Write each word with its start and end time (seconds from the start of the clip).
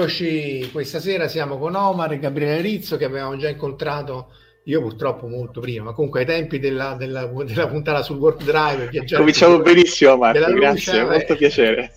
Eccoci, 0.00 0.70
questa 0.70 1.00
sera 1.00 1.26
siamo 1.26 1.58
con 1.58 1.74
Omar 1.74 2.12
e 2.12 2.20
Gabriele 2.20 2.60
Rizzo 2.60 2.96
che 2.96 3.04
avevamo 3.04 3.36
già 3.36 3.48
incontrato, 3.48 4.28
io 4.66 4.80
purtroppo 4.80 5.26
molto 5.26 5.60
prima, 5.60 5.86
ma 5.86 5.92
comunque 5.92 6.20
ai 6.20 6.26
tempi 6.26 6.60
della, 6.60 6.94
della, 6.94 7.26
della 7.26 7.66
puntata 7.66 8.04
sul 8.04 8.18
Warp 8.18 8.44
Drive. 8.44 8.90
Cominciamo 9.16 9.58
benissimo 9.58 10.16
Marco, 10.16 10.52
grazie, 10.52 10.92
Lucia, 10.92 11.04
molto 11.04 11.32
eh, 11.32 11.36
piacere. 11.36 11.92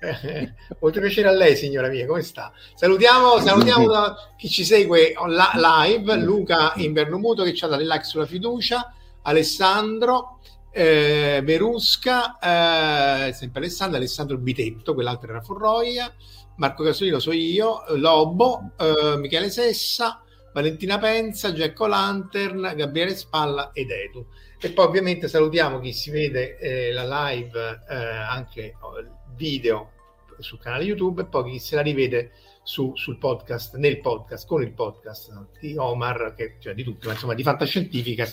Eh, 0.00 0.52
molto 0.78 1.00
piacere 1.02 1.26
a 1.26 1.32
lei 1.32 1.56
signora 1.56 1.88
mia, 1.88 2.06
come 2.06 2.22
sta? 2.22 2.52
Salutiamo, 2.76 3.40
salutiamo 3.40 3.90
chi 4.36 4.48
ci 4.48 4.64
segue 4.64 5.14
live, 5.56 6.16
Luca 6.18 6.74
Invernomuto 6.76 7.42
che 7.42 7.52
ci 7.52 7.64
ha 7.64 7.66
dato 7.66 7.82
il 7.82 7.88
like 7.88 8.04
sulla 8.04 8.26
fiducia, 8.26 8.94
Alessandro, 9.22 10.38
eh, 10.72 11.40
Verusca, 11.44 12.38
eh, 12.38 13.32
sempre 13.32 13.60
Alessandro, 13.60 13.96
Alessandro 13.96 14.38
Bitetto, 14.38 14.94
quell'altro 14.94 15.30
era 15.30 15.40
Forroia, 15.40 16.12
Marco 16.56 16.84
Casolino 16.84 17.18
so 17.18 17.32
io, 17.32 17.84
Lobo, 17.96 18.72
eh, 18.78 19.16
Michele 19.16 19.50
Sessa, 19.50 20.22
Valentina 20.52 20.98
Penza, 20.98 21.52
Jack 21.52 21.78
Lantern, 21.80 22.72
Gabriele 22.76 23.14
Spalla 23.14 23.70
ed 23.72 23.90
Edu. 23.90 24.26
E 24.60 24.70
poi 24.72 24.84
ovviamente 24.84 25.26
salutiamo 25.26 25.80
chi 25.80 25.92
si 25.92 26.10
vede 26.10 26.58
eh, 26.58 26.92
la 26.92 27.30
live, 27.30 27.80
eh, 27.88 27.94
anche 27.96 28.76
oh, 28.80 29.22
video 29.34 29.92
sul 30.38 30.58
canale 30.58 30.84
YouTube 30.84 31.22
e 31.22 31.26
poi 31.26 31.52
chi 31.52 31.58
se 31.58 31.76
la 31.76 31.82
rivede 31.82 32.32
su, 32.62 32.92
sul 32.94 33.18
podcast, 33.18 33.76
nel 33.76 34.00
podcast, 34.00 34.46
con 34.46 34.62
il 34.62 34.72
podcast 34.72 35.48
di 35.60 35.76
Omar, 35.76 36.34
che, 36.36 36.56
cioè 36.58 36.74
di 36.74 36.84
tutti, 36.84 37.06
ma 37.06 37.12
insomma 37.12 37.34
di 37.34 37.42
Fantascientifica, 37.42 38.26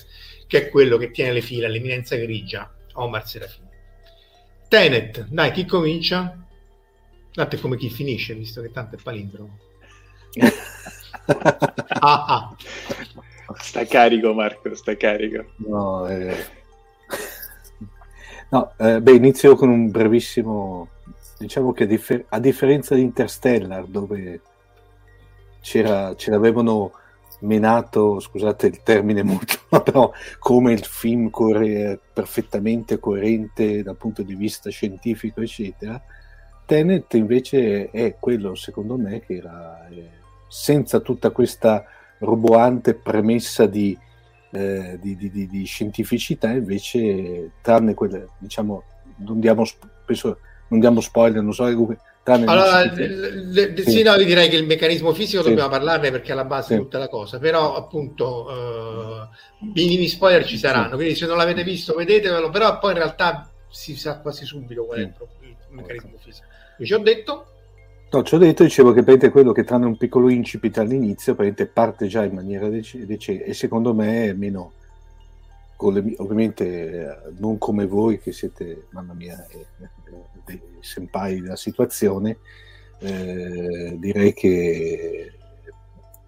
che 0.48 0.66
è 0.66 0.70
quello 0.70 0.98
che 0.98 1.12
tiene 1.12 1.34
le 1.34 1.42
fila, 1.42 1.68
l'eminenza 1.68 2.16
grigia, 2.16 2.72
Omar 2.94 3.28
Serafini. 3.28 3.68
Tenet, 4.68 5.28
dai, 5.30 5.52
chi 5.52 5.66
comincia? 5.66 6.46
Tanto 7.32 7.56
è 7.56 7.60
come 7.60 7.78
chi 7.78 7.90
finisce, 7.90 8.34
visto 8.34 8.62
che 8.62 8.72
tanto 8.72 8.96
è 8.96 9.02
palindromo. 9.02 9.58
ah, 12.00 12.26
ah. 12.26 12.56
Sta 13.60 13.86
carico 13.86 14.34
Marco, 14.34 14.76
sta 14.76 14.96
carico. 14.98 15.46
No, 15.58 16.08
eh... 16.08 16.46
no 18.50 18.74
eh, 18.78 19.02
beh, 19.02 19.14
inizio 19.14 19.56
con 19.56 19.70
un 19.70 19.90
brevissimo... 19.90 20.90
Diciamo 21.40 21.72
che 21.72 21.84
a, 21.84 21.88
differ- 21.88 22.26
a 22.30 22.40
differenza 22.40 22.96
di 22.96 23.02
Interstellar, 23.02 23.86
dove 23.86 24.42
c'era, 25.62 26.16
ce 26.16 26.32
l'avevano 26.32 26.92
menato, 27.42 28.20
scusate 28.20 28.68
il 28.68 28.82
termine 28.82 29.24
molto, 29.24 29.58
però 29.84 30.12
come 30.40 30.74
il 30.74 30.84
film 30.84 31.30
corre 31.30 32.00
perfettamente 32.14 33.00
coerente 33.00 33.84
dal 33.84 33.96
punto 33.96 34.24
di 34.24 34.34
vista 34.34 34.70
scientifico, 34.70 35.42
eccetera, 35.42 36.02
Tenet 36.68 37.14
invece 37.14 37.90
è 37.92 38.16
quello, 38.20 38.54
secondo 38.56 38.98
me, 38.98 39.22
che 39.22 39.36
era 39.36 39.88
eh, 39.88 40.10
senza 40.50 41.00
tutta 41.00 41.30
questa 41.30 41.86
roboante 42.20 42.94
premessa 42.94 43.66
di, 43.68 43.98
eh, 44.52 45.00
di, 45.00 45.16
di, 45.16 45.48
di, 45.48 45.64
scientificità, 45.64 46.50
invece, 46.50 47.52
tranne 47.62 47.94
quelle, 47.94 48.28
diciamo, 48.38 48.84
non 49.20 49.40
diamo, 49.40 49.64
spesso, 49.64 50.40
non 50.70 50.80
diamo 50.80 51.02
spoiler, 51.02 51.42
non 51.42 51.54
so, 51.54 51.66
tranne 52.24 52.46
allora, 52.46 52.84
le, 52.94 53.08
le, 53.46 53.74
sì. 53.78 53.92
sì, 53.92 54.04
no, 54.04 54.18
direi 54.18 54.50
che 54.50 54.58
il 54.58 54.66
meccanismo 54.66 55.14
fisico 55.14 55.42
sì. 55.42 55.50
dobbiamo 55.50 55.70
parlarne 55.70 56.12
perché 56.12 56.34
è 56.34 56.36
la 56.36 56.44
base 56.44 56.68
sì. 56.68 56.74
di 56.74 56.80
tutta 56.82 56.98
la 56.98 57.08
cosa, 57.08 57.40
però 57.40 57.76
appunto 57.76 58.48
uh, 58.50 59.68
minimi 59.74 60.08
spoiler 60.08 60.46
ci 60.46 60.58
saranno, 60.58 60.96
quindi 60.96 61.16
se 61.16 61.26
non 61.26 61.38
l'avete 61.38 61.64
visto 61.64 61.96
vedetevelo, 61.96 62.50
però 62.50 62.80
poi 62.80 62.92
in 62.92 62.98
realtà 62.98 63.50
si 63.70 63.96
sa 63.96 64.20
quasi 64.20 64.46
subito 64.46 64.86
qual 64.86 65.00
è 65.00 65.02
il, 65.04 65.14
il 65.42 65.56
meccanismo 65.70 66.18
fisico. 66.18 66.46
Ci 66.84 66.94
ho 66.94 67.00
detto? 67.00 67.46
No, 68.10 68.24
ci 68.24 68.36
ho 68.36 68.38
detto, 68.38 68.64
dicevo 68.64 68.94
che 68.94 69.04
prende 69.04 69.30
quello 69.30 69.52
che 69.52 69.64
tranne 69.64 69.86
un 69.86 69.98
piccolo 69.98 70.30
incipit 70.30 70.78
all'inizio, 70.78 71.36
parte 71.74 72.08
già 72.08 72.24
in 72.24 72.34
maniera 72.34 72.68
decente 72.70 73.44
e 73.46 73.54
secondo 73.54 73.94
me 73.94 74.30
è 74.30 74.34
meno, 74.34 74.74
le, 75.80 76.14
ovviamente 76.18 77.34
non 77.38 77.58
come 77.58 77.86
voi 77.86 78.20
che 78.20 78.32
siete, 78.32 78.88
mamma 78.92 79.14
mia, 79.14 79.46
eh, 79.48 79.68
dei 80.46 80.62
senpai 80.80 81.42
della 81.42 81.56
situazione, 81.56 82.40
eh, 83.00 83.96
direi 84.00 84.34
che 84.34 85.34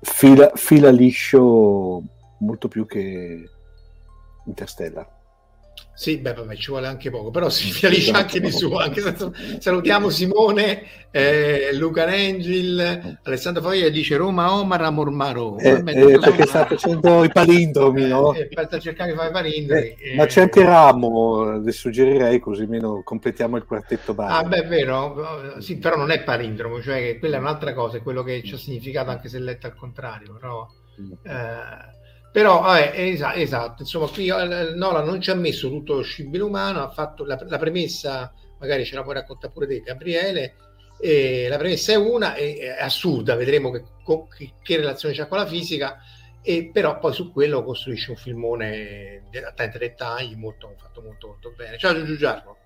fila, 0.01 0.51
fila 0.53 0.89
liscio 0.91 2.03
molto 2.39 2.67
più 2.67 2.85
che 2.85 3.49
Interstellar. 4.45 5.18
Sì, 5.99 6.17
beh, 6.17 6.33
vabbè, 6.33 6.55
ci 6.55 6.71
vuole 6.71 6.87
anche 6.87 7.09
poco, 7.09 7.29
però 7.29 7.49
si 7.49 7.71
fialisce 7.71 8.11
anche 8.11 8.39
di 8.39 8.51
suo. 8.51 8.77
Anche 8.77 9.01
senza... 9.01 9.29
Salutiamo 9.59 10.09
Simone, 10.09 10.83
eh, 11.11 11.71
Luca 11.73 12.05
Rengil, 12.05 13.19
Alessandro 13.21 13.61
Foglia 13.61 13.89
dice 13.89 14.15
Roma 14.15 14.53
Omar 14.53 14.81
Amor 14.81 15.09
Maro. 15.09 15.57
Eh, 15.57 15.83
eh, 15.85 16.19
perché 16.19 16.45
sta 16.45 16.65
facendo 16.65 17.25
i 17.25 17.29
palindromi, 17.29 18.07
no? 18.07 18.33
Eh, 18.33 18.47
sta 18.49 18.79
cercando 18.79 19.11
di 19.11 19.17
fare 19.17 19.29
i 19.29 19.33
palindromi. 19.33 19.95
Eh, 19.99 20.15
ma 20.15 20.25
c'è 20.25 20.41
anche 20.43 20.63
Ramo, 20.63 21.59
le 21.59 21.71
suggerirei 21.73 22.39
così 22.39 22.65
meno 22.65 23.01
completiamo 23.03 23.57
il 23.57 23.65
quartetto 23.65 24.13
base. 24.13 24.33
Ah, 24.33 24.47
beh, 24.47 24.63
è 24.63 24.67
vero, 24.67 25.57
sì, 25.59 25.79
però 25.79 25.97
non 25.97 26.11
è 26.11 26.23
palindromo, 26.23 26.81
cioè 26.81 27.19
quella 27.19 27.35
è 27.35 27.39
un'altra 27.39 27.73
cosa, 27.73 27.97
è 27.97 28.01
quello 28.01 28.23
che 28.23 28.41
ci 28.41 28.53
ha 28.53 28.57
significato 28.57 29.09
anche 29.09 29.27
se 29.27 29.37
letto 29.39 29.67
al 29.67 29.75
contrario, 29.75 30.31
però... 30.39 30.65
Mm. 31.01 31.11
Eh, 32.31 32.31
Però, 32.31 32.61
vabbè, 32.61 32.93
es- 32.95 33.21
esatto, 33.35 33.81
insomma, 33.81 34.07
qui 34.07 34.27
eh, 34.29 34.73
Nola 34.75 35.01
non 35.03 35.19
ci 35.21 35.31
ha 35.31 35.35
messo 35.35 35.69
tutto 35.69 35.95
lo 35.95 36.01
scibile 36.01 36.43
umano, 36.43 36.81
ha 36.81 36.89
fatto 36.89 37.25
la, 37.25 37.37
la 37.47 37.57
premessa, 37.57 38.31
magari 38.59 38.85
ce 38.85 38.95
la 38.95 39.03
puoi 39.03 39.15
raccontare 39.15 39.51
pure 39.53 39.67
te, 39.67 39.81
Gabriele, 39.81 40.55
e 41.01 41.47
la 41.49 41.57
premessa 41.57 41.93
è 41.93 41.95
una, 41.95 42.35
è, 42.35 42.57
è 42.57 42.81
assurda, 42.81 43.35
vedremo 43.35 43.71
che, 43.71 43.83
che, 44.37 44.53
che 44.61 44.77
relazione 44.77 45.15
c'ha 45.15 45.27
con 45.27 45.37
la 45.37 45.45
fisica, 45.47 45.97
e 46.41 46.69
però 46.71 46.99
poi 46.99 47.13
su 47.13 47.31
quello 47.31 47.63
costruisce 47.63 48.11
un 48.11 48.17
filmone 48.17 49.23
a 49.45 49.51
tanti 49.53 49.77
dettagli 49.77 50.35
molto, 50.35 50.73
fatto 50.77 51.01
molto 51.01 51.27
molto 51.27 51.51
bene. 51.55 51.77
Ciao 51.77 51.93
Giugiu 51.95 52.15
Giarro. 52.15 52.57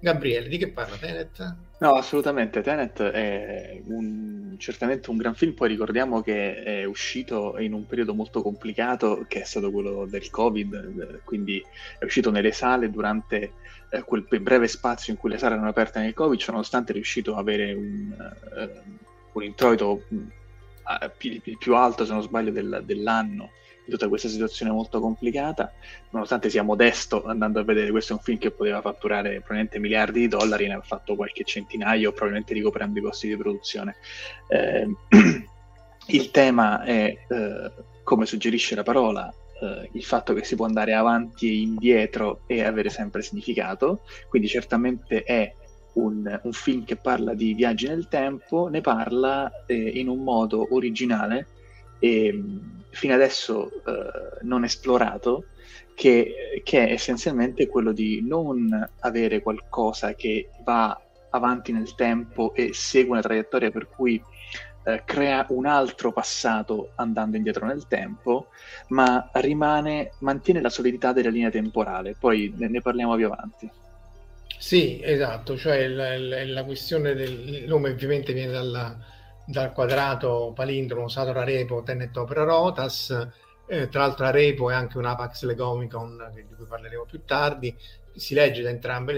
Gabriele, 0.00 0.48
di 0.48 0.56
che 0.56 0.68
parla? 0.68 0.96
Tenet? 0.96 1.56
No, 1.80 1.94
assolutamente, 1.94 2.62
Tenet 2.62 3.02
è 3.02 3.80
un, 3.86 4.54
certamente 4.58 5.10
un 5.10 5.16
gran 5.16 5.34
film, 5.34 5.52
poi 5.52 5.68
ricordiamo 5.68 6.22
che 6.22 6.62
è 6.62 6.84
uscito 6.84 7.58
in 7.58 7.72
un 7.72 7.86
periodo 7.86 8.14
molto 8.14 8.42
complicato 8.42 9.24
che 9.28 9.42
è 9.42 9.44
stato 9.44 9.70
quello 9.70 10.06
del 10.06 10.28
Covid, 10.30 11.20
quindi 11.24 11.62
è 11.98 12.04
uscito 12.04 12.30
nelle 12.30 12.52
sale 12.52 12.90
durante 12.90 13.52
eh, 13.90 14.02
quel 14.02 14.24
breve 14.40 14.68
spazio 14.68 15.12
in 15.12 15.18
cui 15.18 15.30
le 15.30 15.38
sale 15.38 15.54
erano 15.54 15.68
aperte 15.68 16.00
nel 16.00 16.14
Covid, 16.14 16.42
nonostante 16.48 16.92
è 16.92 16.94
riuscito 16.94 17.32
ad 17.32 17.38
avere 17.38 17.72
un, 17.72 18.32
uh, 18.54 18.90
un 19.32 19.42
introito 19.42 20.04
uh, 20.08 21.10
più, 21.16 21.40
più, 21.40 21.74
alto, 21.74 22.04
se 22.04 22.12
non 22.12 22.22
sbaglio, 22.22 22.50
del, 22.50 22.82
dell'anno 22.84 23.50
tutta 23.90 24.08
questa 24.08 24.28
situazione 24.28 24.72
molto 24.72 25.00
complicata, 25.00 25.72
nonostante 26.10 26.48
sia 26.48 26.62
modesto 26.62 27.24
andando 27.24 27.60
a 27.60 27.64
vedere, 27.64 27.90
questo 27.90 28.12
è 28.12 28.16
un 28.16 28.22
film 28.22 28.38
che 28.38 28.50
poteva 28.50 28.80
fatturare 28.80 29.30
probabilmente 29.30 29.78
miliardi 29.78 30.20
di 30.20 30.28
dollari, 30.28 30.66
ne 30.66 30.74
ha 30.74 30.80
fatto 30.80 31.16
qualche 31.16 31.44
centinaio, 31.44 32.12
probabilmente 32.12 32.54
ricoprendo 32.54 32.98
i 32.98 33.02
costi 33.02 33.28
di 33.28 33.36
produzione. 33.36 33.96
Eh, 34.48 34.88
il 36.06 36.30
tema 36.30 36.82
è, 36.82 37.16
eh, 37.28 37.72
come 38.02 38.26
suggerisce 38.26 38.74
la 38.74 38.82
parola, 38.82 39.32
eh, 39.60 39.88
il 39.92 40.04
fatto 40.04 40.32
che 40.32 40.44
si 40.44 40.56
può 40.56 40.64
andare 40.64 40.94
avanti 40.94 41.48
e 41.48 41.60
indietro 41.60 42.40
e 42.46 42.64
avere 42.64 42.88
sempre 42.90 43.22
significato, 43.22 44.00
quindi 44.28 44.48
certamente 44.48 45.22
è 45.22 45.52
un, 45.94 46.40
un 46.42 46.52
film 46.52 46.84
che 46.84 46.96
parla 46.96 47.34
di 47.34 47.54
viaggi 47.54 47.86
nel 47.86 48.08
tempo, 48.08 48.68
ne 48.68 48.80
parla 48.80 49.64
eh, 49.66 49.74
in 49.74 50.08
un 50.08 50.22
modo 50.22 50.68
originale 50.70 51.46
e 52.00 52.42
fino 52.90 53.14
adesso 53.14 53.70
eh, 53.70 54.42
non 54.42 54.64
esplorato, 54.64 55.44
che, 55.94 56.62
che, 56.64 56.86
è 56.86 56.92
essenzialmente 56.92 57.68
quello 57.68 57.92
di 57.92 58.24
non 58.26 58.88
avere 59.00 59.42
qualcosa 59.42 60.14
che 60.14 60.48
va 60.64 60.98
avanti 61.30 61.72
nel 61.72 61.94
tempo 61.94 62.54
e 62.54 62.70
segue 62.72 63.12
una 63.12 63.20
traiettoria 63.20 63.70
per 63.70 63.88
cui 63.88 64.20
eh, 64.82 65.02
crea 65.04 65.44
un 65.50 65.66
altro 65.66 66.10
passato 66.10 66.92
andando 66.96 67.36
indietro 67.36 67.66
nel 67.66 67.86
tempo, 67.86 68.48
ma 68.88 69.28
rimane, 69.34 70.12
mantiene 70.20 70.60
la 70.60 70.70
solidità 70.70 71.12
della 71.12 71.28
linea 71.28 71.50
temporale. 71.50 72.16
Poi 72.18 72.52
ne, 72.56 72.68
ne 72.68 72.80
parliamo 72.80 73.14
più 73.14 73.26
avanti. 73.26 73.70
Sì, 74.58 75.00
esatto, 75.02 75.56
cioè 75.56 75.86
la, 75.88 76.18
la, 76.18 76.44
la 76.44 76.64
questione 76.64 77.14
del 77.14 77.64
nome 77.66 77.90
ovviamente 77.90 78.32
viene 78.32 78.52
dalla, 78.52 78.94
dal 79.46 79.72
quadrato 79.72 80.52
palindromo 80.54 81.08
Sator 81.08 81.38
Arepo 81.38 81.82
Tenet 81.82 82.16
Opera 82.16 82.44
Rotas. 82.44 83.28
Eh, 83.66 83.88
tra 83.88 84.00
l'altro 84.00 84.26
Arepo 84.26 84.70
è 84.70 84.74
anche 84.74 84.98
un 84.98 85.04
Apax 85.04 85.44
Legomicon 85.44 86.32
di 86.34 86.44
cui 86.54 86.66
parleremo 86.66 87.04
più 87.04 87.24
tardi. 87.24 87.74
Si 88.12 88.34
legge 88.34 88.62
da 88.62 88.70
entrambi 88.70 89.14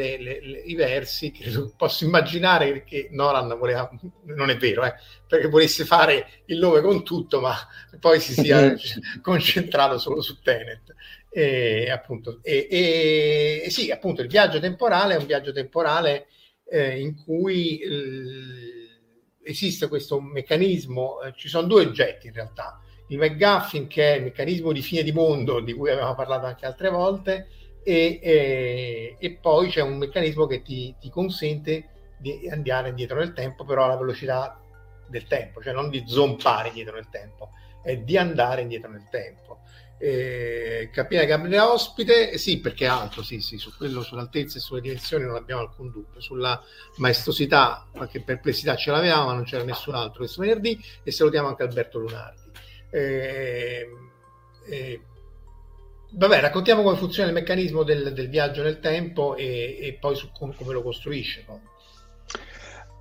i 0.67 0.75
versi. 0.75 1.31
Che 1.33 1.51
posso 1.77 2.05
immaginare 2.05 2.85
che 2.85 3.09
Nolan 3.11 3.57
voleva, 3.59 3.91
non 4.25 4.51
è 4.51 4.57
vero, 4.57 4.85
eh, 4.85 4.95
perché 5.27 5.49
volesse 5.49 5.85
fare 5.85 6.43
il 6.47 6.59
nome 6.59 6.83
con 6.83 7.03
tutto, 7.03 7.41
ma 7.41 7.57
poi 7.99 8.21
si 8.21 8.35
sia 8.35 8.75
concentrato 9.23 9.99
solo 9.99 10.21
su 10.21 10.41
Tenet. 10.41 10.95
E, 11.31 11.91
appunto, 11.91 12.41
e, 12.43 13.63
e, 13.65 13.71
sì, 13.71 13.91
appunto, 13.91 14.21
il 14.21 14.29
viaggio 14.29 14.61
temporale 14.61 15.15
è 15.15 15.19
un 15.19 15.27
viaggio 15.27 15.53
temporale 15.53 16.27
eh, 16.69 17.01
in 17.01 17.17
cui. 17.17 17.79
Eh, 17.79 18.82
esiste 19.45 19.89
questo 19.89 20.21
meccanismo, 20.21 21.21
eh, 21.23 21.33
ci 21.37 21.49
sono 21.49 21.67
due 21.67 21.87
oggetti 21.87 22.29
in 22.29 22.33
realtà, 22.33 22.81
il 23.09 23.19
McGuffin 23.19 23.87
che 23.87 24.15
è 24.15 24.17
il 24.17 24.25
meccanismo 24.25 24.73
di 24.73 24.81
fine 24.81 25.03
di 25.03 25.13
mondo 25.13 25.61
di 25.61 25.75
cui 25.75 25.91
abbiamo 25.91 26.15
parlato 26.15 26.47
anche 26.47 26.67
altre 26.67 26.89
volte 26.89 27.49
e, 27.83 28.19
e, 28.23 29.17
e 29.19 29.39
poi 29.41 29.69
c'è 29.69 29.83
un 29.83 29.99
meccanismo 29.99 30.47
che 30.47 30.63
ti, 30.63 30.95
ti, 30.99 31.11
consente 31.11 31.89
di 32.19 32.49
andare 32.49 32.91
indietro 32.91 33.19
nel 33.19 33.33
tempo 33.33 33.65
però 33.65 33.85
alla 33.85 33.97
velocità 33.97 34.61
del 35.09 35.27
tempo, 35.27 35.61
cioè 35.61 35.73
non 35.73 35.91
di 35.91 36.05
zompare 36.07 36.69
indietro 36.69 36.95
nel 36.95 37.09
tempo, 37.11 37.51
è 37.83 37.97
di 37.97 38.17
andare 38.17 38.63
indietro 38.63 38.91
nel 38.91 39.09
tempo 39.11 39.62
eh, 40.05 40.91
capire 40.93 41.27
Gabriele 41.27 41.61
ospite, 41.61 42.37
sì 42.37 42.59
perché 42.59 42.87
è 42.87 42.89
alto, 42.89 43.23
sì, 43.23 43.39
sì, 43.39 43.57
su 43.57 43.71
quello, 43.77 44.03
sull'altezza 44.03 44.59
e 44.59 44.61
sulle 44.61 44.81
dimensioni 44.81 45.25
non 45.25 45.37
abbiamo 45.37 45.61
alcun 45.61 45.93
dubbio, 45.93 46.21
sulla 46.21 46.61
maestosità, 46.97 47.87
qualche 47.93 48.21
perplessità 48.21 48.75
ce 48.75 48.91
l'avevamo, 48.91 49.27
ma 49.27 49.35
non 49.35 49.45
c'era 49.45 49.63
nessun 49.63 49.95
altro 49.95 50.19
questo 50.19 50.41
venerdì 50.41 50.77
e 51.05 51.13
salutiamo 51.13 51.47
anche 51.47 51.63
Alberto 51.63 52.01
Lunardi. 52.01 52.51
Eh, 52.91 53.89
eh, 54.67 55.01
vabbè, 56.11 56.41
raccontiamo 56.41 56.83
come 56.83 56.97
funziona 56.97 57.29
il 57.29 57.35
meccanismo 57.35 57.85
del, 57.85 58.13
del 58.13 58.29
viaggio 58.29 58.65
nel 58.65 58.81
tempo 58.81 59.37
e, 59.37 59.79
e 59.81 59.99
poi 60.01 60.17
su 60.17 60.33
come, 60.33 60.53
come 60.57 60.73
lo 60.73 60.83
costruisce. 60.83 61.45
No? 61.47 61.61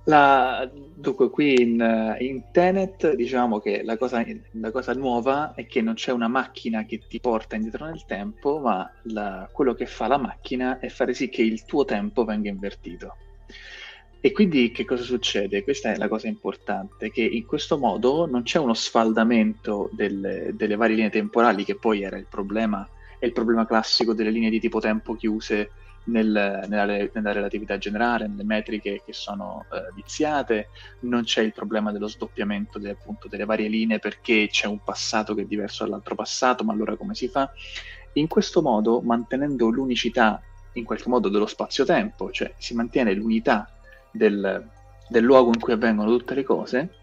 La, 0.04 0.68
dunque, 0.72 1.30
qui 1.30 1.60
in, 1.62 2.16
in, 2.18 2.42
Tenet 2.50 3.14
diciamo 3.14 3.60
che 3.60 3.84
la 3.84 3.96
cosa, 3.96 4.24
la 4.52 4.72
cosa, 4.72 4.92
nuova 4.94 5.54
è 5.54 5.66
che 5.66 5.80
non 5.80 5.94
c'è 5.94 6.10
una 6.10 6.26
macchina 6.26 6.84
che 6.84 7.02
ti 7.06 7.20
porta 7.20 7.54
indietro 7.54 7.86
nel 7.86 8.04
tempo, 8.04 8.58
ma 8.58 8.90
la, 9.02 9.48
quello 9.52 9.74
che 9.74 9.86
fa 9.86 10.08
la 10.08 10.18
macchina 10.18 10.80
è 10.80 10.88
fare 10.88 11.14
sì 11.14 11.28
che 11.28 11.42
il 11.42 11.64
tuo 11.64 11.84
tempo 11.84 12.24
venga 12.24 12.48
invertito. 12.48 13.16
E 14.24 14.32
quindi 14.32 14.72
che 14.72 14.84
cosa 14.84 15.02
succede? 15.02 15.62
Questa 15.62 15.92
è 15.92 15.96
la 15.96 16.08
cosa 16.08 16.26
importante, 16.26 17.10
che 17.10 17.22
in 17.22 17.44
questo 17.44 17.78
modo 17.78 18.26
non 18.26 18.42
c'è 18.42 18.58
uno 18.58 18.74
sfaldamento 18.74 19.88
del, 19.92 20.50
delle 20.54 20.76
varie 20.76 20.96
linee 20.96 21.10
temporali, 21.10 21.64
che 21.64 21.76
poi 21.76 22.02
era 22.02 22.16
il 22.16 22.26
problema, 22.28 22.88
il 23.20 23.32
problema 23.32 23.66
classico 23.66 24.14
delle 24.14 24.30
linee 24.30 24.50
di 24.50 24.60
tipo 24.60 24.80
tempo 24.80 25.14
chiuse 25.14 25.70
nel, 26.04 26.64
nella, 26.68 26.84
nella, 27.12 27.32
relatività 27.32 27.78
generale, 27.78 28.26
nelle 28.26 28.44
metriche 28.44 29.02
che 29.04 29.12
sono 29.12 29.66
eh, 29.72 29.92
viziate, 29.94 30.68
non 31.00 31.22
c'è 31.24 31.42
il 31.42 31.52
problema 31.52 31.92
dello 31.92 32.08
sdoppiamento 32.08 32.78
de, 32.78 32.90
appunto, 32.90 33.28
delle 33.28 33.44
varie 33.44 33.68
linee 33.68 33.98
perché 33.98 34.48
c'è 34.50 34.66
un 34.66 34.82
passato 34.82 35.34
che 35.34 35.42
è 35.42 35.46
diverso 35.46 35.84
dall'altro 35.84 36.14
passato, 36.14 36.64
ma 36.64 36.72
allora 36.72 36.96
come 36.96 37.14
si 37.14 37.28
fa? 37.28 37.50
In 38.14 38.26
questo 38.26 38.62
modo, 38.62 39.00
mantenendo 39.00 39.68
l'unicità 39.68 40.42
in 40.72 40.84
qualche 40.84 41.08
modo 41.08 41.28
dello 41.28 41.46
spazio-tempo, 41.46 42.30
cioè 42.30 42.52
si 42.58 42.74
mantiene 42.74 43.14
l'unità 43.14 43.70
del, 44.10 44.68
del 45.08 45.24
luogo 45.24 45.50
in 45.52 45.60
cui 45.60 45.72
avvengono 45.72 46.16
tutte 46.16 46.34
le 46.34 46.42
cose, 46.42 46.94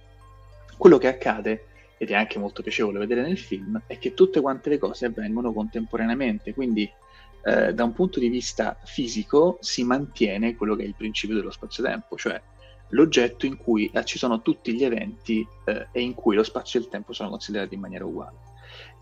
quello 0.77 0.97
che 0.97 1.07
accade 1.07 1.65
ed 1.97 2.11
è 2.11 2.13
anche 2.13 2.39
molto 2.39 2.61
piacevole 2.61 2.99
vedere 2.99 3.21
nel 3.21 3.37
film, 3.37 3.81
è 3.85 3.99
che 3.99 4.13
tutte 4.13 4.39
quante 4.39 4.69
le 4.69 4.77
cose 4.77 5.05
avvengono 5.05 5.51
contemporaneamente, 5.51 6.53
quindi 6.53 6.89
eh, 7.43 7.73
da 7.73 7.83
un 7.83 7.93
punto 7.93 8.19
di 8.19 8.29
vista 8.29 8.77
fisico 8.83 9.57
si 9.61 9.83
mantiene 9.83 10.55
quello 10.55 10.75
che 10.75 10.83
è 10.83 10.87
il 10.87 10.95
principio 10.95 11.35
dello 11.35 11.51
spazio-tempo, 11.51 12.17
cioè 12.17 12.41
l'oggetto 12.89 13.45
in 13.45 13.57
cui 13.57 13.89
eh, 13.93 14.03
ci 14.05 14.17
sono 14.17 14.41
tutti 14.41 14.73
gli 14.73 14.83
eventi 14.83 15.45
eh, 15.65 15.87
e 15.91 16.01
in 16.01 16.13
cui 16.13 16.35
lo 16.35 16.43
spazio 16.43 16.79
e 16.79 16.83
il 16.83 16.89
tempo 16.89 17.13
sono 17.13 17.29
considerati 17.29 17.75
in 17.75 17.81
maniera 17.81 18.05
uguale. 18.05 18.47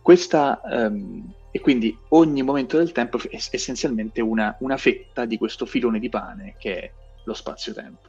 Questa, 0.01 0.62
ehm, 0.62 1.34
e 1.51 1.60
quindi 1.60 1.98
ogni 2.10 2.41
momento 2.41 2.77
del 2.77 2.91
tempo 2.91 3.17
è 3.17 3.36
essenzialmente 3.51 4.22
una, 4.22 4.56
una, 4.60 4.77
fetta 4.77 5.25
di 5.25 5.38
questo 5.38 5.65
filone 5.65 6.00
di 6.00 6.08
pane 6.08 6.56
che 6.58 6.79
è 6.79 6.91
lo 7.25 7.34
spazio-tempo. 7.34 8.08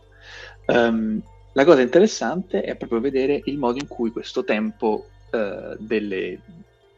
Um, 0.66 1.20
la 1.54 1.64
cosa 1.64 1.80
interessante 1.80 2.62
è 2.62 2.76
proprio 2.76 3.00
vedere 3.00 3.40
il 3.47 3.58
modo 3.58 3.78
in 3.78 3.88
cui 3.88 4.12
questo 4.12 4.44
tempo 4.44 5.06
uh, 5.32 5.75
delle, 5.78 6.40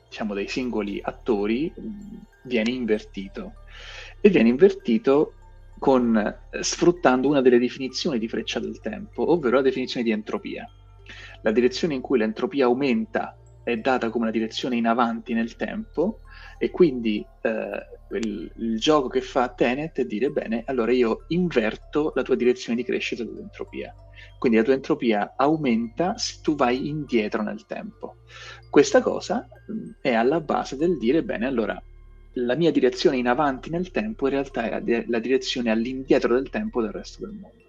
diciamo, 0.06 0.34
dei 0.34 0.48
singoli 0.48 1.00
attori 1.02 1.72
viene 2.44 2.70
invertito 2.70 3.54
e 4.20 4.28
viene 4.28 4.48
invertito 4.48 5.34
con, 5.78 6.16
eh, 6.16 6.62
sfruttando 6.62 7.28
una 7.28 7.40
delle 7.40 7.58
definizioni 7.58 8.18
di 8.18 8.28
freccia 8.28 8.60
del 8.60 8.80
tempo, 8.80 9.32
ovvero 9.32 9.56
la 9.56 9.62
definizione 9.62 10.04
di 10.04 10.12
entropia. 10.12 10.68
La 11.42 11.50
direzione 11.52 11.94
in 11.94 12.00
cui 12.02 12.18
l'entropia 12.18 12.66
aumenta 12.66 13.36
è 13.64 13.76
data 13.76 14.10
come 14.10 14.24
una 14.24 14.32
direzione 14.32 14.76
in 14.76 14.86
avanti 14.86 15.32
nel 15.32 15.56
tempo 15.56 16.20
e 16.58 16.70
quindi 16.70 17.24
eh, 17.42 18.18
il, 18.18 18.52
il, 18.56 18.78
gioco 18.78 19.08
che 19.08 19.22
fa 19.22 19.48
Tenet 19.48 20.00
è 20.00 20.04
dire 20.04 20.30
bene, 20.30 20.62
allora 20.66 20.92
io 20.92 21.24
inverto 21.28 22.12
la 22.14 22.22
tua 22.22 22.34
direzione 22.34 22.76
di 22.76 22.84
crescita 22.84 23.24
dell'entropia. 23.24 23.94
Quindi 24.38 24.58
la 24.58 24.64
tua 24.64 24.74
entropia 24.74 25.34
aumenta 25.36 26.18
se 26.18 26.40
tu 26.42 26.54
vai 26.54 26.88
indietro 26.88 27.42
nel 27.42 27.64
tempo. 27.64 28.16
Questa 28.68 29.00
cosa 29.00 29.46
mh, 29.66 30.00
è 30.02 30.12
alla 30.12 30.40
base 30.40 30.76
del 30.76 30.98
dire 30.98 31.22
bene, 31.22 31.46
allora 31.46 31.82
la 32.34 32.54
mia 32.54 32.70
direzione 32.70 33.16
in 33.16 33.26
avanti 33.26 33.70
nel 33.70 33.90
tempo 33.90 34.26
in 34.26 34.32
realtà 34.32 34.80
è 34.80 35.04
la 35.06 35.18
direzione 35.18 35.70
all'indietro 35.70 36.34
del 36.34 36.50
tempo 36.50 36.80
del 36.80 36.92
resto 36.92 37.26
del 37.26 37.34
mondo. 37.34 37.64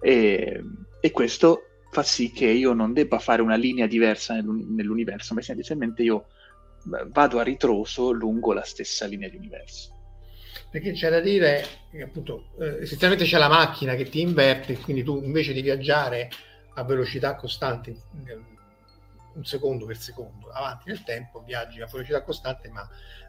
E, 0.00 0.62
e 1.00 1.10
questo 1.10 1.62
fa 1.90 2.02
sì 2.02 2.30
che 2.32 2.46
io 2.46 2.72
non 2.72 2.92
debba 2.92 3.18
fare 3.18 3.42
una 3.42 3.56
linea 3.56 3.86
diversa 3.86 4.34
nell'universo, 4.34 5.34
ma 5.34 5.42
semplicemente 5.42 6.02
io 6.02 6.26
vado 7.08 7.38
a 7.38 7.42
ritroso 7.42 8.10
lungo 8.10 8.52
la 8.52 8.62
stessa 8.62 9.06
linea 9.06 9.28
di 9.28 9.36
universo. 9.36 9.94
Perché 10.70 10.92
c'è 10.92 11.08
da 11.08 11.20
dire 11.20 11.64
che 11.90 12.02
appunto 12.02 12.50
eh, 12.60 12.82
essenzialmente 12.82 13.24
c'è 13.24 13.38
la 13.38 13.48
macchina 13.48 13.94
che 13.94 14.08
ti 14.08 14.20
inverte, 14.20 14.76
quindi 14.78 15.02
tu 15.02 15.22
invece 15.22 15.52
di 15.52 15.62
viaggiare 15.62 16.28
a 16.74 16.84
velocità 16.84 17.36
costante, 17.36 17.96
un 19.34 19.44
secondo 19.44 19.86
per 19.86 19.96
secondo, 19.96 20.50
avanti 20.50 20.88
nel 20.88 21.02
tempo, 21.04 21.42
viaggi 21.42 21.80
a 21.80 21.88
velocità 21.90 22.22
costante 22.22 22.68
ma, 22.68 22.86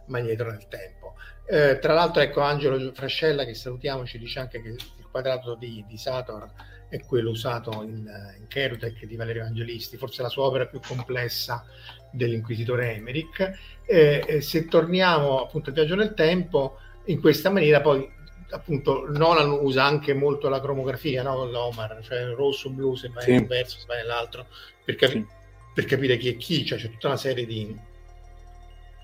ma 0.09 0.19
indietro 0.19 0.51
nel 0.51 0.67
tempo. 0.67 1.15
Eh, 1.45 1.79
tra 1.79 1.93
l'altro 1.93 2.21
ecco 2.21 2.41
Angelo 2.41 2.93
Frascella 2.93 3.43
che 3.43 3.55
salutiamo 3.55 4.05
ci 4.05 4.19
dice 4.19 4.39
anche 4.39 4.61
che 4.61 4.69
il 4.69 5.07
quadrato 5.09 5.55
di, 5.55 5.83
di 5.87 5.97
Sator 5.97 6.47
è 6.89 7.03
quello 7.05 7.31
usato 7.31 7.81
in, 7.83 8.07
in 8.37 8.47
Kerutec 8.47 9.05
di 9.05 9.15
Valerio 9.15 9.45
Angelisti, 9.45 9.97
forse 9.97 10.21
la 10.21 10.29
sua 10.29 10.45
opera 10.45 10.65
più 10.65 10.79
complessa 10.85 11.63
dell'inquisitore 12.11 12.95
Emerick. 12.95 13.51
Eh, 13.85 14.39
se 14.41 14.65
torniamo 14.65 15.41
appunto 15.41 15.69
al 15.69 15.75
viaggio 15.75 15.95
nel 15.95 16.13
tempo, 16.13 16.77
in 17.05 17.19
questa 17.19 17.49
maniera 17.49 17.81
poi 17.81 18.17
appunto 18.51 19.05
Nolan 19.09 19.51
usa 19.51 19.83
anche 19.83 20.13
molto 20.13 20.49
la 20.49 20.59
cromografia 20.59 21.21
no? 21.21 21.35
con 21.35 21.51
l'Omar, 21.51 21.99
cioè 22.03 22.33
rosso, 22.33 22.69
blu, 22.69 22.95
se 22.95 23.09
vai 23.09 23.23
sì. 23.23 23.31
in 23.31 23.41
un 23.41 23.47
verso, 23.47 23.77
se 23.79 23.85
vai 23.87 23.97
nell'altro, 23.97 24.47
per, 24.83 24.95
capi- 24.95 25.13
sì. 25.13 25.25
per, 25.73 25.85
capire 25.85 26.17
chi 26.17 26.29
è 26.29 26.37
chi, 26.37 26.65
cioè 26.65 26.79
c'è 26.79 26.89
tutta 26.89 27.07
una 27.07 27.17
serie 27.17 27.45
di, 27.45 27.75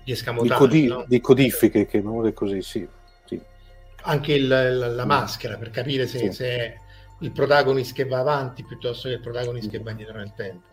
di 0.06 0.12
escamotage. 0.12 0.52
Di, 0.52 0.58
codi- 0.58 0.86
no? 0.86 1.04
di 1.08 1.20
codifiche, 1.20 1.86
che 1.86 2.00
non 2.00 2.24
è 2.26 2.32
così, 2.32 2.62
sì. 2.62 2.86
sì. 3.24 3.40
Anche 4.02 4.34
il, 4.34 4.46
la, 4.46 4.88
la, 4.88 5.04
maschera, 5.04 5.56
per 5.56 5.70
capire 5.70 6.06
se, 6.06 6.30
se, 6.30 6.46
è 6.46 6.74
il 7.20 7.32
protagonista 7.32 7.94
che 7.94 8.08
va 8.08 8.20
avanti 8.20 8.62
piuttosto 8.62 9.08
che 9.08 9.14
il 9.14 9.20
protagonista 9.20 9.70
che 9.70 9.80
va 9.80 9.90
indietro 9.90 10.18
nel 10.18 10.32
tempo. 10.36 10.66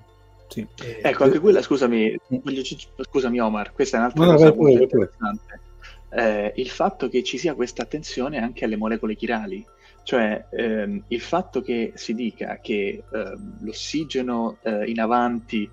Sì. 0.49 0.67
E, 0.83 0.99
ecco, 1.01 1.23
anche 1.23 1.39
quella, 1.39 1.63
scusami, 1.63 2.15
voglio, 2.43 2.61
scusami 2.63 3.39
Omar, 3.39 3.73
questa 3.73 3.97
è 3.97 3.99
un'altra 4.01 4.23
no, 4.23 4.31
cosa 4.33 4.49
no, 4.49 4.55
molto 4.55 4.83
interessante 4.83 5.61
eh, 6.15 6.53
il 6.57 6.69
fatto 6.69 7.09
che 7.09 7.23
ci 7.23 7.37
sia 7.37 7.55
questa 7.55 7.81
attenzione 7.81 8.37
anche 8.37 8.65
alle 8.65 8.77
molecole 8.77 9.15
chirali, 9.15 9.65
cioè 10.03 10.45
ehm, 10.51 11.03
il 11.07 11.21
fatto 11.21 11.61
che 11.61 11.93
si 11.95 12.13
dica 12.13 12.59
che 12.61 13.03
ehm, 13.11 13.57
l'ossigeno 13.61 14.57
eh, 14.61 14.85
in 14.89 14.99
avanti 14.99 15.69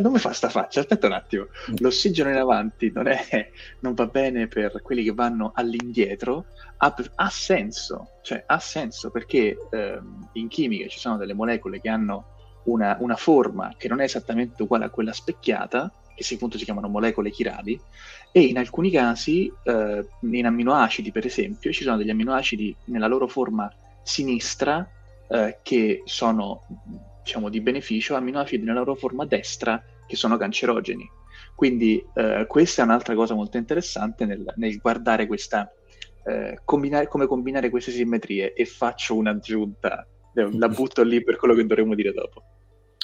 non 0.00 0.12
mi 0.12 0.18
fa 0.18 0.32
sta 0.32 0.48
faccia, 0.48 0.80
aspetta 0.80 1.06
un 1.06 1.12
attimo. 1.12 1.46
Mm. 1.70 1.74
L'ossigeno 1.78 2.30
in 2.30 2.36
avanti 2.36 2.90
non, 2.94 3.08
è, 3.08 3.50
non 3.80 3.94
va 3.94 4.06
bene 4.06 4.46
per 4.46 4.80
quelli 4.82 5.02
che 5.02 5.12
vanno 5.12 5.52
all'indietro, 5.54 6.46
ha, 6.78 6.94
ha 7.14 7.30
senso, 7.30 8.10
cioè 8.22 8.44
ha 8.46 8.58
senso 8.58 9.10
perché 9.10 9.56
ehm, 9.70 10.28
in 10.34 10.48
chimica 10.48 10.88
ci 10.88 10.98
sono 10.98 11.16
delle 11.16 11.34
molecole 11.34 11.80
che 11.80 11.88
hanno 11.88 12.34
una, 12.64 12.96
una, 13.00 13.16
forma 13.16 13.74
che 13.76 13.88
non 13.88 14.00
è 14.00 14.04
esattamente 14.04 14.62
uguale 14.62 14.84
a 14.84 14.90
quella 14.90 15.12
specchiata, 15.12 15.92
che 16.14 16.22
si, 16.22 16.34
appunto 16.34 16.58
si 16.58 16.64
chiamano 16.64 16.88
molecole 16.88 17.30
chirali, 17.30 17.80
e 18.32 18.40
in 18.40 18.58
alcuni 18.58 18.90
casi, 18.90 19.52
eh, 19.62 20.06
in 20.20 20.46
amminoacidi 20.46 21.12
per 21.12 21.26
esempio, 21.26 21.72
ci 21.72 21.84
sono 21.84 21.96
degli 21.96 22.10
amminoacidi 22.10 22.76
nella 22.86 23.06
loro 23.06 23.26
forma 23.26 23.72
sinistra 24.02 24.88
eh, 25.28 25.58
che 25.62 26.02
sono 26.04 26.62
diciamo, 27.26 27.48
di 27.48 27.60
beneficio, 27.60 28.14
amminoacidi 28.14 28.64
nella 28.64 28.78
loro 28.78 28.94
forma 28.94 29.26
destra 29.26 29.82
che 30.06 30.14
sono 30.14 30.36
cancerogeni. 30.36 31.10
Quindi 31.56 32.02
eh, 32.14 32.46
questa 32.46 32.82
è 32.82 32.84
un'altra 32.84 33.16
cosa 33.16 33.34
molto 33.34 33.56
interessante 33.56 34.24
nel, 34.24 34.44
nel 34.54 34.78
guardare 34.78 35.26
questa, 35.26 35.68
eh, 36.24 36.60
combinare, 36.64 37.08
come 37.08 37.26
combinare 37.26 37.68
queste 37.68 37.90
simmetrie 37.90 38.52
e 38.52 38.64
faccio 38.64 39.16
un'aggiunta, 39.16 40.06
la 40.34 40.68
butto 40.68 41.02
lì 41.02 41.24
per 41.24 41.36
quello 41.36 41.54
che 41.54 41.66
dovremmo 41.66 41.96
dire 41.96 42.12
dopo. 42.12 42.42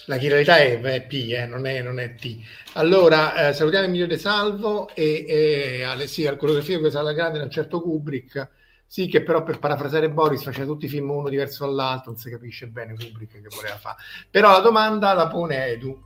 La 0.06 0.18
chiralità 0.18 0.58
è, 0.58 0.80
è 0.80 1.02
P, 1.02 1.30
eh, 1.30 1.46
non, 1.46 1.66
è, 1.66 1.82
non, 1.82 1.98
è, 1.98 2.14
T. 2.14 2.36
Allora, 2.74 3.48
eh, 3.48 3.52
salutiamo 3.52 3.86
Emilio 3.86 4.06
De 4.06 4.18
Salvo 4.18 4.88
e, 4.94 5.24
e 5.26 5.82
alle, 5.82 6.06
sì, 6.06 6.26
al 6.26 6.36
coreografia 6.36 6.78
che 6.80 6.96
alla 6.96 7.12
grande 7.12 7.40
un 7.40 7.50
certo 7.50 7.80
Kubrick, 7.80 8.48
sì, 8.92 9.06
che 9.06 9.22
però 9.22 9.42
per 9.42 9.58
parafrasare 9.58 10.10
Boris 10.10 10.42
faceva 10.42 10.66
tutti 10.66 10.84
i 10.84 10.88
film 10.88 11.08
uno 11.08 11.30
diverso 11.30 11.64
dall'altro, 11.64 12.10
non 12.10 12.20
si 12.20 12.28
capisce 12.28 12.66
bene 12.66 12.92
Kubrick 12.92 13.40
che 13.40 13.48
voleva 13.48 13.78
fare. 13.78 13.96
Però 14.30 14.50
la 14.50 14.58
domanda 14.58 15.14
la 15.14 15.28
pone 15.28 15.64
Edu, 15.68 15.98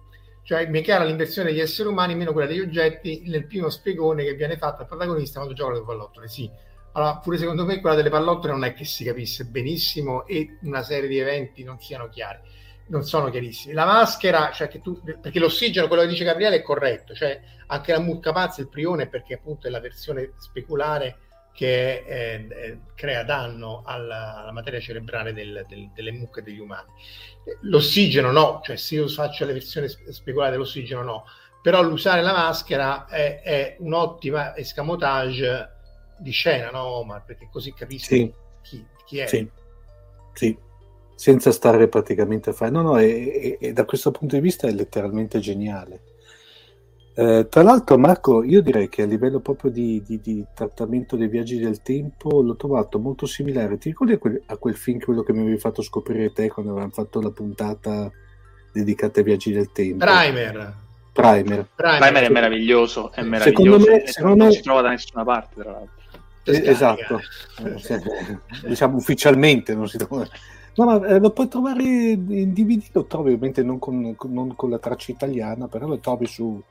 cioè 0.44 0.68
mi 0.68 0.78
è 0.78 0.82
chiara 0.84 1.02
l'inversione 1.02 1.50
degli 1.50 1.58
esseri 1.58 1.88
umani 1.88 2.14
meno 2.14 2.30
quella 2.30 2.46
degli 2.46 2.60
oggetti 2.60 3.24
nel 3.26 3.48
primo 3.48 3.70
spiegone 3.70 4.22
che 4.22 4.34
viene 4.34 4.56
fatto 4.56 4.82
al 4.82 4.86
protagonista 4.86 5.40
quando 5.40 5.56
gioca 5.56 5.72
le 5.72 5.82
pallottole. 5.82 6.28
Sì, 6.28 6.48
allora, 6.92 7.16
pure 7.16 7.38
secondo 7.38 7.64
me 7.64 7.80
quella 7.80 7.96
delle 7.96 8.08
pallottole 8.08 8.52
non 8.52 8.62
è 8.62 8.72
che 8.72 8.84
si 8.84 9.02
capisse 9.02 9.46
benissimo 9.46 10.24
e 10.24 10.56
una 10.62 10.84
serie 10.84 11.08
di 11.08 11.18
eventi 11.18 11.64
non 11.64 11.80
siano 11.80 12.08
chiari 12.08 12.38
non 12.86 13.02
sono 13.02 13.30
chiarissimi. 13.30 13.74
La 13.74 13.84
maschera, 13.84 14.52
cioè 14.52 14.68
che 14.68 14.80
tu, 14.80 15.02
perché 15.02 15.40
l'ossigeno, 15.40 15.88
quello 15.88 16.02
che 16.02 16.08
dice 16.08 16.22
Gabriele, 16.22 16.58
è 16.58 16.62
corretto, 16.62 17.14
cioè 17.14 17.40
anche 17.66 17.90
la 17.90 17.98
mucca 17.98 18.30
pazza, 18.30 18.60
il 18.60 18.68
prione, 18.68 19.08
perché 19.08 19.34
appunto 19.34 19.66
è 19.66 19.70
la 19.70 19.80
versione 19.80 20.34
speculare 20.38 21.18
che 21.56 22.04
eh, 22.06 22.46
eh, 22.50 22.78
crea 22.94 23.25
danno 23.25 23.80
alla, 23.86 24.42
alla 24.42 24.52
materia 24.52 24.78
cerebrale 24.78 25.32
del, 25.32 25.64
del, 25.66 25.90
delle 25.94 26.12
mucche 26.12 26.42
degli 26.42 26.58
umani. 26.58 26.90
L'ossigeno 27.62 28.30
no, 28.30 28.60
cioè 28.62 28.76
se 28.76 28.96
io 28.96 29.08
faccio 29.08 29.46
la 29.46 29.54
versione 29.54 29.88
speculare 29.88 30.50
dell'ossigeno 30.50 31.02
no, 31.02 31.25
però 31.62 31.80
l'usare 31.80 32.20
la 32.20 32.32
maschera 32.32 33.06
è, 33.06 33.40
è 33.40 33.76
un'ottima 33.78 34.54
escamotage 34.54 35.70
di 36.18 36.30
scena, 36.30 36.68
no 36.68 36.82
Omar? 36.82 37.25
Perché 37.25 37.48
così 37.50 37.72
capisci 37.72 38.06
sì. 38.06 38.32
chi, 38.60 38.86
chi, 39.06 39.18
è. 39.18 39.26
Sì. 39.26 39.50
sì 40.34 40.58
senza 41.14 41.52
stare 41.52 41.88
praticamente 41.88 42.50
a 42.50 42.52
fare. 42.52 42.70
No, 42.70 42.82
no, 42.82 42.98
e, 42.98 43.56
e, 43.58 43.72
da 43.72 43.86
questo 43.86 44.10
punto 44.10 44.34
di 44.34 44.42
vista 44.42 44.68
è 44.68 44.72
letteralmente 44.72 45.38
geniale. 45.38 46.02
Eh, 47.18 47.46
tra 47.49 47.62
l'altro, 47.62 47.96
Marco, 47.96 48.44
io 48.44 48.61
direi 48.61 48.90
che 48.90 49.00
a 49.00 49.06
livello 49.06 49.40
proprio 49.40 49.70
di, 49.70 50.02
di, 50.06 50.20
di, 50.20 50.44
trattamento 50.52 51.16
dei 51.16 51.28
viaggi 51.28 51.58
del 51.58 51.80
tempo 51.80 52.42
l'ho 52.42 52.56
trovato 52.56 52.99
molto 52.99 53.25
similare. 53.25 53.78
Ti 53.78 53.88
ricordi 53.88 54.12
a 54.12 54.18
quel, 54.18 54.42
a 54.44 54.56
quel 54.58 54.76
film, 54.76 55.00
quello 55.00 55.23
che 55.23 55.32
mi 55.32 55.40
avevi 55.40 55.56
fatto 55.56 55.80
scoprire 55.80 56.32
te 56.35 56.49
quando 56.49 56.73
avevamo 56.73 56.92
fatto 56.92 57.23
la 57.23 57.30
puntata 57.30 58.11
dedicata 58.70 59.20
ai 59.20 59.25
viaggi 59.25 59.50
del 59.50 59.73
tempo? 59.73 60.04
Primer. 60.04 60.75
Primer. 61.11 61.66
Primer, 61.75 61.99
Primer 61.99 62.23
è 62.23 62.28
meraviglioso, 62.28 63.11
è 63.11 63.23
meraviglioso. 63.23 63.78
Secondo 63.78 63.90
me, 63.90 64.06
secondo 64.06 64.37
non 64.37 64.46
me... 64.49 64.52
si 64.52 64.61
trova 64.61 64.80
da 64.82 64.88
nessuna 64.90 65.25
parte, 65.25 65.62
tra 65.62 65.70
l'altro. 65.70 66.04
esatto, 66.44 67.20
diciamo 68.66 68.99
ufficialmente 68.99 69.75
non 69.75 69.88
si 69.88 69.96
trova 69.96 70.28
No, 70.76 70.85
ma 70.85 71.06
eh, 71.06 71.18
lo 71.18 71.30
puoi 71.30 71.49
trovare 71.49 71.82
in 71.82 72.52
DVD, 72.52 72.85
lo 72.92 73.06
trovi 73.06 73.28
ovviamente 73.32 73.62
non 73.62 73.78
con, 73.78 74.14
con, 74.14 74.30
non 74.32 74.54
con 74.54 74.68
la 74.68 74.78
traccia 74.78 75.11
italiana, 75.11 75.68
però 75.68 75.87
lo 75.87 75.99
trovi 75.99 76.26
su, 76.26 76.62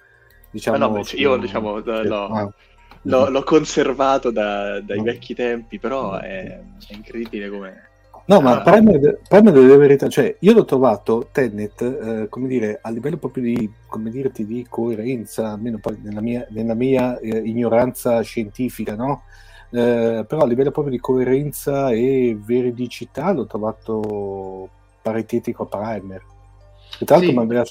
diciamo... 0.55 0.77
no, 0.77 1.03
su, 1.03 1.17
io, 1.17 1.35
diciamo, 1.35 1.81
sì, 1.81 2.07
l'ho, 2.07 2.27
ah. 2.27 2.53
l'ho, 3.03 3.29
l'ho, 3.29 3.43
conservato 3.43 4.31
da, 4.31 4.79
dai 4.79 4.97
no. 4.97 5.03
vecchi 5.03 5.35
tempi, 5.35 5.79
però 5.79 6.17
è, 6.17 6.59
è 6.87 6.93
incredibile 6.93 7.49
come... 7.49 7.89
No, 8.27 8.41
ma 8.41 8.61
ah. 8.61 8.61
Primer 8.61 9.51
delle 9.51 9.77
verità, 9.77 10.07
cioè 10.07 10.35
io 10.39 10.53
l'ho 10.53 10.65
trovato 10.65 11.27
Tenet, 11.31 11.81
eh, 11.81 12.27
come 12.29 12.47
dire, 12.47 12.79
a 12.81 12.89
livello 12.89 13.17
proprio 13.17 13.43
di, 13.43 13.69
come 13.85 14.09
dirti, 14.09 14.47
di 14.47 14.65
coerenza, 14.67 15.51
almeno 15.51 15.77
poi 15.77 15.99
nella 16.01 16.21
mia, 16.21 16.47
nella 16.49 16.73
mia 16.73 17.19
eh, 17.19 17.37
ignoranza 17.37 18.21
scientifica, 18.21 18.95
no? 18.95 19.23
Eh, 19.69 20.25
però 20.27 20.41
a 20.41 20.47
livello 20.47 20.71
proprio 20.71 20.93
di 20.93 20.99
coerenza 20.99 21.91
e 21.91 22.35
veridicità 22.39 23.31
l'ho 23.31 23.45
trovato 23.45 24.69
paritetico 25.03 25.63
a 25.63 25.65
Primer. 25.67 26.23
E 26.97 27.05
tra 27.05 27.17
l'altro 27.17 27.31
sì. 27.31 27.37
mi, 27.37 27.43
aveva, 27.43 27.63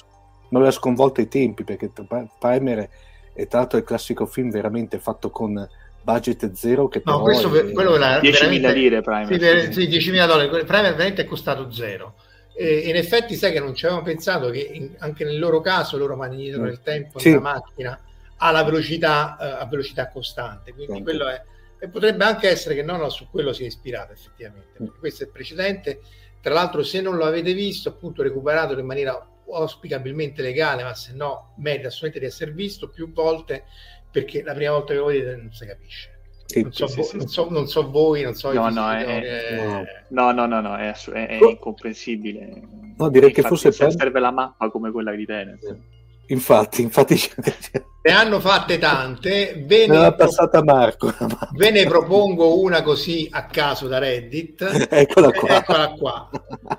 mi 0.58 0.64
aveva 0.64 0.70
sconvolto 0.70 1.20
i 1.20 1.28
tempi 1.28 1.64
perché 1.64 1.90
Primer 2.38 2.88
è 3.32 3.46
tra 3.46 3.60
l'altro 3.60 3.78
il 3.78 3.84
classico 3.84 4.26
film 4.26 4.50
veramente 4.50 4.98
fatto 4.98 5.30
con 5.30 5.68
budget 6.02 6.52
zero 6.52 6.88
che 6.88 7.02
no, 7.04 7.22
questo 7.22 7.52
è, 7.54 7.72
quello 7.72 7.96
era 7.96 8.20
10.000 8.20 8.72
lire 8.72 9.00
Primer 9.00 9.72
sì, 9.72 9.88
sì, 9.88 10.10
10.000 10.12 10.26
dollari 10.26 10.48
Primer 10.48 10.66
veramente 10.66 11.22
è 11.22 11.24
costato 11.24 11.70
zero 11.70 12.14
e 12.56 12.88
in 12.88 12.96
effetti 12.96 13.34
sai 13.34 13.52
che 13.52 13.58
non 13.58 13.74
ci 13.74 13.86
avevamo 13.86 14.06
pensato 14.06 14.50
che 14.50 14.60
in, 14.60 14.94
anche 14.98 15.24
nel 15.24 15.38
loro 15.38 15.60
caso 15.60 15.96
loro 15.96 16.14
maneggiano 16.14 16.68
il 16.68 16.80
tempo 16.82 17.18
sì. 17.18 17.30
nella 17.30 17.40
macchina 17.40 18.00
alla 18.36 18.62
velocità, 18.62 19.36
uh, 19.38 19.62
a 19.62 19.66
velocità 19.66 20.08
costante 20.08 20.72
quindi 20.72 20.96
sì. 20.96 21.02
quello 21.02 21.28
è 21.28 21.42
e 21.84 21.88
potrebbe 21.88 22.24
anche 22.24 22.48
essere 22.48 22.74
che 22.74 22.82
Nono 22.82 23.10
su 23.10 23.28
quello 23.30 23.52
si 23.52 23.62
è 23.64 23.66
ispirato 23.66 24.12
effettivamente, 24.12 24.78
perché 24.78 24.98
questo 24.98 25.22
è 25.22 25.26
il 25.26 25.32
precedente. 25.32 26.00
Tra 26.40 26.54
l'altro, 26.54 26.82
se 26.82 27.02
non 27.02 27.16
lo 27.16 27.26
avete 27.26 27.52
visto, 27.52 27.90
appunto 27.90 28.22
recuperato 28.22 28.78
in 28.78 28.86
maniera 28.86 29.14
auspicabilmente 29.50 30.42
legale, 30.42 30.82
ma 30.82 30.94
se 30.94 31.12
no 31.12 31.54
merita 31.56 31.88
assolutamente 31.88 32.20
di 32.20 32.26
essere 32.26 32.52
visto 32.52 32.88
più 32.88 33.12
volte, 33.12 33.64
perché 34.10 34.42
la 34.42 34.54
prima 34.54 34.72
volta 34.72 34.92
che 34.92 34.98
lo 34.98 35.06
vedete 35.06 35.36
non 35.36 35.52
si 35.52 35.66
capisce. 35.66 36.12
Sì, 36.46 36.62
non, 36.62 36.72
so 36.72 36.86
sì, 36.86 36.96
vo- 36.96 37.02
sì, 37.02 37.16
non, 37.16 37.26
so, 37.26 37.48
non, 37.50 37.66
so, 37.66 37.90
voi, 37.90 38.22
non 38.22 38.34
so 38.34 38.52
no, 38.52 38.68
no, 38.68 38.90
è, 38.92 39.04
è... 39.04 39.84
no, 40.08 40.30
no, 40.30 40.46
no, 40.46 40.60
no, 40.60 40.76
è, 40.76 40.86
ass- 40.88 41.10
è, 41.10 41.26
è 41.26 41.38
incomprensibile. 41.42 42.62
No, 42.96 43.08
direi 43.08 43.32
che 43.32 43.42
forse 43.42 43.72
serve 43.72 44.20
la 44.20 44.30
mappa 44.30 44.70
come 44.70 44.90
quella 44.90 45.12
di 45.14 45.24
Tenet. 45.24 45.78
Infatti, 46.28 46.82
infatti 46.82 47.20
ne 48.02 48.12
hanno 48.12 48.40
fatte 48.40 48.78
tante. 48.78 49.62
Ve 49.66 49.86
ne, 49.86 50.14
passata 50.14 50.62
Marco. 50.62 51.12
ve 51.52 51.70
ne 51.70 51.84
propongo 51.86 52.60
una 52.60 52.82
così 52.82 53.28
a 53.30 53.46
caso 53.46 53.88
da 53.88 53.98
Reddit. 53.98 54.88
Eccola 54.90 55.30
qua. 55.30 55.56
Eccola 55.56 55.88
qua. 55.88 56.30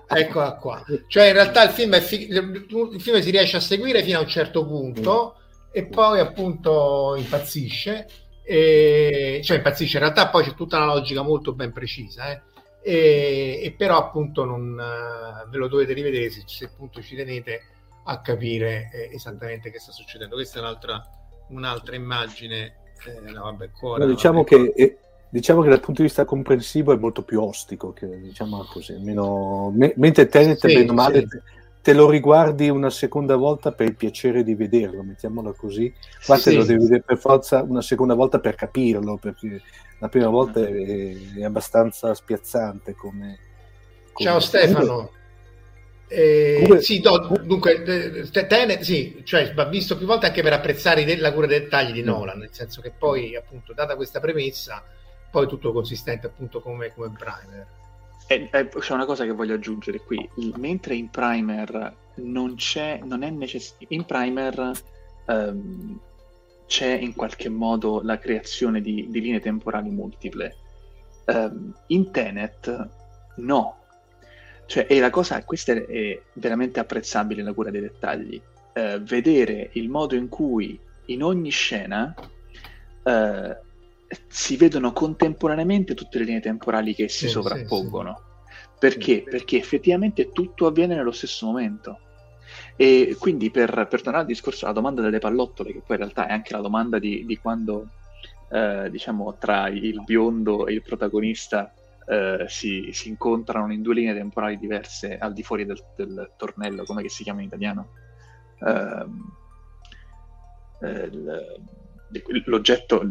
Eccola 0.08 0.56
qua. 0.56 0.84
Cioè, 1.08 1.28
in 1.28 1.34
realtà 1.34 1.64
il 1.64 1.72
film, 1.72 2.00
fi- 2.00 2.28
il 2.30 3.00
film 3.00 3.20
si 3.22 3.32
riesce 3.32 3.58
a 3.58 3.62
seguire 3.62 4.04
fino 4.04 4.20
a 4.20 4.22
un 4.22 4.28
certo 4.28 4.66
punto. 4.66 5.36
Mm. 5.38 5.44
e 5.72 5.86
poi 5.88 6.20
appunto 6.20 7.16
impazzisce, 7.18 8.08
e, 8.44 9.42
cioè 9.44 9.58
impazzisce, 9.58 9.98
in 9.98 10.04
realtà 10.04 10.30
poi 10.30 10.46
c'è 10.46 10.54
tutta 10.54 10.78
una 10.78 10.86
logica 10.86 11.22
molto 11.22 11.54
ben 11.54 11.74
precisa, 11.74 12.32
eh, 12.32 12.42
e, 12.82 13.60
e, 13.64 13.72
però 13.76 13.98
appunto 13.98 14.46
non 14.46 14.72
uh, 14.72 15.50
ve 15.50 15.58
lo 15.58 15.68
dovete 15.68 15.92
rivedere 15.92 16.30
se, 16.30 16.44
se, 16.46 16.66
appunto 16.66 17.02
ci 17.02 17.16
tenete 17.16 17.75
a 18.08 18.22
capire 18.22 18.90
eh, 18.94 19.10
esattamente 19.14 19.72
che 19.72 19.80
sta 19.80 19.92
succedendo. 19.92 20.36
Questa 20.36 20.60
è 20.60 20.62
un'altra, 20.62 21.04
un'altra 21.50 21.96
immagine. 21.96 22.76
Eh, 23.06 23.32
no, 23.32 23.44
vabbè, 23.44 23.72
cuore, 23.72 24.06
no, 24.06 24.12
diciamo 24.12 24.44
vabbè, 24.44 24.74
che 24.74 24.98
diciamo 25.30 25.62
che 25.62 25.70
dal 25.70 25.82
punto 25.82 26.02
di 26.02 26.08
vista 26.08 26.24
comprensivo 26.24 26.94
è 26.94 26.98
molto 26.98 27.24
più 27.24 27.42
ostico, 27.42 27.92
che, 27.92 28.08
diciamo 28.22 28.64
così, 28.72 28.98
meno, 29.00 29.70
me, 29.76 29.94
mentre 29.98 30.28
Tenet 30.28 30.66
sì, 30.66 30.76
meno 30.76 30.94
male 30.94 31.26
sì. 31.28 31.40
te 31.82 31.94
lo 31.94 32.10
riguardi 32.10 32.70
una 32.70 32.90
seconda 32.90 33.36
volta 33.36 33.74
per 33.74 33.88
il 33.88 33.96
piacere 33.96 34.44
di 34.44 34.56
vederlo, 34.56 35.04
mettiamola 35.04 35.52
così, 35.52 35.94
ma 36.28 36.38
sì. 36.38 36.52
te 36.52 36.56
lo 36.56 36.64
devi 36.64 36.84
vedere 36.84 37.02
per 37.02 37.18
forza 37.18 37.64
una 37.64 37.82
seconda 37.82 38.14
volta 38.14 38.40
per 38.40 38.56
capirlo, 38.56 39.18
perché 39.18 39.62
la 40.00 40.08
prima 40.08 40.30
volta 40.30 40.62
è, 40.62 41.16
è 41.36 41.44
abbastanza 41.44 42.14
spiazzante 42.14 42.94
come... 42.96 43.38
come... 44.14 44.30
Ciao 44.30 44.40
Stefano. 44.40 45.12
Eh, 46.16 46.64
Come... 46.66 46.80
Sì, 46.80 47.02
no, 47.02 47.28
dunque, 47.44 47.84
Tenet, 48.32 48.80
sì, 48.80 49.22
cioè, 49.26 49.54
va 49.54 49.66
visto 49.66 49.98
più 49.98 50.06
volte 50.06 50.28
anche 50.28 50.42
per 50.42 50.54
apprezzare 50.54 51.18
la 51.18 51.34
cura 51.34 51.46
dei 51.46 51.60
dettagli 51.60 51.92
di. 51.92 52.04
Nolan, 52.04 52.38
nel 52.40 52.54
senso 52.54 52.80
che 52.80 52.94
poi, 52.98 53.36
appunto, 53.36 53.74
data 53.74 53.98
questa 53.98 54.22
premessa, 54.22 54.82
poi 55.30 55.46
tutto 55.46 55.74
consistente 55.74 56.28
appunto 56.28 56.62
come, 56.62 56.94
come 56.94 57.12
primer. 57.18 57.68
E, 58.28 58.50
e, 58.50 58.70
c'è 58.70 58.94
una 58.94 59.06
cosa 59.06 59.26
che 59.26 59.34
voglio 59.34 59.56
aggiungere 59.56 60.00
qui, 60.00 60.30
mentre 60.56 60.96
in 60.96 61.10
primer 61.10 61.94
non 62.16 62.56
c'è, 62.56 63.02
non 63.04 63.22
è 63.24 63.30
necessario, 63.30 63.88
in 63.90 64.06
primer 64.06 64.72
um, 65.26 66.00
c'è 66.66 66.94
in 66.94 67.14
qualche 67.14 67.50
modo 67.50 68.02
la 68.02 68.18
creazione 68.18 68.80
di, 68.80 69.08
di 69.10 69.20
linee 69.20 69.42
temporali 69.42 69.90
multiple. 69.90 70.56
Um, 71.26 71.76
in 71.88 72.12
Tenet 72.12 72.90
no, 73.38 73.85
cioè, 74.66 74.88
e 74.90 75.00
la 75.00 75.10
cosa, 75.10 75.44
questa 75.44 75.74
è 75.74 76.22
veramente 76.34 76.80
apprezzabile 76.80 77.44
la 77.44 77.54
cura 77.54 77.70
dei 77.70 77.82
dettagli. 77.82 78.42
Uh, 78.74 79.00
vedere 79.04 79.70
il 79.74 79.90
modo 79.90 80.16
in 80.16 80.28
cui 80.28 80.78
in 81.06 81.24
ogni 81.24 81.50
scena 81.50 82.14
uh, 83.04 83.56
si 84.28 84.58
vedono 84.58 84.92
contemporaneamente 84.92 85.94
tutte 85.94 86.18
le 86.18 86.26
linee 86.26 86.42
temporali 86.42 86.94
che 86.94 87.08
si 87.08 87.26
sì, 87.26 87.30
sovrappongono. 87.30 88.16
Sì, 88.16 88.24
sì. 88.52 88.64
Perché? 88.80 89.24
Perché 89.24 89.58
effettivamente 89.58 90.32
tutto 90.32 90.66
avviene 90.66 90.96
nello 90.96 91.12
stesso 91.12 91.46
momento. 91.46 92.00
E 92.76 93.16
quindi 93.18 93.50
per, 93.52 93.88
per 93.90 94.02
tornare 94.02 94.24
al 94.24 94.26
discorso, 94.26 94.66
alla 94.66 94.74
domanda 94.74 95.02
delle 95.02 95.20
pallottole, 95.20 95.72
che 95.72 95.82
poi 95.86 95.96
in 95.96 96.04
realtà 96.04 96.28
è 96.28 96.34
anche 96.34 96.54
la 96.54 96.62
domanda 96.62 97.00
di, 97.00 97.26
di 97.26 97.38
quando, 97.38 97.88
eh, 98.52 98.90
diciamo, 98.92 99.38
tra 99.38 99.70
il 99.70 100.04
biondo 100.04 100.68
e 100.68 100.74
il 100.74 100.82
protagonista 100.82 101.74
eh, 102.08 102.46
si, 102.48 102.90
si, 102.94 103.10
incontrano 103.10 103.74
in 103.74 103.82
due 103.82 103.96
linee 103.96 104.14
temporali 104.14 104.58
diverse 104.58 105.18
al 105.18 105.34
di 105.34 105.44
fuori 105.44 105.66
del, 105.66 105.84
del 105.96 106.32
tornello, 106.38 106.84
come 106.84 107.08
si 107.10 107.24
chiama 107.24 107.42
in 107.42 107.48
italiano? 107.48 107.90
Eh, 108.60 109.06
l'oggetto, 112.46 113.02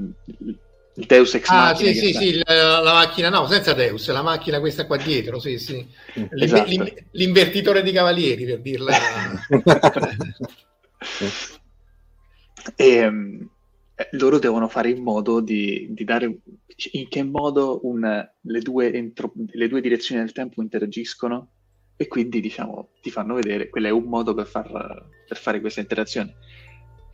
il 0.96 1.06
Deus 1.06 1.34
ex 1.34 1.48
ah, 1.48 1.74
Sì, 1.74 1.92
sì, 1.94 2.12
sì, 2.12 2.40
la, 2.44 2.80
la, 2.80 2.92
macchina, 2.92 3.28
no, 3.28 3.46
senza 3.46 3.72
Deus, 3.72 4.08
la 4.10 4.22
macchina 4.22 4.60
questa 4.60 4.86
qua 4.86 4.96
dietro, 4.96 5.40
sì, 5.40 5.58
sì. 5.58 5.86
Esatto. 6.30 6.70
l'invertitore 7.12 7.82
di 7.82 7.90
cavalieri, 7.90 8.44
per 8.44 8.60
dirla. 8.60 8.92
e, 12.76 12.86
ehm, 12.96 13.40
eh, 13.40 13.53
loro 14.12 14.38
devono 14.38 14.68
fare 14.68 14.90
in 14.90 15.02
modo 15.02 15.40
di, 15.40 15.88
di 15.90 16.04
dare 16.04 16.38
in 16.92 17.08
che 17.08 17.22
modo 17.22 17.80
un, 17.84 18.28
le, 18.40 18.60
due 18.60 18.92
entro, 18.92 19.32
le, 19.52 19.68
due 19.68 19.80
direzioni 19.80 20.20
del 20.20 20.32
tempo 20.32 20.60
interagiscono 20.62 21.50
e 21.96 22.08
quindi 22.08 22.40
diciamo 22.40 22.90
ti 23.00 23.10
fanno 23.10 23.34
vedere 23.34 23.68
quello 23.68 23.86
è 23.86 23.90
un 23.90 24.04
modo 24.04 24.34
per, 24.34 24.46
far, 24.46 24.66
per 25.28 25.36
fare 25.36 25.60
questa 25.60 25.80
interazione 25.80 26.34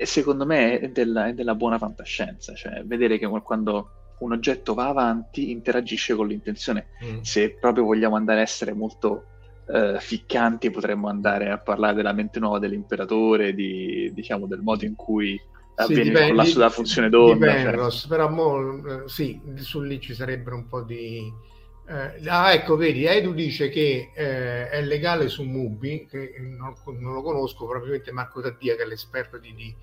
e 0.01 0.07
secondo 0.07 0.47
me 0.47 0.79
è 0.79 0.89
della, 0.89 1.27
è 1.27 1.35
della, 1.35 1.55
buona 1.55 1.77
fantascienza, 1.77 2.55
cioè 2.55 2.83
vedere 2.87 3.19
che 3.19 3.29
quando 3.43 4.15
un 4.21 4.33
oggetto 4.33 4.73
va 4.73 4.89
avanti 4.89 5.51
interagisce 5.51 6.15
con 6.15 6.27
l'intenzione. 6.27 6.87
Mm. 7.05 7.21
Se 7.21 7.51
proprio 7.61 7.85
vogliamo 7.85 8.17
andare 8.17 8.39
a 8.39 8.43
essere 8.43 8.73
molto 8.73 9.27
uh, 9.67 9.99
ficcanti, 9.99 10.71
potremmo 10.71 11.09
andare 11.09 11.51
a 11.51 11.59
parlare 11.59 11.97
della 11.97 12.15
mente 12.15 12.39
nuova 12.39 12.59
dell'imperatore, 12.59 13.53
di, 13.53 14.11
diciamo, 14.15 14.47
del 14.47 14.63
modo 14.63 14.87
in 14.87 14.95
cui 14.95 15.39
avviene 15.83 16.05
sì, 16.05 16.11
il 16.11 16.29
collasso 16.29 16.59
della 16.59 16.71
funzione 16.71 17.09
d'onda. 17.09 17.47
Di 17.47 17.53
Penros, 17.53 17.99
cioè. 18.01 18.09
Però 18.09 18.29
mo, 18.29 19.09
sì, 19.09 19.41
su 19.57 19.81
lì 19.81 20.01
ci 20.01 20.15
sarebbero 20.15 20.57
un 20.57 20.67
po' 20.67 20.83
di 20.83 21.49
eh, 21.91 22.29
ah, 22.29 22.53
ecco, 22.53 22.77
vedi, 22.77 23.05
Edu 23.05 23.33
dice 23.33 23.69
che 23.69 24.13
eh, 24.15 24.69
è 24.69 24.81
legale 24.81 25.27
su 25.27 25.43
Mubi, 25.43 26.07
che 26.09 26.37
non, 26.39 26.73
non, 27.01 27.15
lo 27.15 27.21
conosco, 27.21 27.67
probabilmente 27.67 28.13
Marco 28.13 28.41
Taddia, 28.41 28.77
che 28.77 28.85
è 28.85 28.87
l'esperto 28.87 29.39
di, 29.39 29.53
di, 29.53 29.75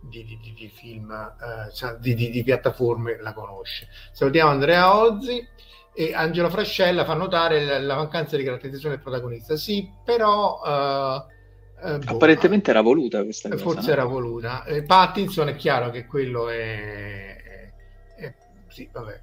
di, 0.00 0.38
di 0.54 0.68
film, 0.72 1.10
eh, 1.10 1.98
di, 1.98 2.42
piattaforme, 2.44 3.20
la 3.20 3.32
conosce. 3.32 3.88
Salutiamo 4.12 4.50
Andrea 4.50 4.96
Ozzi 5.00 5.44
e 5.92 6.14
Angelo 6.14 6.48
Frascella 6.48 7.04
fa 7.04 7.14
notare 7.14 7.64
la, 7.64 7.80
la 7.80 7.96
mancanza 7.96 8.36
di 8.36 8.44
caratterizzazione 8.44 8.94
del 8.94 9.02
protagonista. 9.02 9.56
Sì, 9.56 9.90
però... 10.04 11.26
Eh, 11.82 11.98
boh, 11.98 12.12
Apparentemente 12.12 12.70
era 12.70 12.80
voluta 12.80 13.22
questa 13.22 13.48
cosa. 13.48 13.62
Forse 13.62 13.86
no? 13.86 13.92
era 13.92 14.04
voluta. 14.04 14.64
Pattinson 14.86 15.48
è 15.48 15.56
chiaro 15.56 15.90
che 15.90 16.06
quello 16.06 16.48
è... 16.48 17.36
è, 17.36 17.72
è 18.16 18.34
sì, 18.68 18.88
vabbè 18.90 19.20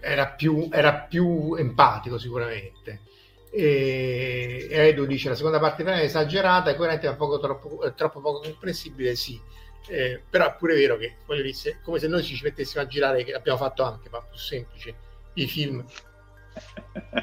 era 0.00 0.28
più, 0.28 0.68
era 0.70 0.94
più 0.94 1.54
empatico 1.54 2.18
sicuramente. 2.18 3.02
E 3.50 4.68
Edu 4.70 5.06
dice 5.06 5.30
la 5.30 5.34
seconda 5.34 5.58
parte 5.58 5.82
è 5.82 6.02
esagerata 6.02 6.70
e 6.70 6.76
coerente 6.76 7.08
ma 7.08 7.14
poco 7.14 7.38
troppo, 7.38 7.82
eh, 7.82 7.94
troppo 7.94 8.20
poco 8.20 8.40
comprensibile 8.40 9.14
sì 9.16 9.40
eh, 9.88 10.20
però 10.28 10.48
è 10.48 10.56
pure 10.58 10.74
vero 10.74 10.98
che 10.98 11.16
voglio 11.24 11.40
dire, 11.40 11.80
come 11.82 11.98
se 11.98 12.08
noi 12.08 12.22
ci 12.22 12.38
mettessimo 12.42 12.82
a 12.82 12.86
girare 12.86 13.24
che 13.24 13.32
abbiamo 13.32 13.56
fatto 13.56 13.84
anche 13.84 14.10
ma 14.10 14.20
più 14.20 14.36
semplice 14.36 14.94
i 15.32 15.46
film 15.46 15.82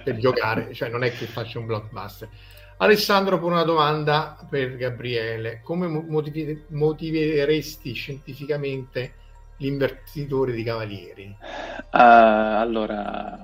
per 0.04 0.18
giocare 0.18 0.74
cioè 0.74 0.90
non 0.90 1.04
è 1.04 1.12
che 1.12 1.28
faccio 1.28 1.60
un 1.60 1.68
blockbuster 1.68 2.28
Alessandro 2.78 3.40
pone 3.40 3.54
una 3.54 3.64
domanda 3.64 4.38
per 4.50 4.76
Gabriele 4.76 5.62
come 5.64 5.88
motivi- 5.88 6.64
motiveresti 6.70 7.94
scientificamente 7.94 9.14
l'invertitore 9.58 10.52
di 10.52 10.64
cavalieri? 10.64 11.36
Uh, 11.92 11.98
allora, 12.60 13.38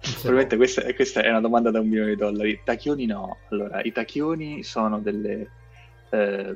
probabilmente 0.00 0.56
questa, 0.56 0.92
questa, 0.94 1.22
è 1.22 1.28
una 1.28 1.40
domanda 1.40 1.70
da 1.70 1.80
un 1.80 1.88
milione 1.88 2.10
di 2.10 2.16
dollari. 2.16 2.60
Tachioni 2.64 3.06
no. 3.06 3.38
Allora, 3.50 3.80
i 3.82 3.92
tachioni 3.92 4.64
sono 4.64 4.98
delle, 4.98 5.50
eh, 6.10 6.54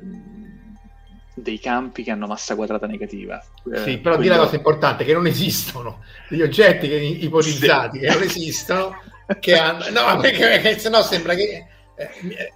dei 1.33 1.59
campi 1.59 2.03
che 2.03 2.11
hanno 2.11 2.27
massa 2.27 2.55
quadrata 2.55 2.87
negativa. 2.87 3.41
Eh, 3.71 3.77
sì, 3.83 3.97
però 3.99 4.15
quello... 4.15 4.21
di 4.21 4.27
la 4.27 4.43
cosa 4.43 4.55
importante, 4.55 5.05
che 5.05 5.13
non 5.13 5.27
esistono. 5.27 6.03
Gli 6.27 6.41
oggetti 6.41 6.89
che, 6.89 6.95
ipotizzati 6.95 7.99
sì. 7.99 8.05
che 8.05 8.13
non 8.13 8.23
esistono, 8.23 8.95
che 9.39 9.57
hanno... 9.57 9.89
No, 9.89 10.19
perché, 10.19 10.39
perché 10.39 10.79
se 10.79 10.89
no 10.89 11.01
sembra 11.01 11.33
che... 11.35 11.65
Eh, 11.95 12.53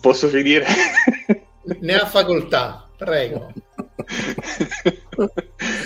Posso 0.00 0.28
finire? 0.28 0.66
ne 1.80 1.94
ha 1.94 2.06
facoltà, 2.06 2.88
prego. 2.96 3.52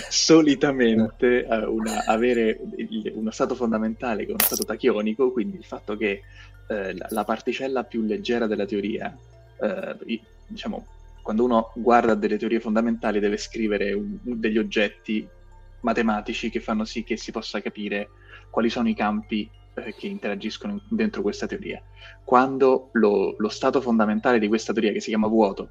solitamente 0.09 1.45
uh, 1.47 1.73
una, 1.73 2.05
avere 2.05 2.59
il, 2.77 3.11
uno 3.15 3.31
stato 3.31 3.55
fondamentale 3.55 4.23
che 4.23 4.29
è 4.29 4.33
uno 4.33 4.43
stato 4.43 4.63
tachionico, 4.63 5.31
quindi 5.31 5.57
il 5.57 5.63
fatto 5.63 5.95
che 5.97 6.21
uh, 6.67 6.73
la, 6.73 7.07
la, 7.09 7.23
particella 7.23 7.83
più 7.83 8.01
leggera 8.01 8.47
della 8.47 8.65
teoria, 8.65 9.15
uh, 9.57 10.19
diciamo, 10.47 10.85
quando 11.21 11.43
uno 11.43 11.71
guarda 11.75 12.15
delle 12.15 12.37
teorie 12.37 12.59
fondamentali 12.59 13.19
deve 13.19 13.37
scrivere 13.37 13.93
un, 13.93 14.17
degli 14.23 14.57
oggetti 14.57 15.27
matematici 15.81 16.49
che 16.49 16.59
fanno 16.59 16.85
sì 16.85 17.03
che 17.03 17.17
si 17.17 17.31
possa 17.31 17.61
capire 17.61 18.09
quali 18.49 18.69
sono 18.69 18.89
i 18.89 18.95
campi 18.95 19.49
che 19.81 20.07
interagiscono 20.07 20.81
dentro 20.89 21.21
questa 21.21 21.47
teoria. 21.47 21.81
Quando 22.23 22.89
lo, 22.93 23.35
lo 23.37 23.49
stato 23.49 23.81
fondamentale 23.81 24.39
di 24.39 24.47
questa 24.47 24.73
teoria, 24.73 24.91
che 24.91 24.99
si 24.99 25.09
chiama 25.09 25.27
vuoto, 25.27 25.69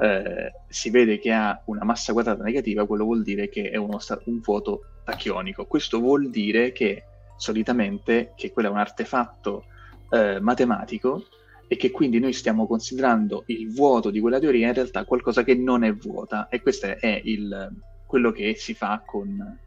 eh, 0.00 0.52
si 0.68 0.90
vede 0.90 1.18
che 1.18 1.32
ha 1.32 1.60
una 1.66 1.84
massa 1.84 2.12
quadrata 2.12 2.42
negativa, 2.42 2.86
quello 2.86 3.04
vuol 3.04 3.22
dire 3.22 3.48
che 3.48 3.70
è 3.70 3.76
uno, 3.76 3.98
un 4.24 4.40
vuoto 4.40 4.84
tachionico. 5.04 5.66
Questo 5.66 5.98
vuol 6.00 6.30
dire 6.30 6.72
che 6.72 7.04
solitamente 7.36 8.32
che 8.36 8.52
quello 8.52 8.68
è 8.68 8.70
un 8.70 8.78
artefatto 8.78 9.64
eh, 10.10 10.40
matematico 10.40 11.26
e 11.66 11.76
che 11.76 11.90
quindi 11.90 12.18
noi 12.18 12.32
stiamo 12.32 12.66
considerando 12.66 13.44
il 13.46 13.72
vuoto 13.72 14.10
di 14.10 14.20
quella 14.20 14.38
teoria 14.38 14.68
in 14.68 14.74
realtà 14.74 15.04
qualcosa 15.04 15.42
che 15.42 15.54
non 15.54 15.84
è 15.84 15.92
vuota 15.94 16.48
e 16.48 16.60
questo 16.60 16.86
è 16.86 17.20
il, 17.24 17.70
quello 18.06 18.30
che 18.30 18.54
si 18.56 18.74
fa 18.74 19.02
con, 19.04 19.58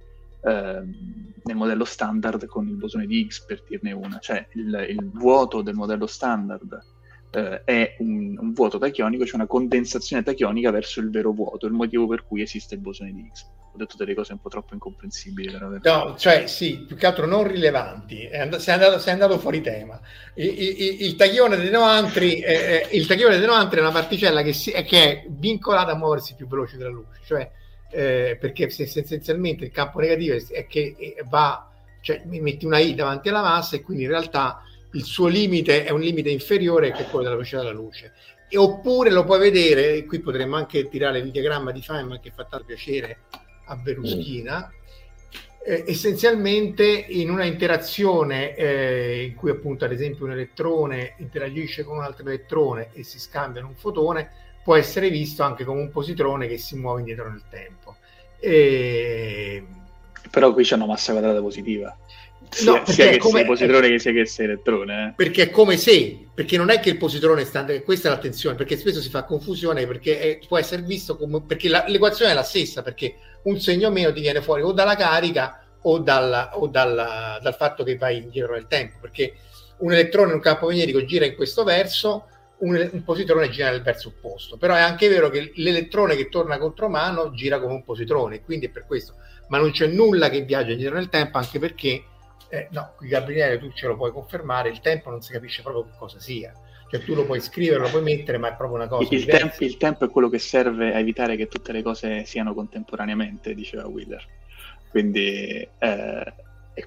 eh, 0.46 0.84
nel 1.44 1.56
modello 1.56 1.86
standard 1.86 2.46
con 2.46 2.68
il 2.68 2.76
bosone 2.76 3.06
di 3.06 3.20
Higgs 3.20 3.44
per 3.46 3.64
dirne 3.68 3.92
una, 3.92 4.20
cioè 4.20 4.48
il, 4.54 4.86
il 4.90 5.10
vuoto 5.12 5.62
del 5.62 5.76
modello 5.76 6.08
standard 6.08 6.80
eh, 7.32 7.64
è 7.64 7.96
un, 8.00 8.38
un, 8.40 8.54
vuoto 8.54 8.78
tachionico, 8.78 9.26
cioè 9.26 9.36
una 9.36 9.48
condensazione 9.48 10.24
tachionica 10.24 10.72
verso 10.72 11.00
il 11.00 11.10
vero 11.10 11.32
vuoto, 11.32 11.66
il 11.66 11.74
motivo 11.74 12.08
per 12.08 12.26
cui 12.26 12.42
esiste 12.42 12.76
il 12.76 12.82
bosone 12.82 13.12
di 13.12 13.22
Higgs. 13.22 13.54
Ho 13.74 13.78
detto 13.78 13.98
delle 13.98 14.14
cose 14.14 14.32
un 14.32 14.40
po' 14.40 14.48
troppo 14.48 14.74
incomprensibili. 14.74 15.54
No, 15.84 16.16
cioè 16.18 16.48
sì, 16.48 16.86
più 16.88 16.96
che 16.96 17.06
altro 17.06 17.26
non 17.26 17.46
rilevanti, 17.46 18.24
è 18.24 18.40
and- 18.40 18.56
sei, 18.56 18.76
andato, 18.76 19.00
sei, 19.00 19.12
andato, 19.12 19.38
fuori 19.38 19.60
tema. 19.60 20.00
Il, 20.36 20.48
il, 20.48 21.02
il 21.02 21.16
tachione 21.18 21.58
dei 21.58 21.70
noantri, 21.70 22.40
eh, 22.40 22.88
il 22.94 23.06
tachione 23.06 23.38
dei 23.38 23.46
noantri 23.46 23.80
è 23.80 23.82
una 23.82 23.92
particella 23.92 24.44
che, 24.44 24.54
si, 24.54 24.72
che, 24.72 24.84
è 24.84 25.26
vincolata 25.28 25.92
a 25.92 25.98
muoversi 25.98 26.36
più 26.36 26.48
veloce 26.48 26.78
della 26.78 26.90
luce, 26.90 27.20
cioè 27.26 27.52
eh, 27.96 28.38
perché 28.38 28.70
se, 28.70 28.86
se 28.86 29.00
essenzialmente 29.00 29.64
il 29.64 29.72
campo 29.72 30.00
negativo 30.00 30.36
è 30.50 30.68
che 30.68 30.96
eh, 30.98 31.24
va, 31.30 31.72
cioè 32.02 32.22
metti 32.26 32.66
una 32.66 32.80
I 32.80 32.94
davanti 32.94 33.30
alla 33.30 33.42
massa 33.42 33.78
e 33.78 33.82
quindi 33.82 34.04
in 34.04 34.10
realtà 34.10 34.62
il 34.92 35.04
suo 35.04 35.28
limite 35.28 35.86
è 35.86 35.92
un 35.92 36.02
limite 36.02 36.30
inferiore 36.30 36.92
che 36.92 37.04
quello 37.04 37.24
della 37.24 37.36
velocità 37.36 37.60
della 37.60 37.72
luce. 37.72 38.14
E 38.50 38.58
oppure 38.58 39.10
lo 39.12 39.24
puoi 39.24 39.40
vedere, 39.40 40.06
qui 40.06 40.20
potremmo 40.20 40.56
anche 40.56 40.88
tirare 40.90 41.20
il 41.20 41.32
diagramma 41.32 41.72
di 41.72 41.82
Feynman 41.82 42.20
che 42.20 42.32
fa 42.36 42.46
tanto 42.46 42.66
piacere 42.66 43.20
a 43.66 43.76
Veruschina, 43.76 44.72
eh, 45.66 45.84
essenzialmente 45.88 46.86
in 46.86 47.30
una 47.30 47.46
interazione 47.46 48.56
eh, 48.56 49.24
in 49.24 49.36
cui 49.36 49.50
appunto 49.50 49.86
ad 49.86 49.92
esempio 49.92 50.26
un 50.26 50.32
elettrone 50.32 51.16
interagisce 51.18 51.84
con 51.84 51.98
un 51.98 52.04
altro 52.04 52.28
elettrone 52.28 52.90
e 52.94 53.04
si 53.04 53.20
scambiano 53.20 53.70
un 53.70 53.76
fotone, 53.76 54.30
può 54.66 54.76
essere 54.76 55.12
visto 55.12 55.44
anche 55.44 55.64
come 55.64 55.80
un 55.80 55.92
positrone 55.92 56.48
che 56.48 56.58
si 56.58 56.76
muove 56.76 57.02
indietro 57.02 57.30
nel 57.30 57.44
tempo. 57.52 57.85
E... 58.50 59.64
Però 60.30 60.54
qui 60.54 60.64
c'è 60.64 60.76
una 60.76 60.86
massa 60.86 61.12
quadrata 61.12 61.40
positiva 61.40 61.96
sia, 62.56 62.72
no, 62.72 62.86
sia 62.86 63.10
che 63.10 63.18
come, 63.18 63.40
sia 63.40 63.46
positrone 63.46 63.90
che 63.90 64.00
sia 64.00 64.12
che 64.12 64.26
sia 64.26 64.44
elettrone. 64.46 65.08
Eh. 65.08 65.14
Perché 65.16 65.44
è 65.44 65.50
come 65.50 65.78
se, 65.78 66.28
perché 66.34 66.58
non 66.58 66.70
è 66.70 66.80
che 66.80 66.90
il 66.90 66.98
positrone 66.98 67.44
sta, 67.44 67.66
questa 67.82 68.08
è 68.08 68.12
l'attenzione, 68.12 68.56
perché 68.56 68.78
spesso 68.78 69.02
si 69.02 69.10
fa 69.10 69.24
confusione 69.24 69.86
perché 69.86 70.20
è, 70.20 70.40
può 70.48 70.58
essere 70.58 70.82
visto 70.82 71.18
come, 71.18 71.42
perché 71.42 71.70
la, 71.70 71.84
l'equazione 71.88 72.32
è 72.32 72.34
la 72.34 72.44
stessa, 72.44 72.82
perché 72.82 73.16
un 73.44 73.60
segno 73.60 73.90
meno 73.92 74.14
ti 74.14 74.22
viene 74.22 74.42
fuori 74.42 74.62
o 74.62 74.72
dalla 74.72 74.96
carica 74.96 75.64
o, 75.82 76.00
dal, 76.00 76.52
o 76.54 76.68
dal, 76.68 77.40
dal 77.42 77.56
fatto 77.56 77.84
che 77.84 77.98
vai 77.98 78.18
indietro 78.18 78.54
nel 78.54 78.68
tempo, 78.68 78.98
perché 79.02 79.34
un 79.78 79.92
elettrone 79.92 80.30
in 80.30 80.36
un 80.36 80.42
campo 80.42 80.68
magnetico 80.68 81.04
gira 81.04 81.26
in 81.26 81.36
questo 81.36 81.64
verso, 81.64 82.28
un, 82.60 82.90
un, 82.92 83.04
positrone 83.04 83.50
gira 83.50 83.70
nel 83.70 83.82
verso 83.82 84.10
opposto. 84.10 84.58
Però 84.58 84.74
è 84.76 84.82
anche 84.82 85.08
vero 85.08 85.30
che 85.30 85.52
l'elettrone 85.56 86.16
che 86.16 86.30
torna 86.30 86.58
contro 86.58 86.90
mano 86.90 87.32
gira 87.32 87.60
come 87.60 87.74
un 87.74 87.84
positrone, 87.84 88.42
quindi 88.42 88.68
è 88.68 88.70
per 88.70 88.86
questo. 88.86 89.16
Ma 89.48 89.58
non 89.58 89.72
c'è 89.72 89.88
nulla 89.88 90.30
che 90.30 90.42
viaggia 90.42 90.72
indietro 90.72 90.96
nel 90.96 91.10
tempo, 91.10 91.38
anche 91.38 91.60
perché 91.60 92.04
eh, 92.50 92.68
no, 92.72 92.94
qui 92.98 93.08
Gabriele 93.08 93.60
tu 93.60 93.72
ce 93.74 93.88
lo 93.88 93.96
puoi 93.96 94.12
confermare, 94.12 94.70
il 94.70 94.80
tempo 94.80 95.10
non 95.10 95.22
si 95.22 95.32
capisce 95.32 95.62
proprio 95.62 95.84
che 95.84 95.98
cosa 95.98 96.20
sia. 96.20 96.54
Cioè 96.90 97.04
tu 97.04 97.16
lo 97.16 97.26
puoi 97.26 97.42
scrivere, 97.42 97.80
lo 97.80 97.90
puoi 97.90 98.04
mettere, 98.04 98.38
ma 98.38 98.50
è 98.50 98.56
proprio 98.56 98.78
una 98.78 98.88
cosa. 98.88 99.14
Il, 99.14 99.26
tempo, 99.26 99.64
il 99.64 99.78
tempo 99.78 100.06
è 100.06 100.10
quello 100.10 100.30
che 100.30 100.40
serve 100.40 100.94
a 100.94 101.00
evitare 101.00 101.36
che 101.36 101.48
tutte 101.48 101.72
le 101.72 101.82
cose 101.82 102.26
siano 102.26 102.54
contemporaneamente, 102.54 103.56
diceva 103.56 103.88
Wheeler. 103.88 104.24
Quindi 104.90 105.68
eh, 105.78 106.34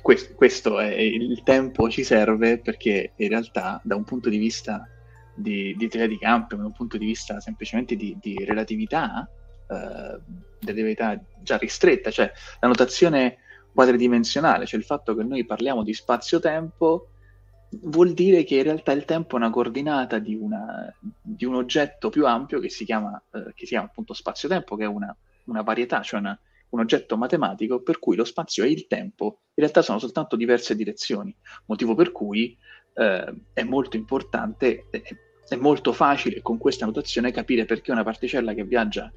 questo, 0.01 0.35
questo, 0.35 0.79
è 0.79 0.95
il 0.95 1.43
tempo 1.43 1.91
ci 1.91 2.05
serve 2.05 2.59
perché 2.59 3.13
in 3.17 3.29
realtà 3.29 3.81
da 3.83 3.97
un 3.97 4.05
punto 4.05 4.29
di 4.29 4.39
vista 4.39 4.89
di, 5.39 5.75
di 5.77 5.89
teoria 5.89 6.09
di 6.09 6.19
campo, 6.19 6.57
da 6.57 6.65
un 6.65 6.73
punto 6.73 6.97
di 6.97 7.07
vista 7.07 7.41
semplicemente 7.41 7.97
di, 7.97 8.17
di 8.21 8.45
relatività, 8.45 9.29
eh, 9.69 10.21
relatività 10.61 11.21
già 11.43 11.57
ristretta, 11.57 12.11
cioè 12.11 12.31
la 12.61 12.69
notazione 12.69 13.39
quadridimensionale, 13.73 14.67
cioè 14.67 14.81
il 14.81 14.87
fatto 14.87 15.15
che 15.15 15.23
noi 15.23 15.45
parliamo 15.45 15.83
di 15.83 15.95
spazio-tempo 15.95 17.11
vuol 17.83 18.13
dire 18.13 18.45
che 18.45 18.57
in 18.57 18.63
realtà 18.63 18.93
il 18.93 19.05
tempo 19.05 19.35
è 19.35 19.39
una 19.39 19.51
coordinata 19.51 20.19
di, 20.19 20.35
una, 20.35 20.93
di 21.21 21.45
un 21.45 21.55
oggetto 21.55 22.09
più 22.09 22.27
ampio 22.27 22.61
che 22.61 22.71
si 22.71 22.85
chiama, 22.85 23.23
eh, 23.33 23.53
che 23.55 23.67
si 23.67 23.73
chiama 23.73 23.87
appunto 23.87 24.15
spazio-tempo, 24.15 24.75
che 24.77 24.85
è 24.85 24.89
una, 24.89 25.15
una 25.45 25.63
varietà, 25.63 26.03
cioè 26.03 26.21
una, 26.21 26.39
un 26.71 26.81
oggetto 26.81 27.17
matematico 27.17 27.81
per 27.81 27.99
cui 27.99 28.17
lo 28.17 28.25
spazio 28.25 28.65
e 28.65 28.71
il 28.71 28.87
tempo 28.87 29.41
in 29.55 29.65
realtà 29.65 29.83
sono 29.83 29.99
soltanto 29.99 30.37
diverse 30.37 30.75
direzioni, 30.75 31.35
motivo 31.67 31.95
per 31.95 32.11
cui 32.13 32.57
eh, 32.95 33.35
è 33.53 33.63
molto 33.63 33.97
importante, 33.97 34.87
è, 34.91 35.03
è, 35.49 35.57
molto 35.57 35.93
facile 35.93 36.43
con 36.43 36.59
questa 36.59 36.87
notazione 36.87 37.33
capire 37.33 37.65
perché 37.65 37.93
una 37.93 38.05
particella 38.05 38.55
che 38.55 38.65
viaggia 38.65 39.11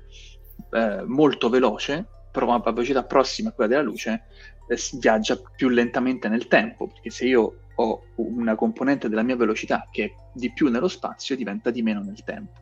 eh, 0.71 1.03
molto 1.05 1.49
veloce 1.49 2.05
però 2.31 2.53
a 2.53 2.71
velocità 2.71 3.03
prossima 3.03 3.49
a 3.49 3.51
quella 3.51 3.69
della 3.69 3.83
luce, 3.83 4.23
eh, 4.67 4.79
viaggia 4.93 5.39
più 5.55 5.67
lentamente 5.67 6.29
nel 6.29 6.47
tempo, 6.47 6.87
perché 6.87 7.09
se 7.09 7.25
io 7.25 7.55
ho 7.75 8.03
una 8.15 8.55
componente 8.55 9.09
della 9.09 9.23
mia 9.23 9.35
velocità 9.35 9.87
che 9.91 10.05
è 10.05 10.13
di 10.33 10.51
più 10.53 10.69
nello 10.69 10.87
spazio, 10.87 11.35
diventa 11.35 11.69
di 11.69 11.81
meno 11.81 12.01
nel 12.01 12.23
tempo. 12.23 12.61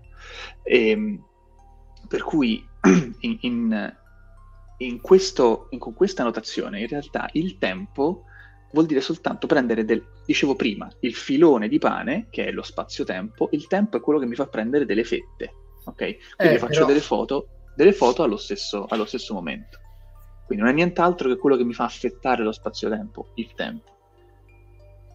E, 0.64 0.90
ehm, 0.90 1.24
per 2.08 2.24
cui 2.24 2.66
in, 3.20 3.38
in, 3.42 3.96
in 4.78 5.02
questo, 5.02 5.68
in, 5.70 5.80
con 5.80 5.94
questa 5.94 6.24
notazione 6.24 6.80
in 6.80 6.88
realtà 6.88 7.30
il 7.34 7.58
tempo 7.58 8.24
vuol 8.72 8.86
dire 8.86 9.02
soltanto 9.02 9.48
prendere 9.48 9.86
del, 9.86 10.04
dicevo 10.26 10.56
prima, 10.56 10.90
il 11.00 11.16
filone 11.16 11.68
di 11.68 11.80
pane, 11.80 12.28
che 12.30 12.46
è 12.46 12.52
lo 12.52 12.64
spazio-tempo, 12.64 13.50
il 13.52 13.68
tempo 13.68 13.98
è 13.98 14.02
quello 14.02 14.20
che 14.20 14.26
mi 14.26 14.36
fa 14.36 14.48
prendere 14.48 14.86
delle 14.86 15.04
fette, 15.04 15.54
ok? 15.86 16.36
Quindi 16.36 16.56
eh, 16.56 16.60
faccio 16.60 16.74
però... 16.74 16.86
delle 16.86 17.02
foto 17.02 17.48
delle 17.80 17.94
foto 17.94 18.24
allo 18.24 18.36
stesso, 18.36 18.88
allo 18.90 19.06
stesso 19.06 19.34
momento. 19.34 19.80
Quindi 20.46 20.66
non 20.66 20.74
è 20.74 20.76
nient'altro 20.76 21.30
che 21.30 21.38
quello 21.38 21.56
che 21.56 21.64
mi 21.64 21.74
fa 21.74 21.86
affettare 21.86 22.44
lo 22.44 22.52
spazio-tempo, 22.52 23.32
il 23.36 23.54
tempo. 23.56 23.96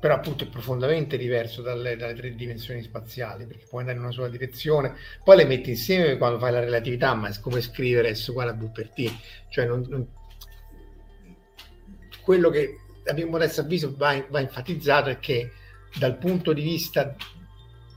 Però 0.01 0.15
appunto 0.15 0.45
è 0.45 0.47
profondamente 0.47 1.19
diverso 1.19 1.61
dalle, 1.61 1.97
dalle, 1.97 2.15
tre 2.15 2.35
dimensioni 2.35 2.83
spaziali, 2.83 3.45
perché 3.45 3.67
puoi 3.69 3.81
andare 3.83 3.99
in 3.99 4.05
una 4.05 4.15
sola 4.15 4.29
direzione, 4.29 4.95
poi 5.23 5.37
le 5.37 5.45
metti 5.45 5.69
insieme 5.69 6.17
quando 6.17 6.39
fai 6.39 6.53
la 6.53 6.61
relatività, 6.61 7.13
ma 7.13 7.29
è 7.29 7.39
come 7.39 7.61
scrivere 7.61 8.15
S 8.15 8.29
uguale 8.29 8.53
a 8.53 8.55
V 8.55 8.73
per 8.73 8.89
T. 8.89 9.13
Cioè 9.51 9.67
non, 9.67 9.85
non... 9.87 10.09
quello 12.23 12.49
che 12.49 12.79
a 13.07 13.13
mio 13.13 13.29
modesto 13.29 13.61
avviso 13.61 13.95
va, 13.97 14.25
va 14.29 14.41
enfatizzato 14.41 15.11
è 15.11 15.19
che 15.19 15.53
dal 15.99 16.17
punto 16.17 16.53
di 16.53 16.63
vista 16.63 17.15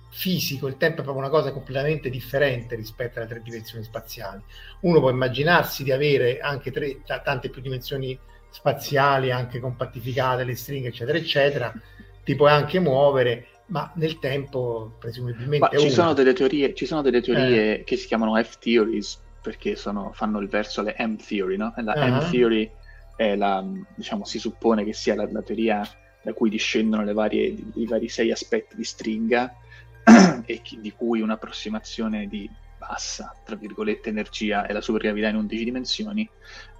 fisico, 0.09 0.67
il 0.67 0.77
tempo 0.77 1.01
è 1.01 1.03
proprio 1.03 1.23
una 1.23 1.31
cosa 1.31 1.51
completamente 1.51 2.09
differente 2.09 2.75
rispetto 2.75 3.19
alle 3.19 3.27
tre 3.27 3.41
dimensioni 3.43 3.83
spaziali. 3.83 4.41
Uno 4.81 4.99
può 4.99 5.09
immaginarsi 5.09 5.83
di 5.83 5.91
avere 5.91 6.39
anche 6.39 6.71
tre, 6.71 7.01
t- 7.03 7.21
tante 7.21 7.49
più 7.49 7.61
dimensioni 7.61 8.17
spaziali, 8.49 9.31
anche 9.31 9.59
compattificate, 9.59 10.43
le 10.43 10.55
stringhe, 10.55 10.87
eccetera, 10.87 11.17
eccetera, 11.17 11.73
ti 12.23 12.35
puoi 12.35 12.49
anche 12.49 12.79
muovere, 12.79 13.47
ma 13.67 13.91
nel 13.95 14.17
tempo 14.17 14.95
presumibilmente... 14.97 15.69
Ma 15.71 15.79
ci, 15.79 15.91
sono 15.91 16.13
delle 16.13 16.33
teorie, 16.33 16.73
ci 16.73 16.85
sono 16.85 17.01
delle 17.01 17.21
teorie 17.21 17.79
eh. 17.79 17.83
che 17.83 17.95
si 17.95 18.07
chiamano 18.07 18.41
F-theories, 18.41 19.21
perché 19.41 19.75
sono, 19.75 20.11
fanno 20.13 20.39
il 20.39 20.47
verso 20.47 20.81
alle 20.81 20.95
M-theory, 20.97 21.57
no? 21.57 21.73
La 21.77 21.93
uh-huh. 21.93 22.15
M-theory 22.15 22.71
la, 23.17 23.65
diciamo, 23.95 24.25
si 24.25 24.39
suppone 24.39 24.83
che 24.83 24.93
sia 24.93 25.15
la, 25.15 25.27
la 25.31 25.41
teoria 25.41 25.87
da 26.21 26.33
cui 26.33 26.49
discendono 26.49 27.11
varie, 27.13 27.55
i 27.75 27.85
vari 27.85 28.09
sei 28.09 28.31
aspetti 28.31 28.75
di 28.75 28.83
stringa, 28.83 29.55
e 30.45 30.61
di 30.79 30.91
cui 30.91 31.21
un'approssimazione 31.21 32.27
di 32.27 32.49
bassa, 32.77 33.35
tra 33.43 33.55
virgolette, 33.55 34.09
energia 34.09 34.65
è 34.65 34.71
la 34.71 34.81
supergravità 34.81 35.27
in 35.27 35.35
11 35.35 35.63
dimensioni, 35.63 36.29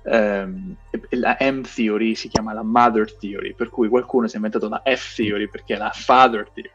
ehm, 0.04 0.76
la 1.12 1.38
M-theory 1.40 2.16
si 2.16 2.30
chiama 2.30 2.54
la 2.54 2.64
Mother 2.64 3.14
Theory, 3.16 3.54
per 3.54 3.70
cui 3.70 3.90
qualcuno 3.90 4.28
si 4.28 4.34
è 4.34 4.38
inventato 4.38 4.70
la 4.70 4.82
F-theory 4.86 5.50
perché 5.50 5.76
è 5.76 5.78
la 5.78 5.92
Father 5.94 6.50
Theory. 6.54 6.72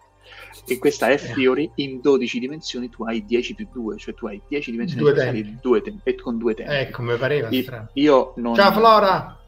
E 0.66 0.78
questa 0.78 1.16
F-theory 1.16 1.70
in 1.76 2.00
12 2.00 2.38
dimensioni 2.38 2.88
tu 2.88 3.04
hai 3.04 3.24
10 3.24 3.54
più 3.54 3.68
2, 3.72 3.96
cioè 3.96 4.14
tu 4.14 4.26
hai 4.26 4.40
10 4.46 4.70
dimensioni 4.70 5.02
due 5.02 5.12
tempi. 5.14 5.58
Due 5.60 5.82
tempi, 5.82 6.00
e 6.04 6.14
con 6.14 6.38
due 6.38 6.54
tempi. 6.54 6.72
Ecco, 6.72 7.02
mi 7.02 7.16
pareva 7.16 7.48
io, 7.50 7.90
io 7.94 8.32
non, 8.36 8.54
Ciao 8.54 8.72
Flora! 8.72 9.41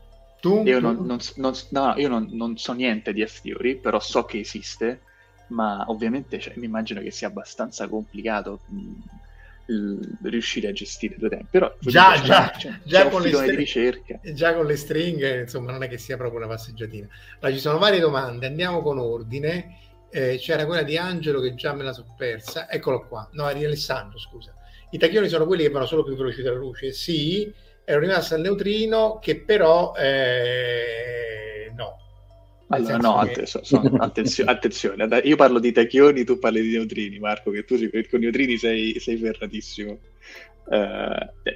Tu? 0.44 0.62
Io, 0.66 0.78
non, 0.78 1.06
non, 1.06 1.18
non, 1.36 1.54
no, 1.70 1.94
io 1.96 2.08
non, 2.08 2.58
so 2.58 2.74
niente 2.74 3.14
di 3.14 3.26
F-theory, 3.26 3.76
però 3.76 3.98
so 3.98 4.26
che 4.26 4.40
esiste 4.40 5.00
ma 5.46 5.86
ovviamente 5.88 6.38
cioè, 6.38 6.52
mi 6.56 6.66
immagino 6.66 7.00
che 7.00 7.10
sia 7.10 7.28
abbastanza 7.28 7.88
complicato 7.88 8.60
mh, 8.66 10.26
riuscire 10.28 10.68
a 10.68 10.72
gestire 10.72 11.16
due 11.16 11.30
tempi. 11.30 11.46
Però 11.50 11.74
già, 11.80 12.20
già, 12.20 12.50
c'è, 12.50 12.78
già, 12.84 13.08
con 13.08 13.22
str- 13.22 14.32
già 14.34 14.54
con 14.54 14.66
le 14.66 14.76
stringhe, 14.76 15.40
insomma, 15.40 15.72
non 15.72 15.82
è 15.82 15.88
che 15.88 15.96
sia 15.96 16.18
proprio 16.18 16.40
una 16.40 16.48
passeggiatina. 16.48 17.08
Allora, 17.40 17.56
ci 17.56 17.62
sono 17.62 17.78
varie 17.78 18.00
domande, 18.00 18.46
andiamo 18.46 18.82
con 18.82 18.98
ordine. 18.98 19.78
Eh, 20.10 20.36
c'era 20.38 20.66
quella 20.66 20.82
di 20.82 20.98
Angelo 20.98 21.40
che 21.40 21.54
già 21.54 21.72
me 21.72 21.84
la 21.84 21.94
so 21.94 22.04
persa. 22.18 22.70
Eccolo 22.70 23.06
qua. 23.06 23.26
No, 23.32 23.48
è 23.48 23.56
di 23.56 23.64
Alessandro, 23.64 24.18
scusa. 24.18 24.54
I 24.90 24.98
tachioni 24.98 25.28
sono 25.30 25.46
quelli 25.46 25.62
che 25.62 25.70
vanno 25.70 25.86
solo 25.86 26.04
più 26.04 26.14
veloci 26.14 26.42
della 26.42 26.54
luce? 26.56 26.92
Sì, 26.92 27.50
ero 27.84 28.00
rimasto 28.00 28.34
al 28.34 28.40
neutrino 28.40 29.18
che 29.20 29.40
però 29.40 29.94
eh, 29.94 31.72
no, 31.76 31.98
allora, 32.68 32.96
no, 32.96 33.24
che... 33.26 33.46
sono, 33.46 33.96
attenzio- 33.98 34.44
attenzione, 34.48 35.20
io 35.22 35.36
parlo 35.36 35.58
di 35.58 35.72
tachioni, 35.72 36.24
tu 36.24 36.38
parli 36.38 36.62
di 36.62 36.72
neutrini, 36.72 37.18
Marco, 37.18 37.50
che 37.50 37.64
tu 37.64 37.76
con 38.10 38.20
i 38.20 38.24
neutrini 38.24 38.56
sei, 38.56 38.98
sei 38.98 39.16
ferratissimo. 39.18 39.98
Uh, 40.66 41.50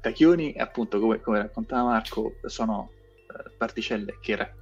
tachioni, 0.00 0.54
appunto, 0.56 1.00
come, 1.00 1.20
come, 1.20 1.38
raccontava 1.38 1.90
Marco, 1.90 2.34
sono 2.44 2.90
uh, 3.28 3.50
particelle 3.56 4.18
che, 4.20 4.36
ra- 4.36 4.54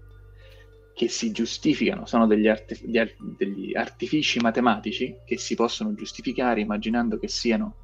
che 0.94 1.08
si 1.08 1.32
giustificano, 1.32 2.06
sono 2.06 2.28
degli, 2.28 2.46
artif- 2.46 2.84
degli, 2.84 3.74
artifici 3.74 4.38
matematici 4.38 5.16
che 5.24 5.38
si 5.38 5.56
possono 5.56 5.92
giustificare 5.94 6.60
immaginando 6.60 7.18
che 7.18 7.26
siano 7.26 7.76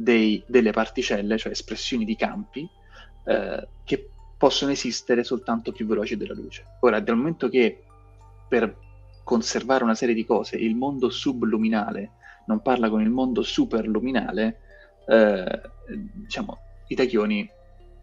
dei, 0.00 0.42
delle 0.46 0.72
particelle, 0.72 1.36
cioè 1.36 1.52
espressioni 1.52 2.06
di 2.06 2.16
campi, 2.16 2.66
eh, 3.24 3.68
che 3.84 4.10
possono 4.38 4.72
esistere 4.72 5.22
soltanto 5.22 5.72
più 5.72 5.86
veloci 5.86 6.16
della 6.16 6.32
luce. 6.32 6.64
Ora, 6.80 7.00
dal 7.00 7.16
momento 7.16 7.50
che 7.50 7.82
per 8.48 8.74
conservare 9.22 9.84
una 9.84 9.94
serie 9.94 10.14
di 10.14 10.24
cose 10.24 10.56
il 10.56 10.74
mondo 10.74 11.10
subluminale 11.10 12.12
non 12.46 12.62
parla 12.62 12.88
con 12.88 13.02
il 13.02 13.10
mondo 13.10 13.42
superluminale, 13.42 14.60
eh, 15.06 15.60
diciamo, 16.14 16.58
i 16.88 16.94
tachioni 16.94 17.48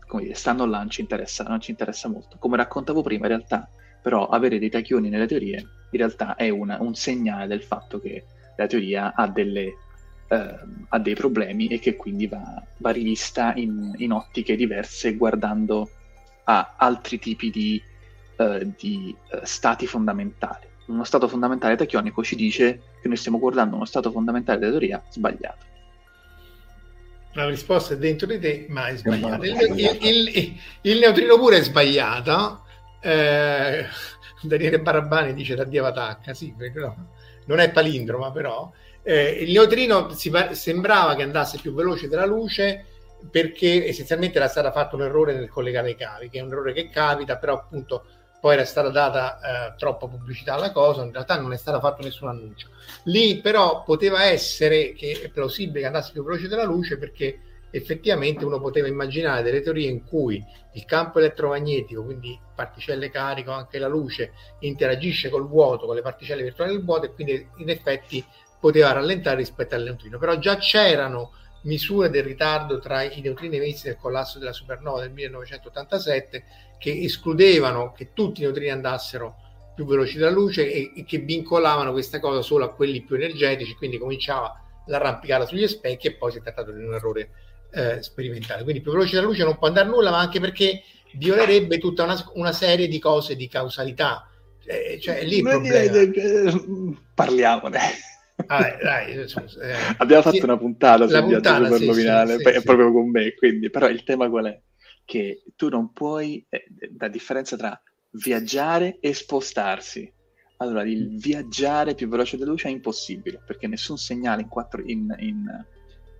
come 0.07 0.23
dire, 0.23 0.35
stanno 0.35 0.65
là, 0.65 0.77
non 0.77 0.89
ci, 0.91 1.01
interessa, 1.01 1.43
non 1.45 1.59
ci 1.59 1.71
interessa 1.71 2.07
molto. 2.07 2.37
Come 2.37 2.57
raccontavo 2.57 3.01
prima, 3.01 3.25
in 3.25 3.31
realtà, 3.31 3.67
però, 4.01 4.27
avere 4.27 4.59
dei 4.59 4.69
tachioni 4.69 5.09
nelle 5.09 5.25
teorie, 5.25 5.57
in 5.89 5.97
realtà 5.97 6.35
è 6.35 6.49
una, 6.49 6.77
un 6.79 6.93
segnale 6.93 7.47
del 7.47 7.63
fatto 7.63 7.99
che 7.99 8.23
la 8.55 8.67
teoria 8.67 9.13
ha, 9.15 9.27
delle, 9.27 9.73
eh, 10.27 10.55
ha 10.89 10.99
dei 10.99 11.15
problemi 11.15 11.67
e 11.67 11.79
che 11.79 11.95
quindi 11.95 12.27
va, 12.27 12.61
va 12.77 12.89
rivista 12.91 13.53
in, 13.55 13.93
in, 13.97 14.11
ottiche 14.11 14.55
diverse 14.55 15.15
guardando 15.15 15.89
a 16.45 16.75
altri 16.77 17.19
tipi 17.19 17.49
di, 17.49 17.81
eh, 18.37 18.71
di 18.77 19.15
uh, 19.31 19.39
stati 19.43 19.87
fondamentali. 19.87 20.65
Uno 20.87 21.03
stato 21.03 21.27
fondamentale 21.27 21.75
tachionico 21.75 22.23
ci 22.23 22.35
dice 22.35 22.81
che 23.01 23.07
noi 23.07 23.17
stiamo 23.17 23.39
guardando 23.39 23.75
uno 23.75 23.85
stato 23.85 24.11
fondamentale 24.11 24.59
della 24.59 24.71
teoria 24.71 25.03
sbagliato 25.09 25.65
la 27.37 27.47
risposta 27.47 27.93
è 27.93 27.97
dentro 27.97 28.25
di 28.25 28.39
te, 28.39 28.65
ma 28.69 28.87
è 28.87 28.97
sbagliata. 28.97 29.45
Il, 29.45 29.55
il, 29.75 29.97
il, 30.01 30.59
il 30.81 30.99
neutrino 30.99 31.37
pure 31.37 31.57
è 31.57 31.61
sbagliato. 31.61 32.63
Eh, 32.99 33.85
Daniele 34.41 34.79
Barabani 34.79 35.35
dice 35.35 35.53
da 35.53 35.63
Dio 35.63 35.83
Vatacca, 35.83 36.33
sì, 36.33 36.53
no, 36.73 37.09
non 37.45 37.59
è 37.59 37.69
palindroma 37.71 38.31
però. 38.31 38.71
Eh, 39.09 39.41
il 39.41 39.53
neutrino 39.53 40.09
si, 40.09 40.29
sembrava 40.51 41.15
che 41.15 41.23
andasse 41.23 41.59
più 41.61 41.73
veloce 41.73 42.09
della 42.09 42.25
luce 42.25 42.83
perché 43.31 43.87
essenzialmente 43.87 44.37
era 44.37 44.49
stato 44.49 44.69
fatto 44.71 44.97
un 44.97 45.03
errore 45.03 45.33
nel 45.33 45.47
collegare 45.47 45.91
i 45.91 45.95
cavi, 45.95 46.27
che 46.27 46.39
è 46.39 46.41
un 46.41 46.51
errore 46.51 46.73
che 46.73 46.89
capita, 46.89 47.37
però 47.37 47.53
appunto 47.53 48.03
poi 48.41 48.55
era 48.55 48.65
stata 48.65 48.89
data 48.89 49.39
eh, 49.39 49.75
troppa 49.77 50.07
pubblicità 50.07 50.55
alla 50.55 50.73
cosa, 50.73 51.05
in 51.05 51.13
realtà 51.13 51.39
non 51.39 51.53
è 51.53 51.57
stato 51.57 51.79
fatto 51.79 52.03
nessun 52.03 52.27
annuncio. 52.27 52.67
Lì 53.05 53.39
però 53.39 53.81
poteva 53.83 54.25
essere 54.25 54.91
che 54.91 55.21
è 55.23 55.29
plausibile 55.29 55.79
che 55.79 55.85
andasse 55.85 56.11
più 56.11 56.25
veloce 56.25 56.49
della 56.49 56.65
luce 56.65 56.97
perché 56.97 57.39
effettivamente 57.71 58.43
uno 58.43 58.59
poteva 58.59 58.89
immaginare 58.89 59.41
delle 59.41 59.61
teorie 59.61 59.89
in 59.89 60.03
cui 60.03 60.43
il 60.73 60.83
campo 60.83 61.19
elettromagnetico, 61.19 62.03
quindi 62.03 62.37
particelle 62.53 63.09
carico, 63.09 63.51
anche 63.51 63.79
la 63.79 63.87
luce, 63.87 64.33
interagisce 64.59 65.29
col 65.29 65.47
vuoto, 65.47 65.85
con 65.85 65.95
le 65.95 66.01
particelle 66.01 66.43
virtuali 66.43 66.73
del 66.73 66.83
vuoto 66.83 67.05
e 67.05 67.13
quindi 67.13 67.47
in 67.57 67.69
effetti 67.69 68.23
poteva 68.59 68.91
rallentare 68.91 69.37
rispetto 69.37 69.75
al 69.75 69.83
neutrino. 69.83 70.17
Però 70.17 70.37
già 70.37 70.57
c'erano 70.57 71.31
misure 71.63 72.09
del 72.09 72.23
ritardo 72.23 72.79
tra 72.79 73.03
i 73.03 73.19
neutrini 73.21 73.57
emessi 73.57 73.87
nel 73.87 73.97
collasso 73.97 74.39
della 74.39 74.53
supernova 74.53 75.01
del 75.01 75.11
1987 75.11 76.43
che 76.77 77.01
escludevano 77.01 77.91
che 77.91 78.13
tutti 78.13 78.41
i 78.41 78.43
neutrini 78.43 78.69
andassero 78.69 79.35
più 79.75 79.85
veloci 79.85 80.17
della 80.17 80.31
luce 80.31 80.71
e, 80.71 80.91
e 80.95 81.05
che 81.05 81.19
vincolavano 81.19 81.91
questa 81.91 82.19
cosa 82.19 82.41
solo 82.41 82.65
a 82.65 82.73
quelli 82.73 83.03
più 83.03 83.15
energetici, 83.15 83.75
quindi 83.75 83.97
cominciava 83.97 84.59
l'arrampicata 84.87 85.45
sugli 85.45 85.67
specchi 85.67 86.07
e 86.07 86.13
poi 86.13 86.31
si 86.31 86.39
è 86.39 86.41
trattato 86.41 86.71
di 86.71 86.83
un 86.83 86.93
errore 86.95 87.29
eh, 87.71 88.01
sperimentale. 88.01 88.63
Quindi 88.63 88.81
più 88.81 88.91
veloce 88.91 89.15
della 89.15 89.27
luce 89.27 89.43
non 89.43 89.57
può 89.57 89.67
andare 89.67 89.87
nulla, 89.87 90.09
ma 90.09 90.19
anche 90.19 90.39
perché 90.39 90.81
violerebbe 91.13 91.77
tutta 91.77 92.03
una, 92.03 92.15
una 92.33 92.53
serie 92.53 92.87
di 92.87 92.99
cose 92.99 93.35
di 93.35 93.47
causalità. 93.47 94.27
Eh, 94.65 94.99
cioè, 94.99 95.23
lì 95.23 95.41
Parliamone. 97.13 97.79
Ah, 98.45 98.77
dai, 98.81 99.13
eh, 99.13 99.27
Abbiamo 99.97 100.21
fatto 100.21 100.35
sì, 100.35 100.43
una 100.43 100.57
puntata 100.57 101.07
sul 101.07 101.19
puntata, 101.21 101.59
viaggio 101.59 101.75
superluminale, 101.75 102.37
sì, 102.37 102.51
sì, 102.53 102.63
proprio 102.63 102.91
con 102.91 103.09
me, 103.09 103.33
quindi, 103.33 103.69
però 103.71 103.89
il 103.89 104.03
tema 104.03 104.29
qual 104.29 104.45
è? 104.45 104.61
Che 105.03 105.43
tu 105.55 105.69
non 105.69 105.91
puoi, 105.91 106.45
eh, 106.47 106.65
la 106.97 107.07
differenza 107.07 107.57
tra 107.57 107.81
viaggiare 108.11 108.99
e 108.99 109.13
spostarsi. 109.13 110.13
Allora, 110.57 110.83
il 110.83 111.09
mm. 111.09 111.17
viaggiare 111.17 111.95
più 111.95 112.07
veloce 112.07 112.37
della 112.37 112.51
luce 112.51 112.67
è 112.67 112.71
impossibile, 112.71 113.41
perché 113.45 113.67
nessun 113.67 113.97
segnale 113.97 114.43
in 114.43 114.47
quattro, 114.47 114.81
in, 114.85 115.13
in, 115.19 115.65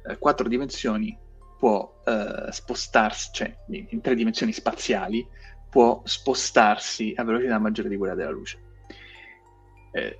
eh, 0.07 0.17
quattro 0.17 0.47
dimensioni 0.47 1.17
può 1.57 2.01
eh, 2.03 2.51
spostarsi, 2.51 3.29
cioè 3.31 3.55
in, 3.69 3.85
in 3.89 4.01
tre 4.01 4.15
dimensioni 4.15 4.53
spaziali, 4.53 5.25
può 5.69 6.01
spostarsi 6.03 7.13
a 7.15 7.23
velocità 7.23 7.59
maggiore 7.59 7.89
di 7.89 7.97
quella 7.97 8.15
della 8.15 8.31
luce. 8.31 8.59
Eh, 9.91 10.19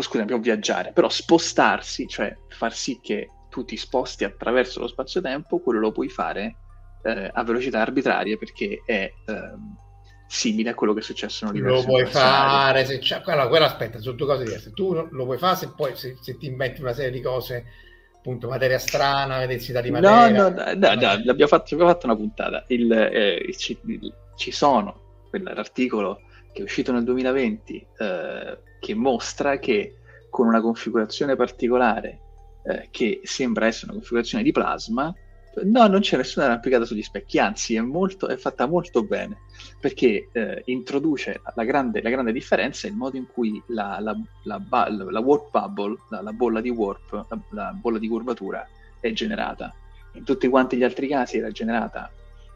scusami, 0.00 0.22
abbiamo 0.22 0.42
viaggiare, 0.42 0.92
però 0.92 1.08
spostarsi, 1.08 2.06
cioè 2.06 2.36
far 2.48 2.72
sì 2.74 2.98
che 3.02 3.28
tu 3.48 3.64
ti 3.64 3.76
sposti 3.76 4.24
attraverso 4.24 4.80
lo 4.80 4.88
spazio-tempo, 4.88 5.60
quello 5.60 5.80
lo 5.80 5.92
puoi 5.92 6.08
fare 6.08 6.56
eh, 7.02 7.30
a 7.32 7.44
velocità 7.44 7.80
arbitrarie 7.80 8.36
perché 8.36 8.82
è 8.84 9.12
ehm, 9.26 9.76
simile 10.26 10.70
a 10.70 10.74
quello 10.74 10.92
che 10.92 11.00
è 11.00 11.02
successo 11.02 11.44
nell'universo. 11.46 11.86
Lo 11.86 11.92
puoi 11.92 12.06
fare, 12.06 12.84
se 12.84 12.98
c'è, 12.98 13.22
allora, 13.24 13.48
quello 13.48 13.66
aspetta, 13.66 14.00
sono 14.00 14.16
due 14.16 14.26
cose 14.26 14.44
diverse. 14.44 14.72
Tu 14.72 14.92
lo 14.92 15.24
puoi 15.24 15.38
fare 15.38 15.56
se 15.56 15.72
poi 15.74 15.94
se, 15.94 16.16
se 16.20 16.36
ti 16.36 16.46
inventi 16.46 16.80
una 16.80 16.92
serie 16.92 17.10
di 17.10 17.20
cose 17.20 17.64
appunto 18.16 18.48
materia 18.48 18.78
strana, 18.78 19.44
densità 19.44 19.82
di 19.82 19.90
materia. 19.90 20.30
No, 20.30 20.48
no, 20.48 20.54
no, 20.54 20.72
no, 20.74 20.94
no 20.94 21.30
abbiamo, 21.30 21.46
fatto, 21.46 21.74
abbiamo 21.74 21.92
fatto 21.92 22.06
una 22.06 22.16
puntata. 22.16 22.64
Il, 22.68 22.90
eh, 22.90 23.54
ci, 23.56 23.78
ci, 24.36 24.50
sono 24.50 25.28
l'articolo 25.30 26.20
che 26.54 26.60
è 26.60 26.62
uscito 26.62 26.92
nel 26.92 27.04
2020 27.04 27.86
eh, 27.98 28.58
che 28.80 28.94
mostra 28.94 29.58
che 29.58 29.96
con 30.30 30.46
una 30.46 30.60
configurazione 30.60 31.36
particolare 31.36 32.20
eh, 32.64 32.88
che 32.90 33.20
sembra 33.24 33.66
essere 33.66 33.86
una 33.86 33.94
configurazione 33.94 34.44
di 34.44 34.52
plasma, 34.52 35.12
no, 35.62 35.86
non 35.86 36.00
c'è 36.00 36.16
nessuna 36.16 36.52
applicata 36.52 36.84
sugli 36.84 37.02
specchi, 37.02 37.38
anzi 37.38 37.74
è, 37.74 37.80
molto, 37.80 38.28
è 38.28 38.36
fatta 38.36 38.66
molto 38.66 39.04
bene 39.04 39.38
perché 39.80 40.28
eh, 40.32 40.62
introduce 40.66 41.40
la 41.54 41.64
grande, 41.64 42.02
la 42.02 42.10
grande, 42.10 42.32
differenza 42.32 42.86
il 42.86 42.94
modo 42.94 43.16
in 43.16 43.26
cui 43.26 43.62
la, 43.68 43.98
la, 44.00 44.16
la, 44.44 44.60
la 44.88 45.20
warp 45.20 45.50
bubble, 45.50 45.96
la, 46.08 46.32
bolla 46.32 46.60
di 46.60 46.70
warp, 46.70 47.26
la, 47.50 47.72
bolla 47.72 47.98
di 47.98 48.08
curvatura 48.08 48.66
è 49.00 49.12
generata. 49.12 49.74
In 50.12 50.24
tutti 50.24 50.48
quanti 50.48 50.76
gli 50.76 50.84
altri 50.84 51.08
casi 51.08 51.38
era 51.38 51.50
generata, 51.50 52.10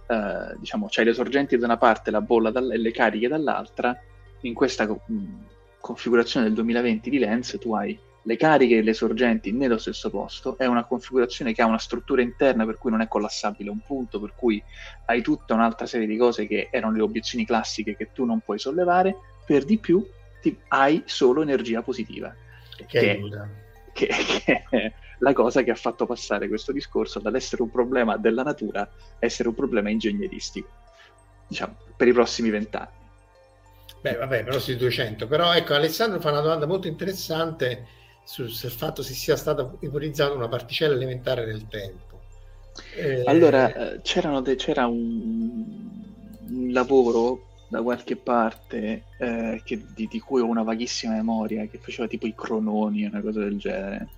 eh, 0.08 0.56
diciamo, 0.58 0.86
c'hai 0.88 1.04
le 1.04 1.12
sorgenti 1.12 1.56
da 1.58 1.66
una 1.66 1.76
parte 1.76 2.10
la 2.10 2.22
bolla 2.22 2.50
e 2.50 2.78
le 2.78 2.90
cariche 2.90 3.28
dall'altra, 3.28 3.96
in 4.42 4.54
questa 4.54 4.86
mh, 4.86 5.24
configurazione 5.80 6.46
del 6.46 6.54
2020 6.54 7.10
di 7.10 7.18
Lens 7.18 7.56
tu 7.60 7.74
hai 7.74 7.98
le 8.22 8.36
cariche 8.36 8.78
e 8.78 8.82
le 8.82 8.92
sorgenti 8.92 9.52
nello 9.52 9.78
stesso 9.78 10.10
posto, 10.10 10.56
è 10.58 10.66
una 10.66 10.84
configurazione 10.84 11.54
che 11.54 11.62
ha 11.62 11.66
una 11.66 11.78
struttura 11.78 12.20
interna 12.20 12.66
per 12.66 12.76
cui 12.76 12.90
non 12.90 13.00
è 13.00 13.08
collassabile 13.08 13.70
un 13.70 13.80
punto, 13.80 14.20
per 14.20 14.34
cui 14.34 14.62
hai 15.06 15.22
tutta 15.22 15.54
un'altra 15.54 15.86
serie 15.86 16.06
di 16.06 16.16
cose 16.16 16.46
che 16.46 16.68
erano 16.70 16.94
le 16.94 17.02
obiezioni 17.02 17.46
classiche 17.46 17.96
che 17.96 18.10
tu 18.12 18.24
non 18.24 18.40
puoi 18.40 18.58
sollevare, 18.58 19.16
per 19.46 19.64
di 19.64 19.78
più 19.78 20.06
ti, 20.42 20.58
hai 20.68 21.02
solo 21.06 21.40
energia 21.40 21.80
positiva. 21.80 22.34
Che, 22.76 22.84
che, 22.86 23.20
che, 23.92 24.06
che 24.06 24.56
è 24.68 24.92
la 25.18 25.32
cosa 25.32 25.62
che 25.62 25.70
ha 25.70 25.76
fatto 25.76 26.06
passare 26.06 26.48
questo 26.48 26.72
discorso 26.72 27.18
dall'essere 27.18 27.62
un 27.62 27.70
problema 27.70 28.16
della 28.16 28.42
natura 28.42 28.82
a 28.82 28.88
essere 29.18 29.48
un 29.48 29.54
problema 29.54 29.90
ingegneristico, 29.90 30.68
diciamo, 31.46 31.76
per 31.96 32.08
i 32.08 32.12
prossimi 32.12 32.50
vent'anni. 32.50 32.96
Beh, 34.00 34.16
vabbè, 34.16 34.44
però 34.44 34.58
sui 34.58 34.76
200. 34.76 35.26
Però 35.26 35.52
ecco, 35.52 35.74
Alessandro 35.74 36.20
fa 36.20 36.30
una 36.30 36.40
domanda 36.40 36.66
molto 36.66 36.86
interessante 36.86 37.86
sul, 38.24 38.50
sul 38.50 38.70
fatto 38.70 39.02
se 39.02 39.14
sia 39.14 39.36
stata 39.36 39.70
ipotizzata 39.80 40.34
una 40.34 40.48
particella 40.48 40.94
elementare 40.94 41.44
del 41.44 41.66
tempo. 41.66 42.20
Eh... 42.94 43.22
Allora, 43.24 43.72
eh, 43.72 44.00
de- 44.42 44.56
c'era 44.56 44.86
un, 44.86 45.88
un, 46.48 46.72
lavoro 46.72 47.46
da 47.68 47.82
qualche 47.82 48.16
parte 48.16 49.04
eh, 49.18 49.60
che, 49.64 49.84
di, 49.94 50.06
di, 50.06 50.20
cui 50.20 50.40
ho 50.40 50.46
una 50.46 50.62
vaghissima 50.62 51.14
memoria 51.14 51.66
che 51.66 51.78
faceva 51.78 52.06
tipo 52.06 52.26
i 52.26 52.34
crononi, 52.34 53.04
una 53.04 53.20
cosa 53.20 53.40
del 53.40 53.58
genere. 53.58 54.08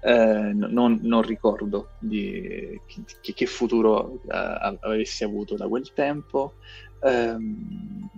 Eh, 0.00 0.52
non, 0.54 1.00
non, 1.02 1.22
ricordo 1.22 1.90
di, 1.98 2.80
che, 3.20 3.32
che 3.34 3.46
futuro 3.46 4.20
uh, 4.24 4.78
avessi 4.80 5.24
avuto 5.24 5.56
da 5.56 5.66
quel 5.66 5.92
tempo. 5.92 6.54
Um, 7.00 8.08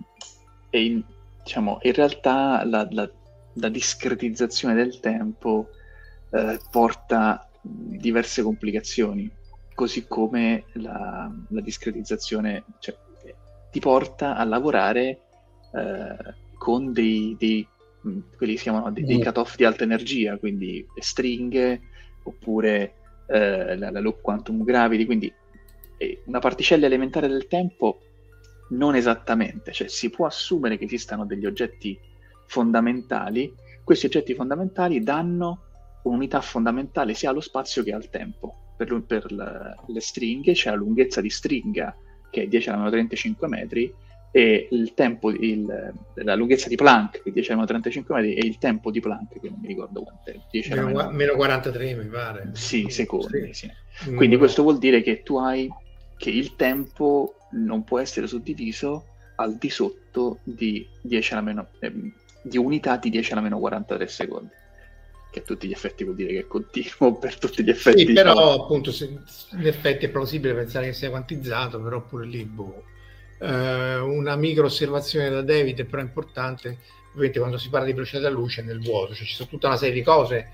e 0.69 0.83
in, 0.83 1.03
diciamo, 1.43 1.79
in 1.81 1.93
realtà 1.93 2.63
la, 2.65 2.87
la, 2.91 3.09
la, 3.53 3.69
discretizzazione 3.69 4.75
del 4.75 4.99
tempo 4.99 5.69
eh, 6.31 6.59
porta 6.69 7.49
diverse 7.61 8.43
complicazioni, 8.43 9.29
così 9.73 10.07
come 10.07 10.65
la, 10.73 11.31
la 11.49 11.61
discretizzazione 11.61 12.63
cioè, 12.79 12.95
ti 13.71 13.79
porta 13.79 14.35
a 14.35 14.43
lavorare 14.43 15.21
eh, 15.73 16.35
con 16.57 16.91
dei, 16.91 17.35
dei, 17.37 17.67
quelli 18.35 18.57
si 18.57 18.63
chiamano 18.63 18.91
dei, 18.91 19.03
dei 19.03 19.17
mm. 19.17 19.21
cut-off 19.21 19.55
di 19.55 19.65
alta 19.65 19.83
energia, 19.83 20.37
quindi 20.37 20.85
le 20.93 21.01
stringhe 21.01 21.81
oppure 22.23 22.93
eh, 23.27 23.77
la, 23.77 23.91
la 23.91 23.99
loop 23.99 24.21
quantum 24.21 24.63
gravity, 24.63 25.05
quindi 25.05 25.33
eh, 25.97 26.21
una 26.25 26.39
particella 26.39 26.85
elementare 26.85 27.27
del 27.27 27.47
tempo 27.47 28.01
non 28.69 28.95
esattamente, 28.95 29.71
cioè 29.71 29.87
si 29.87 30.09
può 30.09 30.25
assumere 30.25 30.77
che 30.77 30.85
esistano 30.85 31.25
degli 31.25 31.45
oggetti 31.45 31.97
fondamentali, 32.45 33.53
questi 33.83 34.05
oggetti 34.05 34.33
fondamentali 34.33 35.01
danno 35.01 35.63
un'unità 36.03 36.41
fondamentale 36.41 37.13
sia 37.13 37.29
allo 37.29 37.41
spazio 37.41 37.83
che 37.83 37.93
al 37.93 38.09
tempo. 38.09 38.73
Per, 38.77 39.03
per 39.05 39.31
le, 39.31 39.75
le 39.87 39.99
stringhe 39.99 40.53
c'è 40.53 40.69
la 40.69 40.77
lunghezza 40.77 41.19
di 41.19 41.29
stringa 41.29 41.93
che 42.29 42.43
è 42.43 42.47
10 42.47 42.69
alla 42.69 42.77
meno 42.77 42.89
35 42.91 43.47
metri 43.47 43.93
e 44.31 44.67
il 44.71 44.93
tempo, 44.93 45.31
il, 45.31 45.93
la 46.13 46.35
lunghezza 46.35 46.67
di 46.67 46.75
Planck 46.75 47.23
che 47.23 47.29
è 47.29 47.31
10 47.31 47.47
alla 47.51 47.61
meno 47.61 47.67
35 47.67 48.15
metri 48.15 48.33
e 48.35 48.45
il 48.45 48.57
tempo 48.59 48.91
di 48.91 48.99
Planck 48.99 49.39
che 49.39 49.49
non 49.49 49.59
mi 49.59 49.67
ricordo 49.67 50.03
quanto 50.03 50.29
è 50.29 50.39
10 50.51 50.69
meno, 50.69 50.85
meno... 50.85 51.09
meno 51.11 51.35
43 51.35 51.95
mi 51.95 52.05
pare 52.05 52.49
sì, 52.53 52.85
secondi 52.89 53.53
sì. 53.53 53.71
Sì. 53.91 54.13
quindi 54.13 54.35
mm. 54.35 54.39
questo 54.39 54.61
vuol 54.61 54.77
dire 54.77 55.01
che 55.01 55.23
tu 55.23 55.37
hai 55.37 55.67
che 56.15 56.29
il 56.29 56.55
tempo 56.55 57.35
non 57.51 57.83
può 57.83 57.97
essere 57.97 58.27
suddiviso 58.27 59.05
al 59.37 59.55
di 59.55 59.69
sotto 59.69 60.39
di 60.43 60.87
10 61.01 61.33
alla 61.33 61.41
meno 61.41 61.67
eh, 61.79 61.91
di 62.43 62.57
unità 62.57 62.97
di 62.97 63.09
10 63.09 63.31
alla 63.31 63.41
meno 63.41 63.57
43 63.57 64.07
secondi 64.07 64.51
che 65.31 65.39
a 65.39 65.43
tutti 65.43 65.67
gli 65.67 65.71
effetti 65.71 66.03
vuol 66.03 66.15
dire 66.15 66.33
che 66.33 66.39
è 66.39 66.47
continuo 66.47 67.13
per 67.19 67.37
tutti 67.37 67.63
gli 67.63 67.69
effetti. 67.69 68.05
Sì, 68.05 68.13
però 68.13 68.63
appunto 68.63 68.91
se, 68.91 69.05
in 69.05 69.67
effetti 69.67 70.05
è 70.05 70.09
plausibile 70.09 70.55
pensare 70.55 70.87
che 70.87 70.93
sia 70.93 71.09
quantizzato, 71.09 71.79
però 71.79 72.01
pure 72.01 72.25
lì 72.25 72.43
boh. 72.43 72.83
Eh, 73.39 73.97
una 73.97 74.35
micro 74.35 74.65
osservazione 74.65 75.29
da 75.29 75.41
David 75.41 75.85
però 75.85 76.01
importante, 76.01 76.77
ovviamente 77.11 77.39
quando 77.39 77.57
si 77.57 77.69
parla 77.69 77.87
di 77.87 77.93
velocità 77.93 78.19
della 78.19 78.29
luce 78.29 78.61
è 78.61 78.63
nel 78.63 78.81
vuoto, 78.81 79.13
cioè 79.13 79.25
ci 79.25 79.33
sono 79.33 79.49
tutta 79.49 79.67
una 79.67 79.77
serie 79.77 79.93
di 79.93 80.03
cose 80.03 80.47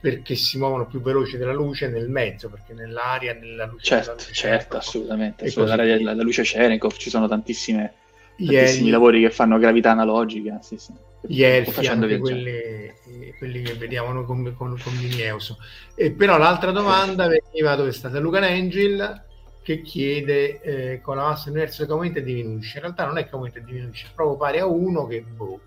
perché 0.00 0.36
si 0.36 0.58
muovono 0.58 0.86
più 0.86 1.00
veloci 1.00 1.36
della 1.36 1.52
luce 1.52 1.88
nel 1.88 2.08
mezzo, 2.08 2.48
perché 2.48 2.72
nell'aria, 2.72 3.34
nella 3.34 3.66
luce... 3.66 3.84
Certo, 3.84 4.12
luce 4.12 4.32
certo, 4.32 4.76
assolutamente. 4.76 5.48
Sull'aria 5.48 5.96
della 5.96 6.14
luce 6.14 6.44
Cherenkov 6.44 6.92
ci 6.96 7.10
sono 7.10 7.26
tantissime, 7.26 7.94
tantissimi 8.36 8.90
lavori 8.90 9.22
che 9.22 9.30
fanno 9.30 9.58
gravità 9.58 9.90
analogica. 9.90 10.60
Sì, 10.62 10.76
sì 10.78 10.92
gli 11.20 11.42
elfi, 11.42 11.86
anche 11.86 12.18
quelli, 12.18 12.92
quelli, 13.38 13.62
che 13.62 13.74
vediamo 13.74 14.12
noi 14.12 14.24
con, 14.24 14.54
con, 14.56 14.78
con 14.78 14.94
Minieuso. 14.94 15.58
E 15.94 16.12
però 16.12 16.38
l'altra 16.38 16.70
domanda 16.70 17.26
veniva 17.26 17.74
dove 17.74 17.90
è 17.90 17.92
stata 17.92 18.20
Lucan 18.20 18.44
Angel 18.44 19.26
che 19.68 19.82
chiede 19.82 20.62
eh, 20.62 21.00
con 21.02 21.16
la 21.16 21.24
massa 21.24 21.44
dell'universo 21.44 21.84
che 21.84 21.92
aumenta 21.92 22.20
e 22.20 22.22
diminuisce. 22.22 22.78
In 22.78 22.84
realtà 22.84 23.04
non 23.04 23.18
è 23.18 23.28
che 23.28 23.34
aumenta 23.34 23.58
e 23.58 23.64
diminuisce, 23.64 24.06
è 24.06 24.14
proprio 24.14 24.38
pari 24.38 24.58
a 24.60 24.64
uno 24.64 25.06
che 25.06 25.20
boh, 25.20 25.60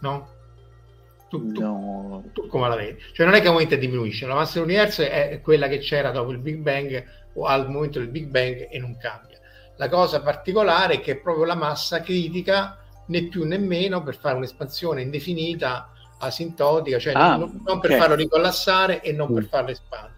no? 0.00 0.28
Tu, 1.28 1.52
tu, 1.52 1.60
no. 1.60 2.24
tu 2.32 2.46
come 2.46 2.68
la 2.70 2.76
vedi? 2.76 2.98
Cioè 3.12 3.26
non 3.26 3.34
è 3.34 3.42
che 3.42 3.48
aumenta 3.48 3.74
e 3.74 3.78
diminuisce, 3.78 4.24
la 4.24 4.36
massa 4.36 4.54
dell'universo 4.54 5.02
è 5.02 5.38
quella 5.42 5.68
che 5.68 5.80
c'era 5.80 6.10
dopo 6.10 6.30
il 6.30 6.38
Big 6.38 6.60
Bang 6.60 7.04
o 7.34 7.44
al 7.44 7.70
momento 7.70 7.98
del 7.98 8.08
Big 8.08 8.28
Bang 8.28 8.68
e 8.70 8.78
non 8.78 8.96
cambia. 8.96 9.38
La 9.76 9.90
cosa 9.90 10.22
particolare 10.22 10.94
è 10.94 11.00
che 11.02 11.12
è 11.12 11.16
proprio 11.16 11.44
la 11.44 11.54
massa 11.54 12.00
critica 12.00 12.78
né 13.08 13.28
più 13.28 13.44
né 13.44 13.58
meno 13.58 14.02
per 14.02 14.16
fare 14.16 14.36
un'espansione 14.36 15.02
indefinita 15.02 15.92
asintotica, 16.20 16.98
cioè 16.98 17.12
ah, 17.12 17.36
non, 17.36 17.60
non, 17.66 17.80
per 17.80 17.90
okay. 17.90 17.98
farlo 17.98 18.14
ricollassare 18.14 19.02
e 19.02 19.12
non 19.12 19.30
mm. 19.30 19.34
per 19.34 19.44
farlo 19.44 19.70
espandere. 19.70 20.11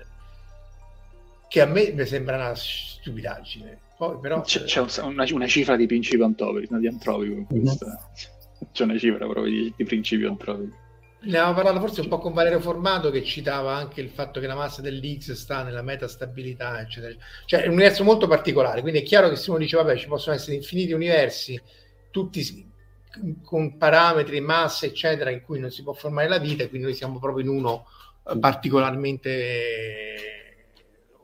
Che 1.54 1.60
a 1.60 1.66
me 1.66 1.92
mi 1.92 2.04
sembra 2.04 2.34
una 2.34 2.52
stupidaggine. 2.52 3.78
Poi, 3.96 4.18
però, 4.18 4.40
c'è, 4.40 4.64
c'è 4.64 4.80
una, 5.02 5.24
una, 5.30 5.46
cifra 5.46 5.76
di 5.76 5.86
principio 5.86 6.24
antropico, 6.24 6.76
di 6.78 6.88
antropico 6.88 7.46
mm-hmm. 7.54 7.74
C'è 8.72 8.82
una 8.82 8.98
cifra 8.98 9.24
proprio 9.28 9.44
di, 9.44 9.72
di 9.76 9.84
principio 9.84 10.30
antropico. 10.30 10.74
Ne 11.20 11.36
avevamo 11.36 11.54
parlato 11.54 11.78
forse 11.78 12.00
un 12.00 12.08
po' 12.08 12.18
con 12.18 12.32
Valerio 12.32 12.58
Formato 12.58 13.12
che 13.12 13.22
citava 13.22 13.72
anche 13.72 14.00
il 14.00 14.08
fatto 14.08 14.40
che 14.40 14.48
la 14.48 14.56
massa 14.56 14.82
dell'X 14.82 15.30
sta 15.30 15.62
nella 15.62 15.82
metastabilità, 15.82 16.80
eccetera. 16.80 17.14
Cioè 17.44 17.60
è 17.60 17.66
un 17.68 17.74
universo 17.74 18.02
molto 18.02 18.26
particolare, 18.26 18.80
quindi 18.80 18.98
è 18.98 19.04
chiaro 19.04 19.28
che 19.28 19.36
se 19.36 19.50
uno 19.50 19.60
dice 19.60 19.76
vabbè 19.76 19.96
ci 19.96 20.08
possono 20.08 20.34
essere 20.34 20.56
infiniti 20.56 20.92
universi, 20.92 21.62
tutti 22.10 22.68
con 23.44 23.76
parametri, 23.76 24.40
masse, 24.40 24.86
eccetera, 24.86 25.30
in 25.30 25.42
cui 25.42 25.60
non 25.60 25.70
si 25.70 25.84
può 25.84 25.92
formare 25.92 26.26
la 26.26 26.38
vita, 26.38 26.64
e 26.64 26.68
quindi 26.68 26.88
noi 26.88 26.96
siamo 26.96 27.20
proprio 27.20 27.44
in 27.44 27.50
uno 27.50 27.86
eh, 28.28 28.36
particolarmente 28.40 30.33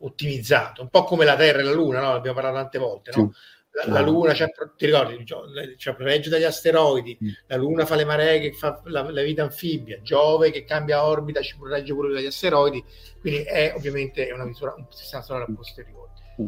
ottimizzato, 0.01 0.83
un 0.83 0.89
po' 0.89 1.05
come 1.05 1.25
la 1.25 1.37
Terra 1.37 1.61
e 1.61 1.63
la 1.63 1.73
Luna, 1.73 2.01
no? 2.01 2.13
Abbiamo 2.13 2.41
parlato 2.41 2.57
tante 2.57 2.79
volte, 2.79 3.11
no? 3.15 3.33
La, 3.73 3.85
la, 3.87 4.01
Luna, 4.01 4.33
ti 4.33 4.87
ricordi, 4.87 5.25
cioè, 5.25 5.95
protegge 5.95 6.29
dagli 6.29 6.43
asteroidi, 6.43 7.17
mm. 7.23 7.29
la 7.47 7.57
Luna 7.57 7.87
fa 7.87 7.95
le 7.95 8.05
maree 8.05 8.41
che 8.41 8.53
fa 8.53 8.81
la, 8.85 9.09
la, 9.09 9.23
vita 9.23 9.45
anfibia, 9.45 10.01
Giove 10.03 10.51
che 10.51 10.65
cambia 10.65 11.05
orbita 11.05 11.41
ci 11.41 11.57
protegge 11.57 11.95
pure 11.95 12.13
dagli 12.13 12.27
asteroidi, 12.27 12.83
quindi 13.21 13.43
è 13.43 13.73
ovviamente 13.77 14.27
è 14.27 14.33
una 14.33 14.45
misura, 14.45 14.75
un 14.77 14.87
sistema 14.91 15.23
solare 15.23 15.45
a 15.49 15.55
posteriore. 15.55 16.09
Mm. 16.43 16.47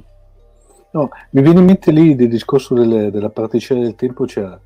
No, 0.90 1.10
mi 1.30 1.42
viene 1.42 1.60
in 1.60 1.66
mente 1.66 1.92
lì 1.92 2.16
del 2.16 2.28
discorso 2.28 2.74
delle, 2.74 3.12
della 3.12 3.30
particella 3.30 3.82
del 3.82 3.94
tempo, 3.94 4.24
c'è 4.24 4.42
cioè 4.42 4.58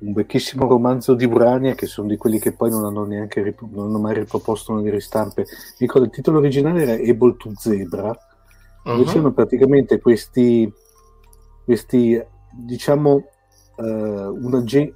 un 0.00 0.12
vecchissimo 0.12 0.66
romanzo 0.66 1.14
di 1.14 1.24
Urania 1.24 1.74
che 1.74 1.86
sono 1.86 2.08
di 2.08 2.16
quelli 2.16 2.38
che 2.38 2.52
poi 2.52 2.70
non 2.70 2.84
hanno 2.84 3.04
neanche 3.04 3.42
rip- 3.42 3.68
non 3.70 3.88
hanno 3.88 3.98
mai 3.98 4.14
riproposto 4.14 4.74
nelle 4.74 4.90
ristampe. 4.90 5.46
Ricordo 5.78 6.06
il 6.06 6.12
titolo 6.12 6.38
originale 6.38 6.82
era 6.82 6.92
Able 6.92 7.36
to 7.36 7.52
Zebra, 7.54 8.08
uh-huh. 8.08 8.96
dove 8.96 9.04
c'erano 9.04 9.32
praticamente 9.32 10.00
questi, 10.00 10.72
questi 11.64 12.22
diciamo, 12.50 13.24
uh, 13.76 13.84
un 13.84 14.54
ag- 14.54 14.94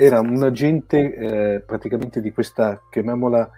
era 0.00 0.20
un 0.20 0.40
agente 0.44 1.14
eh, 1.14 1.60
praticamente 1.66 2.20
di 2.20 2.30
questa, 2.30 2.80
chiamiamola, 2.88 3.50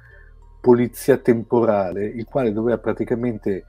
polizia 0.59 1.19
temporale, 1.19 2.07
il 2.07 2.25
quale 2.25 2.51
doveva 2.51 2.79
praticamente 2.79 3.65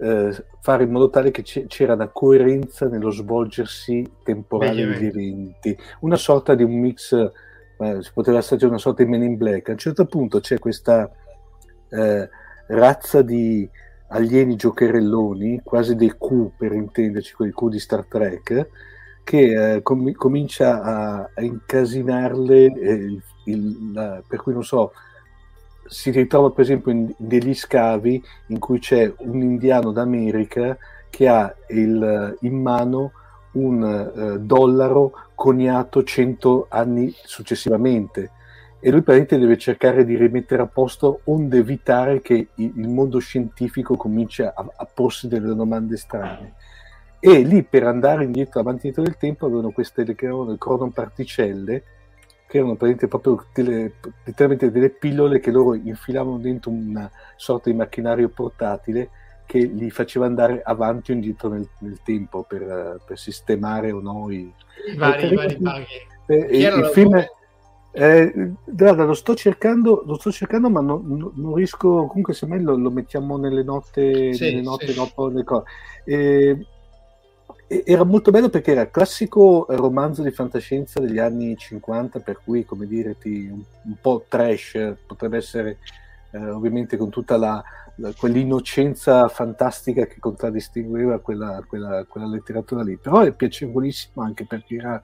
eh, 0.00 0.44
fare 0.60 0.84
in 0.84 0.90
modo 0.90 1.10
tale 1.10 1.30
che 1.30 1.42
c'era 1.42 1.94
una 1.94 2.08
coerenza 2.08 2.86
nello 2.88 3.10
svolgersi 3.10 4.04
temporale 4.22 4.86
degli 4.86 5.06
eventi, 5.06 5.76
una 6.00 6.16
sorta 6.16 6.54
di 6.54 6.62
un 6.62 6.78
mix, 6.78 7.12
eh, 7.12 8.02
si 8.02 8.10
poteva 8.12 8.38
essere 8.38 8.66
una 8.66 8.78
sorta 8.78 9.02
di 9.02 9.08
Men 9.08 9.22
in 9.22 9.36
Black. 9.36 9.68
A 9.68 9.72
un 9.72 9.78
certo 9.78 10.06
punto 10.06 10.40
c'è 10.40 10.58
questa 10.58 11.10
eh, 11.90 12.28
razza 12.68 13.22
di 13.22 13.68
alieni 14.08 14.56
giocherelloni, 14.56 15.60
quasi 15.64 15.96
dei 15.96 16.14
Q 16.16 16.52
per 16.56 16.72
intenderci, 16.72 17.34
quei 17.34 17.52
Q 17.52 17.68
di 17.68 17.78
Star 17.78 18.04
Trek, 18.06 18.68
che 19.24 19.74
eh, 19.74 19.82
com- 19.82 20.12
comincia 20.12 20.82
a, 20.82 21.30
a 21.34 21.42
incasinarle, 21.42 22.64
eh, 22.64 22.92
il, 22.92 23.22
il, 23.44 23.92
la, 23.92 24.22
per 24.26 24.40
cui 24.40 24.52
non 24.52 24.62
so, 24.62 24.92
si 25.86 26.10
ritrova 26.10 26.50
per 26.50 26.64
esempio 26.64 26.92
in 26.92 27.12
degli 27.16 27.54
scavi 27.54 28.22
in 28.48 28.58
cui 28.58 28.78
c'è 28.78 29.12
un 29.18 29.40
indiano 29.40 29.92
d'America 29.92 30.76
che 31.10 31.28
ha 31.28 31.54
il, 31.68 32.36
in 32.40 32.60
mano 32.60 33.12
un 33.52 33.82
uh, 33.82 34.38
dollaro 34.38 35.12
coniato 35.34 36.02
cento 36.02 36.66
anni 36.68 37.12
successivamente. 37.22 38.30
E 38.80 38.90
lui 38.90 39.02
praticamente 39.02 39.38
deve 39.38 39.56
cercare 39.56 40.04
di 40.04 40.16
rimettere 40.16 40.62
a 40.62 40.66
posto 40.66 41.20
onde 41.24 41.58
evitare 41.58 42.20
che 42.20 42.48
il, 42.54 42.88
mondo 42.88 43.18
scientifico 43.18 43.96
cominci 43.96 44.42
a, 44.42 44.52
a, 44.54 44.88
porsi 44.92 45.26
delle 45.26 45.54
domande 45.54 45.96
strane. 45.96 46.54
E 47.18 47.38
lì 47.38 47.62
per 47.62 47.84
andare 47.86 48.24
indietro 48.24 48.60
avanti 48.60 48.86
indietro 48.86 49.10
del 49.10 49.16
tempo 49.16 49.46
avevano 49.46 49.70
queste 49.70 50.04
le 50.04 50.14
cronoparticelle 50.58 51.82
che 52.54 52.60
erano 52.60 52.76
praticamente 52.76 53.08
proprio 53.08 53.44
delle, 53.52 53.94
letteralmente 54.22 54.70
delle 54.70 54.90
pillole 54.90 55.40
che 55.40 55.50
loro 55.50 55.74
infilavano 55.74 56.38
dentro 56.38 56.70
una 56.70 57.10
sorta 57.34 57.68
di 57.68 57.74
macchinario 57.76 58.28
portatile 58.28 59.10
che 59.44 59.58
li 59.58 59.90
faceva 59.90 60.26
andare 60.26 60.62
avanti 60.62 61.10
o 61.10 61.14
indietro 61.14 61.48
nel, 61.48 61.68
nel 61.80 61.98
tempo 62.04 62.44
per, 62.44 63.00
per, 63.04 63.18
sistemare 63.18 63.90
o 63.90 64.00
no 64.00 64.30
i, 64.30 64.52
vari, 64.96 65.26
i 65.26 65.34
vari 65.34 65.56
paghi. 65.56 65.84
Eh, 66.26 66.36
il, 66.36 66.78
il 66.78 66.90
film 66.92 67.16
è, 67.16 67.28
eh, 67.90 68.52
guarda, 68.64 69.04
lo 69.04 69.14
sto 69.14 69.34
cercando, 69.34 70.04
lo 70.06 70.14
sto 70.14 70.30
cercando, 70.30 70.70
ma 70.70 70.80
non, 70.80 71.02
non, 71.06 71.32
non 71.34 71.54
riesco. 71.56 72.06
Comunque, 72.06 72.34
se 72.34 72.46
mai 72.46 72.62
lo, 72.62 72.76
lo 72.76 72.90
mettiamo 72.90 73.36
nelle 73.36 73.64
note, 73.64 74.32
sì, 74.32 74.44
nelle 74.44 74.62
note 74.62 74.86
sì. 74.86 74.94
dopo 74.94 75.26
le 75.26 75.42
cose. 75.42 75.64
Eh, 76.04 76.66
era 77.84 78.04
molto 78.04 78.30
bello 78.30 78.48
perché 78.48 78.72
era 78.72 78.82
il 78.82 78.90
classico 78.90 79.66
romanzo 79.70 80.22
di 80.22 80.30
fantascienza 80.30 81.00
degli 81.00 81.18
anni 81.18 81.56
50, 81.56 82.20
per 82.20 82.40
cui, 82.44 82.64
come 82.64 82.86
dire, 82.86 83.16
un, 83.24 83.62
un, 83.82 83.96
po' 84.00 84.24
trash, 84.28 84.94
potrebbe 85.06 85.38
essere 85.38 85.78
eh, 86.30 86.50
ovviamente 86.50 86.96
con 86.96 87.10
tutta 87.10 87.36
la, 87.36 87.62
la, 87.96 88.12
quell'innocenza 88.16 89.28
fantastica 89.28 90.06
che 90.06 90.18
contraddistingueva 90.20 91.20
quella, 91.20 91.62
quella, 91.66 92.04
quella, 92.04 92.26
letteratura 92.26 92.82
lì. 92.82 92.96
Però 92.96 93.20
è 93.20 93.32
piacevolissimo 93.32 94.22
anche 94.22 94.44
perché 94.46 94.76
era, 94.76 95.02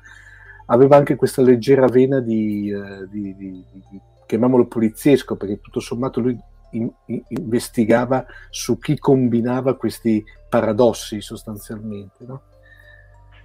aveva 0.67 0.97
anche 0.97 1.17
questa 1.17 1.43
leggera 1.43 1.87
vena 1.87 2.21
di, 2.21 2.71
eh, 2.71 3.09
di, 3.09 3.35
di, 3.37 3.65
di 3.71 4.01
chiamiamolo 4.27 4.67
poliziesco, 4.67 5.37
perché 5.37 5.61
tutto 5.61 5.81
sommato 5.81 6.21
lui 6.21 6.39
in, 6.73 6.91
in, 7.07 7.23
investigava 7.29 8.25
su 8.51 8.79
chi 8.79 8.99
combinava 8.99 9.77
questi 9.77 10.25
paradossi 10.49 11.21
sostanzialmente. 11.21 12.25
No? 12.27 12.43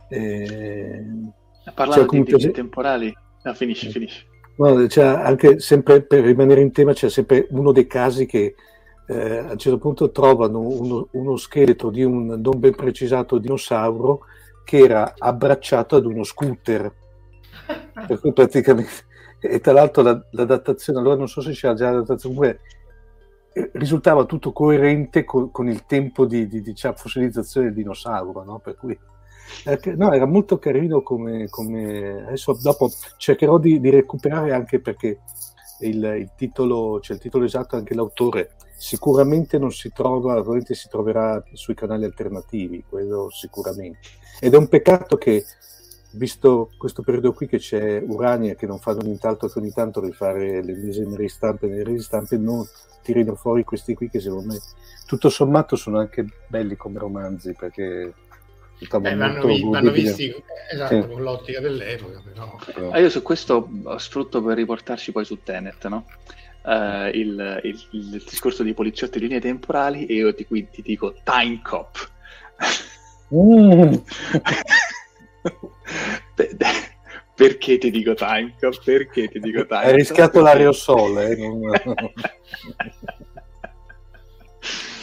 Eh, 0.09 1.03
Parlando 1.73 2.05
cioè, 2.05 2.19
di 2.19 2.23
piace... 2.23 2.51
temporali, 2.51 3.13
no, 3.43 3.53
finisci, 3.53 3.89
finisci. 3.89 4.25
No, 4.57 4.87
cioè, 4.87 5.05
anche 5.05 5.59
sempre 5.59 6.03
per 6.03 6.23
rimanere 6.23 6.61
in 6.61 6.71
tema, 6.71 6.93
c'è 6.93 7.09
sempre 7.09 7.47
uno 7.49 7.71
dei 7.71 7.87
casi 7.87 8.25
che 8.25 8.55
eh, 9.07 9.37
a 9.37 9.51
un 9.51 9.57
certo 9.57 9.77
punto 9.77 10.11
trovano 10.11 10.59
uno, 10.59 11.07
uno, 11.11 11.35
scheletro 11.35 11.89
di 11.89 12.03
un 12.03 12.25
non 12.25 12.59
ben 12.59 12.75
precisato 12.75 13.37
dinosauro 13.37 14.21
che 14.63 14.77
era 14.77 15.13
abbracciato 15.17 15.95
ad 15.95 16.05
uno 16.05 16.23
scooter. 16.23 16.93
per 18.07 18.19
cui 18.19 18.31
praticamente, 18.31 19.05
e 19.39 19.59
tra 19.59 19.73
l'altro 19.73 20.03
la, 20.03 20.23
l'adattazione, 20.31 20.99
allora 20.99 21.15
non 21.15 21.27
so 21.27 21.41
se 21.41 21.51
c'era 21.51 21.73
già 21.73 21.91
l'adattazione, 21.91 22.35
comunque 22.35 22.61
eh, 23.53 23.69
risultava 23.73 24.25
tutto 24.25 24.51
coerente 24.51 25.23
con, 25.23 25.51
con 25.51 25.67
il 25.67 25.85
tempo 25.85 26.25
di, 26.25 26.47
di 26.47 26.61
diciamo, 26.61 26.95
fossilizzazione 26.95 27.67
del 27.67 27.75
dinosauro, 27.75 28.43
no? 28.43 28.59
per 28.59 28.75
cui 28.75 28.97
no, 29.95 30.11
era 30.13 30.25
molto 30.25 30.57
carino 30.57 31.01
come, 31.01 31.47
come... 31.49 32.25
adesso 32.27 32.57
dopo 32.61 32.91
cercherò 33.17 33.57
di, 33.57 33.79
di 33.79 33.89
recuperare 33.89 34.53
anche 34.53 34.79
perché 34.79 35.19
il, 35.79 36.03
il, 36.03 36.31
titolo, 36.35 36.99
cioè 37.01 37.15
il 37.15 37.21
titolo 37.21 37.45
esatto 37.45 37.75
anche 37.75 37.93
l'autore 37.93 38.51
sicuramente 38.77 39.57
non 39.57 39.71
si 39.71 39.91
trova, 39.91 40.33
probabilmente 40.33 40.75
si 40.75 40.87
troverà 40.89 41.43
sui 41.53 41.73
canali 41.73 42.03
alternativi, 42.03 42.83
quello 42.87 43.29
sicuramente. 43.29 43.99
Ed 44.39 44.53
è 44.53 44.57
un 44.57 44.67
peccato 44.67 45.17
che, 45.17 45.43
visto 46.11 46.71
questo 46.77 47.01
periodo 47.01 47.33
qui 47.33 47.47
che 47.47 47.57
c'è 47.57 48.03
Urania 48.05 48.55
che 48.55 48.67
non 48.67 48.79
fanno 48.79 49.01
nient'altro 49.01 49.47
che 49.47 49.59
ogni 49.59 49.71
tanto 49.71 50.01
rifare 50.01 50.63
le 50.63 50.73
ennesime 50.73 51.15
ristampe 51.15 51.67
nelle 51.67 51.83
ristampe, 51.83 52.37
non 52.37 52.65
tirino 53.01 53.35
fuori 53.35 53.63
questi 53.63 53.93
qui 53.93 54.09
che 54.09 54.19
secondo 54.19 54.53
me 54.53 54.59
tutto 55.05 55.29
sommato 55.29 55.75
sono 55.75 55.99
anche 55.99 56.25
belli 56.47 56.75
come 56.75 56.99
romanzi 56.99 57.53
perché 57.53 58.13
eh, 58.79 59.15
vanno, 59.15 59.45
vi, 59.45 59.63
vanno, 59.63 59.91
visti 59.91 60.33
esatto, 60.71 61.01
sì. 61.01 61.07
con 61.07 61.21
l'ottica 61.21 61.59
dell'epoca 61.59 62.21
però. 62.23 62.59
Ah, 62.91 62.99
io 62.99 63.09
su 63.09 63.21
questo 63.21 63.69
sfrutto 63.97 64.43
per 64.43 64.57
riportarci 64.57 65.11
poi 65.11 65.25
su 65.25 65.41
Tenet 65.41 65.87
no? 65.87 66.05
Uh, 66.63 67.07
il, 67.13 67.61
il, 67.63 67.87
il, 67.91 68.23
discorso 68.27 68.63
di 68.63 68.73
poliziotti 68.73 69.17
e 69.17 69.21
linee 69.21 69.39
temporali 69.39 70.07
e 70.07 70.15
io 70.15 70.33
ti, 70.33 70.45
qui 70.45 70.67
ti 70.69 70.81
dico 70.81 71.13
Time 71.23 71.61
Cop 71.63 72.11
mm. 73.33 73.93
perché 77.35 77.77
ti 77.77 77.91
dico 77.91 78.15
Time 78.15 78.55
Cop? 78.59 78.83
Perché 78.83 79.27
ti 79.27 79.39
dico 79.39 79.65
Time 79.65 79.81
Cop? 79.81 79.89
Hai 79.89 79.93
rischiato 79.93 80.41
l'aerosole 80.41 81.29
eh? 81.29 81.35
non... 81.35 81.59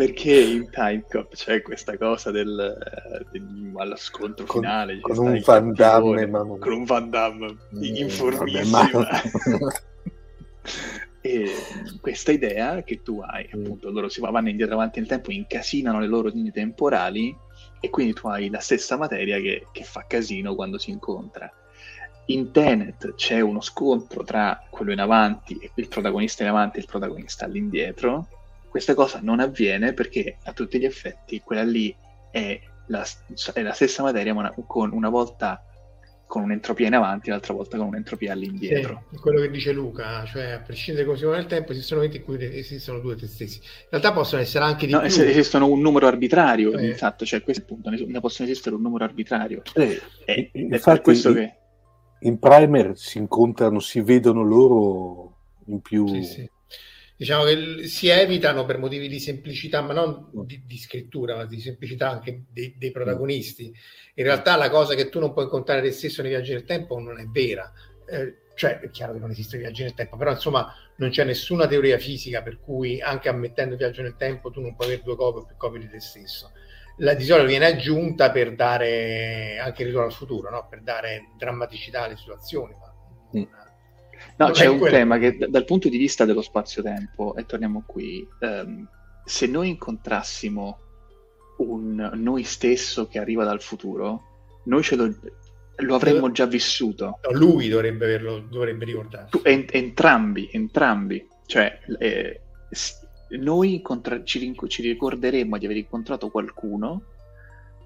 perché 0.00 0.40
in 0.40 0.70
Time 0.70 1.04
Cop 1.06 1.34
c'è 1.34 1.60
questa 1.60 1.98
cosa 1.98 2.30
del, 2.30 2.74
del 3.30 3.72
allo 3.76 3.96
scontro 3.96 4.46
con, 4.46 4.62
finale 4.62 4.98
con 5.00 5.18
un 5.18 5.42
Van 5.44 5.74
Damme 5.74 6.26
ma 6.26 6.38
non... 6.38 6.58
con 6.58 6.72
un 6.72 6.84
Van 6.84 7.10
Damme 7.10 7.54
mm, 7.74 7.82
informissimo 7.82 9.04
e 11.20 11.50
questa 12.00 12.32
idea 12.32 12.82
che 12.82 13.02
tu 13.02 13.20
hai 13.20 13.46
mm. 13.54 13.60
appunto 13.60 13.90
loro 13.90 14.08
si 14.08 14.22
vanno 14.22 14.48
indietro 14.48 14.76
avanti 14.76 15.00
nel 15.00 15.08
tempo 15.08 15.32
incasinano 15.32 16.00
le 16.00 16.06
loro 16.06 16.28
linee 16.28 16.50
temporali 16.50 17.36
e 17.78 17.90
quindi 17.90 18.14
tu 18.14 18.26
hai 18.28 18.48
la 18.48 18.60
stessa 18.60 18.96
materia 18.96 19.38
che, 19.38 19.66
che 19.70 19.84
fa 19.84 20.06
casino 20.06 20.54
quando 20.54 20.78
si 20.78 20.90
incontra. 20.90 21.52
In 22.26 22.52
Tenet 22.52 23.16
c'è 23.16 23.40
uno 23.40 23.60
scontro 23.60 24.22
tra 24.22 24.64
quello 24.70 24.92
in 24.92 25.00
avanti 25.00 25.58
e 25.58 25.72
il 25.74 25.88
protagonista 25.88 26.42
in 26.42 26.48
avanti 26.48 26.78
e 26.78 26.80
il 26.80 26.86
protagonista 26.86 27.44
all'indietro 27.44 28.28
questa 28.70 28.94
cosa 28.94 29.18
non 29.20 29.40
avviene 29.40 29.92
perché 29.92 30.38
a 30.44 30.52
tutti 30.52 30.78
gli 30.78 30.84
effetti 30.84 31.40
quella 31.40 31.64
lì 31.64 31.94
è 32.30 32.58
la, 32.86 33.04
è 33.52 33.62
la 33.62 33.72
stessa 33.72 34.02
materia, 34.02 34.32
ma 34.32 34.40
una, 34.40 34.54
con 34.66 34.92
una 34.92 35.08
volta 35.08 35.64
con 36.26 36.42
un'entropia 36.42 36.86
in 36.86 36.94
avanti, 36.94 37.28
e 37.28 37.32
l'altra 37.32 37.54
volta 37.54 37.76
con 37.76 37.88
un'entropia 37.88 38.32
all'indietro. 38.32 39.02
Sì, 39.10 39.16
quello 39.16 39.40
che 39.40 39.50
dice 39.50 39.72
Luca, 39.72 40.24
cioè 40.26 40.52
a 40.52 40.60
prescindere 40.60 41.04
come 41.04 41.18
si 41.18 41.24
muove 41.24 41.40
nel 41.40 41.48
tempo, 41.48 41.72
esistono 41.72 42.00
momenti 42.00 42.18
in 42.20 42.24
cui 42.24 42.56
esistono 42.56 43.00
due 43.00 43.16
te 43.16 43.26
stessi. 43.26 43.56
In 43.56 43.88
realtà 43.90 44.12
possono 44.12 44.40
essere 44.40 44.64
anche 44.64 44.86
di 44.86 44.92
no, 44.92 45.00
più. 45.00 45.08
Esistono 45.08 45.66
un 45.66 45.80
numero 45.80 46.06
arbitrario, 46.06 46.78
eh. 46.78 46.86
infatti, 46.86 47.26
cioè 47.26 47.42
questo 47.42 47.62
è 47.62 47.66
il 47.66 47.80
punto, 47.82 48.06
ne 48.06 48.20
possono 48.20 48.48
esistere 48.48 48.76
un 48.76 48.82
numero 48.82 49.02
arbitrario. 49.02 49.62
Eh, 49.74 50.00
e, 50.24 50.50
infatti, 50.52 51.00
questo 51.00 51.32
che... 51.32 51.54
in 52.20 52.38
primer 52.38 52.96
si 52.96 53.18
incontrano, 53.18 53.80
si 53.80 54.00
vedono 54.00 54.44
loro 54.44 55.36
in 55.66 55.80
più... 55.80 56.06
Sì, 56.06 56.22
sì 56.22 56.50
diciamo 57.20 57.44
che 57.44 57.86
si 57.86 58.08
evitano 58.08 58.64
per 58.64 58.78
motivi 58.78 59.06
di 59.06 59.20
semplicità, 59.20 59.82
ma 59.82 59.92
non 59.92 60.30
di, 60.46 60.62
di 60.64 60.78
scrittura, 60.78 61.36
ma 61.36 61.44
di 61.44 61.60
semplicità 61.60 62.08
anche 62.08 62.44
dei, 62.50 62.74
dei, 62.78 62.90
protagonisti. 62.92 63.70
In 64.14 64.24
realtà 64.24 64.56
la 64.56 64.70
cosa 64.70 64.94
che 64.94 65.10
tu 65.10 65.20
non 65.20 65.34
puoi 65.34 65.44
incontrare 65.44 65.82
te 65.82 65.90
stesso 65.90 66.22
nei 66.22 66.30
viaggi 66.30 66.52
nel 66.52 66.64
tempo 66.64 66.98
non 66.98 67.18
è 67.18 67.26
vera. 67.26 67.70
Eh, 68.08 68.36
cioè, 68.54 68.80
è 68.80 68.88
chiaro 68.88 69.12
che 69.12 69.18
non 69.18 69.32
esistono 69.32 69.60
i 69.60 69.64
viaggi 69.64 69.82
nel 69.82 69.92
tempo, 69.92 70.16
però 70.16 70.30
insomma 70.30 70.74
non 70.96 71.10
c'è 71.10 71.24
nessuna 71.24 71.66
teoria 71.66 71.98
fisica 71.98 72.40
per 72.40 72.58
cui 72.58 73.02
anche 73.02 73.28
ammettendo 73.28 73.74
il 73.74 73.78
viaggio 73.78 74.00
nel 74.00 74.16
tempo 74.16 74.50
tu 74.50 74.62
non 74.62 74.74
puoi 74.74 74.86
avere 74.88 75.02
due 75.02 75.16
copie 75.16 75.42
o 75.42 75.44
più 75.44 75.56
copie 75.58 75.80
di 75.80 75.90
te 75.90 76.00
stesso. 76.00 76.52
La 77.00 77.12
di 77.12 77.24
solito 77.24 77.48
viene 77.48 77.66
aggiunta 77.66 78.30
per 78.30 78.54
dare 78.54 79.58
anche 79.58 79.82
il 79.82 79.88
ritorno 79.88 80.08
al 80.08 80.14
futuro, 80.14 80.48
no? 80.48 80.66
per 80.70 80.80
dare 80.80 81.32
drammaticità 81.36 82.04
alle 82.04 82.16
situazioni. 82.16 82.72
Ma 82.72 83.38
mm. 83.38 83.59
No, 84.40 84.50
c'è 84.52 84.66
un 84.66 84.78
quello. 84.78 84.96
tema 84.96 85.18
che 85.18 85.36
dal 85.36 85.66
punto 85.66 85.90
di 85.90 85.98
vista 85.98 86.24
dello 86.24 86.40
spazio-tempo, 86.40 87.36
e 87.36 87.44
torniamo 87.44 87.82
qui, 87.86 88.26
um, 88.40 88.88
se 89.22 89.46
noi 89.46 89.68
incontrassimo 89.68 90.78
un 91.58 92.10
noi 92.14 92.42
stesso 92.44 93.06
che 93.06 93.18
arriva 93.18 93.44
dal 93.44 93.60
futuro, 93.60 94.22
noi 94.64 94.82
ce 94.82 94.96
lo, 94.96 95.14
lo 95.76 95.94
avremmo 95.94 96.30
già 96.30 96.46
vissuto. 96.46 97.18
No, 97.22 97.38
lui 97.38 97.68
dovrebbe, 97.68 98.06
averlo, 98.06 98.40
dovrebbe 98.40 98.86
ricordarsi. 98.86 99.38
En- 99.42 99.66
entrambi, 99.70 100.48
entrambi. 100.50 101.28
Cioè, 101.44 101.78
eh, 101.98 102.40
noi 103.40 103.74
incontra- 103.74 104.24
ci, 104.24 104.54
ci, 104.68 104.82
ricorderemmo 104.82 105.58
di 105.58 105.66
aver 105.66 105.76
incontrato 105.76 106.30
qualcuno 106.30 107.02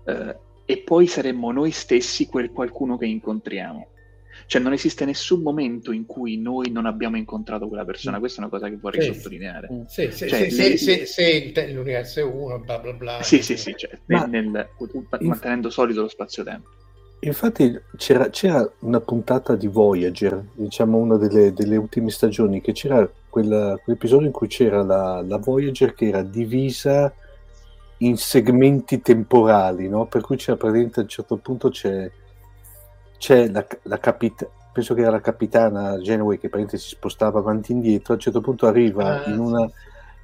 eh, 0.04 0.36
e 0.64 0.78
poi 0.78 1.08
saremmo 1.08 1.50
noi 1.50 1.72
stessi 1.72 2.26
quel 2.26 2.50
qualcuno 2.50 2.96
che 2.96 3.06
incontriamo. 3.06 3.88
Cioè 4.46 4.60
non 4.60 4.72
esiste 4.72 5.04
nessun 5.04 5.42
momento 5.42 5.92
in 5.92 6.06
cui 6.06 6.38
noi 6.38 6.70
non 6.70 6.86
abbiamo 6.86 7.16
incontrato 7.16 7.68
quella 7.68 7.84
persona, 7.84 8.16
mm. 8.16 8.20
questa 8.20 8.40
è 8.40 8.44
una 8.44 8.52
cosa 8.52 8.68
che 8.68 8.76
vorrei 8.76 9.02
sì, 9.02 9.14
sottolineare. 9.14 9.84
Sì, 9.88 10.10
sì, 10.10 10.28
cioè, 10.28 10.50
se, 10.50 10.68
le... 10.68 10.76
se, 10.76 11.06
se, 11.06 11.52
l'universo 11.72 12.20
è 12.20 12.22
uno, 12.22 12.58
bla 12.58 12.78
bla 12.78 12.92
bla. 12.92 13.22
Sì, 13.22 13.42
sì, 13.42 13.56
sì, 13.56 13.74
cioè, 13.76 13.98
Ma... 14.06 14.24
nel, 14.26 14.68
mantenendo 15.20 15.70
solido 15.70 16.02
lo 16.02 16.08
spazio-tempo. 16.08 16.68
Infatti 17.20 17.80
c'era, 17.96 18.28
c'era, 18.28 18.70
una 18.80 19.00
puntata 19.00 19.56
di 19.56 19.66
Voyager, 19.66 20.44
diciamo 20.52 20.98
una 20.98 21.16
delle, 21.16 21.54
delle 21.54 21.76
ultime 21.76 22.10
stagioni, 22.10 22.60
che 22.60 22.72
c'era 22.72 23.08
quella, 23.30 23.78
quell'episodio 23.82 24.26
in 24.26 24.32
cui 24.32 24.46
c'era 24.46 24.82
la, 24.82 25.22
la, 25.26 25.38
Voyager 25.38 25.94
che 25.94 26.08
era 26.08 26.22
divisa 26.22 27.12
in 27.98 28.18
segmenti 28.18 29.00
temporali, 29.00 29.88
no? 29.88 30.06
per 30.06 30.20
cui 30.20 30.36
c'era 30.36 30.58
praticamente 30.58 31.00
a 31.00 31.02
un 31.04 31.08
certo 31.08 31.36
punto 31.36 31.70
c'è 31.70 32.10
c'è 33.24 33.48
la, 33.48 33.66
la 33.84 33.98
capitana 33.98 34.52
penso 34.74 34.92
che 34.92 35.00
era 35.00 35.12
la 35.12 35.20
capitana 35.20 35.98
Genway 35.98 36.36
che 36.36 36.50
si 36.76 36.88
spostava 36.88 37.38
avanti 37.38 37.70
e 37.70 37.74
indietro, 37.76 38.12
a 38.12 38.16
un 38.16 38.22
certo 38.22 38.40
punto 38.40 38.66
arriva 38.66 39.22
ah, 39.22 39.30
in, 39.30 39.38
una, 39.38 39.70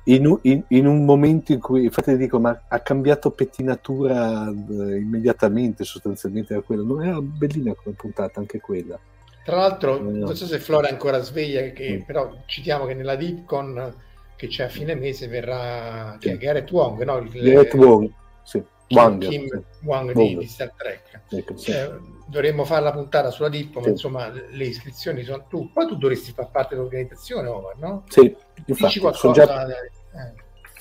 in, 0.04 0.38
in, 0.42 0.64
in, 0.66 0.86
un 0.86 1.04
momento 1.04 1.52
in 1.52 1.60
cui, 1.60 1.84
infatti 1.84 2.16
dico, 2.16 2.40
ma 2.40 2.62
ha 2.66 2.80
cambiato 2.80 3.30
pettinatura 3.30 4.48
eh, 4.48 4.96
immediatamente 4.98 5.84
sostanzialmente 5.84 6.52
da 6.52 6.62
quello, 6.62 6.82
non 6.82 7.04
era 7.04 7.20
bellina 7.20 7.74
come 7.74 7.94
puntata 7.94 8.40
anche 8.40 8.58
quella. 8.58 8.98
Tra 9.44 9.56
l'altro, 9.56 9.96
eh, 9.96 10.00
non 10.00 10.34
so 10.34 10.46
se 10.46 10.58
Flora 10.58 10.88
è 10.88 10.90
ancora 10.90 11.20
sveglia, 11.20 11.60
che, 11.70 12.00
mm. 12.00 12.06
però 12.06 12.42
citiamo 12.46 12.86
che 12.86 12.94
nella 12.94 13.14
Dipcon 13.14 13.94
che 14.34 14.48
c'è 14.48 14.64
a 14.64 14.68
fine 14.68 14.96
mese 14.96 15.28
verrà 15.28 16.16
sì. 16.18 16.36
Gareth 16.36 16.72
Wong, 16.72 17.04
no? 17.04 17.18
Il, 17.18 17.30
Gareth 17.30 17.74
Wong, 17.74 18.10
sì. 18.42 18.60
Wang, 18.90 19.28
Kim, 19.28 19.64
Wang 19.84 20.12
di, 20.12 20.36
di, 20.36 20.46
Star 20.46 20.72
Trek. 20.76 21.22
Ecco, 21.28 21.56
sì. 21.56 21.70
eh, 21.70 21.90
dovremmo 22.26 22.64
fare 22.64 22.82
la 22.82 22.92
puntata 22.92 23.30
sulla 23.30 23.48
DIP, 23.48 23.78
ma 23.78 23.88
insomma 23.88 24.28
le 24.28 24.64
iscrizioni 24.64 25.22
sono 25.22 25.44
tu. 25.48 25.70
Poi 25.72 25.86
tu 25.86 25.96
dovresti 25.96 26.32
far 26.32 26.50
parte 26.50 26.74
dell'organizzazione, 26.74 27.48
Omar, 27.48 27.76
no? 27.78 28.04
Sì, 28.08 28.34
infatti, 28.66 29.00
sono 29.12 29.32
già, 29.32 29.66
eh. 29.66 30.32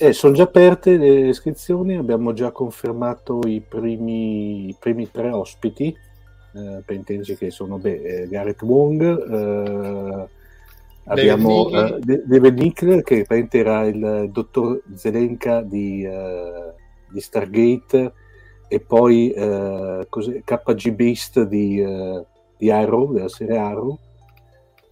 Eh, 0.02 0.12
sono 0.14 0.32
già 0.32 0.44
aperte 0.44 0.96
le 0.96 1.28
iscrizioni, 1.28 1.96
abbiamo 1.96 2.32
già 2.32 2.50
confermato 2.52 3.40
i 3.46 3.60
primi, 3.60 4.68
i 4.68 4.76
primi 4.78 5.10
tre 5.10 5.30
ospiti, 5.30 5.88
eh, 5.88 6.82
per 6.84 6.96
intenderci 6.96 7.36
che 7.36 7.50
sono 7.50 7.76
beh, 7.76 8.02
eh, 8.02 8.28
Gareth 8.28 8.62
Wong, 8.62 9.02
eh, 9.02 10.28
abbiamo 11.04 11.68
David 11.68 12.58
Nickler, 12.58 13.02
che 13.02 13.26
era 13.50 13.84
il 13.84 14.30
dottor 14.32 14.82
Zelenka 14.94 15.60
di 15.60 16.08
di 17.10 17.20
Stargate 17.20 18.12
e 18.68 18.80
poi 18.80 19.30
eh, 19.30 20.06
KG 20.08 20.92
Beast 20.92 21.42
di, 21.42 21.80
eh, 21.80 22.24
di, 22.56 22.70
Arrow, 22.70 23.12
della 23.12 23.28
serie 23.28 23.58
Arrow 23.58 23.98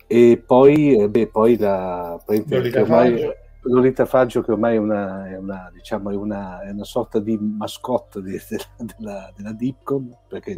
e 0.06 0.42
poi, 0.44 0.96
eh, 0.96 1.08
beh, 1.08 1.28
poi 1.28 1.56
la 1.56 2.20
Lolita, 2.26 2.84
Faggio. 2.84 3.34
Lolita 3.62 4.06
Faggio 4.06 4.42
che 4.42 4.50
ormai 4.50 4.74
è 4.74 4.78
una, 4.78 5.28
è 5.28 5.36
una, 5.36 5.70
diciamo, 5.72 6.10
è 6.10 6.16
una, 6.16 6.62
è 6.62 6.70
una 6.70 6.84
sorta 6.84 7.20
di 7.20 7.38
mascotte 7.38 8.22
di, 8.22 8.40
della, 8.48 8.64
della, 8.96 9.32
della 9.36 9.52
Deepcon 9.52 10.16
perché 10.26 10.56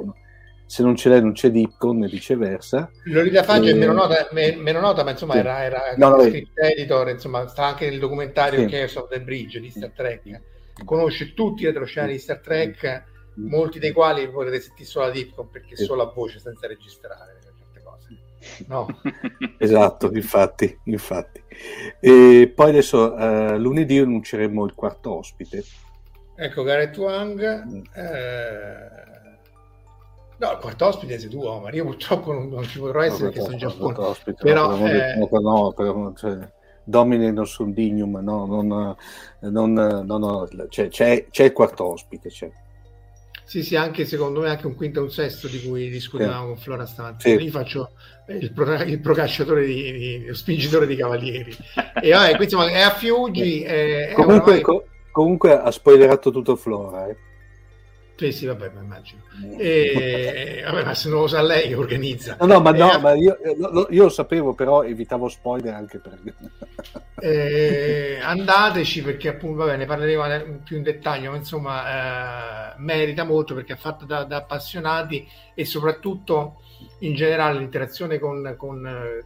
se 0.64 0.84
non 0.84 0.94
c'è 0.94 1.08
lei 1.08 1.20
non 1.20 1.32
c'è 1.32 1.50
Deepcon 1.50 2.04
e 2.04 2.06
viceversa 2.06 2.88
Lolita 3.06 3.42
Faggio 3.42 3.70
e... 3.70 3.72
è 3.72 3.74
meno 3.74 3.92
nota, 3.92 4.28
meno 4.30 4.80
nota 4.80 5.02
ma 5.02 5.10
insomma 5.10 5.32
sì. 5.32 5.38
era, 5.40 5.64
era 5.64 5.80
no, 5.96 6.20
script 6.20 6.56
editor 6.58 7.10
insomma 7.10 7.48
sta 7.48 7.64
anche 7.66 7.90
nel 7.90 7.98
documentario 7.98 8.60
sì. 8.60 8.66
Chaos 8.66 8.94
of 8.94 9.08
the 9.08 9.20
Bridge 9.20 9.58
di 9.58 9.68
Star 9.68 9.90
Trek 9.90 10.40
conosce 10.84 11.34
tutti 11.34 11.62
i 11.62 11.66
retroscenari 11.66 12.12
di 12.12 12.18
Star 12.18 12.40
Trek 12.40 13.04
molti 13.34 13.78
dei 13.78 13.92
quali 13.92 14.28
potete 14.28 14.60
sentire 14.60 14.88
solo 14.88 15.06
la 15.06 15.12
Dipcom 15.12 15.48
perché 15.48 15.76
solo 15.76 16.02
a 16.02 16.12
voce 16.12 16.38
senza 16.38 16.66
registrare 16.66 17.38
certe 17.42 17.82
cose. 17.82 18.64
No. 18.66 18.86
esatto, 19.58 20.10
infatti, 20.12 20.78
infatti. 20.84 21.42
E 22.00 22.52
poi 22.54 22.70
adesso 22.70 23.12
uh, 23.12 23.56
lunedì 23.56 23.98
annunceremo 23.98 24.64
il 24.64 24.74
quarto 24.74 25.16
ospite. 25.16 25.64
Ecco, 26.36 26.62
Gareth 26.62 26.96
Wang. 26.96 27.64
Mm. 27.66 27.82
Eh... 27.94 29.08
No, 30.38 30.52
il 30.52 30.58
quarto 30.58 30.86
ospite 30.86 31.18
sei 31.18 31.28
tu, 31.28 31.42
Omar. 31.42 31.74
Io 31.74 31.84
purtroppo 31.84 32.32
non, 32.32 32.48
non 32.48 32.62
ci 32.64 32.78
potrò 32.78 33.02
essere 33.02 33.24
no, 33.24 33.30
perché 33.30 33.40
sono 33.40 33.52
in 33.52 33.58
Giappone. 33.58 33.98
Ospite, 33.98 34.42
però, 34.42 34.74
no, 34.74 34.86
eh... 34.88 35.28
no, 35.28 35.72
però 35.72 36.12
cioè, 36.14 36.50
Domine 36.90 37.30
non 37.30 37.46
sono 37.46 37.70
dignum, 37.70 38.18
no, 38.20 38.44
non, 38.44 38.96
non, 39.38 39.72
non, 39.72 40.48
c'è, 40.68 40.88
c'è, 40.88 41.26
c'è 41.30 41.44
il 41.44 41.52
quarto 41.52 41.84
ospite. 41.84 42.28
C'è. 42.28 42.50
Sì, 43.44 43.62
sì, 43.62 43.76
anche 43.76 44.04
secondo 44.04 44.40
me 44.40 44.50
anche 44.50 44.66
un 44.66 44.74
quinto 44.74 45.00
e 45.00 45.02
un 45.04 45.10
sesto 45.10 45.48
di 45.48 45.62
cui 45.62 45.88
discutevamo 45.88 46.42
sì. 46.42 46.46
con 46.48 46.56
Flora 46.58 46.86
stamattina. 46.86 47.38
Sì. 47.38 47.44
Io 47.44 47.50
faccio 47.50 47.90
il, 48.26 48.52
pro, 48.52 48.74
il 48.82 49.00
procacciatore 49.00 49.66
di, 49.66 49.92
di, 49.92 50.26
lo 50.26 50.34
spingitore 50.34 50.86
di 50.86 50.96
cavalieri. 50.96 51.56
e 52.02 52.10
vabbè, 52.10 52.36
quindi, 52.36 52.44
insomma, 52.44 52.68
è 52.68 52.80
a 52.80 52.90
Fiuggi. 52.90 53.62
È, 53.62 54.12
comunque, 54.14 54.58
è 54.58 54.60
co- 54.60 54.84
comunque 55.12 55.58
ha 55.58 55.70
spoilerato 55.70 56.30
tutto 56.30 56.56
Flora. 56.56 57.08
Eh. 57.08 57.16
Sì, 58.20 58.32
sì, 58.32 58.44
vabbè, 58.44 58.70
ma 58.74 58.82
immagino. 58.82 59.22
E, 59.56 60.62
vabbè, 60.62 60.84
ma 60.84 60.94
se 60.94 61.08
non 61.08 61.20
lo 61.20 61.26
sa 61.26 61.40
lei, 61.40 61.72
organizza. 61.72 62.36
No, 62.38 62.44
no, 62.44 62.60
ma, 62.60 62.70
no, 62.70 62.92
eh, 62.92 62.98
ma 62.98 63.14
io, 63.14 63.38
io, 63.88 64.02
lo 64.02 64.08
sapevo, 64.10 64.52
però 64.52 64.82
evitavo 64.84 65.26
spoiler 65.26 65.72
anche 65.72 65.98
per... 66.00 66.18
Eh, 67.22 68.18
andateci 68.22 69.02
perché 69.02 69.28
appunto, 69.28 69.64
vabbè, 69.64 69.76
ne 69.76 69.84
parleremo 69.84 70.60
più 70.64 70.78
in 70.78 70.82
dettaglio, 70.82 71.30
ma 71.30 71.36
insomma, 71.36 72.72
eh, 72.72 72.74
merita 72.78 73.24
molto 73.24 73.54
perché 73.54 73.74
è 73.74 73.76
fatto 73.76 74.06
da, 74.06 74.24
da, 74.24 74.36
appassionati 74.36 75.26
e 75.54 75.66
soprattutto 75.66 76.60
in 77.00 77.14
generale 77.14 77.58
l'interazione 77.58 78.18
con... 78.18 78.54
con 78.58 78.86
eh, 78.86 79.24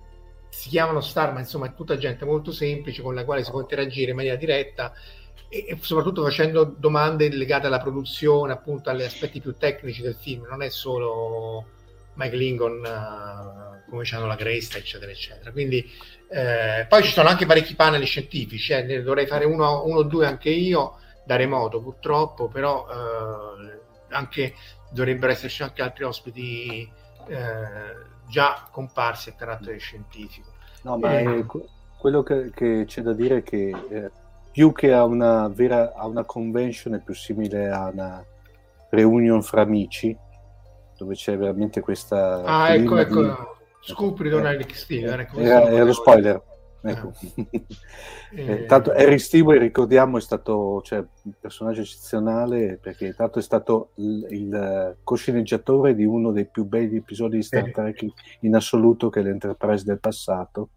si 0.49 0.69
chiamano 0.69 1.01
star, 1.01 1.33
ma 1.33 1.41
insomma 1.41 1.67
è 1.67 1.75
tutta 1.75 1.97
gente 1.97 2.25
molto 2.25 2.53
semplice 2.53 3.03
con 3.03 3.13
la 3.13 3.25
quale 3.25 3.43
si 3.43 3.51
può 3.51 3.61
interagire 3.61 4.11
in 4.11 4.17
maniera 4.17 4.37
diretta 4.37 4.93
e 5.49 5.79
soprattutto 5.81 6.23
facendo 6.23 6.65
domande 6.65 7.29
legate 7.29 7.67
alla 7.67 7.79
produzione, 7.79 8.53
appunto 8.53 8.91
agli 8.91 9.03
aspetti 9.03 9.41
più 9.41 9.57
tecnici 9.57 10.03
del 10.03 10.17
film, 10.17 10.47
non 10.49 10.63
è 10.63 10.69
solo 10.69 11.67
Mike 12.15 12.37
Lincoln 12.37 12.79
uh, 12.79 13.91
come 13.91 14.05
hanno 14.13 14.27
la 14.27 14.37
cresta, 14.37 14.79
eccetera, 14.79 15.11
eccetera. 15.11 15.53
Quindi 15.53 15.89
eh, 16.29 16.87
poi 16.89 17.03
ci 17.03 17.13
sono 17.13 17.29
anche 17.29 17.47
parecchi 17.47 17.77
panel 17.77 18.05
scientifici, 18.05 18.73
eh, 18.73 18.83
ne 18.83 19.03
dovrei 19.03 19.27
fare 19.27 19.45
uno 19.45 19.67
o 19.67 20.03
due 20.03 20.27
anche 20.27 20.51
io 20.51 20.99
da 21.25 21.37
remoto 21.37 21.81
purtroppo, 21.81 22.49
però 22.49 22.87
eh, 22.91 23.81
anche 24.09 24.55
dovrebbero 24.91 25.33
esserci 25.33 25.63
anche 25.63 25.83
altri 25.83 26.05
ospiti 26.05 26.91
eh, 27.29 28.13
già 28.29 28.67
comparsi 28.71 29.31
a 29.31 29.35
carattere 29.35 29.79
scientifico. 29.79 30.53
No, 30.83 30.99
ma 30.99 31.19
eh, 31.19 31.47
quello 31.99 32.23
che, 32.23 32.51
che, 32.55 32.85
c'è 32.87 33.03
da 33.03 33.13
dire 33.13 33.39
è 33.39 33.43
che 33.43 33.73
eh, 33.89 34.11
più 34.55 34.71
che 34.71 34.93
a 34.93 35.03
una 35.03 35.49
vera 35.49 35.95
a 35.95 36.07
una 36.07 36.25
convention 36.25 36.95
è 36.95 37.01
più 37.01 37.13
simile 37.13 37.71
a 37.71 37.89
una 37.89 38.25
reunion 38.91 39.43
fra 39.43 39.63
amici 39.63 40.17
dove 40.97 41.17
c'è 41.17 41.37
veramente 41.37 41.81
questa 41.81 42.45
ah 42.45 42.73
ecco 42.73 42.97
ecco 42.99 43.23
di... 43.23 43.33
scoop 43.81 44.17
ritorna 44.21 44.53
eh, 44.53 44.55
Eric 44.55 44.77
Steele 44.77 45.23
ecco, 45.23 45.41
era, 45.41 45.69
era 45.69 45.83
lo 45.83 45.93
spoiler 45.93 46.41
ecco. 46.83 47.13
eh. 47.35 47.65
eh, 48.31 48.67
tanto 48.67 48.93
Harry 48.93 49.19
Stewart 49.19 49.59
ricordiamo 49.59 50.19
è 50.19 50.21
stato 50.21 50.81
cioè, 50.85 50.99
un 50.99 51.33
personaggio 51.41 51.81
eccezionale 51.81 52.79
perché 52.81 53.13
tanto 53.13 53.41
è 53.41 53.43
stato 53.43 53.91
il, 53.97 54.25
il 54.31 54.97
cosceneggiatore 55.03 55.97
di 55.97 56.05
uno 56.05 56.31
dei 56.31 56.47
più 56.47 56.65
belli 56.65 56.99
episodi 56.99 57.39
di 57.39 57.43
Star 57.43 57.73
Trek 57.73 58.07
in 58.43 58.55
assoluto 58.55 59.11
che 59.11 59.19
è 59.19 59.25
l'Enterprise 59.25 59.83
del 59.83 59.99
passato 59.99 60.69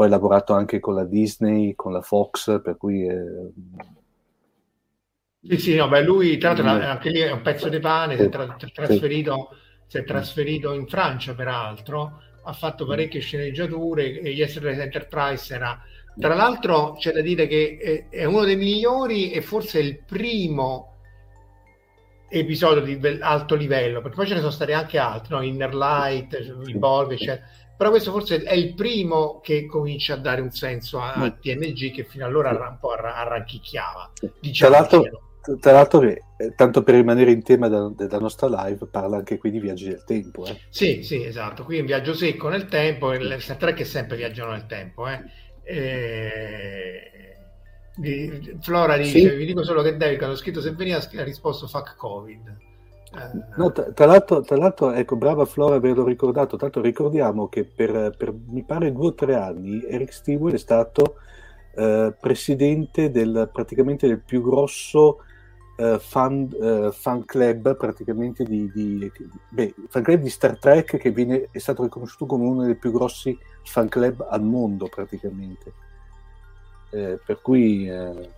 poi 0.00 0.08
ha 0.08 0.12
lavorato 0.12 0.54
anche 0.54 0.80
con 0.80 0.94
la 0.94 1.04
Disney, 1.04 1.74
con 1.74 1.92
la 1.92 2.00
Fox, 2.00 2.62
per 2.62 2.78
cui... 2.78 3.06
Eh... 3.06 3.52
Sì, 5.42 5.58
sì, 5.58 5.74
no, 5.76 5.88
beh, 5.88 6.02
lui 6.02 6.38
tra 6.38 6.54
l'altro 6.54 6.72
mm. 6.72 6.88
anche 6.88 7.10
lì 7.10 7.18
è 7.18 7.30
un 7.30 7.42
pezzo 7.42 7.68
di 7.68 7.80
pane, 7.80 8.16
si 8.16 8.22
è, 8.22 8.28
tra- 8.30 8.56
trasferito, 8.72 9.50
si 9.86 9.98
è 9.98 10.04
trasferito 10.04 10.72
in 10.72 10.86
Francia 10.86 11.34
peraltro, 11.34 12.22
ha 12.42 12.52
fatto 12.54 12.86
parecchie 12.86 13.20
sceneggiature 13.20 14.20
e 14.20 14.30
Yesterday 14.30 14.78
Enterprise 14.80 15.54
era... 15.54 15.78
Tra 16.18 16.34
l'altro 16.34 16.94
c'è 16.98 17.12
da 17.12 17.20
dire 17.20 17.46
che 17.46 18.06
è 18.08 18.24
uno 18.24 18.44
dei 18.44 18.56
migliori 18.56 19.32
e 19.32 19.42
forse 19.42 19.80
il 19.80 20.02
primo 20.02 20.96
episodio 22.30 22.82
di 22.82 23.18
alto 23.20 23.54
livello, 23.54 24.00
perché 24.00 24.16
poi 24.16 24.26
ce 24.26 24.34
ne 24.34 24.40
sono 24.40 24.50
stati 24.50 24.72
anche 24.72 24.96
altri, 24.96 25.34
no? 25.34 25.42
Inner 25.42 25.74
Light, 25.74 26.72
Borg, 26.72 27.12
eccetera 27.12 27.58
però 27.80 27.92
questo 27.92 28.10
forse 28.10 28.42
è 28.42 28.52
il 28.52 28.74
primo 28.74 29.40
che 29.42 29.64
comincia 29.64 30.12
a 30.12 30.18
dare 30.18 30.42
un 30.42 30.50
senso 30.50 31.00
a, 31.00 31.14
a. 31.14 31.30
TNG 31.30 31.94
che 31.94 32.04
fino 32.04 32.26
allora 32.26 32.50
un 32.50 32.76
po' 32.78 32.90
arranchicchiava. 32.90 34.12
Diciamo 34.38 34.70
tra 34.70 34.80
l'altro, 34.80 35.58
tra 35.58 35.72
l'altro 35.72 36.02
eh, 36.02 36.20
tanto 36.54 36.82
per 36.82 36.96
rimanere 36.96 37.30
in 37.30 37.42
tema 37.42 37.68
della, 37.68 38.18
nostra 38.18 38.48
live, 38.48 38.86
parla 38.86 39.16
anche 39.16 39.38
qui 39.38 39.50
di 39.50 39.60
viaggi 39.60 39.88
del 39.88 40.04
tempo. 40.04 40.44
Eh. 40.44 40.60
Sì, 40.68 41.02
sì, 41.02 41.24
esatto. 41.24 41.64
Qui 41.64 41.78
è 41.78 41.80
un 41.80 41.86
viaggio 41.86 42.12
secco 42.12 42.50
nel 42.50 42.66
tempo, 42.66 43.14
il 43.14 43.34
Star 43.38 43.56
Trek 43.56 43.80
è 43.80 43.84
sempre 43.84 44.18
viaggiano 44.18 44.52
nel 44.52 44.66
tempo. 44.66 45.08
Eh. 45.08 45.22
E... 45.62 47.10
Flora 48.60 48.98
dice, 48.98 49.20
sì. 49.20 49.30
vi 49.30 49.46
dico 49.46 49.64
solo 49.64 49.80
che 49.80 49.96
David 49.96 50.18
quando 50.18 50.36
ha 50.36 50.38
scritto 50.38 50.60
se 50.60 50.72
veniva 50.72 50.98
ha 50.98 51.22
risposto 51.22 51.66
fuck 51.66 51.96
covid. 51.96 52.68
No, 53.56 53.72
tra, 53.72 53.90
tra, 53.90 54.06
l'altro, 54.06 54.40
tra, 54.40 54.56
l'altro, 54.56 54.92
ecco, 54.92 55.16
brava 55.16 55.44
Flora 55.44 55.74
averlo 55.74 56.04
ricordato, 56.04 56.56
tanto 56.56 56.80
ricordiamo 56.80 57.48
che 57.48 57.64
per, 57.64 58.14
per, 58.16 58.32
mi 58.32 58.62
pare 58.62 58.92
due 58.92 59.08
o 59.08 59.14
tre 59.14 59.34
anni 59.34 59.84
Eric 59.84 60.12
Stewart 60.12 60.54
è 60.54 60.58
stato 60.58 61.16
eh, 61.74 62.14
presidente 62.18 63.10
del, 63.10 63.50
praticamente 63.52 64.06
del 64.06 64.20
più 64.20 64.40
grosso 64.42 65.24
eh, 65.76 65.98
fan, 65.98 66.48
eh, 66.60 66.90
fan, 66.92 67.24
club 67.24 67.76
praticamente 67.76 68.44
di, 68.44 68.70
di, 68.72 69.10
beh, 69.48 69.74
fan 69.88 70.02
club 70.04 70.20
di 70.20 70.30
Star 70.30 70.56
Trek 70.56 70.96
che 70.96 71.10
viene, 71.10 71.48
è 71.50 71.58
stato 71.58 71.82
riconosciuto 71.82 72.26
come 72.26 72.44
uno 72.44 72.64
dei 72.64 72.76
più 72.76 72.92
grossi 72.92 73.36
fan 73.64 73.88
club 73.88 74.24
al 74.28 74.42
mondo 74.42 74.86
praticamente. 74.86 75.72
Eh, 76.90 77.18
per 77.24 77.40
cui... 77.40 77.88
Eh, 77.88 78.28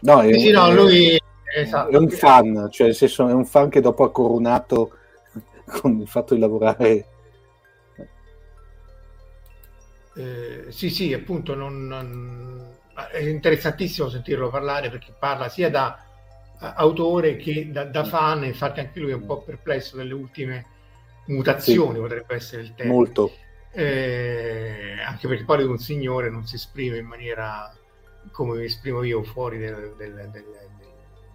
no, 0.00 0.20
è, 0.20 0.38
sì, 0.38 0.50
no, 0.50 0.70
lui 0.70 1.18
Esatto. 1.54 1.90
È 1.90 1.96
un 1.96 2.08
fan, 2.08 2.68
cioè 2.70 2.88
nel 2.88 2.96
senso 2.96 3.28
è 3.28 3.32
un 3.32 3.44
fan 3.44 3.68
che 3.68 3.80
dopo 3.80 4.04
ha 4.04 4.12
coronato 4.12 4.92
con 5.66 6.00
il 6.00 6.08
fatto 6.08 6.34
di 6.34 6.40
lavorare. 6.40 7.06
Eh, 10.14 10.66
sì, 10.68 10.90
sì, 10.90 11.12
appunto, 11.12 11.54
non, 11.54 11.86
non... 11.86 12.76
è 13.12 13.18
interessantissimo 13.18 14.08
sentirlo 14.08 14.50
parlare 14.50 14.90
perché 14.90 15.14
parla 15.16 15.48
sia 15.48 15.70
da 15.70 16.04
autore 16.58 17.36
che 17.36 17.70
da, 17.70 17.84
da 17.84 18.04
fan, 18.04 18.44
infatti 18.44 18.80
anche 18.80 18.98
lui 18.98 19.12
è 19.12 19.14
un 19.14 19.26
po' 19.26 19.42
perplesso 19.42 19.96
delle 19.96 20.14
ultime 20.14 20.66
mutazioni, 21.26 21.94
sì, 21.94 22.00
potrebbe 22.00 22.34
essere 22.34 22.62
il 22.62 22.74
tema. 22.74 22.92
Molto. 22.92 23.32
Eh, 23.70 24.96
anche 25.06 25.28
perché 25.28 25.44
poi 25.44 25.62
un 25.62 25.78
signore 25.78 26.30
non 26.30 26.46
si 26.46 26.56
esprime 26.56 26.98
in 26.98 27.06
maniera 27.06 27.72
come 28.32 28.58
mi 28.58 28.64
esprimo 28.64 29.02
io 29.02 29.22
fuori 29.22 29.58
del, 29.58 29.94
del, 29.96 30.28
del, 30.32 30.67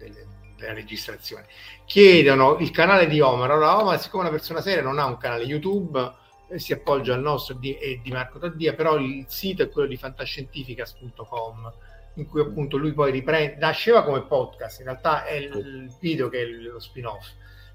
delle, 0.08 0.26
della 0.56 0.72
registrazione. 0.72 1.46
Chiedono 1.84 2.56
il 2.58 2.70
canale 2.70 3.06
di 3.06 3.20
Omar. 3.20 3.50
Allora, 3.50 3.80
Omar, 3.80 4.00
siccome 4.00 4.24
una 4.24 4.32
persona 4.32 4.60
seria 4.60 4.82
non 4.82 4.98
ha 4.98 5.06
un 5.06 5.16
canale 5.16 5.44
YouTube, 5.44 6.12
eh, 6.48 6.58
si 6.58 6.72
appoggia 6.72 7.14
al 7.14 7.20
nostro 7.20 7.54
di, 7.54 7.76
e 7.76 8.00
di 8.02 8.10
Marco 8.10 8.38
Taddia, 8.38 8.74
però 8.74 8.96
il 8.96 9.24
sito 9.28 9.62
è 9.62 9.68
quello 9.70 9.88
di 9.88 9.96
fantascientificas.com 9.96 11.72
in 12.16 12.28
cui 12.28 12.40
appunto 12.40 12.76
lui 12.76 12.92
poi 12.92 13.10
riprende, 13.10 13.56
nasceva 13.58 14.04
come 14.04 14.22
podcast, 14.22 14.78
in 14.78 14.86
realtà 14.86 15.24
è 15.24 15.34
il 15.34 15.92
video 15.98 16.28
che 16.28 16.42
è 16.42 16.44
lo 16.44 16.78
spin-off, 16.78 17.32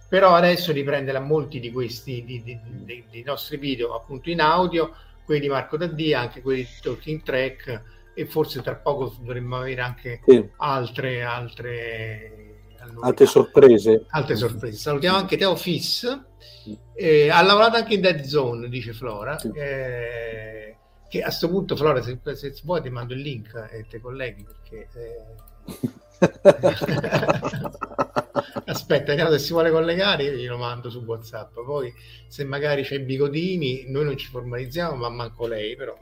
però 0.07 0.33
adesso 0.33 0.71
riprende 0.71 1.11
la, 1.11 1.19
molti 1.19 1.59
di 1.59 1.71
questi 1.71 2.23
di, 2.23 2.41
di, 2.41 2.57
di, 2.63 3.03
di, 3.09 3.23
nostri 3.23 3.57
video 3.57 3.95
appunto 3.95 4.29
in 4.29 4.39
audio, 4.39 4.95
quelli 5.25 5.41
di 5.41 5.49
Marco 5.49 5.77
Taddia, 5.77 6.21
anche 6.21 6.41
quelli 6.41 6.61
di 6.61 6.77
Talking 6.81 7.21
Track 7.21 7.83
e 8.19 8.25
forse 8.25 8.61
tra 8.61 8.75
poco 8.75 9.15
dovremmo 9.21 9.55
avere 9.57 9.79
anche 9.79 10.21
sì. 10.25 10.45
altre, 10.57 11.23
altre, 11.23 12.65
altre 12.99 13.25
sorprese. 13.25 14.05
Altre 14.09 14.35
sorprese. 14.35 14.77
Salutiamo 14.77 15.15
anche 15.15 15.37
Teo 15.37 15.55
Fiss, 15.55 16.19
eh, 16.95 17.29
ha 17.29 17.41
lavorato 17.41 17.77
anche 17.77 17.93
in 17.93 18.01
Dead 18.01 18.21
Zone, 18.23 18.67
dice 18.67 18.91
Flora. 18.91 19.39
Sì. 19.39 19.49
Eh, 19.53 20.75
che 21.07 21.21
a 21.21 21.27
questo 21.27 21.47
punto, 21.49 21.77
Flora, 21.77 22.01
se, 22.01 22.19
se, 22.35 22.53
vuoi 22.65 22.81
ti 22.81 22.89
mando 22.89 23.13
il 23.13 23.21
link 23.21 23.53
e 23.71 23.85
te 23.87 24.01
colleghi 24.01 24.43
perché. 24.43 24.89
Eh... 24.93 25.27
Aspetta, 28.69 29.15
se 29.31 29.39
si 29.39 29.51
vuole 29.51 29.71
collegare, 29.71 30.23
io 30.23 30.31
glielo 30.33 30.57
mando 30.57 30.89
su 30.91 30.99
WhatsApp. 30.99 31.53
Poi, 31.53 31.91
se 32.27 32.43
magari 32.43 32.83
c'è 32.83 32.99
bigodini, 32.99 33.85
noi 33.87 34.05
non 34.05 34.15
ci 34.15 34.27
formalizziamo, 34.27 34.95
ma 34.95 35.09
manco 35.09 35.47
lei, 35.47 35.75
però 35.75 35.97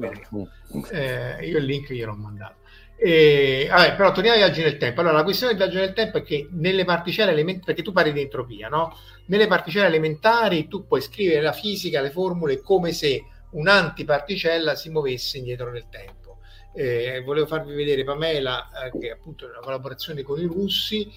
eh, 0.91 1.45
io 1.45 1.57
il 1.57 1.63
link 1.63 1.91
gliel'ho 1.91 2.13
mandato. 2.13 2.55
E, 2.99 3.67
vabbè, 3.69 3.95
però 3.95 4.11
torniamo 4.11 4.37
ai 4.37 4.43
viaggi 4.43 4.61
nel 4.63 4.77
tempo. 4.77 4.99
Allora, 4.99 5.15
la 5.15 5.23
questione 5.23 5.53
del 5.53 5.69
viaggio 5.69 5.79
nel 5.79 5.93
tempo 5.93 6.17
è 6.17 6.23
che 6.23 6.49
nelle 6.51 6.83
particelle 6.83 7.31
elementari, 7.31 7.65
perché 7.65 7.83
tu 7.83 7.93
parli 7.93 8.11
di 8.11 8.21
entropia, 8.21 8.67
no? 8.67 8.97
Nelle 9.27 9.47
particelle 9.47 9.87
elementari 9.87 10.67
tu 10.67 10.85
puoi 10.87 11.01
scrivere 11.01 11.41
la 11.41 11.53
fisica, 11.53 12.01
le 12.01 12.09
formule 12.09 12.59
come 12.59 12.91
se 12.91 13.23
un'antiparticella 13.51 14.75
si 14.75 14.89
muovesse 14.89 15.37
indietro 15.37 15.71
nel 15.71 15.87
tempo. 15.89 16.39
Eh, 16.75 17.21
volevo 17.23 17.47
farvi 17.47 17.73
vedere 17.73 18.03
Pamela, 18.03 18.67
eh, 18.83 18.99
che 18.99 19.07
è 19.07 19.11
appunto 19.11 19.45
una 19.45 19.59
collaborazione 19.59 20.21
con 20.21 20.39
i 20.39 20.45
russi. 20.45 21.09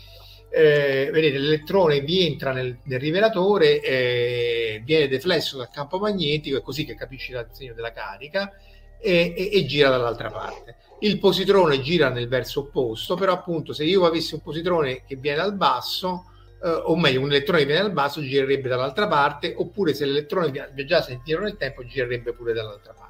Eh, 0.53 1.11
vedete, 1.13 1.39
l'elettrone 1.39 2.01
vi 2.01 2.27
entra 2.27 2.53
nel, 2.53 2.79
nel 2.83 2.99
rivelatore, 2.99 3.81
eh, 3.81 4.83
viene 4.85 5.07
deflesso 5.07 5.57
dal 5.57 5.71
campo 5.71 5.99
magnetico, 5.99 6.59
è 6.59 6.63
così 6.63 6.85
che 6.85 6.97
capisci 6.97 7.31
il 7.31 7.47
segno 7.53 7.73
della 7.73 7.93
carica, 7.93 8.53
e, 9.01 9.33
e, 9.37 9.51
e 9.53 9.65
gira 9.67 9.89
dall'altra 9.89 10.31
parte. 10.31 10.77
Il 11.01 11.19
positrone 11.19 11.81
gira 11.81 12.11
nel 12.11 12.29
verso 12.29 12.61
opposto, 12.61 13.15
però 13.15 13.33
appunto 13.33 13.73
se 13.73 13.85
io 13.85 14.05
avessi 14.05 14.35
un 14.35 14.43
positrone 14.43 15.05
che 15.07 15.17
viene 15.17 15.39
dal 15.39 15.55
basso, 15.55 16.27
eh, 16.63 16.69
o 16.69 16.97
meglio 16.97 17.21
un 17.21 17.31
elettrone 17.31 17.61
che 17.61 17.67
viene 17.67 17.83
dal 17.83 17.93
basso, 17.93 18.21
girerebbe 18.21 18.69
dall'altra 18.69 19.07
parte, 19.07 19.55
oppure 19.57 19.95
se 19.95 20.05
l'elettrone 20.05 20.51
viaggiasse 20.75 21.13
indietro 21.13 21.45
nel 21.45 21.57
tempo, 21.57 21.87
girerebbe 21.87 22.33
pure 22.33 22.53
dall'altra 22.53 22.93
parte. 22.93 23.09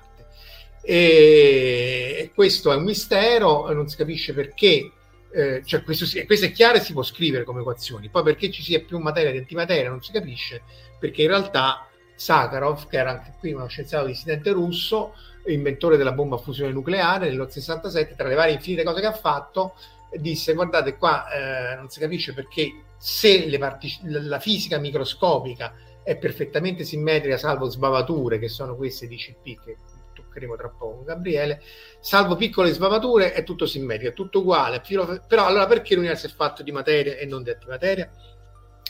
E 0.83 2.31
questo 2.35 2.71
è 2.71 2.77
un 2.77 2.85
mistero, 2.85 3.73
non 3.73 3.89
si 3.89 3.97
capisce 3.97 4.35
perché. 4.35 4.93
Eh, 5.33 5.63
cioè 5.65 5.83
questo, 5.83 6.07
questo, 6.27 6.47
è 6.47 6.53
chiaro 6.53 6.79
e 6.79 6.81
si 6.81 6.93
può 6.93 7.03
scrivere 7.03 7.45
come 7.45 7.61
equazioni, 7.61 8.09
poi 8.09 8.23
perché 8.23 8.51
ci 8.51 8.63
sia 8.63 8.81
più 8.81 8.99
materia 8.99 9.31
di 9.31 9.39
antimateria 9.39 9.89
non 9.89 10.03
si 10.03 10.13
capisce, 10.13 10.63
perché 10.99 11.23
in 11.23 11.29
realtà 11.29 11.87
Sakharov, 12.15 12.89
che 12.89 12.99
era 12.99 13.11
anche 13.11 13.35
qui 13.39 13.53
uno 13.53 13.69
scienziato 13.69 14.07
dissidente 14.07 14.51
russo, 14.51 15.15
inventore 15.47 15.97
della 15.97 16.13
bomba 16.13 16.37
a 16.37 16.39
fusione 16.39 16.73
nucleare, 16.73 17.31
nel 17.31 17.47
67, 17.49 18.15
tra 18.17 18.29
le 18.29 18.35
varie 18.35 18.55
infinite 18.55 18.83
cose 18.83 19.01
che 19.01 19.07
ha 19.07 19.13
fatto, 19.13 19.75
disse 20.19 20.55
guardate 20.55 20.97
qua 20.97 21.29
eh, 21.31 21.77
non 21.77 21.89
si 21.89 22.01
capisce 22.01 22.33
perché 22.33 22.83
se 22.97 23.57
partic- 23.59 24.01
la 24.05 24.41
fisica 24.41 24.79
microscopica 24.79 25.75
è 26.03 26.17
perfettamente 26.17 26.85
simmetrica 26.85 27.39
salvo 27.39 27.69
sbavature 27.69 28.39
che 28.39 28.49
sono 28.49 28.75
queste 28.75 29.07
di 29.07 29.17
CP 29.17 29.65
che 29.65 29.77
toccheremo 30.31 30.57
tra 30.57 30.69
poco 30.69 30.97
con 30.97 31.05
Gabriele. 31.05 31.61
Salvo 31.99 32.37
piccole 32.37 32.73
sbavature 32.73 33.33
è 33.33 33.43
tutto 33.43 33.67
simmetrico 33.67 34.13
è 34.13 34.15
tutto 34.15 34.39
uguale. 34.39 34.81
Però 35.27 35.45
allora 35.45 35.67
perché 35.67 35.97
l'universo 35.97 36.27
è 36.27 36.31
fatto 36.31 36.63
di 36.63 36.71
materia 36.71 37.17
e 37.17 37.27
non 37.27 37.43
di 37.43 37.51
antimateria? 37.51 38.09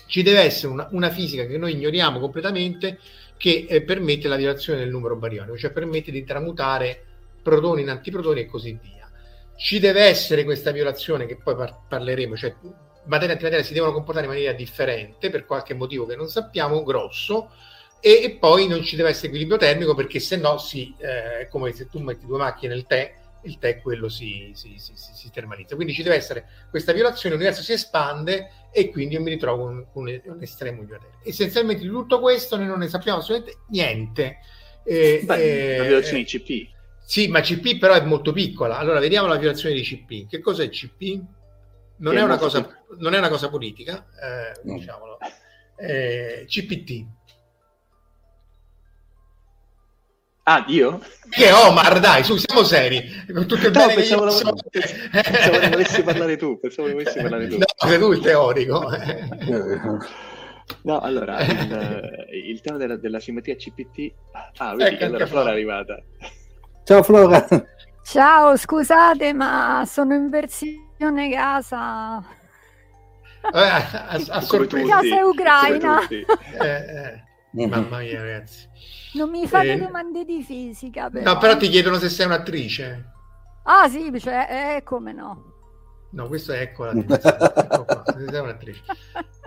Ci 0.07 0.23
deve 0.23 0.41
essere 0.41 0.73
una, 0.73 0.89
una 0.93 1.11
fisica 1.11 1.47
che 1.47 1.57
noi 1.57 1.73
ignoriamo 1.73 2.21
completamente 2.21 2.99
che 3.37 3.67
eh, 3.69 3.83
permette 3.83 4.29
la 4.29 4.37
violazione 4.37 4.81
del 4.81 4.91
numero 4.91 5.17
barionico, 5.17 5.57
cioè 5.57 5.71
permette 5.71 6.11
di 6.11 6.25
tramutare 6.25 7.05
protoni 7.43 7.81
in 7.81 7.89
antiprotoni 7.89 8.41
e 8.41 8.47
così 8.47 8.79
via. 8.81 9.11
Ci 9.57 9.79
deve 9.79 10.03
essere 10.03 10.45
questa 10.45 10.71
violazione 10.73 11.27
che 11.27 11.37
poi 11.37 11.55
par- 11.55 11.87
parleremo, 11.89 12.37
cioè 12.37 12.55
materia 13.05 13.29
e 13.29 13.33
antimateria 13.33 13.65
si 13.65 13.73
devono 13.73 13.93
comportare 13.93 14.27
in 14.27 14.33
maniera 14.33 14.53
differente 14.53 15.31
per 15.31 15.47
qualche 15.47 15.75
motivo 15.75 16.07
che 16.07 16.17
non 16.17 16.29
sappiamo, 16.29 16.83
grosso, 16.83 17.51
e, 18.01 18.23
e 18.25 18.31
poi 18.39 18.67
non 18.67 18.83
ci 18.83 18.97
deve 18.97 19.11
essere 19.11 19.29
equilibrio 19.29 19.59
termico 19.59 19.95
perché 19.95 20.19
se 20.21 20.37
no 20.37 20.59
si, 20.59 20.95
eh, 20.99 21.41
è 21.41 21.49
come 21.49 21.73
se 21.73 21.89
tu 21.89 21.99
metti 22.01 22.27
due 22.27 22.39
macchine 22.39 22.75
nel 22.75 22.87
tè 22.87 23.19
il 23.43 23.59
tè 23.59 23.81
quello 23.81 24.09
si, 24.09 24.53
si, 24.55 24.75
si, 24.79 24.93
si, 24.95 25.31
termalizza. 25.31 25.75
Quindi 25.75 25.95
ci 25.95 26.03
deve 26.03 26.17
essere 26.17 26.47
questa 26.69 26.93
violazione, 26.93 27.35
l'universo 27.35 27.63
si 27.63 27.73
espande 27.73 28.51
e 28.73 28.91
quindi 28.91 29.15
io 29.15 29.23
mi 29.23 29.31
ritrovo 29.31 29.65
con 29.65 29.87
un, 29.93 30.09
un, 30.09 30.21
un 30.25 30.43
estremo 30.43 30.85
di. 30.85 30.93
Essenzialmente 31.25 31.83
di 31.83 31.89
tutto 31.89 32.21
questo 32.21 32.57
noi 32.57 32.67
non 32.67 32.79
ne 32.79 32.89
sappiamo 32.89 33.19
assolutamente 33.19 33.61
niente. 33.69 34.39
Eh, 34.85 35.23
Beh, 35.25 35.75
eh, 35.75 35.77
la 35.79 35.85
violazione 35.85 36.19
di 36.19 36.25
CP. 36.25 36.79
Sì, 37.03 37.29
ma 37.29 37.41
CP 37.41 37.79
però 37.79 37.95
è 37.95 38.05
molto 38.05 38.33
piccola. 38.33 38.79
Allora 38.79 39.01
vediamo 39.01 39.27
la 39.27 39.37
violazione 39.37 39.75
di 39.75 39.83
CP. 39.83 40.29
Che 40.29 40.41
cos'è 40.41 40.69
CP? 40.69 41.21
Non, 41.97 42.17
è, 42.17 42.21
è, 42.21 42.23
una 42.23 42.39
cosa, 42.39 42.67
non 42.99 43.15
è 43.15 43.19
una 43.19 43.29
cosa 43.29 43.51
politica, 43.51 44.07
eh, 44.23 44.61
no. 44.65 44.75
diciamolo. 44.75 45.19
Eh, 45.77 46.45
CPT 46.47 47.07
Ah, 50.51 50.65
io? 50.67 51.01
Che 51.29 51.53
Omar, 51.53 52.01
dai, 52.01 52.25
su, 52.25 52.35
siamo 52.37 52.65
seri. 52.65 53.09
Con 53.33 53.47
tutto 53.47 53.69
il 53.69 53.73
no, 53.73 53.87
bene 53.87 53.95
pensavo, 53.95 54.25
che 54.25 54.33
io... 54.33 54.55
pensavo 55.23 55.59
che 55.61 55.69
volessi 55.69 56.03
parlare 56.03 56.37
tu, 56.37 56.59
pensavo 56.59 56.89
che 56.89 56.93
volessi 56.95 57.21
parlare 57.21 57.47
tu. 57.47 57.57
No, 57.59 57.65
sei 57.77 57.99
tu 58.01 58.11
il 58.11 58.21
teorico. 58.21 58.91
No, 60.83 60.99
allora, 61.01 61.41
il, 61.41 62.27
il 62.47 62.61
tema 62.61 62.79
della, 62.79 62.97
della, 62.97 63.21
simmetria 63.21 63.55
CPT... 63.55 64.13
Ah, 64.59 64.75
vedi 64.75 64.95
ecco, 64.95 65.05
allora 65.05 65.27
Flora 65.27 65.51
è 65.51 65.53
arrivata. 65.53 66.03
Ciao 66.85 67.03
Flora! 67.03 67.47
Ciao, 68.03 68.57
scusate, 68.57 69.33
ma 69.33 69.85
sono 69.87 70.15
in 70.15 70.31
versione 70.31 71.31
casa... 71.33 72.19
Eh, 73.53 73.59
a, 73.59 74.07
a, 74.09 74.21
a 74.29 74.41
sorpresa. 74.41 75.01
Casa 75.01 75.25
ucraina. 75.25 76.09
Eh, 76.09 76.27
eh. 76.61 77.29
Mamma 77.53 77.99
mia, 77.99 78.21
ragazzi. 78.21 78.69
Non 79.15 79.31
mi 79.31 79.47
fate 79.47 79.73
eh, 79.73 79.79
domande 79.79 80.25
di 80.25 80.43
fisica. 80.43 81.11
Però. 81.11 81.33
No, 81.33 81.39
però 81.39 81.57
ti 81.57 81.69
chiedono 81.69 81.99
se 81.99 82.09
sei 82.09 82.27
un'attrice. 82.27 83.13
Ah, 83.65 83.89
sì, 83.89 84.13
cioè, 84.21 84.77
eh, 84.77 84.83
come 84.83 85.13
no? 85.13 85.51
No, 86.13 86.27
questo 86.27 86.53
è 86.53 86.61
ecco 86.61 86.87
l'attrice. 86.87 88.83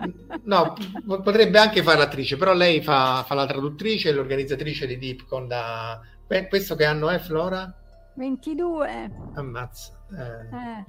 no, 0.44 0.74
potrebbe 1.04 1.58
anche 1.58 1.82
fare 1.82 1.98
l'attrice, 1.98 2.36
però 2.36 2.54
lei 2.54 2.82
fa, 2.82 3.22
fa 3.26 3.34
la 3.34 3.46
traduttrice 3.46 4.08
e 4.08 4.12
l'organizzatrice 4.12 4.86
di 4.86 4.98
Deepcon 4.98 5.46
da... 5.46 6.00
Beh, 6.26 6.48
questo 6.48 6.74
che 6.74 6.86
anno 6.86 7.10
è, 7.10 7.18
Flora? 7.18 7.72
22. 8.14 9.10
Ammazza. 9.34 9.92
Eh. 10.10 10.84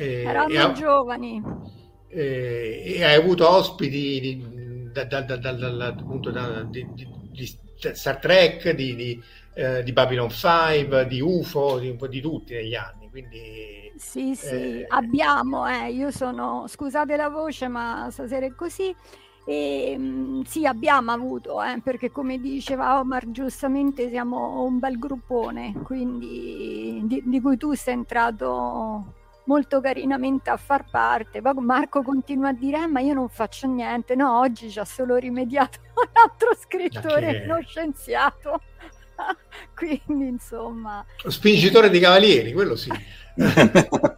Eh. 0.00 0.22
Erano 0.22 0.58
ha, 0.60 0.72
giovani. 0.72 1.42
Eh, 2.16 2.94
e 2.94 3.04
hai 3.04 3.16
avuto 3.16 3.50
ospiti 3.50 4.20
di, 4.20 4.92
da, 4.92 5.02
da, 5.02 5.36
da, 5.36 5.86
appunto, 5.86 6.30
di, 6.70 6.86
di, 6.94 7.08
di 7.32 7.58
Star 7.92 8.18
Trek, 8.18 8.70
di, 8.70 8.94
di, 8.94 9.22
eh, 9.54 9.82
di, 9.82 9.92
Babylon 9.92 10.30
5, 10.30 11.08
di 11.08 11.20
UFO, 11.20 11.80
di 11.80 11.88
un 11.88 11.96
po' 11.96 12.06
di 12.06 12.20
tutti 12.20 12.54
negli 12.54 12.76
anni. 12.76 13.10
Quindi, 13.10 13.92
sì, 13.96 14.36
sì, 14.36 14.46
eh... 14.80 14.86
abbiamo, 14.88 15.66
eh, 15.66 15.90
io 15.90 16.12
sono, 16.12 16.66
scusate 16.68 17.16
la 17.16 17.28
voce, 17.28 17.66
ma 17.66 18.06
stasera 18.12 18.46
è 18.46 18.54
così. 18.54 18.94
E, 19.44 19.98
mh, 19.98 20.42
sì, 20.44 20.66
abbiamo 20.66 21.10
avuto, 21.10 21.60
eh, 21.64 21.80
perché 21.82 22.12
come 22.12 22.38
diceva 22.38 23.00
Omar 23.00 23.28
giustamente 23.32 24.08
siamo 24.08 24.62
un 24.62 24.78
bel 24.78 24.98
gruppone, 25.00 25.74
quindi 25.82 27.02
di, 27.04 27.22
di 27.26 27.40
cui 27.40 27.56
tu 27.56 27.74
sei 27.74 27.94
entrato 27.94 29.22
molto 29.44 29.80
carinamente 29.80 30.50
a 30.50 30.56
far 30.56 30.84
parte. 30.90 31.40
Marco 31.40 32.02
continua 32.02 32.48
a 32.50 32.52
dire: 32.52 32.82
eh, 32.82 32.86
Ma 32.86 33.00
io 33.00 33.14
non 33.14 33.28
faccio 33.28 33.66
niente. 33.66 34.14
No, 34.14 34.38
oggi 34.38 34.70
ci 34.70 34.78
ha 34.78 34.84
solo 34.84 35.16
rimediato 35.16 35.78
un 35.94 36.10
altro 36.12 36.54
scrittore, 36.60 37.40
che... 37.40 37.46
non 37.46 37.62
scienziato. 37.62 38.60
Quindi, 39.74 40.26
insomma, 40.26 41.04
spingitore 41.28 41.90
di 41.90 42.00
cavalieri, 42.00 42.52
quello 42.52 42.76
sì. 42.76 42.90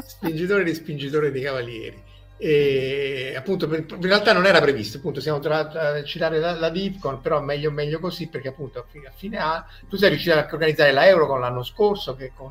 spingitore 0.00 0.64
di 0.64 0.74
spingitore 0.74 1.30
di 1.30 1.40
cavalieri. 1.40 2.08
E 2.42 3.34
appunto 3.36 3.66
in 3.66 4.00
realtà 4.00 4.32
non 4.32 4.46
era 4.46 4.62
previsto 4.62 4.96
appunto 4.96 5.20
siamo 5.20 5.40
tornati 5.40 5.76
a 5.76 6.02
citare 6.04 6.38
la, 6.38 6.52
la 6.52 6.70
Deepcon 6.70 7.20
però 7.20 7.38
meglio 7.42 7.70
meglio 7.70 7.98
così 7.98 8.28
perché 8.28 8.48
appunto 8.48 8.78
a 8.78 8.84
fine, 8.88 9.08
a 9.08 9.12
fine 9.14 9.36
anno 9.36 9.66
tu 9.90 9.98
sei 9.98 10.08
riuscito 10.08 10.34
a 10.34 10.48
organizzare 10.50 10.90
la 10.92 11.06
Eurocon 11.06 11.38
l'anno 11.38 11.62
scorso 11.62 12.16
che 12.16 12.32
con 12.34 12.50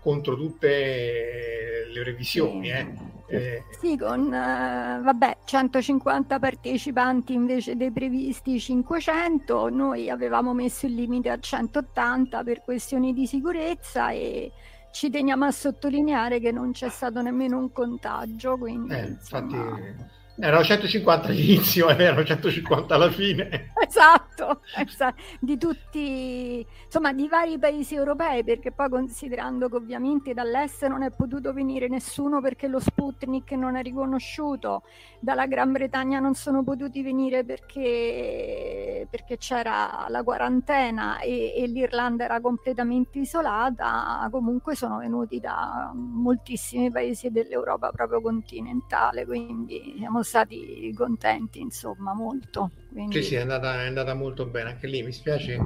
contro 0.00 0.36
tutte 0.36 1.86
le 1.92 2.02
revisioni. 2.02 2.70
Eh. 2.70 3.16
Eh. 3.30 3.62
Sì, 3.78 3.98
con 3.98 4.22
uh, 4.24 5.02
vabbè, 5.02 5.38
150 5.44 6.38
partecipanti 6.38 7.34
invece 7.34 7.76
dei 7.76 7.90
previsti 7.90 8.58
500, 8.58 9.68
noi 9.68 10.08
avevamo 10.08 10.54
messo 10.54 10.86
il 10.86 10.94
limite 10.94 11.28
a 11.28 11.38
180 11.38 12.42
per 12.42 12.62
questioni 12.62 13.12
di 13.12 13.26
sicurezza 13.26 14.10
e 14.10 14.50
ci 14.92 15.10
teniamo 15.10 15.44
a 15.44 15.50
sottolineare 15.50 16.40
che 16.40 16.52
non 16.52 16.72
c'è 16.72 16.88
stato 16.88 17.20
nemmeno 17.20 17.58
un 17.58 17.70
contagio. 17.70 18.56
Quindi, 18.56 18.94
eh, 18.94 19.06
insomma... 19.08 19.56
infatti 19.56 20.16
erano 20.40 20.62
150 20.62 21.28
all'inizio 21.28 21.88
e 21.88 22.02
erano 22.02 22.24
150 22.24 22.94
alla 22.94 23.10
fine. 23.10 23.72
Esatto, 23.88 24.60
esatto, 24.76 25.22
di 25.40 25.56
tutti, 25.56 26.64
insomma, 26.84 27.12
di 27.14 27.26
vari 27.26 27.58
paesi 27.58 27.94
europei, 27.94 28.44
perché 28.44 28.70
poi 28.70 28.90
considerando 28.90 29.68
che 29.68 29.76
ovviamente 29.76 30.34
dall'est 30.34 30.86
non 30.86 31.02
è 31.02 31.10
potuto 31.10 31.54
venire 31.54 31.88
nessuno 31.88 32.42
perché 32.42 32.68
lo 32.68 32.80
Sputnik 32.80 33.50
non 33.52 33.76
è 33.76 33.82
riconosciuto, 33.82 34.82
dalla 35.20 35.46
Gran 35.46 35.72
Bretagna 35.72 36.20
non 36.20 36.34
sono 36.34 36.62
potuti 36.62 37.02
venire 37.02 37.44
perché, 37.44 39.06
perché 39.10 39.38
c'era 39.38 40.06
la 40.08 40.22
quarantena 40.22 41.20
e, 41.20 41.54
e 41.56 41.66
l'Irlanda 41.66 42.24
era 42.24 42.40
completamente 42.40 43.20
isolata, 43.20 44.28
comunque 44.30 44.74
sono 44.76 44.98
venuti 44.98 45.40
da 45.40 45.90
moltissimi 45.94 46.90
paesi 46.90 47.30
dell'Europa 47.30 47.90
proprio 47.90 48.20
continentale, 48.20 49.24
quindi 49.24 49.94
siamo 49.98 50.22
stati 50.28 50.92
contenti, 50.94 51.60
insomma, 51.60 52.14
molto. 52.14 52.70
Quindi... 52.92 53.22
Sì, 53.22 53.28
sì, 53.28 53.34
è 53.36 53.40
andata, 53.40 53.82
è 53.82 53.86
andata, 53.86 54.14
molto 54.14 54.46
bene. 54.46 54.70
Anche 54.70 54.86
lì 54.86 55.02
mi 55.02 55.12
spiace 55.12 55.58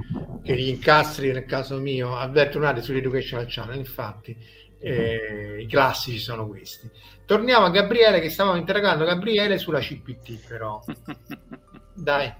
che 0.42 0.56
gli 0.56 0.68
incastri 0.68 1.32
nel 1.32 1.44
caso 1.44 1.78
mio 1.78 2.16
avverto 2.16 2.58
un 2.58 2.64
attimo 2.64 2.84
sull'Educational 2.84 3.46
Channel, 3.48 3.76
infatti 3.76 4.36
eh, 4.78 5.58
i 5.60 5.66
classici 5.66 6.18
sono 6.18 6.46
questi. 6.46 6.90
Torniamo 7.24 7.66
a 7.66 7.70
Gabriele 7.70 8.20
che 8.20 8.30
stavamo 8.30 8.56
interrogando 8.56 9.04
Gabriele 9.04 9.58
sulla 9.58 9.80
CPT 9.80 10.46
però. 10.46 10.80
Dai. 11.94 12.32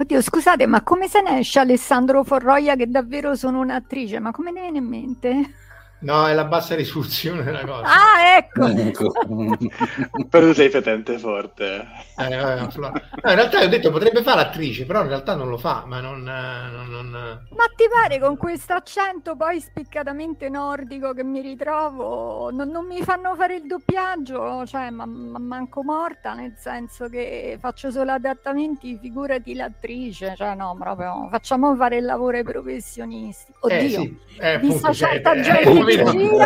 Oddio, 0.00 0.22
scusate, 0.22 0.66
ma 0.66 0.82
come 0.82 1.08
se 1.08 1.20
ne 1.20 1.40
esce 1.40 1.58
Alessandro 1.58 2.22
Forroia 2.22 2.76
che 2.76 2.86
davvero 2.86 3.34
sono 3.34 3.60
un'attrice? 3.60 4.20
Ma 4.20 4.30
come 4.30 4.52
ne 4.52 4.60
viene 4.60 4.78
in 4.78 4.84
mente? 4.84 5.54
No, 6.00 6.26
è 6.28 6.34
la 6.34 6.44
bassa 6.44 6.74
risoluzione 6.76 7.42
della 7.42 7.64
cosa. 7.64 7.82
Ah, 7.82 8.36
ecco. 8.36 8.66
Ecco. 8.78 9.12
Però 10.28 10.46
tu 10.46 10.52
sei 10.54 10.70
fetente 10.70 11.18
forte. 11.18 11.86
Eh, 12.16 12.24
eh, 12.32 12.36
no, 12.36 12.68
in 12.76 13.34
realtà 13.34 13.60
ho 13.62 13.66
detto 13.68 13.90
potrebbe 13.90 14.22
fare 14.22 14.36
l'attrice, 14.42 14.84
però 14.86 15.02
in 15.02 15.08
realtà 15.08 15.34
non 15.34 15.48
lo 15.48 15.56
fa, 15.58 15.84
ma 15.86 16.00
non... 16.00 16.26
eh, 16.28 16.70
non- 16.70 16.88
non- 16.90 17.46
Ma 17.50 17.64
ti 17.74 17.84
pare 17.90 18.18
con 18.20 18.36
questo 18.36 18.72
accento 18.74 19.36
poi 19.36 19.60
spiccatamente 19.60 20.48
nordico 20.48 21.12
che 21.12 21.24
mi 21.24 21.40
ritrovo? 21.40 22.50
Non, 22.52 22.68
non 22.70 22.86
mi 22.86 23.02
fanno 23.02 23.34
fare 23.34 23.56
il 23.56 23.66
doppiaggio, 23.66 24.64
cioè 24.66 24.90
ma, 24.90 25.06
ma 25.06 25.38
manco 25.38 25.82
morta, 25.82 26.34
nel 26.34 26.54
senso 26.56 27.08
che 27.08 27.56
faccio 27.60 27.90
solo 27.90 28.12
adattamenti, 28.12 28.98
figurati 28.98 29.54
l'attrice, 29.54 30.34
cioè 30.36 30.54
no, 30.54 30.76
proprio 30.78 31.28
facciamo 31.30 31.74
fare 31.76 31.96
il 31.98 32.04
lavoro 32.04 32.36
ai 32.36 32.44
professionisti. 32.44 33.52
Oddio, 33.60 33.86
Eh, 33.86 33.88
sì, 33.88 34.20
eh, 34.38 34.58
vista 34.58 34.90
appunto, 34.90 34.92
cioè, 34.92 35.08
certa 35.10 35.32
eh, 35.32 35.40
gente 35.40 35.70
capito? 35.96 36.40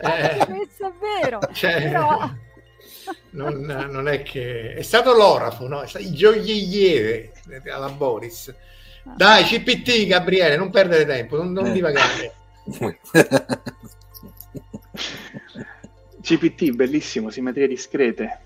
Eh, 0.00 0.46
questo 0.46 0.86
è 0.86 0.92
vero, 1.22 1.40
cioè, 1.52 1.82
però... 1.90 2.30
non, 3.30 3.60
non 3.90 4.08
è 4.08 4.22
che... 4.22 4.74
È 4.74 4.82
stato 4.82 5.12
l'orafo, 5.14 5.66
no? 5.68 5.82
È 5.82 5.86
stato 5.86 6.04
il 6.04 6.12
gioielliere 6.12 7.32
alla 7.70 7.88
Boris. 7.90 8.54
Dai, 9.16 9.44
CPT, 9.44 10.06
Gabriele, 10.06 10.56
non 10.56 10.70
perdere 10.70 11.06
tempo, 11.06 11.36
non, 11.36 11.52
non 11.52 11.66
Eh. 11.66 11.72
divagare. 11.72 12.32
CPT, 16.20 16.72
bellissimo, 16.72 17.30
simmetrie 17.30 17.66
discrete. 17.66 18.40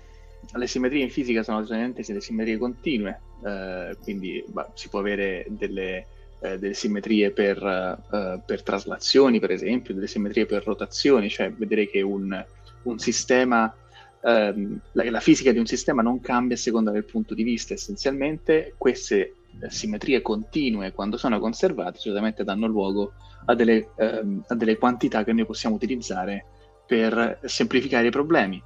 Le 0.53 0.67
simmetrie 0.67 1.03
in 1.03 1.09
fisica 1.09 1.41
sono 1.43 1.65
solamente 1.65 2.03
delle 2.05 2.21
simmetrie 2.21 2.57
continue, 2.57 3.19
eh, 3.43 3.97
quindi 4.03 4.43
bah, 4.47 4.69
si 4.73 4.87
può 4.87 4.99
avere 4.99 5.45
delle, 5.49 6.05
eh, 6.43 6.59
delle 6.59 6.73
simmetrie 6.73 7.31
per, 7.31 7.57
eh, 7.63 8.41
per 8.45 8.63
traslazioni, 8.63 9.39
per 9.39 9.51
esempio, 9.51 9.93
delle 9.93 10.07
simmetrie 10.07 10.45
per 10.45 10.63
rotazioni, 10.65 11.29
cioè 11.29 11.51
vedere 11.51 11.87
che 11.87 12.01
un, 12.01 12.45
un 12.83 12.99
sistema, 12.99 13.73
ehm, 14.21 14.79
la, 14.91 15.09
la 15.09 15.19
fisica 15.21 15.53
di 15.53 15.59
un 15.59 15.65
sistema 15.65 16.01
non 16.01 16.19
cambia 16.19 16.57
a 16.57 16.59
seconda 16.59 16.91
del 16.91 17.05
punto 17.05 17.33
di 17.33 17.43
vista. 17.43 17.73
Essenzialmente 17.73 18.73
queste 18.77 19.35
eh, 19.61 19.69
simmetrie 19.69 20.21
continue, 20.21 20.91
quando 20.91 21.15
sono 21.15 21.39
conservate, 21.39 21.99
solitamente 21.99 22.43
danno 22.43 22.67
luogo 22.67 23.13
a 23.45 23.55
delle, 23.55 23.91
ehm, 23.95 24.43
a 24.47 24.55
delle 24.55 24.77
quantità 24.77 25.23
che 25.23 25.31
noi 25.31 25.45
possiamo 25.45 25.75
utilizzare 25.75 26.45
per 26.85 27.39
semplificare 27.45 28.07
i 28.07 28.11
problemi. 28.11 28.61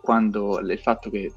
Quando 0.00 0.60
il 0.60 0.78
fatto 0.78 1.10
che 1.10 1.32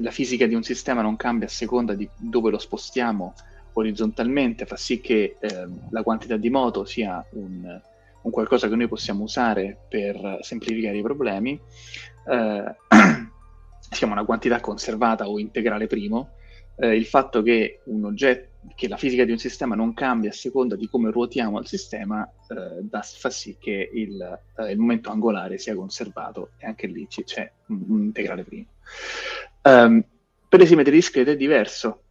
la 0.00 0.10
fisica 0.10 0.46
di 0.46 0.54
un 0.54 0.64
sistema 0.64 1.02
non 1.02 1.16
cambia 1.16 1.46
a 1.46 1.50
seconda 1.50 1.94
di 1.94 2.08
dove 2.16 2.50
lo 2.50 2.58
spostiamo 2.58 3.34
orizzontalmente 3.78 4.66
fa 4.66 4.76
sì 4.76 5.00
che 5.00 5.36
ehm, 5.40 5.88
la 5.90 6.02
quantità 6.02 6.36
di 6.36 6.50
moto 6.50 6.84
sia 6.84 7.24
un, 7.32 7.80
un 8.22 8.30
qualcosa 8.30 8.68
che 8.68 8.76
noi 8.76 8.88
possiamo 8.88 9.24
usare 9.24 9.78
per 9.88 10.38
semplificare 10.40 10.98
i 10.98 11.02
problemi, 11.02 11.60
eh, 12.26 12.76
si 13.80 13.98
chiama 13.98 14.14
una 14.14 14.24
quantità 14.24 14.60
conservata 14.60 15.28
o 15.28 15.38
integrale 15.38 15.86
primo, 15.86 16.30
eh, 16.76 16.94
il 16.94 17.06
fatto 17.06 17.42
che 17.42 17.80
oggetto 18.02 18.46
che 18.74 18.88
la 18.88 18.96
fisica 18.96 19.24
di 19.24 19.30
un 19.30 19.38
sistema 19.38 19.74
non 19.74 19.94
cambia 19.94 20.30
a 20.30 20.34
seconda 20.34 20.76
di 20.76 20.88
come 20.88 21.10
ruotiamo 21.10 21.58
il 21.60 21.66
sistema 21.66 22.28
eh, 22.48 22.82
da- 22.82 23.02
fa 23.02 23.30
sì 23.30 23.56
che 23.58 23.90
il, 23.92 24.40
eh, 24.56 24.72
il 24.72 24.78
momento 24.78 25.10
angolare 25.10 25.58
sia 25.58 25.74
conservato 25.74 26.50
e 26.58 26.66
anche 26.66 26.86
lì 26.86 27.06
c'è 27.06 27.50
un, 27.68 27.84
un 27.88 28.02
integrale 28.02 28.44
primo. 28.44 28.66
Ehm, 29.62 30.04
per 30.48 30.60
le 30.60 30.66
simmetrie 30.66 30.94
discrete 30.94 31.32
è 31.32 31.36
diverso. 31.36 32.02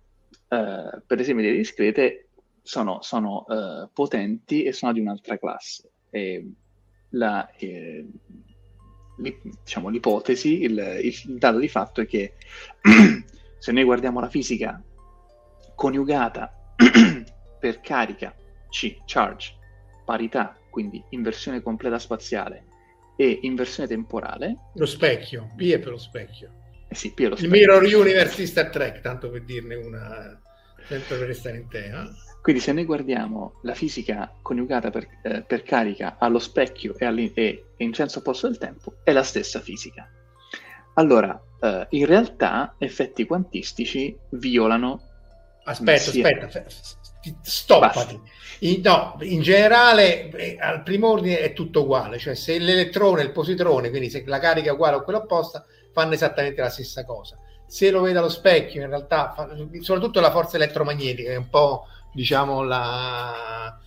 Eh, 0.49 1.01
per 1.05 1.17
le 1.17 1.23
simmetrie 1.23 1.55
discrete 1.55 2.27
sono, 2.61 3.01
sono, 3.01 3.45
eh, 3.47 3.89
potenti 3.93 4.63
e 4.63 4.73
sono 4.73 4.93
di 4.93 4.99
un'altra 4.99 5.37
classe. 5.37 5.91
La, 7.11 7.49
eh, 7.55 8.05
l'i- 9.17 9.39
diciamo, 9.63 9.89
l'ipotesi, 9.89 10.61
il, 10.61 10.99
il 11.01 11.37
dato 11.37 11.59
di 11.59 11.67
fatto 11.67 12.01
è 12.01 12.05
che 12.05 12.33
se 13.57 13.71
noi 13.71 13.83
guardiamo 13.83 14.19
la 14.19 14.29
fisica 14.29 14.81
coniugata 15.75 16.73
per 17.59 17.79
carica 17.81 18.35
C, 18.69 18.97
charge, 19.05 19.55
parità, 20.05 20.57
quindi 20.69 21.03
inversione 21.09 21.61
completa 21.61 21.99
spaziale 21.99 22.65
e 23.15 23.39
inversione 23.43 23.87
temporale, 23.87 24.55
Lo 24.75 24.85
specchio, 24.85 25.51
P 25.55 25.71
è 25.71 25.79
per 25.79 25.89
lo 25.89 25.97
specchio. 25.97 26.56
Eh 26.87 26.95
sì, 26.95 27.13
P 27.13 27.21
è 27.21 27.27
lo 27.27 27.35
Il. 27.37 27.49
Mirror 27.49 27.83
Universe 27.83 28.35
di 28.37 28.47
Star 28.47 28.69
Trek, 28.69 29.01
tanto 29.01 29.29
per 29.29 29.43
dirne 29.43 29.75
una, 29.75 30.39
sempre 30.87 31.17
per 31.17 31.27
restare 31.27 31.57
in 31.57 31.67
tema. 31.67 32.09
Quindi 32.41 32.61
se 32.61 32.71
noi 32.71 32.85
guardiamo 32.85 33.59
la 33.63 33.73
fisica 33.73 34.33
coniugata 34.41 34.89
per, 34.89 35.07
eh, 35.23 35.41
per 35.41 35.63
carica 35.63 36.15
allo 36.17 36.39
specchio 36.39 36.95
e, 36.97 37.31
e- 37.35 37.65
in 37.77 37.93
senso 37.93 38.19
opposto 38.19 38.47
del 38.47 38.57
tempo, 38.57 38.95
è 39.03 39.11
la 39.11 39.23
stessa 39.23 39.59
fisica. 39.59 40.09
Allora, 40.93 41.39
eh, 41.61 41.87
in 41.89 42.05
realtà 42.05 42.75
effetti 42.77 43.25
quantistici 43.25 44.17
violano 44.29 45.01
Aspetta, 45.67 46.11
Sì. 46.11 46.21
aspetta, 46.21 46.63
stoppati. 47.41 48.19
In, 48.59 48.79
no, 48.81 49.17
in 49.19 49.41
generale 49.41 50.29
eh, 50.29 50.57
al 50.59 50.81
primo 50.81 51.09
ordine 51.09 51.39
è 51.39 51.51
tutto 51.51 51.81
uguale, 51.83 52.17
cioè 52.17 52.35
se 52.35 52.57
l'elettrone 52.57 53.19
e 53.21 53.25
il 53.25 53.31
positrone, 53.31 53.89
quindi 53.89 54.09
se 54.09 54.23
la 54.25 54.39
carica 54.39 54.69
è 54.69 54.73
uguale 54.73 54.95
o 54.95 55.03
quella 55.03 55.19
opposta, 55.19 55.65
fanno 55.97 56.13
esattamente 56.13 56.61
la 56.61 56.69
stessa 56.69 57.03
cosa. 57.03 57.39
Se 57.65 57.89
lo 57.89 58.01
vede 58.01 58.19
allo 58.19 58.29
specchio, 58.29 58.83
in 58.83 58.89
realtà, 58.89 59.33
fa- 59.35 59.49
soprattutto 59.81 60.19
la 60.19 60.29
forza 60.29 60.57
elettromagnetica, 60.57 61.29
che 61.29 61.35
è 61.35 61.39
un 61.39 61.49
po' 61.49 61.87
diciamo 62.13 62.61
la, 62.61 63.79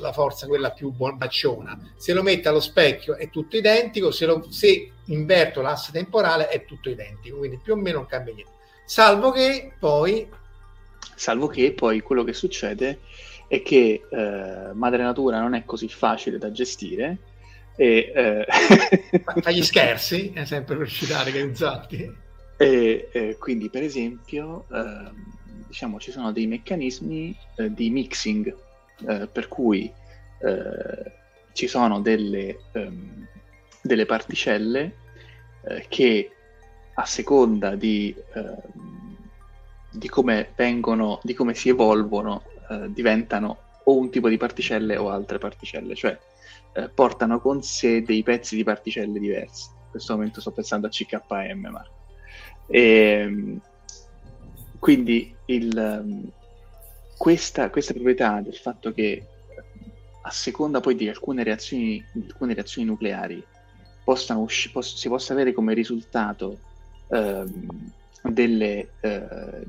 la 0.00 0.12
forza 0.14 0.46
quella 0.46 0.70
più 0.70 0.90
bonacciona. 0.90 1.92
Se 1.98 2.14
lo 2.14 2.22
mette 2.22 2.48
allo 2.48 2.60
specchio 2.60 3.14
è 3.14 3.28
tutto 3.28 3.58
identico, 3.58 4.10
se, 4.10 4.24
lo- 4.24 4.50
se 4.50 4.90
inverto 5.08 5.60
l'asse 5.60 5.92
temporale 5.92 6.48
è 6.48 6.64
tutto 6.64 6.88
identico, 6.88 7.36
quindi 7.36 7.60
più 7.62 7.74
o 7.74 7.76
meno 7.76 7.98
non 7.98 8.06
cambia 8.06 8.32
niente. 8.32 8.52
Salvo 8.86 9.30
che 9.30 9.74
poi 9.78 10.26
Salvo 11.14 11.46
che 11.46 11.72
poi 11.72 12.00
quello 12.00 12.24
che 12.24 12.32
succede 12.32 13.00
è 13.48 13.60
che 13.60 14.06
eh, 14.08 14.72
madre 14.72 15.02
natura 15.02 15.40
non 15.40 15.54
è 15.54 15.64
così 15.66 15.88
facile 15.88 16.38
da 16.38 16.50
gestire 16.50 17.18
e, 17.80 18.12
eh, 18.12 18.44
fa- 19.22 19.52
gli 19.52 19.62
scherzi, 19.62 20.32
è 20.34 20.44
sempre 20.44 20.84
citare 20.88 21.30
che 21.30 21.54
Zatti. 21.54 22.12
e, 22.56 23.08
eh, 23.12 23.36
quindi 23.38 23.70
per 23.70 23.84
esempio 23.84 24.66
ehm, 24.72 25.14
diciamo 25.68 26.00
ci 26.00 26.10
sono 26.10 26.32
dei 26.32 26.48
meccanismi 26.48 27.38
eh, 27.54 27.72
di 27.72 27.88
mixing 27.90 28.52
eh, 29.06 29.28
per 29.28 29.46
cui 29.46 29.92
eh, 30.40 31.12
ci 31.52 31.68
sono 31.68 32.00
delle, 32.00 32.58
ehm, 32.72 33.28
delle 33.80 34.06
particelle 34.06 34.96
eh, 35.62 35.86
che 35.88 36.32
a 36.94 37.04
seconda 37.06 37.76
di, 37.76 38.12
ehm, 38.34 39.26
di 39.92 40.08
come 40.08 40.50
vengono, 40.56 41.20
di 41.22 41.32
come 41.32 41.54
si 41.54 41.68
evolvono, 41.68 42.42
eh, 42.70 42.92
diventano 42.92 43.56
o 43.84 43.96
un 43.96 44.10
tipo 44.10 44.28
di 44.28 44.36
particelle 44.36 44.96
o 44.96 45.10
altre 45.10 45.38
particelle, 45.38 45.94
cioè 45.94 46.18
eh, 46.72 46.88
portano 46.88 47.40
con 47.40 47.62
sé 47.62 48.02
dei 48.02 48.22
pezzi 48.22 48.56
di 48.56 48.64
particelle 48.64 49.18
diversi. 49.18 49.70
In 49.70 49.90
questo 49.90 50.14
momento 50.14 50.40
sto 50.40 50.50
pensando 50.50 50.86
a 50.86 50.90
CKM, 50.90 51.68
Marco. 51.70 51.96
E, 52.66 53.60
quindi 54.78 55.34
il, 55.46 55.76
ehm, 55.76 56.30
questa, 57.16 57.70
questa 57.70 57.92
proprietà 57.92 58.40
del 58.40 58.54
fatto 58.54 58.92
che 58.92 59.26
a 60.22 60.30
seconda 60.30 60.80
poi 60.80 60.94
di 60.94 61.08
alcune 61.08 61.42
reazioni, 61.42 62.04
alcune 62.14 62.54
reazioni 62.54 62.86
nucleari 62.86 63.44
possano 64.04 64.40
usci- 64.40 64.70
poss- 64.70 64.96
si 64.96 65.08
possa 65.08 65.32
avere 65.32 65.52
come 65.52 65.74
risultato 65.74 66.60
ehm, 67.08 67.92
delle, 68.22 68.90
eh, 69.00 69.66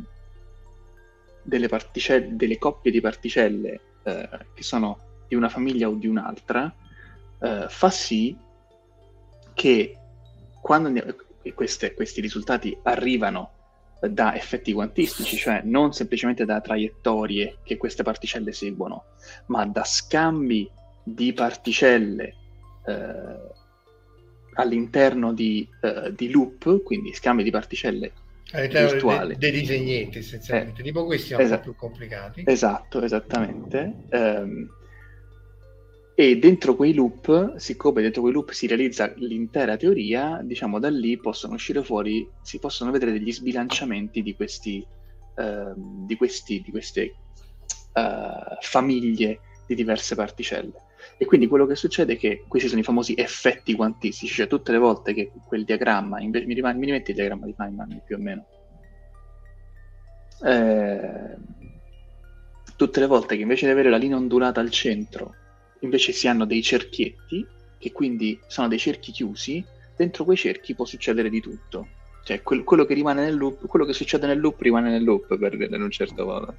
delle, 1.41 1.67
particelle, 1.67 2.35
delle 2.35 2.57
coppie 2.57 2.91
di 2.91 3.01
particelle 3.01 3.79
eh, 4.03 4.29
che 4.53 4.63
sono 4.63 4.99
di 5.27 5.35
una 5.35 5.49
famiglia 5.49 5.87
o 5.87 5.93
di 5.93 6.07
un'altra, 6.07 6.73
eh, 7.41 7.65
fa 7.67 7.89
sì 7.89 8.35
che 9.53 9.97
quando 10.61 10.87
andiamo- 10.87 11.13
queste- 11.53 11.93
questi 11.93 12.21
risultati 12.21 12.77
arrivano 12.83 13.51
da 14.01 14.33
effetti 14.35 14.71
quantistici, 14.71 15.35
cioè 15.35 15.61
non 15.63 15.91
semplicemente 15.93 16.45
da 16.45 16.61
traiettorie 16.61 17.57
che 17.63 17.75
queste 17.77 18.03
particelle 18.03 18.53
seguono, 18.53 19.05
ma 19.47 19.65
da 19.65 19.83
scambi 19.83 20.69
di 21.03 21.33
particelle 21.33 22.35
eh, 22.85 23.57
all'interno 24.53 25.33
di, 25.33 25.67
eh, 25.81 26.13
di 26.15 26.31
loop, 26.31 26.81
quindi 26.83 27.13
scambi 27.13 27.43
di 27.43 27.51
particelle 27.51 28.13
virtuali. 28.51 29.35
Dei, 29.35 29.51
dei 29.51 29.59
disegnetti 29.59 30.17
essenzialmente, 30.19 30.81
eh, 30.81 30.83
tipo 30.83 31.05
questi 31.05 31.29
sono 31.29 31.41
esatto, 31.41 31.69
un 31.69 31.75
po' 31.75 31.79
più 31.79 31.87
complicati. 31.89 32.43
Esatto, 32.45 33.01
esattamente. 33.01 33.93
Um, 34.11 34.69
e 36.19 36.37
dentro 36.37 36.75
quei 36.75 36.93
loop, 36.93 37.55
siccome 37.55 38.01
dentro 38.01 38.19
quei 38.19 38.33
loop 38.33 38.49
si 38.49 38.67
realizza 38.67 39.09
l'intera 39.15 39.77
teoria, 39.77 40.41
diciamo 40.43 40.77
da 40.77 40.89
lì 40.89 41.17
possono 41.17 41.53
uscire 41.53 41.81
fuori, 41.81 42.29
si 42.41 42.59
possono 42.59 42.91
vedere 42.91 43.13
degli 43.13 43.31
sbilanciamenti 43.31 44.21
di, 44.21 44.35
questi, 44.35 44.85
uh, 45.37 45.71
di, 46.05 46.17
questi, 46.17 46.61
di 46.61 46.71
queste 46.71 47.15
uh, 47.93 48.57
famiglie 48.59 49.39
di 49.65 49.75
diverse 49.75 50.15
particelle. 50.15 50.73
E 51.17 51.23
quindi 51.23 51.47
quello 51.47 51.65
che 51.65 51.75
succede 51.75 52.15
è 52.15 52.17
che 52.17 52.43
questi 52.49 52.67
sono 52.67 52.81
i 52.81 52.83
famosi 52.83 53.13
effetti 53.15 53.73
quantistici, 53.73 54.33
cioè 54.33 54.47
tutte 54.47 54.73
le 54.73 54.77
volte 54.77 55.13
che 55.13 55.31
quel 55.47 55.63
diagramma, 55.63 56.19
invece, 56.19 56.47
mi, 56.47 56.53
rimane, 56.53 56.79
mi 56.79 56.85
rimetti 56.87 57.11
il 57.11 57.15
diagramma 57.15 57.45
di 57.45 57.53
Feynman 57.53 58.01
più 58.05 58.17
o 58.17 58.19
meno, 58.19 58.45
eh, 60.43 61.37
tutte 62.75 62.99
le 62.99 63.07
volte 63.07 63.37
che 63.37 63.41
invece 63.41 63.67
di 63.67 63.71
avere 63.71 63.89
la 63.89 63.95
linea 63.95 64.17
ondulata 64.17 64.59
al 64.59 64.69
centro 64.69 65.35
invece 65.79 66.11
si 66.11 66.27
hanno 66.27 66.45
dei 66.45 66.61
cerchietti, 66.61 67.45
che 67.77 67.91
quindi 67.91 68.39
sono 68.47 68.67
dei 68.67 68.79
cerchi 68.79 69.11
chiusi, 69.11 69.63
dentro 69.95 70.23
quei 70.23 70.37
cerchi 70.37 70.75
può 70.75 70.85
succedere 70.85 71.29
di 71.29 71.41
tutto. 71.41 71.87
Cioè, 72.23 72.41
quel, 72.41 72.63
quello 72.63 72.85
che 72.85 72.93
rimane 72.93 73.23
nel 73.23 73.35
loop, 73.35 73.65
quello 73.65 73.85
che 73.85 73.93
succede 73.93 74.27
nel 74.27 74.39
loop 74.39 74.61
rimane 74.61 74.89
nel 74.91 75.03
loop, 75.03 75.37
per 75.37 75.57
dire 75.57 75.75
in 75.75 75.81
un 75.81 75.89
certo 75.89 76.25
modo. 76.25 76.55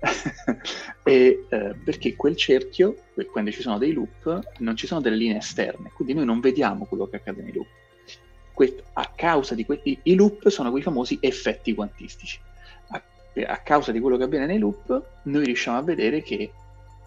e, 1.02 1.44
eh, 1.48 1.74
perché 1.82 2.14
quel 2.14 2.36
cerchio, 2.36 2.96
quando 3.30 3.50
ci 3.50 3.62
sono 3.62 3.78
dei 3.78 3.92
loop, 3.92 4.40
non 4.58 4.76
ci 4.76 4.86
sono 4.86 5.00
delle 5.00 5.16
linee 5.16 5.38
esterne, 5.38 5.90
quindi 5.94 6.14
noi 6.14 6.24
non 6.24 6.40
vediamo 6.40 6.84
quello 6.84 7.08
che 7.08 7.16
accade 7.16 7.42
nei 7.42 7.52
loop. 7.52 7.68
Que- 8.52 8.82
a 8.94 9.12
causa 9.14 9.54
di 9.54 9.64
questi 9.64 9.98
i 10.02 10.14
loop 10.14 10.48
sono 10.48 10.70
quei 10.70 10.82
famosi 10.82 11.18
effetti 11.20 11.74
quantistici. 11.74 12.40
A 13.46 13.58
causa 13.62 13.92
di 13.92 14.00
quello 14.00 14.16
che 14.16 14.24
avviene 14.24 14.46
nei 14.46 14.58
loop, 14.58 15.02
noi 15.22 15.44
riusciamo 15.44 15.78
a 15.78 15.82
vedere 15.82 16.22
che 16.22 16.50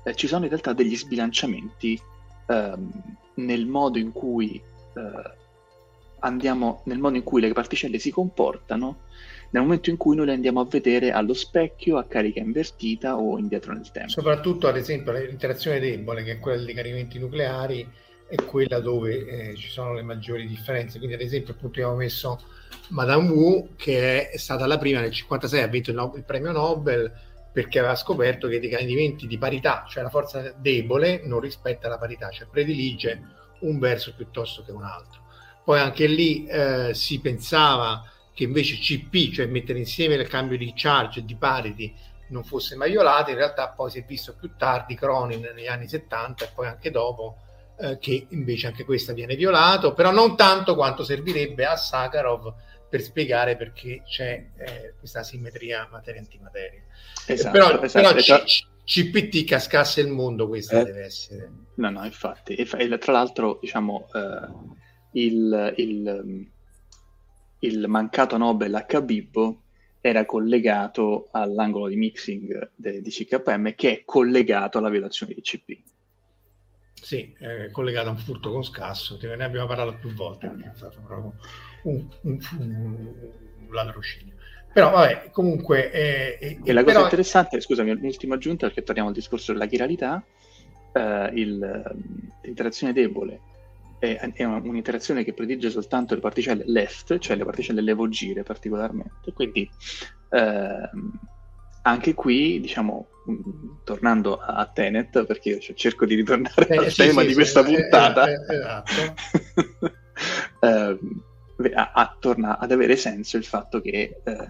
eh, 0.03 0.15
ci 0.15 0.27
sono 0.27 0.43
in 0.43 0.49
realtà 0.49 0.73
degli 0.73 0.95
sbilanciamenti 0.95 1.99
ehm, 2.47 2.91
nel 3.35 3.65
modo 3.65 3.97
in 3.97 4.11
cui 4.11 4.55
eh, 4.55 5.39
andiamo, 6.19 6.81
nel 6.85 6.99
modo 6.99 7.17
in 7.17 7.23
cui 7.23 7.41
le 7.41 7.53
particelle 7.53 7.99
si 7.99 8.11
comportano 8.11 9.09
nel 9.51 9.63
momento 9.63 9.89
in 9.89 9.97
cui 9.97 10.15
noi 10.15 10.27
le 10.27 10.33
andiamo 10.33 10.61
a 10.61 10.65
vedere 10.65 11.11
allo 11.11 11.33
specchio 11.33 11.97
a 11.97 12.05
carica 12.05 12.39
invertita 12.39 13.17
o 13.17 13.37
indietro 13.37 13.73
nel 13.73 13.91
tempo. 13.91 14.09
Soprattutto, 14.09 14.67
ad 14.67 14.77
esempio, 14.77 15.11
l'interazione 15.11 15.79
debole, 15.79 16.23
che 16.23 16.33
è 16.33 16.39
quella 16.39 16.63
dei 16.63 16.73
carimenti 16.73 17.19
nucleari, 17.19 17.85
è 18.27 18.35
quella 18.45 18.79
dove 18.79 19.49
eh, 19.49 19.55
ci 19.55 19.69
sono 19.69 19.93
le 19.93 20.03
maggiori 20.03 20.47
differenze. 20.47 20.99
Quindi, 20.99 21.15
ad 21.15 21.21
esempio, 21.21 21.53
appunto, 21.53 21.79
abbiamo 21.79 21.97
messo 21.97 22.39
Madame 22.89 23.29
Wu, 23.29 23.69
che 23.75 24.29
è 24.29 24.37
stata 24.37 24.65
la 24.65 24.77
prima 24.77 25.01
nel 25.01 25.09
1956, 25.09 25.61
ha 25.61 25.67
vinto 25.67 25.89
il, 25.89 25.95
no- 25.97 26.13
il 26.15 26.23
premio 26.23 26.51
Nobel 26.53 27.11
perché 27.51 27.79
aveva 27.79 27.95
scoperto 27.95 28.47
che 28.47 28.59
dei 28.59 28.69
carimenti 28.69 29.27
di 29.27 29.37
parità, 29.37 29.85
cioè 29.89 30.03
la 30.03 30.09
forza 30.09 30.53
debole, 30.57 31.21
non 31.25 31.39
rispetta 31.39 31.89
la 31.89 31.97
parità, 31.97 32.29
cioè 32.29 32.47
predilige 32.47 33.21
un 33.61 33.77
verso 33.79 34.13
piuttosto 34.15 34.63
che 34.63 34.71
un 34.71 34.83
altro. 34.83 35.21
Poi 35.63 35.79
anche 35.79 36.07
lì 36.07 36.45
eh, 36.45 36.93
si 36.93 37.19
pensava 37.19 38.03
che 38.33 38.43
invece 38.43 38.77
CP, 38.77 39.33
cioè 39.33 39.45
mettere 39.47 39.79
insieme 39.79 40.15
il 40.15 40.27
cambio 40.27 40.57
di 40.57 40.71
charge 40.75 41.19
e 41.19 41.25
di 41.25 41.35
parity, 41.35 41.93
non 42.29 42.43
fosse 42.43 42.75
mai 42.75 42.91
violato, 42.91 43.29
in 43.29 43.35
realtà 43.35 43.69
poi 43.69 43.91
si 43.91 43.99
è 43.99 44.05
visto 44.05 44.33
più 44.33 44.55
tardi, 44.57 44.95
Cronin 44.95 45.51
negli 45.53 45.67
anni 45.67 45.87
70 45.87 46.45
e 46.45 46.49
poi 46.55 46.67
anche 46.67 46.89
dopo, 46.89 47.37
eh, 47.77 47.97
che 47.99 48.27
invece 48.29 48.67
anche 48.67 48.85
questa 48.85 49.11
viene 49.13 49.35
violato, 49.35 49.93
però 49.93 50.11
non 50.11 50.37
tanto 50.37 50.75
quanto 50.75 51.03
servirebbe 51.03 51.65
a 51.65 51.75
Sakharov 51.75 52.53
per 52.91 53.01
spiegare 53.01 53.55
perché 53.55 54.03
c'è 54.05 54.47
eh, 54.57 54.93
questa 54.99 55.23
simmetria 55.23 55.87
materia-antimateria. 55.89 56.81
Esatto, 57.25 57.51
però, 57.51 57.81
esatto, 57.81 58.07
però 58.07 58.19
esatto. 58.19 58.43
C- 58.43 58.65
CPT 58.83 59.45
cascasse 59.45 60.01
il 60.01 60.09
mondo, 60.09 60.49
questa 60.49 60.81
eh? 60.81 60.83
deve 60.83 61.05
essere. 61.05 61.49
No, 61.75 61.89
no, 61.89 62.03
infatti. 62.03 62.55
E 62.55 62.65
tra 62.65 63.13
l'altro, 63.13 63.59
diciamo, 63.61 64.09
eh, 64.13 65.21
il, 65.21 65.73
il, 65.77 66.47
il, 67.59 67.87
mancato 67.87 68.35
Nobel 68.35 68.75
a 68.75 68.83
Khabib 68.83 69.55
era 70.01 70.25
collegato 70.25 71.29
all'angolo 71.31 71.87
di 71.87 71.95
mixing 71.95 72.71
de, 72.75 73.01
di 73.01 73.09
CKM 73.09 73.73
che 73.73 73.99
è 73.99 74.03
collegato 74.03 74.79
alla 74.79 74.89
violazione 74.89 75.33
di 75.33 75.41
CP. 75.41 75.79
Sì, 77.01 77.33
è 77.39 77.71
collegato 77.71 78.09
a 78.09 78.11
un 78.11 78.17
furto 78.17 78.51
con 78.51 78.63
scasso, 78.63 79.17
ne 79.21 79.43
abbiamo 79.45 79.65
parlato 79.65 79.95
più 79.97 80.13
volte, 80.13 80.51
proprio 81.05 81.35
un, 81.83 82.05
un, 82.21 82.39
un, 82.59 83.73
ladrocinio. 83.73 84.35
Però 84.73 84.89
vabbè, 84.89 85.29
comunque... 85.31 85.91
Eh, 85.91 86.37
eh, 86.39 86.59
e 86.63 86.73
la 86.73 86.81
cosa 86.81 86.93
però... 86.93 87.05
interessante, 87.05 87.59
scusami, 87.59 87.91
un'ultima 87.91 88.35
aggiunta 88.35 88.67
perché 88.67 88.83
torniamo 88.83 89.09
al 89.09 89.15
discorso 89.15 89.51
della 89.51 89.65
chiralità, 89.65 90.23
eh, 90.93 91.29
il, 91.33 91.83
l'interazione 92.41 92.93
debole 92.93 93.39
è, 94.01 94.31
è, 94.33 94.43
un'interazione 94.43 95.23
che 95.23 95.33
predilige 95.33 95.69
soltanto 95.69 96.15
le 96.15 96.21
particelle 96.21 96.63
left, 96.65 97.19
cioè 97.19 97.35
le 97.35 97.45
particelle 97.45 97.81
levogire 97.81 98.41
particolarmente, 98.41 99.31
quindi 99.31 99.69
eh, 100.29 100.89
anche 101.83 102.13
qui, 102.15 102.59
diciamo, 102.59 103.07
tornando 103.83 104.37
a 104.37 104.65
Tenet, 104.65 105.23
perché 105.25 105.49
io 105.49 105.59
cerco 105.75 106.05
di 106.05 106.15
ritornare 106.15 106.67
eh, 106.67 106.77
al 106.77 106.89
sì, 106.89 107.03
tema 107.03 107.21
sì, 107.21 107.27
di 107.27 107.33
sì, 107.33 107.37
questa 107.37 107.63
puntata, 107.63 108.27
eh, 108.27 108.33
eh, 108.33 108.55
esatto. 108.55 108.91
A, 111.73 111.91
a, 111.93 112.17
torna 112.19 112.57
ad 112.57 112.71
avere 112.71 112.95
senso 112.95 113.37
il 113.37 113.43
fatto 113.43 113.81
che, 113.81 114.21
eh, 114.23 114.47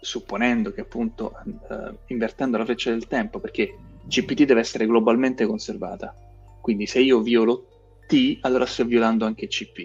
supponendo 0.00 0.72
che 0.72 0.82
appunto 0.82 1.34
eh, 1.44 1.98
invertendo 2.06 2.56
la 2.56 2.64
freccia 2.64 2.90
del 2.90 3.06
tempo, 3.06 3.40
perché 3.40 3.76
GPT 4.04 4.44
deve 4.44 4.60
essere 4.60 4.86
globalmente 4.86 5.46
conservata, 5.46 6.14
quindi 6.60 6.86
se 6.86 7.00
io 7.00 7.20
violo 7.20 8.02
T, 8.06 8.38
allora 8.42 8.66
sto 8.66 8.84
violando 8.84 9.26
anche 9.26 9.48
CP, 9.48 9.78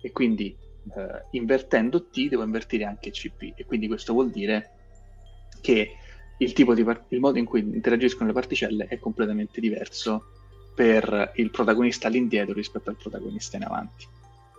e 0.00 0.12
quindi 0.12 0.56
eh, 0.94 1.24
invertendo 1.32 2.08
T 2.08 2.28
devo 2.28 2.44
invertire 2.44 2.84
anche 2.84 3.10
CP, 3.10 3.54
e 3.56 3.64
quindi 3.64 3.88
questo 3.88 4.12
vuol 4.12 4.30
dire 4.30 4.72
che 5.60 5.96
il, 6.38 6.52
par- 6.84 7.04
il 7.08 7.20
modo 7.20 7.38
in 7.38 7.44
cui 7.44 7.60
interagiscono 7.60 8.28
le 8.28 8.34
particelle 8.34 8.86
è 8.86 8.98
completamente 8.98 9.60
diverso 9.60 10.32
per 10.74 11.32
il 11.36 11.50
protagonista 11.50 12.06
all'indietro 12.06 12.54
rispetto 12.54 12.90
al 12.90 12.96
protagonista 12.96 13.56
in 13.56 13.64
avanti. 13.64 14.06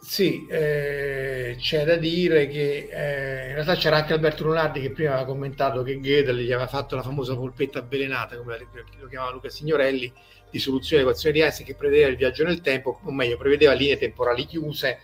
Sì, 0.02 0.46
eh, 0.48 1.56
c'è 1.60 1.84
da 1.84 1.98
dire 1.98 2.48
che 2.48 2.88
eh, 2.90 3.48
in 3.50 3.54
realtà 3.54 3.76
c'era 3.76 3.98
anche 3.98 4.14
Alberto 4.14 4.46
Lunardi 4.46 4.80
che 4.80 4.92
prima 4.92 5.12
aveva 5.12 5.26
commentato 5.26 5.84
che 5.84 6.00
Gödel 6.00 6.38
gli 6.38 6.52
aveva 6.54 6.68
fatto 6.68 6.96
la 6.96 7.02
famosa 7.04 7.36
polpetta 7.36 7.80
avvelenata, 7.80 8.38
come 8.38 8.58
lo 8.98 9.08
chiamava 9.08 9.32
Luca 9.32 9.50
Signorelli, 9.50 10.12
di 10.50 10.58
soluzione 10.58 11.04
di 11.04 11.08
equazioni 11.08 11.36
di 11.36 11.42
Einstein 11.42 11.68
che 11.68 11.76
prevedeva 11.76 12.08
il 12.10 12.16
viaggio 12.16 12.46
nel 12.46 12.62
tempo, 12.62 13.00
o 13.04 13.12
meglio, 13.12 13.36
prevedeva 13.36 13.74
linee 13.74 13.98
temporali 13.98 14.46
chiuse, 14.46 15.00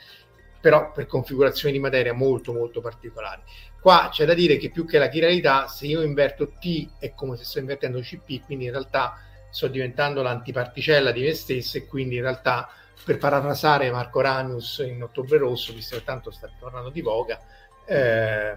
però 0.61 0.91
per 0.93 1.07
configurazioni 1.07 1.73
di 1.73 1.79
materia 1.79 2.13
molto 2.13 2.53
molto 2.53 2.79
particolari. 2.79 3.41
Qua 3.79 4.07
c'è 4.11 4.25
da 4.25 4.33
dire 4.33 4.55
che 4.57 4.71
più 4.71 4.85
che 4.85 4.97
la 4.97 5.09
chiralità, 5.09 5.67
se 5.67 5.87
io 5.87 6.01
inverto 6.01 6.53
T 6.57 6.93
è 6.99 7.13
come 7.13 7.35
se 7.35 7.43
sto 7.43 7.59
invertendo 7.59 7.99
CP, 7.99 8.45
quindi 8.45 8.65
in 8.65 8.71
realtà 8.71 9.19
sto 9.51 9.67
diventando 9.67 10.21
l'antiparticella 10.21 11.11
di 11.11 11.21
me 11.21 11.33
stesso 11.33 11.77
e 11.77 11.85
quindi 11.85 12.15
in 12.15 12.21
realtà 12.21 12.69
per 13.03 13.17
parafrasare 13.17 13.91
Marco 13.91 14.21
Ramius 14.21 14.83
in 14.87 15.03
Ottobre 15.03 15.37
Rosso, 15.37 15.73
visto 15.73 15.95
che 15.95 16.03
tanto 16.03 16.31
sta 16.31 16.49
tornando 16.59 16.89
di 16.89 17.01
voga, 17.01 17.39
eh, 17.85 18.55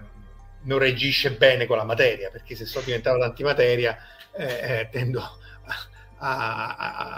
non 0.61 0.79
reagisce 0.79 1.31
bene 1.31 1.65
con 1.65 1.77
la 1.77 1.83
materia, 1.83 2.29
perché 2.29 2.55
se 2.55 2.65
sto 2.65 2.81
diventando 2.81 3.19
l'antimateria 3.19 3.97
eh, 4.31 4.45
eh 4.45 4.89
tendo 4.91 5.21
a, 5.21 5.35
a, 6.17 6.75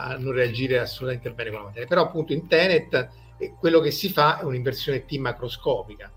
a, 0.09 0.17
non 0.17 0.33
reagire 0.33 0.79
assolutamente 0.79 1.31
bene 1.31 1.49
con 1.49 1.59
la 1.59 1.65
materia. 1.65 1.87
Però 1.87 2.03
appunto 2.03 2.33
in 2.33 2.47
Tenet 2.47 3.09
eh, 3.37 3.53
quello 3.57 3.79
che 3.79 3.91
si 3.91 4.09
fa 4.09 4.39
è 4.39 4.43
un'inversione 4.43 5.05
T 5.05 5.15
macroscopica. 5.17 6.11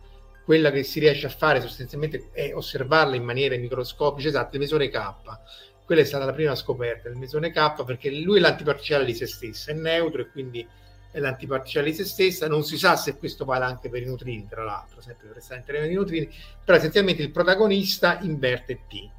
Quella 0.44 0.70
che 0.70 0.82
si 0.82 1.00
riesce 1.00 1.26
a 1.26 1.30
fare 1.30 1.60
sostanzialmente 1.62 2.28
è 2.32 2.54
osservarla 2.54 3.16
in 3.16 3.24
maniera 3.24 3.56
microscopica, 3.56 4.28
esatto, 4.28 4.56
il 4.56 4.60
mesone 4.60 4.90
K. 4.90 5.14
Quella 5.86 6.02
è 6.02 6.04
stata 6.04 6.24
la 6.26 6.32
prima 6.32 6.54
scoperta 6.54 7.08
del 7.08 7.16
mesone 7.16 7.50
K 7.50 7.82
perché 7.84 8.10
lui 8.10 8.38
è 8.38 8.40
l'antiparticelle 8.40 9.04
di 9.04 9.14
se 9.14 9.26
stesso, 9.26 9.70
è 9.70 9.74
neutro 9.74 10.20
e 10.20 10.28
quindi 10.30 10.66
è 11.14 11.20
l'antiparticelle 11.20 11.90
di 11.90 11.94
se 11.94 12.04
stessa, 12.04 12.48
non 12.48 12.64
si 12.64 12.76
sa 12.76 12.96
se 12.96 13.16
questo 13.16 13.44
vale 13.44 13.64
anche 13.64 13.88
per 13.88 14.02
i 14.02 14.04
neutrini, 14.04 14.48
tra 14.48 14.64
l'altro, 14.64 15.00
sempre 15.00 15.28
per 15.28 15.36
restare 15.36 15.60
in 15.60 15.66
termini 15.66 15.88
di 15.88 15.94
neutrini, 15.94 16.28
però 16.64 16.76
essenzialmente 16.76 17.22
il 17.22 17.30
protagonista 17.30 18.18
inverte 18.22 18.80
T 18.88 19.10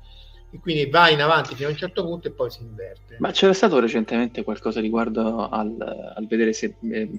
e 0.51 0.59
quindi 0.59 0.89
va 0.89 1.09
in 1.09 1.21
avanti 1.21 1.55
fino 1.55 1.69
a 1.69 1.71
un 1.71 1.77
certo 1.77 2.03
punto 2.03 2.27
e 2.27 2.31
poi 2.31 2.51
si 2.51 2.63
inverte. 2.63 3.15
Ma 3.19 3.31
c'era 3.31 3.53
stato 3.53 3.79
recentemente 3.79 4.43
qualcosa 4.43 4.81
riguardo 4.81 5.47
al, 5.47 6.13
al 6.15 6.27
vedere 6.27 6.51
se 6.51 6.75
eh, 6.81 7.09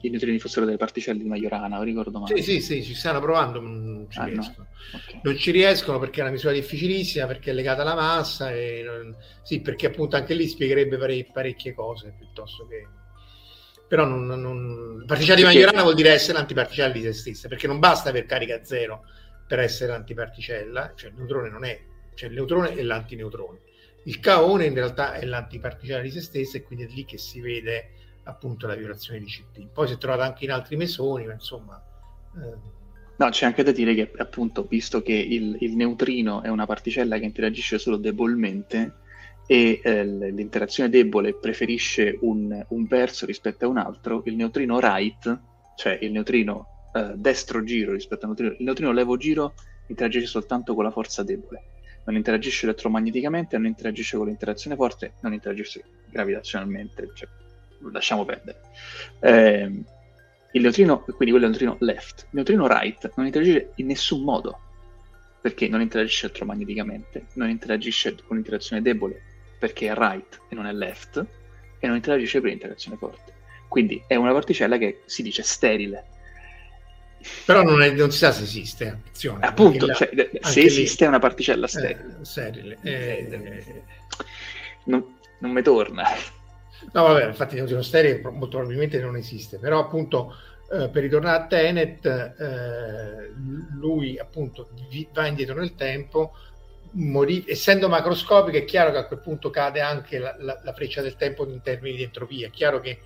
i 0.00 0.08
neutrini 0.10 0.40
fossero 0.40 0.64
delle 0.66 0.78
particelle 0.78 1.22
di 1.22 1.28
Majorana, 1.28 1.80
ricordo 1.84 2.18
male. 2.18 2.34
Sì, 2.36 2.42
sì, 2.42 2.60
sì, 2.60 2.82
ci 2.82 2.94
stanno 2.94 3.20
provando, 3.20 3.60
non 3.60 4.06
ci 4.08 4.18
ah, 4.18 4.24
riescono. 4.24 4.66
No. 4.92 4.98
Okay. 4.98 5.20
Non 5.22 5.36
ci 5.36 5.52
riescono 5.52 6.00
perché 6.00 6.18
è 6.18 6.22
una 6.22 6.32
misura 6.32 6.52
difficilissima, 6.52 7.26
perché 7.26 7.52
è 7.52 7.54
legata 7.54 7.82
alla 7.82 7.94
massa 7.94 8.52
e 8.52 8.82
non... 8.84 9.16
sì, 9.42 9.60
perché 9.60 9.86
appunto 9.86 10.16
anche 10.16 10.34
lì 10.34 10.48
spiegherebbe 10.48 10.96
pare... 10.96 11.24
parecchie 11.32 11.72
cose 11.72 12.12
piuttosto 12.18 12.66
che 12.66 12.86
però 13.94 14.06
non, 14.06 14.26
non... 14.26 15.04
particella 15.06 15.36
di 15.36 15.44
Majorana 15.44 15.82
vuol 15.82 15.94
dire 15.94 16.10
essere 16.10 16.36
antiparticelle 16.38 16.92
di 16.92 17.02
se 17.02 17.12
stessa, 17.12 17.46
perché 17.46 17.68
non 17.68 17.78
basta 17.78 18.08
aver 18.08 18.26
carica 18.26 18.64
zero 18.64 19.04
per 19.46 19.60
essere 19.60 19.92
l'antiparticella, 19.92 20.94
cioè 20.96 21.10
il 21.10 21.16
neutrone 21.16 21.48
non 21.48 21.64
è, 21.64 21.80
cioè 22.14 22.28
il 22.28 22.34
neutrone 22.34 22.74
è 22.74 22.82
l'antineutrone. 22.82 23.60
Il 24.06 24.18
caone 24.18 24.64
in 24.64 24.74
realtà 24.74 25.14
è 25.14 25.24
l'antiparticella 25.24 26.02
di 26.02 26.10
se 26.10 26.22
stessa 26.22 26.56
e 26.56 26.64
quindi 26.64 26.86
è 26.86 26.88
lì 26.88 27.04
che 27.04 27.18
si 27.18 27.40
vede 27.40 27.90
appunto 28.24 28.66
la 28.66 28.74
violazione 28.74 29.20
di 29.20 29.26
CP. 29.26 29.68
Poi 29.72 29.86
si 29.86 29.94
è 29.94 29.96
trovata 29.98 30.24
anche 30.24 30.42
in 30.42 30.50
altri 30.50 30.74
mesoni, 30.74 31.26
ma 31.26 31.34
insomma... 31.34 31.80
Eh... 32.36 32.72
No, 33.16 33.28
c'è 33.28 33.46
anche 33.46 33.62
da 33.62 33.70
dire 33.70 33.94
che 33.94 34.10
appunto, 34.16 34.64
visto 34.64 35.02
che 35.02 35.12
il, 35.12 35.56
il 35.60 35.76
neutrino 35.76 36.42
è 36.42 36.48
una 36.48 36.66
particella 36.66 37.16
che 37.16 37.26
interagisce 37.26 37.78
solo 37.78 37.96
debolmente, 37.96 39.02
e 39.46 39.80
eh, 39.82 40.04
l'interazione 40.04 40.88
debole 40.88 41.34
preferisce 41.34 42.18
un, 42.22 42.64
un, 42.68 42.86
verso 42.86 43.26
rispetto 43.26 43.66
a 43.66 43.68
un 43.68 43.76
altro, 43.78 44.22
il 44.26 44.36
neutrino 44.36 44.80
right, 44.80 45.40
cioè 45.76 45.98
il 46.00 46.12
neutrino 46.12 46.66
eh, 46.94 47.12
destro 47.16 47.62
giro 47.62 47.92
rispetto 47.92 48.22
al 48.22 48.28
neutrino, 48.28 48.52
il 48.58 48.64
neutrino 48.64 48.92
levo 48.92 49.16
giro 49.16 49.54
interagisce 49.88 50.26
soltanto 50.26 50.74
con 50.74 50.84
la 50.84 50.90
forza 50.90 51.22
debole, 51.22 51.62
non 52.04 52.16
interagisce 52.16 52.64
elettromagneticamente, 52.64 53.56
non 53.56 53.66
interagisce 53.66 54.16
con 54.16 54.26
l'interazione 54.26 54.76
forte, 54.76 55.14
non 55.20 55.34
interagisce 55.34 55.84
gravitazionalmente, 56.10 57.10
cioè, 57.14 57.28
lasciamo 57.92 58.24
perdere. 58.24 58.60
Eh, 59.20 59.82
il 60.52 60.62
neutrino, 60.62 61.00
quindi 61.00 61.30
quello 61.30 61.46
è 61.46 61.48
il 61.48 61.56
neutrino 61.56 61.76
left, 61.80 62.22
il 62.22 62.28
neutrino 62.30 62.66
right 62.66 63.12
non 63.16 63.26
interagisce 63.26 63.72
in 63.76 63.86
nessun 63.86 64.22
modo, 64.22 64.58
perché 65.42 65.68
non 65.68 65.82
interagisce 65.82 66.26
elettromagneticamente, 66.26 67.26
non 67.34 67.50
interagisce 67.50 68.14
con 68.26 68.36
l'interazione 68.36 68.80
debole, 68.80 69.33
perché 69.64 69.88
è 69.88 69.94
right 69.94 70.40
e 70.50 70.54
non 70.54 70.66
è 70.66 70.72
left, 70.72 71.24
e 71.78 71.86
non 71.86 71.96
interagisce 71.96 72.38
per 72.42 72.50
l'interazione 72.50 72.98
forte. 72.98 73.32
Quindi 73.66 74.04
è 74.06 74.14
una 74.14 74.32
particella 74.32 74.76
che 74.76 75.00
si 75.06 75.22
dice 75.22 75.42
sterile. 75.42 76.04
Però 77.46 77.62
non, 77.62 77.82
è, 77.82 77.90
non 77.92 78.10
si 78.10 78.18
sa 78.18 78.30
se 78.30 78.42
esiste, 78.42 78.88
attenzione. 78.88 79.46
Appunto, 79.46 79.86
là, 79.86 79.94
cioè, 79.94 80.10
se 80.42 80.60
esiste 80.60 81.04
lì, 81.04 81.06
è 81.06 81.08
una 81.08 81.18
particella 81.18 81.66
sterile. 81.66 82.18
Eh, 82.20 82.24
sterile. 82.26 82.78
Eh, 82.82 83.82
non, 84.84 85.16
non 85.38 85.50
mi 85.50 85.62
torna. 85.62 86.04
No, 86.92 87.02
vabbè, 87.04 87.28
infatti 87.28 87.58
uno 87.58 87.80
sterile 87.80 88.20
molto 88.20 88.58
probabilmente 88.58 89.00
non 89.00 89.16
esiste, 89.16 89.58
però 89.58 89.80
appunto 89.80 90.36
eh, 90.70 90.90
per 90.90 91.02
ritornare 91.02 91.42
a 91.42 91.46
Tenet, 91.46 92.04
eh, 92.04 93.32
lui 93.78 94.18
appunto 94.18 94.68
va 95.14 95.26
indietro 95.26 95.54
nel 95.54 95.74
tempo, 95.74 96.34
morì, 96.94 97.44
essendo 97.46 97.88
macroscopico 97.88 98.56
è 98.56 98.64
chiaro 98.64 98.90
che 98.90 98.98
a 98.98 99.06
quel 99.06 99.20
punto 99.20 99.50
cade 99.50 99.80
anche 99.80 100.18
la, 100.18 100.34
la, 100.38 100.60
la 100.62 100.72
freccia 100.72 101.02
del 101.02 101.16
tempo 101.16 101.46
in 101.46 101.60
termini 101.60 101.96
di 101.96 102.02
entropia, 102.02 102.46
è 102.46 102.50
chiaro 102.50 102.80
che, 102.80 103.00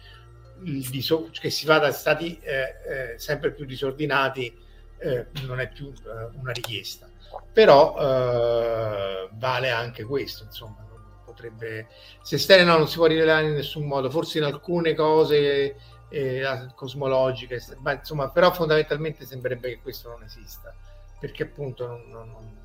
diso- 0.59 1.31
che 1.33 1.51
si 1.51 1.67
va 1.67 1.79
da 1.79 1.93
stati 1.93 2.39
eh, 2.43 3.13
eh, 3.13 3.19
sempre 3.19 3.53
più 3.53 3.65
disordinati 3.65 4.67
eh, 4.99 5.27
non 5.47 5.61
è 5.61 5.69
più 5.69 5.93
eh, 5.93 6.37
una 6.39 6.53
richiesta, 6.53 7.09
però 7.53 7.97
eh, 7.99 9.29
vale 9.33 9.71
anche 9.71 10.05
questo, 10.05 10.45
insomma, 10.45 10.85
potrebbe, 11.25 11.89
se 12.23 12.37
Stella 12.37 12.77
non 12.77 12.89
si 12.89 12.97
può 12.97 13.07
rivelare 13.07 13.47
in 13.47 13.55
nessun 13.55 13.87
modo, 13.87 14.11
forse 14.11 14.39
in 14.39 14.45
alcune 14.45 14.95
cose 14.95 15.77
eh, 16.09 16.43
cosmologiche, 16.75 17.63
ma 17.79 17.93
insomma, 17.93 18.31
però 18.31 18.53
fondamentalmente 18.53 19.25
sembrerebbe 19.25 19.69
che 19.69 19.81
questo 19.81 20.09
non 20.09 20.25
esista, 20.25 20.75
perché 21.21 21.45
appunto 21.45 21.87
non, 21.87 22.11
non 22.11 22.57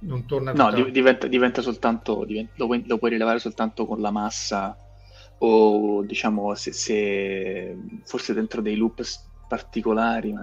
non 0.00 0.26
torna 0.26 0.52
no 0.52 0.72
di, 0.72 0.90
diventa, 0.90 1.26
diventa, 1.26 1.62
soltanto 1.62 2.24
diventa, 2.24 2.52
lo, 2.56 2.66
puoi, 2.66 2.84
lo, 2.86 2.98
puoi, 2.98 3.10
rilevare 3.10 3.38
soltanto 3.38 3.86
con 3.86 4.00
la 4.00 4.10
massa 4.10 4.76
o 5.38 6.02
diciamo 6.02 6.54
se, 6.54 6.72
se 6.72 7.76
forse 8.04 8.34
dentro 8.34 8.60
dei 8.60 8.76
loop 8.76 9.02
particolari 9.48 10.34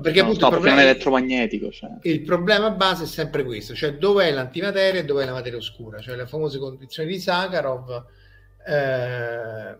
perché 0.00 0.20
no, 0.20 0.28
appunto 0.28 0.50
no, 0.50 0.58
non 0.58 0.78
è 0.78 0.82
elettromagnetico 0.82 1.70
cioè. 1.70 1.90
il 2.02 2.22
problema 2.22 2.70
base 2.70 3.04
è 3.04 3.06
sempre 3.06 3.44
questo 3.44 3.74
cioè 3.74 3.96
dove 3.96 4.26
è 4.26 4.30
l'antimateria 4.30 5.00
e 5.00 5.04
dove 5.04 5.22
è 5.22 5.26
la 5.26 5.32
materia 5.32 5.58
oscura 5.58 6.00
cioè 6.00 6.16
le 6.16 6.26
famose 6.26 6.58
condizioni 6.58 7.10
di 7.10 7.18
Sakharov 7.18 8.04
eh, 8.66 9.76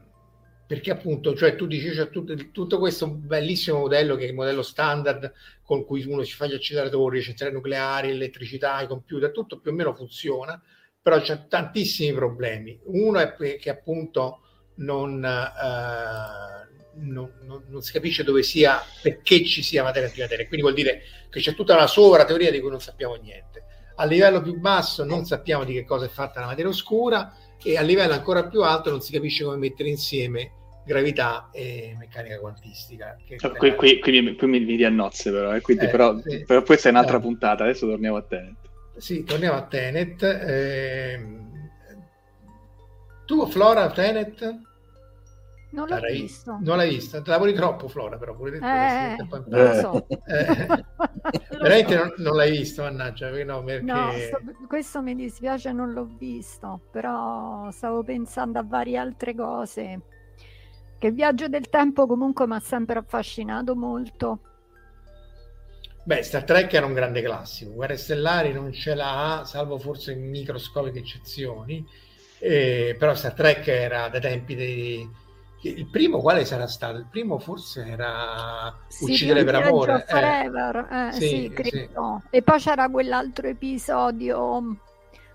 perché 0.72 0.90
appunto 0.90 1.34
cioè 1.36 1.54
tu 1.54 1.66
dici 1.66 1.92
cioè, 1.92 2.08
tutto, 2.08 2.34
tutto, 2.50 2.78
questo 2.78 3.06
bellissimo 3.06 3.80
modello 3.80 4.16
che 4.16 4.24
è 4.24 4.28
il 4.28 4.32
modello 4.32 4.62
standard 4.62 5.30
con 5.62 5.84
cui 5.84 6.02
uno 6.06 6.24
ci 6.24 6.34
fa 6.34 6.46
gli 6.46 6.54
acceleratori, 6.54 7.18
le 7.18 7.22
centrali 7.22 7.52
nucleari, 7.52 8.08
l'elettricità, 8.08 8.80
i 8.80 8.86
computer, 8.86 9.32
tutto 9.32 9.60
più 9.60 9.70
o 9.70 9.74
meno 9.74 9.94
funziona, 9.94 10.58
però 11.02 11.20
c'è 11.20 11.46
tantissimi 11.46 12.14
problemi. 12.14 12.80
Uno 12.84 13.18
è 13.18 13.34
che 13.34 13.68
appunto 13.68 14.40
non, 14.76 15.22
eh, 15.22 17.00
non, 17.02 17.30
non, 17.42 17.64
non, 17.68 17.82
si 17.82 17.92
capisce 17.92 18.24
dove 18.24 18.42
sia, 18.42 18.82
perché 19.02 19.44
ci 19.44 19.62
sia 19.62 19.82
materia 19.82 20.08
antimateria, 20.08 20.46
quindi 20.46 20.62
vuol 20.62 20.74
dire 20.74 21.02
che 21.28 21.40
c'è 21.40 21.54
tutta 21.54 21.74
una 21.74 21.86
sovra 21.86 22.24
teoria 22.24 22.50
di 22.50 22.60
cui 22.60 22.70
non 22.70 22.80
sappiamo 22.80 23.16
niente. 23.16 23.62
A 23.96 24.06
livello 24.06 24.40
più 24.40 24.58
basso 24.58 25.04
non 25.04 25.26
sappiamo 25.26 25.64
di 25.64 25.74
che 25.74 25.84
cosa 25.84 26.06
è 26.06 26.08
fatta 26.08 26.40
la 26.40 26.46
materia 26.46 26.70
oscura 26.70 27.36
e 27.62 27.76
a 27.76 27.82
livello 27.82 28.14
ancora 28.14 28.48
più 28.48 28.62
alto 28.62 28.88
non 28.88 29.02
si 29.02 29.12
capisce 29.12 29.44
come 29.44 29.58
mettere 29.58 29.90
insieme 29.90 30.60
gravità 30.84 31.48
e 31.52 31.94
meccanica 31.98 32.38
quantistica. 32.38 33.16
Che 33.24 33.38
cioè, 33.38 33.52
qui, 33.52 33.74
qui, 33.74 33.98
qui, 34.00 34.36
qui, 34.36 34.46
mi, 34.46 34.60
mi 34.60 34.76
dia 34.76 34.90
nozze 34.90 35.30
però, 35.30 35.54
eh, 35.54 35.60
quindi, 35.60 35.84
eh, 35.84 35.88
però, 35.88 36.18
sì. 36.20 36.44
però, 36.44 36.62
questa 36.62 36.88
è 36.88 36.92
un'altra 36.92 37.18
eh. 37.18 37.20
puntata, 37.20 37.64
adesso 37.64 37.86
torniamo 37.86 38.16
a 38.16 38.22
Tenet. 38.22 38.56
Sì, 38.96 39.24
torniamo 39.24 39.56
a 39.56 39.62
Tenet. 39.62 40.22
Eh, 40.22 41.26
tu 43.24 43.46
Flora 43.46 43.90
Tenet? 43.90 44.60
Non 45.72 45.88
l'ho 45.88 45.98
l'hai, 45.98 46.20
visto. 46.20 46.58
Non 46.60 46.76
l'hai 46.76 46.90
vista? 46.90 47.22
Te 47.22 47.30
lavori 47.30 47.54
troppo 47.54 47.88
Flora 47.88 48.18
però, 48.18 48.34
pure 48.34 48.50
detto 48.50 48.66
eh, 48.66 49.16
lo 49.46 49.74
so. 49.74 50.06
Eh, 50.26 50.66
veramente 51.56 51.94
non, 51.94 52.12
non, 52.18 52.36
l'hai 52.36 52.50
visto, 52.50 52.82
mannaggia, 52.82 53.30
no, 53.44 53.62
perché... 53.62 53.84
no 53.84 54.12
sto, 54.12 54.38
questo 54.68 55.00
mi 55.00 55.14
dispiace, 55.14 55.72
non 55.72 55.92
l'ho 55.92 56.10
visto, 56.18 56.78
però 56.90 57.70
stavo 57.70 58.02
pensando 58.02 58.58
a 58.58 58.64
varie 58.66 58.98
altre 58.98 59.34
cose 59.34 60.00
che 61.02 61.08
il 61.08 61.14
viaggio 61.14 61.48
del 61.48 61.68
tempo 61.68 62.06
comunque 62.06 62.46
mi 62.46 62.54
ha 62.54 62.60
sempre 62.60 63.00
affascinato 63.00 63.74
molto. 63.74 64.38
Beh, 66.04 66.22
Star 66.22 66.44
Trek 66.44 66.72
era 66.72 66.86
un 66.86 66.92
grande 66.92 67.20
classico, 67.22 67.72
Guerre 67.72 67.96
Stellari 67.96 68.52
non 68.52 68.72
ce 68.72 68.94
l'ha, 68.94 69.42
salvo 69.44 69.78
forse 69.78 70.12
in 70.12 70.30
microscopiche 70.30 71.00
eccezioni, 71.00 71.84
eh, 72.38 72.94
però 72.96 73.16
Star 73.16 73.32
Trek 73.32 73.66
era 73.66 74.08
dai 74.10 74.20
tempi 74.20 74.54
dei... 74.54 75.10
Il 75.62 75.88
primo 75.90 76.20
quale 76.20 76.44
sarà 76.44 76.68
stato? 76.68 76.98
Il 76.98 77.08
primo 77.10 77.40
forse 77.40 77.84
era 77.84 78.72
sì, 78.86 79.04
Uccidere 79.04 79.42
per 79.42 79.56
amore. 79.56 79.94
Eh. 79.94 80.04
Forever, 80.06 80.88
eh, 80.88 81.12
sì, 81.14 81.28
sì, 81.28 81.50
credo. 81.52 82.22
Sì. 82.30 82.36
E 82.36 82.42
poi 82.42 82.60
c'era 82.60 82.88
quell'altro 82.88 83.48
episodio... 83.48 84.76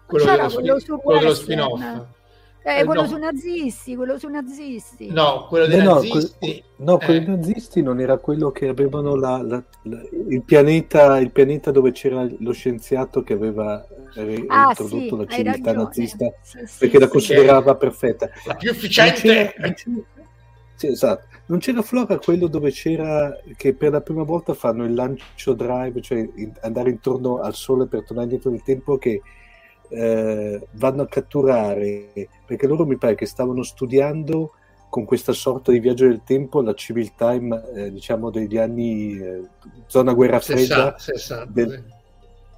Quello, 0.05 0.23
c'era 0.23 0.47
dello, 0.47 0.59
quello, 0.59 0.79
su 0.79 0.97
quello 1.01 1.19
dello 1.19 1.33
spin-off. 1.33 2.05
Eh, 2.63 2.83
quello 2.83 3.01
no. 3.01 3.07
su 3.07 3.17
nazisti, 3.17 3.95
quello 3.95 4.19
su 4.19 4.27
nazisti. 4.27 5.07
No, 5.09 5.45
quello 5.47 5.67
dei 5.67 5.81
no, 5.81 5.93
nazisti. 5.95 6.63
No, 6.77 6.97
quello 6.97 7.19
dei 7.19 7.35
nazisti 7.37 7.81
non 7.81 7.99
era 8.01 8.17
quello 8.17 8.51
che 8.51 8.67
avevano 8.67 9.15
la, 9.15 9.41
la, 9.41 9.63
la, 9.83 10.01
il, 10.27 10.43
pianeta, 10.43 11.17
il, 11.17 11.31
pianeta, 11.31 11.71
dove 11.71 11.91
c'era 11.91 12.27
lo 12.39 12.51
scienziato 12.51 13.23
che 13.23 13.33
aveva 13.33 13.85
eh, 14.15 14.43
ah, 14.47 14.67
introdotto 14.69 15.15
sì, 15.15 15.15
la 15.15 15.25
civiltà 15.27 15.73
nazista 15.73 16.33
sì, 16.41 16.59
sì, 16.65 16.77
perché 16.79 16.99
la 16.99 17.07
considerava 17.07 17.75
perfetta. 17.75 18.29
La 18.45 18.55
più 18.55 18.69
efficiente. 18.69 19.53
Sì, 20.75 20.87
esatto. 20.87 21.25
Non 21.47 21.59
c'era 21.59 21.81
Flora 21.81 22.17
quello 22.17 22.47
dove 22.47 22.71
c'era 22.71 23.33
che 23.55 23.73
per 23.73 23.91
la 23.91 24.01
prima 24.01 24.23
volta 24.23 24.53
fanno 24.53 24.83
il 24.83 24.93
lancio 24.93 25.53
drive, 25.53 26.01
cioè 26.01 26.27
in, 26.35 26.51
andare 26.61 26.89
intorno 26.89 27.39
al 27.39 27.55
Sole 27.55 27.87
per 27.87 28.03
tornare 28.03 28.23
indietro 28.23 28.51
nel 28.51 28.61
tempo 28.61 28.97
che 28.97 29.21
eh, 29.89 30.67
vanno 30.71 31.01
a 31.03 31.07
catturare, 31.07 32.09
perché 32.45 32.67
loro 32.67 32.85
mi 32.85 32.97
pare 32.97 33.15
che 33.15 33.25
stavano 33.25 33.63
studiando 33.63 34.51
con 34.89 35.05
questa 35.05 35.33
sorta 35.33 35.71
di 35.71 35.79
viaggio 35.79 36.07
del 36.07 36.21
tempo 36.23 36.61
la 36.61 36.73
civil 36.73 37.13
time, 37.15 37.63
eh, 37.75 37.91
diciamo, 37.91 38.29
degli 38.29 38.57
anni 38.57 39.17
eh, 39.17 39.41
zona 39.87 40.13
guerra 40.13 40.39
fredda. 40.39 40.95
60, 40.97 40.97
60, 40.97 41.45
del, 41.51 41.83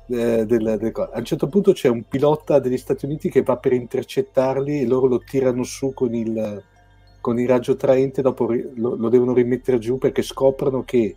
eh, 0.08 0.46
del, 0.46 0.78
del, 0.80 0.92
a 0.96 1.18
un 1.18 1.26
certo 1.26 1.48
punto 1.48 1.72
c'è 1.72 1.88
un 1.88 2.04
pilota 2.08 2.60
degli 2.60 2.78
Stati 2.78 3.06
Uniti 3.06 3.30
che 3.30 3.44
va 3.44 3.58
per 3.58 3.74
intercettarli 3.74 4.82
e 4.82 4.86
loro 4.86 5.08
lo 5.08 5.20
tirano 5.20 5.64
su 5.64 5.94
con 5.94 6.14
il, 6.14 6.64
con 7.20 7.40
il 7.40 7.48
raggio 7.48 7.76
traente, 7.76 8.22
dopo 8.22 8.52
lo, 8.52 8.96
lo, 8.96 9.10
devono 9.10 9.34
rimettere 9.34 9.80
giù 9.80 9.98
perché 9.98 10.22
scoprono 10.22 10.84
che 10.84 11.16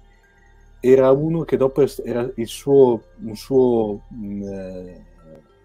era 0.81 1.11
uno 1.11 1.45
che 1.45 1.57
dopo 1.57 1.85
era 2.05 2.29
il 2.35 2.47
suo, 2.47 3.03
un 3.23 3.37
suo 3.37 4.03
mh, 4.09 4.27
mm, 4.27 4.89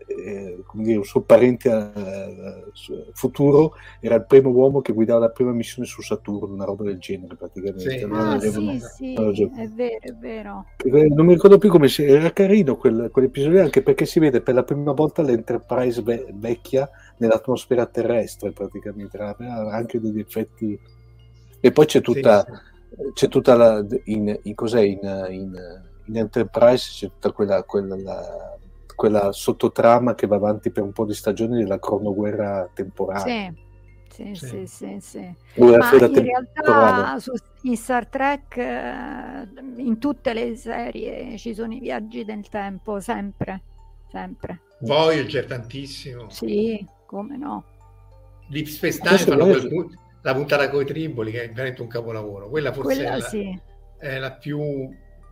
eh, 0.07 0.63
come 0.65 0.83
dire, 0.83 0.97
un 0.97 1.03
suo 1.03 1.21
parente 1.21 1.69
eh, 1.69 3.11
futuro 3.13 3.73
era 3.99 4.15
il 4.15 4.25
primo 4.25 4.49
uomo 4.49 4.81
che 4.81 4.93
guidava 4.93 5.19
la 5.19 5.29
prima 5.29 5.51
missione 5.51 5.87
su 5.87 6.01
Saturno, 6.01 6.53
una 6.53 6.65
roba 6.65 6.83
del 6.85 6.97
genere 6.97 7.35
praticamente. 7.35 7.89
Sì, 7.89 8.03
ah, 8.09 8.39
sì, 8.39 8.79
sì. 8.95 9.13
è 9.13 9.67
vero, 9.67 9.97
è 9.99 10.13
vero. 10.13 10.65
Non 10.85 11.25
mi 11.25 11.33
ricordo 11.33 11.57
più 11.57 11.69
come 11.69 11.87
si... 11.87 12.03
Era 12.03 12.31
carino 12.31 12.77
quel, 12.77 13.09
quell'episodio 13.11 13.61
anche 13.61 13.81
perché 13.81 14.05
si 14.05 14.19
vede 14.19 14.41
per 14.41 14.55
la 14.55 14.63
prima 14.63 14.93
volta 14.93 15.21
l'Enterprise 15.21 16.01
ve- 16.01 16.27
vecchia 16.33 16.89
nell'atmosfera 17.17 17.85
terrestre 17.85 18.51
praticamente, 18.51 19.17
aveva 19.17 19.71
anche 19.71 19.99
degli 19.99 20.19
effetti... 20.19 20.79
E 21.59 21.71
poi 21.71 21.85
c'è 21.85 22.01
tutta... 22.01 22.45
Sì, 22.45 23.11
c'è 23.13 23.27
tutta 23.27 23.55
la... 23.55 23.85
In, 24.05 24.39
in 24.43 24.55
cos'è? 24.55 24.81
in, 24.81 25.27
in 25.29 25.85
in 26.07 26.17
Enterprise 26.17 26.89
c'è 26.91 27.07
tutta 27.07 27.31
quella, 27.31 27.63
quella, 27.63 27.95
la, 27.97 28.57
quella, 28.97 29.31
sottotrama 29.31 30.15
che 30.15 30.25
va 30.25 30.37
avanti 30.37 30.71
per 30.71 30.81
un 30.81 30.91
po' 30.91 31.05
di 31.05 31.13
stagioni 31.13 31.59
della 31.59 31.79
cronoguerra 31.79 32.67
temporale. 32.73 33.53
Sì. 33.53 33.65
Sì, 34.09 34.33
sì, 34.33 34.47
sì, 34.47 34.65
sì, 34.65 34.97
sì. 34.99 35.35
Ma 35.61 35.91
in 35.93 36.23
realtà 36.23 37.19
su, 37.19 37.31
in 37.63 37.77
Star 37.77 38.07
Trek, 38.07 38.57
eh, 38.57 39.47
in 39.75 39.99
tutte 39.99 40.33
le 40.33 40.55
serie 40.55 41.37
ci 41.37 41.53
sono 41.53 41.75
i 41.75 41.79
viaggi 41.79 42.25
del 42.25 42.49
tempo, 42.49 42.99
sempre, 42.99 43.61
sempre. 44.09 44.61
Voyager 44.79 45.45
tantissimo. 45.45 46.31
Sì, 46.31 46.83
come 47.05 47.37
no. 47.37 47.63
Deep 48.47 48.65
Space 48.65 48.99
Nine 49.03 49.17
fanno 49.19 49.45
quel, 49.45 49.99
la 50.23 50.33
puntata 50.33 50.67
con 50.71 50.81
i 50.81 50.85
triboli 50.85 51.31
che 51.31 51.43
è 51.43 51.51
veramente 51.51 51.83
un 51.83 51.87
capolavoro. 51.87 52.49
Quella 52.49 52.73
forse 52.73 52.95
Quella, 52.95 53.13
è, 53.13 53.19
la, 53.19 53.27
sì. 53.27 53.59
è 53.99 54.17
la 54.17 54.31
più 54.31 54.59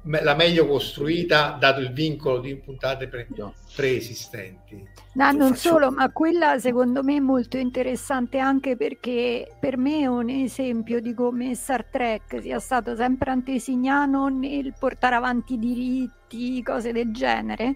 la 0.08 0.36
meglio 0.36 0.68
costruita 0.68 1.58
dato 1.60 1.80
il 1.80 1.92
vincolo 1.92 2.40
di 2.40 2.56
puntate 2.56 3.08
pre- 3.08 3.28
preesistenti. 3.76 4.88
No, 5.14 5.32
non 5.32 5.50
faccio... 5.50 5.70
solo, 5.70 5.92
ma 5.92 6.12
quella 6.12 6.60
secondo 6.60 7.02
me 7.04 7.16
è 7.16 7.20
molto 7.20 7.58
interessante 7.58 8.38
anche 8.38 8.76
perché 8.76 9.48
per 9.60 9.78
me 9.78 10.02
è 10.02 10.08
un 10.08 10.30
esempio 10.30 11.00
di 11.00 11.14
come 11.14 11.56
Star 11.56 11.86
Trek 11.86 12.42
sia 12.42 12.60
stato 12.60 12.96
sempre 12.96 13.32
antesignano 13.32 14.28
nel 14.28 14.74
portare 14.78 15.16
avanti 15.16 15.58
diritti, 15.58 16.62
cose 16.62 16.92
del 16.92 17.12
genere 17.12 17.76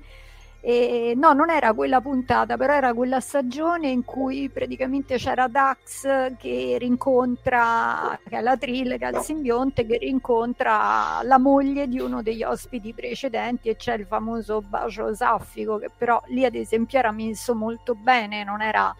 e, 0.61 1.13
no, 1.15 1.31
non 1.31 1.49
era 1.49 1.73
quella 1.73 2.01
puntata, 2.01 2.57
però 2.57 2.73
era 2.73 2.93
quella 2.93 3.21
stagione 3.21 3.89
in 3.89 4.03
cui 4.03 4.49
praticamente 4.49 5.15
c'era 5.15 5.47
Dax 5.47 6.35
che 6.37 6.75
rincontra, 6.77 8.19
che 8.27 8.37
è 8.37 8.41
la 8.41 8.57
Trill, 8.57 8.97
che 8.97 9.07
è 9.07 9.17
il 9.17 9.23
simbionte, 9.23 9.85
che 9.85 9.97
rincontra 9.97 11.21
la 11.23 11.37
moglie 11.37 11.87
di 11.87 11.99
uno 11.99 12.21
degli 12.21 12.43
ospiti 12.43 12.93
precedenti 12.93 13.69
e 13.69 13.77
c'è 13.77 13.95
il 13.95 14.05
famoso 14.05 14.61
bacio 14.61 15.13
saffico 15.13 15.77
che 15.77 15.89
però 15.95 16.21
lì 16.27 16.43
ad 16.43 16.55
esempio 16.55 16.99
era 16.99 17.11
messo 17.11 17.55
molto 17.55 17.95
bene, 17.95 18.43
non 18.43 18.61
era 18.61 18.93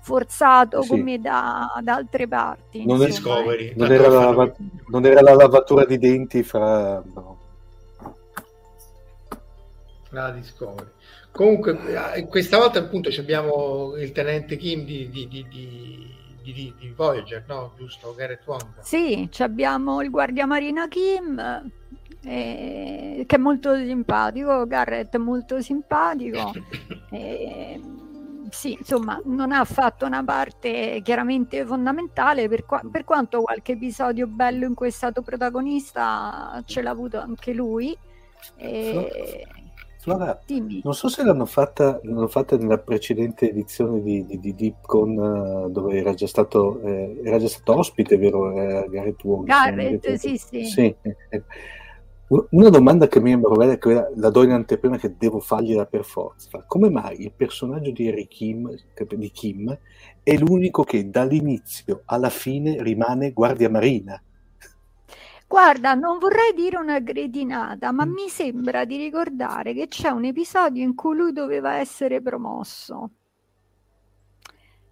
forzato 0.00 0.82
sì. 0.82 0.88
come 0.88 1.20
da, 1.20 1.70
da, 1.80 1.94
altre 1.94 2.26
parti. 2.26 2.84
Non, 2.84 2.98
Discovery, 2.98 3.72
non, 3.76 3.92
era 3.92 4.08
la, 4.08 4.52
non, 4.88 5.04
era 5.04 5.20
la, 5.20 5.34
lavatura 5.34 5.84
di 5.84 5.98
denti 5.98 6.42
fra... 6.42 7.00
No 7.14 7.37
la 10.10 10.30
Discovery. 10.30 10.90
Comunque, 11.30 11.78
eh, 12.14 12.26
questa 12.26 12.58
volta 12.58 12.78
appunto 12.78 13.10
abbiamo 13.18 13.94
il 13.96 14.12
tenente 14.12 14.56
Kim 14.56 14.84
di, 14.84 15.08
di, 15.08 15.28
di, 15.28 15.46
di, 15.48 16.74
di 16.78 16.92
Voyager, 16.96 17.44
no? 17.46 17.74
Giusto? 17.76 18.14
Garrett 18.16 18.46
Wong. 18.46 18.80
Sì, 18.80 19.28
abbiamo 19.38 20.02
il 20.02 20.10
guardiamarina 20.10 20.88
Kim, 20.88 21.70
eh, 22.24 23.24
che 23.26 23.36
è 23.36 23.38
molto 23.38 23.76
simpatico, 23.76 24.66
Garrett 24.66 25.14
è 25.14 25.18
molto 25.18 25.60
simpatico. 25.60 26.52
eh, 27.10 27.80
sì, 28.50 28.72
insomma, 28.72 29.20
non 29.24 29.52
ha 29.52 29.64
fatto 29.64 30.06
una 30.06 30.24
parte 30.24 31.00
chiaramente 31.04 31.64
fondamentale, 31.64 32.48
per, 32.48 32.64
qua- 32.64 32.82
per 32.90 33.04
quanto 33.04 33.42
qualche 33.42 33.72
episodio 33.72 34.26
bello 34.26 34.66
in 34.66 34.74
cui 34.74 34.88
è 34.88 34.90
stato 34.90 35.22
protagonista 35.22 36.60
ce 36.64 36.82
l'ha 36.82 36.90
avuto 36.90 37.20
anche 37.20 37.52
lui. 37.52 37.96
E... 38.56 39.46
Flora, 40.00 40.40
Dimmi. 40.46 40.80
non 40.84 40.94
so 40.94 41.08
se 41.08 41.24
l'hanno 41.24 41.44
fatta, 41.44 41.98
l'hanno 42.04 42.28
fatta 42.28 42.56
nella 42.56 42.78
precedente 42.78 43.50
edizione 43.50 44.00
di, 44.00 44.24
di, 44.24 44.38
di 44.38 44.54
Deepcon 44.54 45.16
uh, 45.18 45.70
dove 45.70 45.96
era 45.96 46.14
già 46.14 46.28
stato, 46.28 46.80
eh, 46.82 47.20
era 47.24 47.38
già 47.38 47.48
stato 47.48 47.76
ospite, 47.76 48.16
vero? 48.16 48.56
Eh, 48.56 48.86
Garrett 48.88 49.22
Wong. 49.24 49.46
Garrett, 49.46 50.14
sì, 50.14 50.38
sì. 50.38 50.64
sì. 50.66 50.94
Eh, 51.02 51.42
una 52.50 52.68
domanda 52.68 53.08
che 53.08 53.20
mi 53.20 53.32
è 53.32 53.36
bella, 53.36 53.78
che 53.78 54.08
la 54.14 54.28
do 54.28 54.42
in 54.42 54.50
anteprima 54.50 54.98
che 54.98 55.16
devo 55.16 55.40
fargliela 55.40 55.86
per 55.86 56.04
forza. 56.04 56.62
Come 56.66 56.90
mai 56.90 57.22
il 57.22 57.32
personaggio 57.34 57.90
di 57.90 58.06
Harry 58.06 58.28
Kim, 58.28 58.70
di 59.16 59.30
Kim 59.30 59.78
è 60.22 60.36
l'unico 60.36 60.84
che 60.84 61.08
dall'inizio 61.08 62.02
alla 62.04 62.28
fine 62.28 62.82
rimane 62.82 63.32
guardia 63.32 63.70
marina? 63.70 64.22
Guarda, 65.48 65.94
non 65.94 66.18
vorrei 66.18 66.52
dire 66.54 66.76
una 66.76 66.98
gredinata, 67.00 67.90
ma 67.90 68.04
mm. 68.04 68.12
mi 68.12 68.28
sembra 68.28 68.84
di 68.84 68.98
ricordare 68.98 69.72
che 69.72 69.88
c'è 69.88 70.10
un 70.10 70.26
episodio 70.26 70.84
in 70.84 70.94
cui 70.94 71.16
lui 71.16 71.32
doveva 71.32 71.76
essere 71.76 72.20
promosso. 72.20 73.10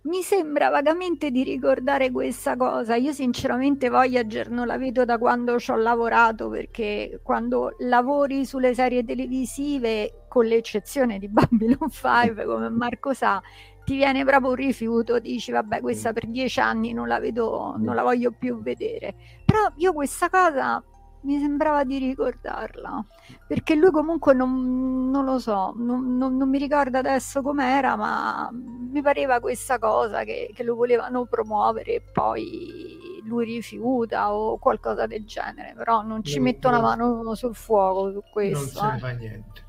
Mi 0.05 0.23
sembra 0.23 0.71
vagamente 0.71 1.31
di 1.31 1.43
ricordare 1.43 2.11
questa 2.11 2.57
cosa. 2.57 2.95
Io 2.95 3.13
sinceramente 3.13 3.91
Voyager 3.91 4.49
non 4.49 4.67
la 4.67 4.79
vedo 4.79 5.05
da 5.05 5.19
quando 5.19 5.59
ci 5.59 5.73
ho 5.73 5.77
lavorato 5.77 6.49
perché 6.49 7.21
quando 7.23 7.75
lavori 7.81 8.47
sulle 8.47 8.73
serie 8.73 9.05
televisive, 9.05 10.27
con 10.29 10.47
l'eccezione 10.47 11.19
di 11.19 11.29
Babylon 11.29 11.91
5, 11.93 12.45
come 12.47 12.71
Marco 12.71 13.13
sa, 13.13 13.43
ti 13.87 13.95
viene 13.95 14.25
proprio 14.25 14.51
un 14.51 14.57
rifiuto, 14.57 15.21
dici 15.21 15.53
vabbè 15.53 15.81
questa 15.81 16.13
per 16.13 16.27
dieci 16.27 16.59
anni 16.59 16.93
non 16.93 17.07
la 17.07 17.21
vedo, 17.21 17.77
non 17.79 17.95
la 17.95 18.03
voglio 18.03 18.33
più 18.37 18.61
vedere. 18.61 19.15
Però 19.45 19.61
io 19.77 19.93
questa 19.93 20.29
cosa 20.29 20.83
mi 21.21 21.39
sembrava 21.39 21.85
di 21.85 21.99
ricordarla, 21.99 23.05
perché 23.47 23.77
lui 23.77 23.93
comunque 23.93 24.35
non, 24.35 25.09
non 25.09 25.25
lo 25.25 25.39
so, 25.39 25.73
non, 25.77 26.17
non, 26.17 26.37
non, 26.37 26.49
mi 26.49 26.59
ricordo 26.59 26.99
adesso 26.99 27.43
com'era, 27.43 27.95
ma 27.95 28.51
mi 28.53 29.01
pareva 29.03 29.39
questa 29.39 29.79
cosa 29.79 30.25
che, 30.25 30.51
che 30.53 30.65
lo 30.65 30.75
volevano 30.75 31.25
promuovere 31.27 31.95
e 31.95 32.03
poi 32.13 33.21
lui 33.25 33.45
rifiuta 33.45 34.35
o 34.35 34.59
qualcosa 34.59 35.07
del 35.07 35.25
genere, 35.25 35.75
però 35.77 36.03
non 36.03 36.25
ci 36.25 36.41
metto 36.41 36.67
una 36.67 36.81
mano 36.81 37.35
sul 37.37 37.55
fuoco 37.55 38.11
su 38.11 38.23
questo. 38.33 38.59
Non 38.59 38.69
se 38.69 38.83
ne 38.83 38.97
eh. 38.97 38.99
fa 38.99 39.11
niente. 39.11 39.65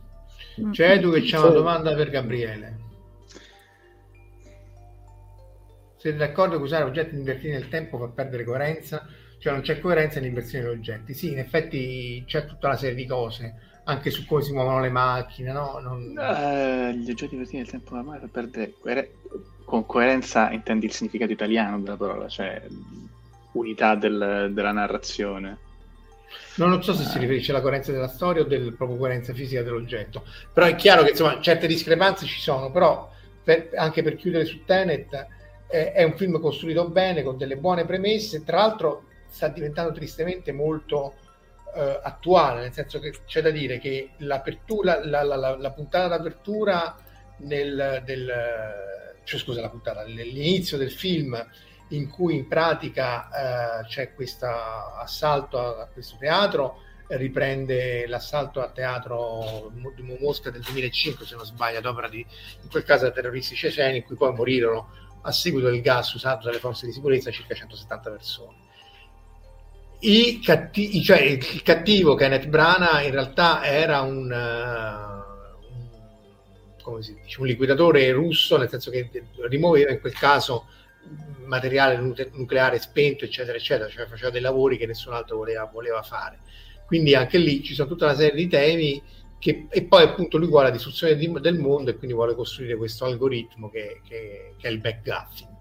C'è 0.71 0.91
Edu 0.93 1.11
che 1.11 1.21
c'è 1.21 1.37
una 1.37 1.49
domanda 1.49 1.93
per 1.93 2.09
Gabriele. 2.09 2.85
Siete 6.07 6.23
d'accordo 6.23 6.55
che 6.55 6.63
usare 6.63 6.85
oggetti 6.85 7.15
invertiti 7.15 7.49
nel 7.49 7.67
tempo 7.67 7.97
fa 7.97 8.07
perdere 8.07 8.45
coerenza? 8.45 9.05
Cioè 9.39 9.51
non 9.51 9.61
c'è 9.61 9.81
coerenza 9.81 10.21
nell'inversione 10.21 10.63
degli 10.63 10.77
oggetti. 10.77 11.13
Sì, 11.13 11.33
in 11.33 11.39
effetti 11.39 12.23
c'è 12.25 12.45
tutta 12.45 12.67
una 12.67 12.77
serie 12.77 12.95
di 12.95 13.05
cose, 13.05 13.55
anche 13.83 14.09
su 14.09 14.25
come 14.25 14.41
si 14.41 14.53
muovono 14.53 14.79
le 14.79 14.89
macchine, 14.89 15.51
no? 15.51 15.79
Non... 15.79 16.13
Uh, 16.15 16.95
gli 16.95 17.11
oggetti 17.11 17.33
invertiti 17.33 17.57
nel 17.57 17.69
tempo 17.69 17.93
ormai 17.93 18.19
fa 18.21 18.29
perdere 18.31 18.73
coerenza. 18.79 19.11
Con 19.65 19.85
coerenza 19.85 20.49
intendi 20.51 20.85
il 20.85 20.93
significato 20.93 21.33
italiano 21.33 21.77
della 21.81 21.97
parola, 21.97 22.29
cioè 22.29 22.61
unità 23.51 23.95
del, 23.95 24.51
della 24.53 24.71
narrazione. 24.71 25.57
Non 26.55 26.81
so 26.83 26.93
se 26.93 27.03
si 27.03 27.19
riferisce 27.19 27.51
alla 27.51 27.59
coerenza 27.59 27.91
della 27.91 28.07
storia 28.07 28.43
o 28.43 28.45
della 28.45 28.71
proprio 28.71 28.97
coerenza 28.97 29.33
fisica 29.33 29.61
dell'oggetto, 29.61 30.23
però 30.53 30.67
è 30.67 30.75
chiaro 30.75 31.03
che 31.03 31.09
insomma 31.09 31.41
certe 31.41 31.67
discrepanze 31.67 32.25
ci 32.25 32.39
sono, 32.39 32.71
però 32.71 33.11
per, 33.43 33.71
anche 33.75 34.01
per 34.03 34.15
chiudere 34.15 34.45
su 34.45 34.63
Tenet 34.63 35.35
eh, 35.67 35.91
è 35.91 36.03
un 36.03 36.15
film 36.15 36.39
costruito 36.39 36.89
bene, 36.89 37.23
con 37.23 37.37
delle 37.37 37.57
buone 37.57 37.85
premesse, 37.85 38.43
tra 38.43 38.57
l'altro 38.57 39.03
sta 39.29 39.47
diventando 39.49 39.91
tristemente 39.91 40.51
molto 40.51 41.15
eh, 41.75 41.99
attuale, 42.01 42.61
nel 42.61 42.73
senso 42.73 42.99
che 42.99 43.13
c'è 43.25 43.41
da 43.41 43.49
dire 43.49 43.77
che 43.77 44.11
l'apertura, 44.17 45.05
la, 45.05 45.23
la, 45.23 45.35
la, 45.35 45.57
la 45.57 45.71
puntata 45.71 46.07
d'apertura 46.07 46.95
nel, 47.39 48.01
del, 48.03 48.33
cioè, 49.23 49.39
scusa, 49.39 49.61
la 49.61 49.69
puntata, 49.69 50.03
l'inizio 50.03 50.77
del 50.77 50.91
film 50.91 51.45
in 51.89 52.09
cui 52.09 52.35
in 52.35 52.47
pratica 52.47 53.81
eh, 53.81 53.85
c'è 53.87 54.13
questo 54.13 54.47
assalto 54.47 55.59
a, 55.59 55.81
a, 55.83 55.87
questo 55.87 56.17
teatro, 56.17 56.81
riprende 57.09 58.05
l'assalto 58.07 58.61
a 58.61 58.69
teatro 58.69 59.71
di 59.95 60.17
Mosca 60.19 60.49
del 60.49 60.61
2005, 60.61 61.25
se 61.25 61.35
non 61.35 61.45
sbaglio, 61.45 61.77
ad 61.77 61.85
opera 61.85 62.09
di, 62.09 62.25
in 62.61 62.69
quel 62.69 62.83
caso, 62.83 63.11
terroristi 63.11 63.55
ceceni, 63.55 63.97
in 63.97 64.03
cui 64.03 64.15
poi 64.15 64.33
morirono 64.33 64.89
a 65.27 65.31
seguito 65.31 65.69
del 65.69 65.81
gas 65.81 66.13
usato 66.13 66.45
dalle 66.45 66.59
forze 66.59 66.85
di 66.85 66.93
sicurezza 66.93 67.31
circa 67.31 67.53
170 67.53 68.09
persone. 68.09 68.55
Catti- 70.41 71.03
cioè, 71.03 71.19
il 71.19 71.61
cattivo 71.63 72.15
Kenneth 72.15 72.47
Brana 72.47 73.01
in 73.01 73.11
realtà 73.11 73.65
era 73.65 73.99
un, 74.01 74.31
uh, 74.31 75.25
un, 76.89 76.99
dice, 76.99 77.41
un, 77.41 77.45
liquidatore 77.45 78.09
russo, 78.11 78.57
nel 78.57 78.69
senso 78.69 78.89
che 78.89 79.09
rimuoveva 79.49 79.91
in 79.91 79.99
quel 79.99 80.13
caso 80.13 80.67
materiale 81.45 81.97
nucleare 81.97 82.79
spento, 82.79 83.25
eccetera, 83.25 83.57
eccetera, 83.57 83.89
cioè 83.89 84.07
faceva 84.07 84.29
dei 84.29 84.41
lavori 84.41 84.77
che 84.77 84.85
nessun 84.85 85.13
altro 85.13 85.35
voleva, 85.37 85.65
voleva 85.65 86.01
fare. 86.03 86.39
Quindi 86.85 87.15
anche 87.15 87.37
lì 87.37 87.63
ci 87.63 87.73
sono 87.73 87.89
tutta 87.89 88.05
una 88.05 88.15
serie 88.15 88.35
di 88.35 88.47
temi 88.47 89.03
che, 89.39 89.67
e 89.69 89.83
poi 89.83 90.03
appunto 90.03 90.37
lui 90.37 90.47
vuole 90.47 90.67
la 90.67 90.71
distruzione 90.71 91.15
di, 91.15 91.31
del 91.39 91.59
mondo 91.59 91.91
e 91.91 91.95
quindi 91.95 92.15
vuole 92.15 92.35
costruire 92.35 92.75
questo 92.75 93.05
algoritmo 93.05 93.69
che, 93.69 94.01
che, 94.07 94.55
che 94.57 94.67
è 94.67 94.71
il 94.71 94.79
backgaffing. 94.79 95.55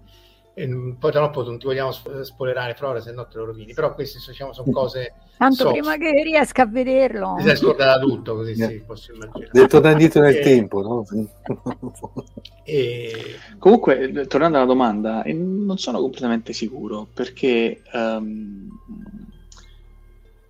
E 0.59 0.95
poi 0.97 1.11
troppo 1.11 1.43
non 1.43 1.59
ti 1.59 1.67
vogliamo 1.67 1.91
spoilerare 1.91 2.73
Flora 2.73 2.99
se 2.99 3.11
no 3.11 3.27
te 3.27 3.37
lo 3.37 3.45
rovini 3.45 3.75
però 3.75 3.93
queste 3.93 4.17
diciamo, 4.25 4.53
sono 4.53 4.71
cose 4.71 5.13
tanto 5.37 5.55
soft. 5.55 5.71
prima 5.71 5.97
che 5.97 6.23
riesca 6.23 6.63
a 6.63 6.65
vederlo 6.65 7.35
ti 7.37 7.43
sei 7.43 7.57
scordata 7.57 7.99
tutto 7.99 8.33
così 8.37 8.53
yeah. 8.53 8.67
sì, 8.67 8.81
posso 8.83 9.13
immaginare 9.13 9.51
devi 9.51 9.67
tornare 9.67 9.93
indietro 9.93 10.21
nel 10.23 10.35
e... 10.35 10.41
tempo 10.41 10.81
no? 10.81 11.05
e... 12.65 13.35
comunque 13.59 14.25
tornando 14.27 14.57
alla 14.57 14.65
domanda 14.65 15.21
non 15.27 15.77
sono 15.77 15.99
completamente 15.99 16.53
sicuro 16.53 17.07
perché 17.13 17.83
um, 17.93 18.67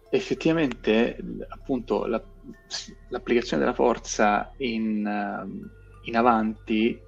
effettivamente 0.10 1.18
appunto 1.50 2.06
la, 2.06 2.24
l'applicazione 3.10 3.64
della 3.64 3.76
forza 3.76 4.52
in, 4.58 5.06
uh, 5.06 5.70
in 6.04 6.16
avanti, 6.16 7.00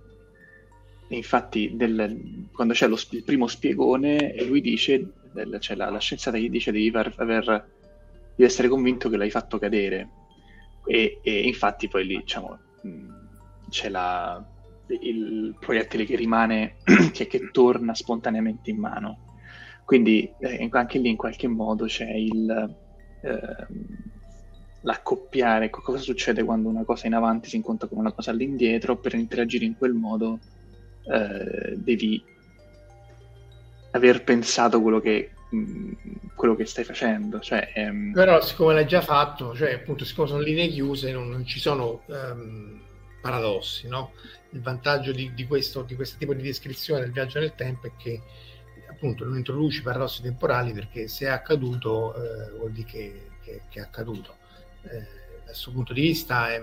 infatti 1.10 1.72
del, 1.76 2.48
quando 2.52 2.74
c'è 2.74 2.88
lo, 2.88 2.98
il 3.12 3.24
primo 3.24 3.48
spiegone, 3.48 4.36
lui 4.46 4.62
dice, 4.62 5.12
cioè 5.60 5.76
la, 5.76 5.90
la, 5.90 6.00
scienziata 6.00 6.38
gli 6.38 6.50
dice 6.50 6.72
devi, 6.72 6.88
aver, 6.90 7.14
aver, 7.18 7.46
devi 8.36 8.44
essere 8.44 8.68
convinto 8.68 9.10
che 9.10 9.18
l'hai 9.18 9.32
fatto 9.32 9.58
cadere. 9.58 10.10
E, 10.86 11.20
e 11.22 11.42
infatti 11.42 11.88
poi 11.88 12.06
lì 12.06 12.18
diciamo, 12.18 12.58
c'è 13.70 13.90
la, 13.90 14.44
il 15.02 15.56
proiettile 15.60 16.06
che 16.06 16.16
rimane, 16.16 16.78
che, 17.12 17.28
che 17.28 17.50
torna 17.52 17.94
spontaneamente 17.94 18.70
in 18.70 18.78
mano. 18.78 19.28
Quindi 19.86 20.32
eh, 20.40 20.68
anche 20.72 21.00
lì 21.00 21.10
in 21.10 21.18
qualche 21.18 21.48
modo 21.48 21.86
c'è 21.86 22.12
il... 22.12 22.76
Eh, 23.22 23.68
l'accoppiare, 24.82 25.70
cosa 25.70 25.98
succede 25.98 26.44
quando 26.44 26.70
una 26.70 26.84
cosa 26.84 27.08
in 27.08 27.14
avanti 27.14 27.50
si 27.50 27.58
incontra 27.58 27.88
con 27.88 27.98
una 27.98 28.12
cosa 28.12 28.32
all'indietro, 28.32 28.98
per 28.98 29.14
interagire 29.14 29.66
in 29.66 29.78
quel 29.78 29.94
modo 29.94 30.40
eh, 31.04 31.76
devi 31.76 32.24
aver 33.92 34.24
pensato 34.24 34.82
quello 34.82 35.00
che, 35.00 35.32
mh, 35.50 35.92
quello 36.36 36.56
che 36.56 36.66
stai 36.66 36.84
facendo. 36.84 37.40
Cioè, 37.40 37.72
ehm... 37.74 38.12
Però 38.14 38.42
siccome 38.42 38.74
l'hai 38.74 38.88
già 38.88 39.02
fatto, 39.02 39.56
cioè 39.56 39.74
appunto 39.74 40.06
siccome 40.06 40.28
sono 40.28 40.42
linee 40.42 40.68
chiuse 40.68 41.12
non, 41.12 41.30
non 41.30 41.46
ci 41.46 41.60
sono 41.60 42.04
um, 42.06 42.80
paradossi, 43.22 43.88
no? 43.88 44.12
Il 44.52 44.62
vantaggio 44.62 45.12
di, 45.12 45.34
di, 45.34 45.46
questo, 45.46 45.84
di 45.84 45.96
questo 45.96 46.18
tipo 46.18 46.34
di 46.34 46.42
descrizione 46.42 47.02
del 47.02 47.12
viaggio 47.12 47.40
nel 47.40 47.54
tempo 47.56 47.88
è 47.88 47.92
che 47.98 48.22
appunto 48.90 49.24
non 49.26 49.38
introduci 49.38 49.84
paradossi 49.84 50.24
temporali 50.24 50.72
perché 50.72 51.08
se 51.08 51.26
è 51.26 51.30
accaduto 51.30 52.16
eh, 52.16 52.52
vuol 52.58 52.72
dire 52.72 52.88
che, 52.88 53.28
che, 53.44 53.62
che 53.70 53.80
è 53.80 53.84
accaduto 53.84 54.39
eh, 54.84 55.08
dal 55.46 55.56
suo 55.56 55.72
punto 55.72 55.94
di 55.94 56.02
vista 56.02 56.54
è, 56.54 56.62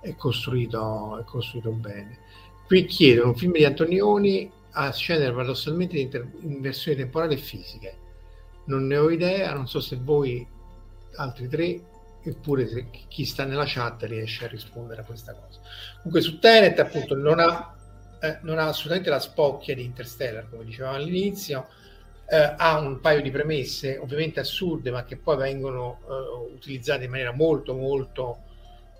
è, 0.00 0.14
costruito, 0.16 1.18
è 1.18 1.24
costruito 1.24 1.70
bene. 1.70 2.18
Qui 2.66 2.84
chiedono 2.86 3.28
un 3.28 3.36
film 3.36 3.52
di 3.52 3.64
Antonioni 3.64 4.50
a 4.72 4.90
scendere 4.92 5.32
paradossalmente 5.32 5.98
in, 5.98 6.60
versioni 6.60 6.96
temporali 6.96 7.34
e 7.34 7.38
fisiche. 7.38 7.98
Non 8.66 8.86
ne 8.86 8.96
ho 8.96 9.10
idea, 9.10 9.52
non 9.52 9.68
so 9.68 9.80
se 9.80 9.98
voi 10.00 10.46
altri 11.16 11.48
tre 11.48 11.80
eppure 12.24 12.68
se 12.68 12.88
chi 13.08 13.24
sta 13.24 13.44
nella 13.44 13.64
chat 13.66 14.04
riesce 14.04 14.44
a 14.44 14.48
rispondere 14.48 15.02
a 15.02 15.04
questa 15.04 15.34
cosa. 15.34 15.60
Comunque 15.96 16.20
su 16.20 16.38
Tenet 16.38 16.78
appunto 16.78 17.16
non 17.16 17.40
ha, 17.40 17.76
eh, 18.20 18.38
non 18.42 18.58
ha 18.58 18.68
assolutamente 18.68 19.10
la 19.10 19.18
spocchia 19.18 19.74
di 19.74 19.84
Interstellar, 19.84 20.48
come 20.48 20.64
dicevamo 20.64 20.96
all'inizio, 20.96 21.66
eh, 22.32 22.54
ha 22.56 22.78
un 22.78 22.98
paio 23.00 23.20
di 23.20 23.30
premesse 23.30 23.98
ovviamente 23.98 24.40
assurde 24.40 24.90
ma 24.90 25.04
che 25.04 25.18
poi 25.18 25.36
vengono 25.36 25.98
eh, 26.08 26.54
utilizzate 26.54 27.04
in 27.04 27.10
maniera 27.10 27.32
molto 27.32 27.74
molto 27.74 28.44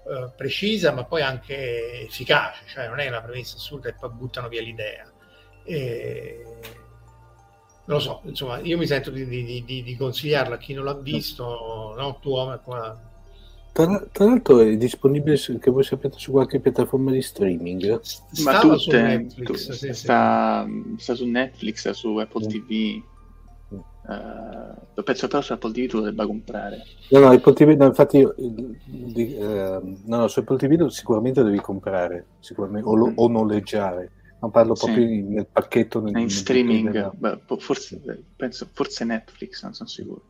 eh, 0.06 0.30
precisa 0.36 0.92
ma 0.92 1.04
poi 1.04 1.22
anche 1.22 2.02
efficace 2.02 2.64
cioè 2.66 2.88
non 2.88 3.00
è 3.00 3.08
una 3.08 3.22
premessa 3.22 3.56
assurda 3.56 3.88
e 3.88 3.94
poi 3.98 4.10
buttano 4.10 4.48
via 4.48 4.60
l'idea 4.60 5.10
e... 5.64 6.44
non 7.86 7.96
lo 7.96 8.00
so 8.00 8.20
insomma 8.24 8.58
io 8.58 8.76
mi 8.76 8.86
sento 8.86 9.10
di, 9.10 9.26
di, 9.26 9.64
di, 9.64 9.82
di 9.82 9.96
consigliarlo 9.96 10.54
a 10.54 10.58
chi 10.58 10.74
non 10.74 10.84
l'ha 10.84 10.94
visto 10.94 11.94
no? 11.96 12.18
tu 12.20 12.28
uomo 12.28 12.58
qua 12.58 13.10
tra, 13.72 14.06
tra, 14.12 14.26
l'altro 14.26 14.60
è 14.60 14.76
disponibile, 14.76 15.38
che 15.58 15.70
voi 15.70 15.82
sapete, 15.82 16.18
su 16.18 16.30
qualche 16.32 16.60
piattaforma 16.60 17.10
di 17.10 17.22
streaming? 17.22 18.02
Ma 18.44 18.60
tutte, 18.60 18.78
su 18.78 18.90
Netflix, 18.90 19.46
tu, 19.46 19.54
sì, 19.54 19.92
sta, 19.94 20.66
sì. 20.66 20.94
sta, 20.98 21.14
su 21.14 21.24
Netflix, 21.24 21.88
su 21.92 22.14
Apple 22.18 22.46
TV. 22.48 23.02
Uh, 24.04 25.02
penso 25.04 25.28
però 25.28 25.40
su 25.40 25.52
Apple 25.52 25.70
TV 25.70 25.86
tu 25.86 25.98
lo 25.98 26.04
debba 26.04 26.26
comprare. 26.26 26.82
No, 27.10 27.20
no, 27.20 27.30
Apple 27.30 27.52
TV, 27.52 27.76
no, 27.76 27.86
infatti, 27.86 28.18
io, 28.18 28.34
di, 28.36 29.36
uh, 29.38 29.98
no, 30.06 30.16
no, 30.16 30.28
su 30.28 30.40
Apple 30.40 30.56
TV 30.56 30.86
sicuramente 30.88 31.40
lo 31.40 31.46
devi 31.46 31.60
comprare, 31.60 32.26
sicuramente, 32.40 32.88
o, 32.88 32.94
lo, 32.96 33.10
mm. 33.10 33.14
o 33.16 33.28
noleggiare. 33.28 34.10
Non 34.40 34.50
parlo 34.50 34.74
sì. 34.74 34.86
proprio 34.86 35.06
nel 35.06 35.46
pacchetto. 35.46 36.00
Nel, 36.00 36.14
in 36.14 36.20
nel 36.20 36.30
streaming, 36.30 37.12
beh, 37.14 37.40
forse, 37.58 38.00
penso, 38.34 38.68
forse 38.72 39.04
Netflix, 39.04 39.62
non 39.62 39.72
sono 39.72 39.88
sicuro. 39.88 40.22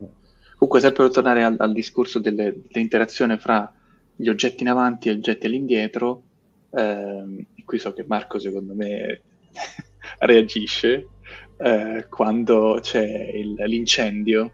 Comunque, 0.59 0.81
sempre 0.81 1.05
per 1.05 1.13
tornare 1.13 1.43
al, 1.43 1.57
al 1.59 1.73
discorso 1.73 2.19
delle, 2.19 2.55
dell'interazione 2.69 3.39
fra 3.39 3.73
gli 4.15 4.29
oggetti 4.29 4.63
in 4.63 4.69
avanti 4.69 5.09
e 5.09 5.15
gli 5.15 5.19
oggetti 5.19 5.47
all'indietro, 5.47 6.23
ehm, 6.71 7.47
qui 7.65 7.79
so 7.79 7.95
che 7.95 8.05
Marco, 8.07 8.39
secondo 8.39 8.75
me, 8.75 9.23
reagisce 10.21 11.09
eh, 11.63 12.07
quando 12.09 12.79
c'è 12.81 13.05
il, 13.05 13.55
l'incendio 13.67 14.51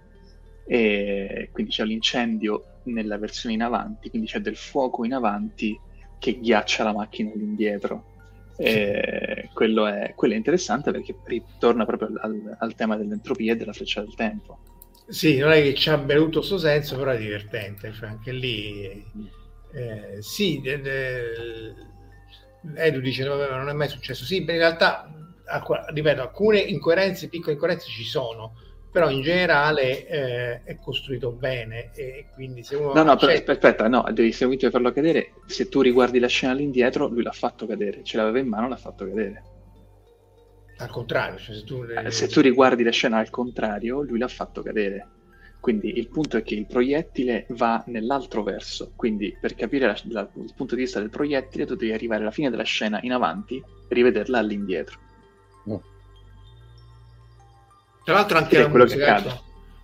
e 0.67 1.49
quindi 1.51 1.73
c'è 1.73 1.85
l'incendio 1.85 2.81
nella 2.85 3.17
versione 3.17 3.55
in 3.55 3.63
avanti, 3.63 4.11
quindi 4.11 4.29
c'è 4.29 4.41
del 4.41 4.57
fuoco 4.57 5.05
in 5.05 5.15
avanti 5.15 5.79
che 6.19 6.39
ghiaccia 6.39 6.85
la 6.85 6.93
macchina 6.93 7.33
all'indietro. 7.33 8.17
E 8.61 9.51
quello, 9.55 9.87
è, 9.87 10.13
quello 10.17 10.35
è 10.35 10.37
interessante 10.37 10.91
perché 10.91 11.15
ritorna 11.25 11.87
proprio 11.87 12.11
al, 12.21 12.57
al, 12.59 12.75
tema 12.75 12.97
dell'entropia 12.97 13.53
e 13.53 13.57
della 13.57 13.73
freccia 13.73 14.01
del 14.01 14.15
tempo. 14.17 14.59
Sì, 15.07 15.39
non 15.39 15.53
è 15.53 15.63
che 15.63 15.75
ci 15.75 15.91
abbia 15.91 16.17
avuto 16.17 16.41
questo 16.41 16.59
senso, 16.59 16.99
però 16.99 17.13
è 17.13 17.19
divertente. 17.19 17.93
Cioè 17.93 18.09
anche 18.09 18.33
lì, 18.33 18.83
eh, 19.73 20.17
sì, 20.21 20.61
de, 20.61 20.81
de, 20.81 21.75
Edu 22.75 22.99
dice: 23.01 23.25
vabbè, 23.25 23.49
non 23.57 23.69
è 23.69 23.73
mai 23.73 23.89
successo. 23.89 24.25
Sì, 24.25 24.39
in 24.39 24.47
realtà 24.47 25.09
ripeto, 25.93 26.23
alcune 26.23 26.59
incoerenze, 26.59 27.29
piccole 27.29 27.53
incoerenze 27.53 27.87
ci 27.89 28.05
sono, 28.05 28.55
però 28.91 29.11
in 29.11 29.23
generale 29.23 30.07
eh, 30.07 30.63
è 30.65 30.77
costruito 30.77 31.31
bene 31.31 31.91
e 31.95 32.27
quindi 32.35 32.63
se 32.63 32.77
uno... 32.77 32.93
No, 32.95 33.03
no, 33.03 33.17
però, 33.17 33.33
aspetta, 33.33 33.89
no, 33.89 34.07
devi 34.13 34.33
seguire 34.33 34.71
farlo 34.71 34.93
cadere, 34.93 35.35
se 35.47 35.69
tu 35.69 35.81
riguardi 35.81 36.19
la 36.19 36.27
scena 36.27 36.53
all'indietro, 36.53 37.07
lui 37.07 37.23
l'ha 37.23 37.33
fatto 37.33 37.67
cadere, 37.67 38.03
ce 38.03 38.17
l'aveva 38.17 38.39
in 38.39 38.49
mano, 38.49 38.69
l'ha 38.69 38.77
fatto 38.77 39.07
cadere. 39.07 39.43
Al 40.79 40.91
contrario, 40.91 41.39
cioè 41.39 41.57
se, 41.57 41.65
tu... 41.65 41.83
Eh, 41.83 42.11
se 42.11 42.29
tu 42.29 42.41
riguardi 42.41 42.83
la 42.83 42.93
scena 42.93 43.19
al 43.19 43.31
contrario, 43.31 44.03
lui 44.03 44.19
l'ha 44.19 44.29
fatto 44.29 44.63
cadere. 44.63 45.09
Quindi 45.61 45.99
il 45.99 46.09
punto 46.09 46.37
è 46.37 46.43
che 46.43 46.55
il 46.55 46.67
proiettile 46.67 47.47
va 47.51 47.83
nell'altro 47.87 48.45
verso, 48.45 48.93
quindi 48.95 49.37
per 49.41 49.55
capire 49.55 49.87
la, 49.87 49.97
la, 50.05 50.29
il 50.37 50.53
punto 50.55 50.77
di 50.77 50.83
vista 50.83 51.01
del 51.01 51.11
proiettile 51.11 51.67
tu 51.67 51.75
devi 51.75 51.93
arrivare 51.93 52.23
alla 52.23 52.31
fine 52.31 52.49
della 52.49 52.63
scena 52.63 53.01
in 53.03 53.13
avanti 53.13 53.57
e 53.57 53.95
rivederla 53.95 54.39
all'indietro. 54.39 55.01
Tra 58.05 58.15
l'altro 58.15 58.39
anche 58.39 58.59
la 58.59 58.69
quello 58.69 58.85
musica, 58.85 59.05
che 59.05 59.11
cade. 59.11 59.41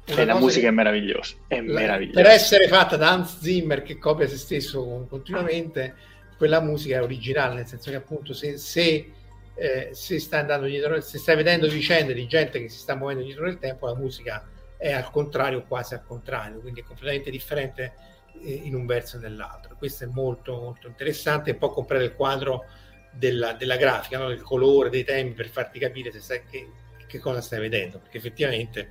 E 0.06 0.24
la 0.24 0.38
musica 0.38 0.68
è 0.68 0.70
meravigliosa, 0.70 1.34
è 1.46 1.60
la, 1.60 1.80
meravigliosa. 1.80 2.22
Per 2.22 2.30
essere 2.30 2.68
fatta 2.68 2.96
da 2.96 3.10
Hans 3.10 3.38
Zimmer 3.40 3.82
che 3.82 3.98
copia 3.98 4.26
se 4.26 4.36
stesso 4.36 5.06
continuamente, 5.08 5.94
quella 6.36 6.60
musica 6.60 6.96
è 6.96 7.02
originale, 7.02 7.54
nel 7.54 7.66
senso 7.66 7.90
che 7.90 7.96
appunto 7.96 8.32
se, 8.32 8.56
se, 8.56 9.12
eh, 9.54 9.90
se 9.92 10.18
stai 10.20 10.40
andando 10.40 10.66
dietro, 10.66 11.00
se 11.00 11.18
stai 11.18 11.36
vedendo 11.36 11.68
vicende 11.68 12.14
di 12.14 12.26
gente 12.26 12.60
che 12.60 12.68
si 12.68 12.78
sta 12.78 12.94
muovendo 12.94 13.22
dietro 13.22 13.44
nel 13.44 13.58
tempo, 13.58 13.86
la 13.86 13.94
musica 13.94 14.46
è 14.76 14.92
al 14.92 15.10
contrario, 15.10 15.62
quasi 15.62 15.94
al 15.94 16.04
contrario, 16.04 16.60
quindi 16.60 16.80
è 16.80 16.84
completamente 16.84 17.30
differente 17.30 17.94
eh, 18.42 18.60
in 18.64 18.74
un 18.74 18.86
verso 18.86 19.16
e 19.16 19.20
nell'altro. 19.20 19.76
Questo 19.76 20.04
è 20.04 20.06
molto 20.06 20.54
molto 20.60 20.86
interessante 20.86 21.50
e 21.50 21.54
poi 21.54 21.70
comprare 21.70 22.04
il 22.04 22.14
quadro 22.14 22.64
della, 23.14 23.52
della 23.52 23.76
grafica, 23.76 24.18
no? 24.18 24.28
del 24.28 24.42
colore, 24.42 24.90
dei 24.90 25.04
temi 25.04 25.32
per 25.32 25.48
farti 25.48 25.78
capire 25.78 26.12
se 26.12 26.20
sai 26.20 26.42
che, 26.48 26.70
che 27.06 27.18
cosa 27.18 27.40
stai 27.40 27.60
vedendo, 27.60 27.98
perché 27.98 28.18
effettivamente... 28.18 28.90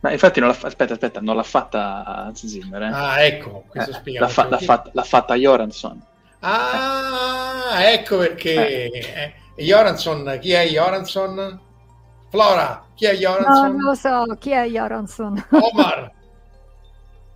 Ma 0.00 0.12
infatti 0.12 0.38
non 0.38 0.50
l'ha, 0.50 0.58
aspetta, 0.60 0.92
aspetta, 0.92 1.20
non 1.20 1.34
l'ha 1.34 1.42
fatta 1.42 2.04
Hans 2.04 2.44
Zimmer. 2.44 2.82
Eh? 2.82 2.90
Ah, 2.92 3.22
ecco, 3.22 3.64
questo 3.68 3.90
eh, 3.90 3.94
spiega. 3.94 4.20
L'ha, 4.20 4.28
fa, 4.28 4.48
l'ha, 4.48 4.58
fatta, 4.58 4.90
l'ha 4.92 5.02
fatta 5.02 5.34
Joransson. 5.34 6.04
Ah, 6.40 7.80
eh. 7.80 7.94
ecco 7.94 8.18
perché. 8.18 8.90
Eh. 8.90 9.34
Joransson, 9.56 10.38
chi 10.42 10.52
è 10.52 10.66
Joransson? 10.66 11.58
Flora, 12.28 12.86
chi 12.94 13.06
è 13.06 13.14
Joransson? 13.14 13.66
No, 13.66 13.72
non 13.72 13.80
lo 13.80 13.94
so, 13.94 14.36
chi 14.38 14.50
è 14.50 14.66
Joransson? 14.66 15.46
Omar. 15.50 16.12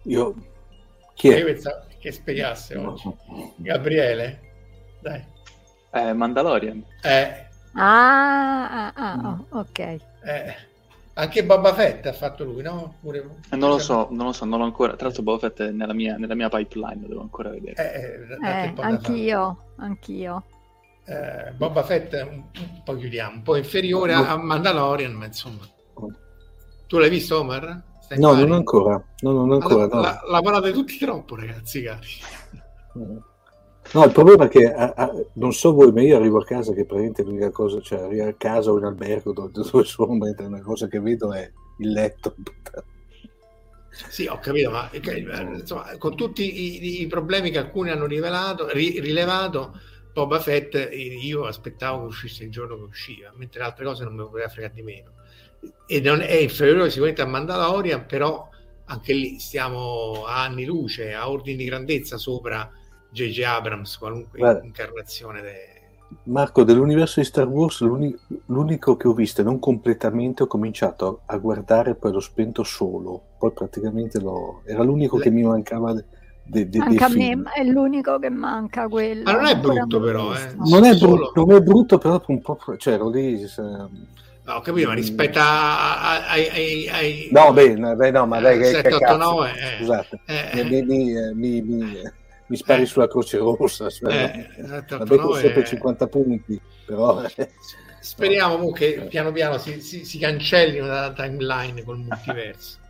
Io. 0.03 0.35
Chi 1.15 1.29
è? 1.31 1.39
Io 1.39 1.45
pensavo 1.47 1.87
che 1.99 2.13
spiegasse 2.13 2.77
oggi. 2.77 3.11
Gabriele. 3.57 4.41
Dai. 5.01 5.25
Eh, 5.91 6.13
Mandalorian. 6.13 6.85
Eh. 7.03 7.47
Ah, 7.75 8.69
ah, 8.69 8.93
ah 8.95 9.17
mm. 9.17 9.41
ok. 9.51 9.79
Eh, 9.79 10.57
anche 11.15 11.45
Boba 11.45 11.75
Fett 11.75 12.07
ha 12.07 12.13
fatto 12.13 12.45
lui, 12.45 12.63
no? 12.63 12.95
Pure... 13.01 13.37
Eh, 13.51 13.57
non 13.57 13.71
lo 13.71 13.79
so, 13.79 14.09
non 14.11 14.27
lo 14.27 14.33
so, 14.33 14.45
non 14.45 14.59
l'ho 14.59 14.65
ancora. 14.65 14.95
Tra 14.95 15.07
l'altro 15.07 15.23
Boba 15.23 15.39
Fett 15.39 15.63
è 15.63 15.71
nella 15.71 15.93
mia, 15.93 16.17
nella 16.17 16.35
mia 16.35 16.49
pipeline, 16.49 17.01
lo 17.03 17.09
devo 17.09 17.21
ancora 17.23 17.51
vedere. 17.51 17.75
Eh, 17.77 18.37
eh, 18.41 18.49
eh 18.49 18.73
anch'io, 18.77 19.65
anch'io. 19.77 20.45
Eh, 21.05 21.53
Boba 21.57 21.83
Fett 21.83 22.15
è 22.15 22.23
un, 22.23 22.45
un, 22.59 22.83
po' 22.85 22.95
chiudiamo, 22.95 23.37
un 23.37 23.43
po' 23.43 23.57
inferiore 23.57 24.15
no. 24.15 24.27
a 24.27 24.37
Mandalorian, 24.37 25.13
ma 25.13 25.27
insomma. 25.27 25.67
Tu 26.87 26.99
l'hai 26.99 27.11
visto, 27.11 27.41
Omar? 27.41 27.83
Stai 28.01 28.19
no, 28.19 28.35
non 28.35 28.53
ancora. 28.53 29.03
No, 29.21 29.33
non 29.33 29.53
ancora. 29.53 29.87
La, 29.87 29.95
no. 29.95 30.01
la, 30.01 30.23
lavorate 30.31 30.73
tutti 30.73 30.97
troppo, 30.99 31.37
ragazzi, 31.37 31.83
cari. 31.83 32.07
Mm. 32.97 33.17
No, 33.93 34.05
il 34.05 34.13
problema 34.13 34.45
è 34.45 34.49
che 34.49 34.73
a, 34.73 34.93
a, 34.95 35.11
non 35.35 35.53
so 35.53 35.73
voi, 35.73 35.93
ma 35.93 36.03
io 36.03 36.17
arrivo 36.17 36.39
a 36.39 36.45
casa 36.45 36.73
che 36.73 36.85
praticamente 36.85 37.23
l'unica 37.23 37.51
cosa, 37.51 37.81
cioè 37.81 38.01
arrivo 38.01 38.29
a 38.29 38.35
casa 38.35 38.71
o 38.71 38.79
in 38.79 38.85
albergo 38.85 39.33
dove, 39.33 39.51
dove 39.51 39.85
sono, 39.85 40.13
mentre 40.15 40.45
una 40.45 40.61
cosa 40.61 40.89
che 40.89 41.01
vedo 41.01 41.33
è 41.33 41.51
il 41.79 41.93
letto. 41.93 42.35
Sì, 44.11 44.27
ho 44.27 44.39
capito, 44.39 44.71
ma 44.71 44.89
eh, 44.91 45.27
insomma, 45.59 45.97
con 45.99 46.15
tutti 46.15 46.45
i, 46.45 47.03
i, 47.03 47.07
problemi 47.09 47.51
che 47.51 47.59
alcuni 47.59 47.91
hanno 47.91 48.07
rivelato, 48.07 48.69
ri, 48.69 49.01
rilevato, 49.01 49.77
Boba 50.13 50.39
Fett 50.39 50.89
io 50.93 51.47
aspettavo 51.47 52.03
che 52.03 52.07
uscisse 52.07 52.45
il 52.45 52.51
giorno 52.51 52.77
che 52.77 52.83
usciva, 52.83 53.33
mentre 53.35 53.63
altre 53.65 53.85
cose 53.85 54.05
non 54.05 54.15
mi 54.15 54.23
poteva 54.23 54.49
fregare 54.49 54.73
di 54.73 54.83
meno. 54.83 55.15
E 55.87 56.01
non 56.01 56.21
è 56.21 56.35
inferiore 56.35 56.91
sicuramente 56.91 57.23
a 57.23 57.27
Mandalorian, 57.27 58.07
però 58.07 58.49
anche 58.85 59.13
lì 59.13 59.41
stiamo 59.41 60.27
a 60.27 60.45
anni 60.45 60.65
luce, 60.65 61.13
a 61.13 61.29
ordini 61.29 61.57
di 61.57 61.65
grandezza 61.65 62.19
sopra 62.19 62.71
J.J. 63.11 63.43
Abrams, 63.43 63.97
qualunque 63.99 64.39
Beh, 64.39 64.67
incarnazione. 64.67 65.41
De... 65.43 65.53
Marco, 66.25 66.65
dell'universo 66.65 67.21
di 67.21 67.27
Star 67.27 67.47
Wars, 67.47 67.81
l'unico, 67.81 68.19
l'unico 68.47 68.97
che 68.97 69.09
ho 69.09 69.13
visto 69.13 69.41
e 69.41 69.45
non 69.45 69.59
completamente 69.59 70.43
ho 70.43 70.47
cominciato 70.47 71.21
a, 71.27 71.37
guardare 71.37 71.95
poi 71.95 72.13
l'ho 72.13 72.21
spento 72.21 72.63
solo, 72.63 73.21
poi 73.39 73.53
praticamente 73.53 74.19
l'ho, 74.21 74.63
era 74.65 74.83
l'unico 74.83 75.17
Le... 75.19 75.23
che 75.23 75.31
mi 75.31 75.43
mancava. 75.43 75.93
De, 75.93 76.05
de, 76.45 76.69
de, 76.69 76.79
Anche 76.79 77.05
a 77.05 77.09
me 77.09 77.43
è 77.55 77.63
l'unico 77.63 78.19
che 78.19 78.31
manca 78.31 78.89
quello. 78.89 79.25
Ma 79.25 79.33
non 79.33 79.47
è 79.47 79.57
brutto 79.59 80.01
però, 80.01 80.35
eh. 80.35 80.55
non, 80.65 80.85
è 80.85 80.97
brutto, 80.97 81.33
non 81.35 81.53
è 81.53 81.61
brutto 81.61 81.99
però 81.99 82.23
un 82.27 82.41
po', 82.41 82.59
cioè 82.79 82.95
ero 82.95 83.11
lì... 83.11 83.47
Se 83.47 83.63
No, 84.49 84.55
ho 84.55 84.61
capito, 84.63 84.89
ma 84.89 84.95
rispetto 84.95 85.39
ai... 85.39 86.49
ai, 86.49 86.89
ai 86.89 87.29
no, 87.31 87.53
beh, 87.53 87.77
beh, 87.77 88.11
no, 88.11 88.25
ma 88.25 88.41
dai, 88.41 88.59
eh, 88.59 88.65
7, 88.65 88.89
che 88.89 89.05
8, 89.05 89.17
9, 89.19 89.51
eh, 89.51 89.77
scusate, 89.77 90.21
eh, 90.25 90.65
mi, 90.65 90.83
mi, 91.35 91.61
mi, 91.61 92.01
mi, 92.49 92.57
spari 92.57 92.83
eh, 92.83 92.87
sulla 92.87 93.09
Croce 93.09 93.39
Rossa, 93.39 93.87
eh, 93.87 93.91
7, 93.91 94.95
8, 94.95 95.17
9, 95.17 95.41
sempre 95.41 95.65
50 95.65 96.07
punti, 96.07 96.61
però... 96.85 97.23
Speriamo 98.01 98.71
che 98.71 99.07
piano 99.09 99.33
piano 99.33 99.59
si, 99.59 99.81
si, 99.81 100.05
si 100.05 100.19
cancellino 100.19 100.87
dalla 100.87 101.13
timeline 101.13 101.83
col 101.83 101.99
multiverso. 101.99 102.79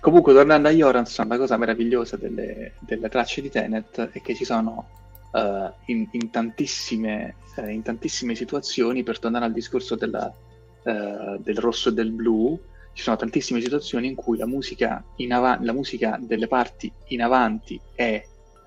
Comunque, 0.00 0.32
tornando 0.32 0.68
a 0.68 0.72
Joransson, 0.72 1.28
la 1.28 1.38
cosa 1.38 1.56
meravigliosa 1.56 2.16
delle, 2.16 2.74
delle 2.80 3.08
tracce 3.08 3.40
di 3.40 3.50
Tenet 3.50 4.10
è 4.10 4.20
che 4.20 4.34
ci 4.34 4.44
sono 4.44 4.88
uh, 5.32 5.72
in, 5.86 6.08
in, 6.12 6.30
tantissime, 6.30 7.36
uh, 7.56 7.68
in, 7.68 7.82
tantissime, 7.82 8.34
situazioni, 8.34 9.02
per 9.02 9.18
tornare 9.18 9.44
al 9.44 9.52
discorso 9.52 9.94
della, 9.94 10.32
uh, 10.82 11.40
del 11.40 11.58
rosso 11.58 11.90
e 11.90 11.92
del 11.92 12.10
blu, 12.10 12.60
ci 12.92 13.02
sono 13.02 13.16
tantissime 13.16 13.60
situazioni 13.60 14.08
in 14.08 14.14
cui 14.14 14.36
la 14.36 14.46
musica, 14.46 15.02
av- 15.30 15.62
la 15.62 15.72
musica 15.72 16.18
delle 16.20 16.46
parti 16.46 16.92
in 17.08 17.22
avanti 17.22 17.80
è 17.94 18.22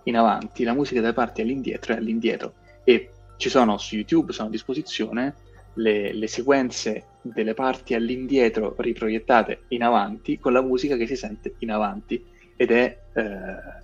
in 0.06 0.18
avanti, 0.18 0.64
la 0.64 0.74
musica 0.74 1.02
delle 1.02 1.14
parti 1.14 1.42
all'indietro 1.42 1.94
è 1.94 1.98
all'indietro. 1.98 2.54
E 2.84 3.12
ci 3.38 3.50
sono 3.50 3.78
su 3.78 3.96
YouTube, 3.96 4.34
sono 4.34 4.48
a 4.48 4.52
disposizione 4.52 5.36
le, 5.76 6.14
le 6.14 6.28
sequenze 6.28 7.06
delle 7.22 7.54
parti 7.54 7.94
all'indietro 7.94 8.76
riproiettate 8.78 9.64
in 9.70 9.84
avanti 9.84 10.40
con 10.40 10.54
la 10.54 10.62
musica 10.62 10.96
che 10.96 11.08
si 11.08 11.16
sente 11.16 11.56
in 11.60 11.72
avanti 11.72 12.24
ed 12.56 12.72
è, 12.72 12.98
eh, 13.14 13.84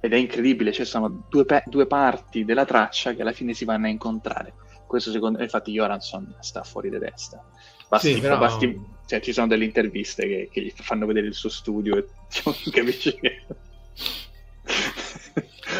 ed 0.00 0.12
è 0.12 0.16
incredibile, 0.16 0.72
cioè 0.72 0.86
sono 0.86 1.26
due, 1.28 1.44
pe- 1.44 1.64
due, 1.66 1.86
parti 1.86 2.44
della 2.44 2.64
traccia 2.64 3.14
che 3.14 3.22
alla 3.22 3.32
fine 3.32 3.52
si 3.52 3.64
vanno 3.64 3.86
a 3.86 3.90
incontrare. 3.90 4.54
Questo 4.86 5.10
secondo 5.10 5.38
me, 5.38 5.44
infatti 5.44 5.72
Joransson 5.72 6.36
sta 6.40 6.62
fuori 6.62 6.90
di 6.90 6.98
testa. 6.98 7.44
Basti, 7.88 8.14
sì, 8.14 8.20
però... 8.20 8.38
basti, 8.38 8.80
cioè, 9.06 9.20
ci 9.20 9.32
sono 9.32 9.48
delle 9.48 9.64
interviste 9.64 10.26
che, 10.26 10.48
che, 10.50 10.62
gli 10.62 10.72
fanno 10.74 11.06
vedere 11.06 11.26
il 11.26 11.34
suo 11.34 11.50
studio 11.50 11.96
e 11.96 12.06
diciamo, 12.28 12.56
capisci 12.70 13.14
che 13.16 13.42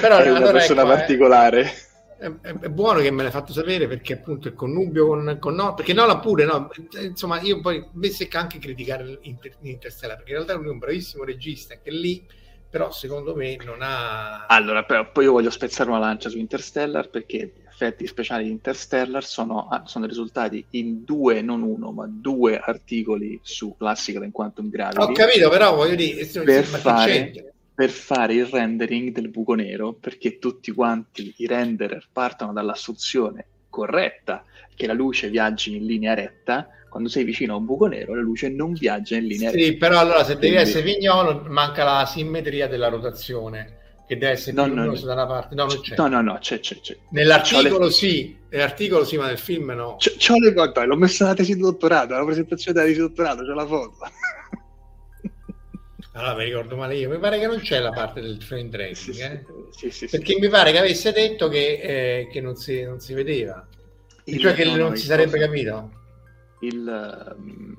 però, 0.01 0.19
è 0.19 0.29
una 0.29 0.39
allora, 0.39 0.53
persona 0.53 0.83
ecco, 0.83 0.91
particolare. 0.91 1.73
È, 2.19 2.31
è, 2.41 2.55
è, 2.55 2.69
buono 2.69 3.01
che 3.01 3.11
me 3.11 3.23
l'hai 3.23 3.33
fatto 3.33 3.53
sapere 3.53 3.89
perché 3.89 4.15
appunto 4.15 4.49
il 4.49 4.55
connubio 4.55 5.07
con, 5.07 5.37
con 5.41 5.55
no, 5.55 5.75
perché 5.75 5.93
Nola 5.93 6.19
pure, 6.19 6.45
no, 6.45 6.71
insomma 7.01 7.41
io 7.41 7.61
poi 7.61 7.85
mi 7.93 8.09
secca 8.11 8.39
anche 8.39 8.59
criticare 8.59 9.19
Inter, 9.23 9.57
Interstellar 9.61 10.17
perché 10.17 10.31
in 10.31 10.37
realtà 10.37 10.55
lui 10.55 10.67
è 10.67 10.71
un 10.71 10.79
bravissimo 10.79 11.25
regista 11.25 11.77
che 11.83 11.91
lì 11.91 12.25
però 12.73 12.91
secondo 12.91 13.35
me 13.35 13.59
non 13.63 13.81
ha... 13.83 14.47
Allora, 14.47 14.83
però 14.85 15.11
poi 15.13 15.25
io 15.25 15.33
voglio 15.33 15.51
spezzare 15.51 15.91
una 15.91 15.99
lancia 15.99 16.31
su 16.31 16.39
Interstellar 16.39 17.11
perché 17.11 17.53
gli 17.55 17.67
effetti 17.69 18.07
speciali 18.07 18.45
di 18.45 18.51
Interstellar 18.51 19.23
sono, 19.23 19.69
ah, 19.69 19.83
sono 19.85 20.07
risultati 20.07 20.65
in 20.71 21.05
due, 21.05 21.43
non 21.43 21.61
uno, 21.61 21.91
ma 21.91 22.07
due 22.09 22.59
articoli 22.59 23.39
su 23.43 23.77
Classical 23.77 24.25
in 24.25 24.31
Quantum 24.31 24.71
Gravity. 24.71 25.03
Ho 25.03 25.13
capito, 25.13 25.51
però 25.51 25.75
voglio 25.75 25.97
dire... 25.97 26.25
Per 26.25 26.65
fare, 26.65 27.52
per 27.83 27.91
fare 27.91 28.35
il 28.35 28.47
rendering 28.47 29.11
del 29.11 29.29
buco 29.29 29.55
nero, 29.55 29.93
perché 29.93 30.39
tutti 30.39 30.71
quanti 30.71 31.35
i 31.39 31.49
renderer 31.49 32.07
partono 32.13 32.53
dall'assunzione 32.53 33.45
corretta 33.69 34.45
che 34.77 34.87
la 34.87 34.93
luce 34.93 35.29
viaggi 35.29 35.75
in 35.75 35.85
linea 35.85 36.15
retta, 36.15 36.69
quando 36.89 37.09
sei 37.09 37.25
vicino 37.25 37.55
a 37.55 37.57
un 37.57 37.65
buco 37.65 37.87
nero 37.87 38.15
la 38.15 38.21
luce 38.21 38.51
non 38.51 38.73
viaggia 38.73 39.17
in 39.17 39.27
linea 39.27 39.51
sì, 39.51 39.57
retta. 39.57 39.73
Sì, 39.73 39.77
però 39.79 39.99
allora 39.99 40.23
se 40.23 40.39
devi 40.39 40.55
essere 40.55 40.85
vignolo 40.85 41.45
manca 41.49 41.83
la 41.83 42.07
simmetria 42.07 42.69
della 42.69 42.87
rotazione 42.87 43.79
che 44.07 44.17
deve 44.17 44.35
essere 44.35 44.55
no, 44.55 44.67
no, 44.67 44.95
da 44.95 45.13
una 45.15 45.27
parte. 45.27 45.57
No, 45.57 45.65
non 45.65 45.81
c'è. 45.81 45.97
No, 45.97 46.07
no, 46.07 46.23
no, 46.23 46.39
c'è, 46.39 46.61
c'è, 46.61 46.79
c'è. 46.81 46.97
Nell'articolo 47.11 47.87
le... 47.87 47.91
sì, 47.91 48.37
nell'articolo 48.49 49.05
sì, 49.05 49.17
ma 49.17 49.27
nel 49.27 49.39
film 49.39 49.73
no. 49.73 49.97
C'ho, 49.97 50.13
c'ho 50.19 50.39
le 50.39 50.53
foto, 50.53 50.85
l'ho 50.85 50.97
messa 50.97 51.25
alla 51.25 51.35
tesi 51.35 51.57
di 51.57 51.61
dottorato, 51.61 52.15
alla 52.15 52.25
presentazione 52.25 52.79
della 52.79 52.87
tesi 52.87 53.01
di 53.01 53.09
dottorato, 53.09 53.43
c'ho 53.43 53.55
la 53.55 53.67
foto. 53.67 53.97
Allora 56.15 56.35
mi 56.35 56.45
ricordo 56.45 56.77
male 56.77 56.97
io, 56.97 57.09
mi 57.09 57.19
pare 57.19 57.39
che 57.39 57.47
non 57.47 57.61
c'è 57.61 57.79
la 57.79 57.91
parte 57.91 58.21
del 58.21 58.43
frame 58.43 58.69
tracing, 58.69 59.19
eh? 59.19 59.45
sì, 59.71 59.91
sì, 59.91 60.07
sì, 60.07 60.19
perché 60.19 60.39
mi 60.39 60.49
pare 60.49 60.71
che 60.71 60.79
avesse 60.79 61.11
detto 61.11 61.49
che, 61.49 61.81
eh, 61.81 62.29
che 62.31 62.43
non, 62.43 62.55
si, 62.55 62.83
non, 62.83 63.01
si, 63.01 63.15
vedeva, 63.15 63.67
il, 64.25 64.39
cioè 64.39 64.53
che 64.53 64.65
no, 64.65 64.77
non 64.77 64.91
no, 64.91 64.97
si 64.97 65.07
sarebbe 65.07 65.39
cosa... 65.39 65.47
capito. 65.47 65.91
Il, 66.61 67.35
um, 67.35 67.77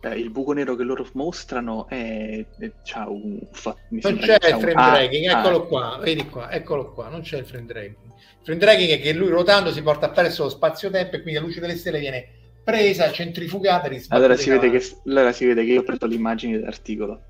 eh, 0.00 0.18
il, 0.18 0.30
buco 0.30 0.52
nero 0.52 0.74
che 0.74 0.84
loro 0.84 1.06
mostrano 1.12 1.86
è, 1.86 2.46
è 2.58 2.72
c'ha 2.82 3.08
un 3.10 3.38
fa, 3.52 3.76
non 3.90 4.16
c'è 4.16 4.36
il 4.36 4.56
frame 4.58 4.72
un... 4.72 4.72
tracking, 4.72 5.26
ah, 5.26 5.38
eccolo 5.38 5.56
ah. 5.56 5.66
qua, 5.66 5.98
vedi 6.00 6.26
qua, 6.26 6.50
eccolo 6.50 6.92
qua, 6.92 7.08
non 7.08 7.20
c'è 7.20 7.36
il 7.36 7.44
frame 7.44 7.66
tracking. 7.66 7.96
Il 8.06 8.44
frame 8.44 8.60
tracking 8.60 8.90
è 8.90 9.00
che 9.00 9.12
lui 9.12 9.28
rotando 9.28 9.70
si 9.70 9.82
porta 9.82 10.06
attraverso 10.06 10.44
lo 10.44 10.48
spazio-tempo 10.48 11.16
e 11.16 11.20
quindi 11.20 11.38
la 11.38 11.44
luce 11.44 11.60
delle 11.60 11.76
stelle 11.76 11.98
viene 11.98 12.28
presa, 12.64 13.12
centrifugata, 13.12 13.90
allora 14.08 14.36
si, 14.36 14.48
vede 14.48 14.70
che, 14.70 14.82
allora 15.06 15.32
si 15.32 15.44
vede 15.44 15.64
che 15.64 15.72
io 15.72 15.80
ho 15.80 15.84
preso 15.84 16.06
le 16.06 16.14
immagini 16.14 16.54
dell'articolo. 16.54 17.24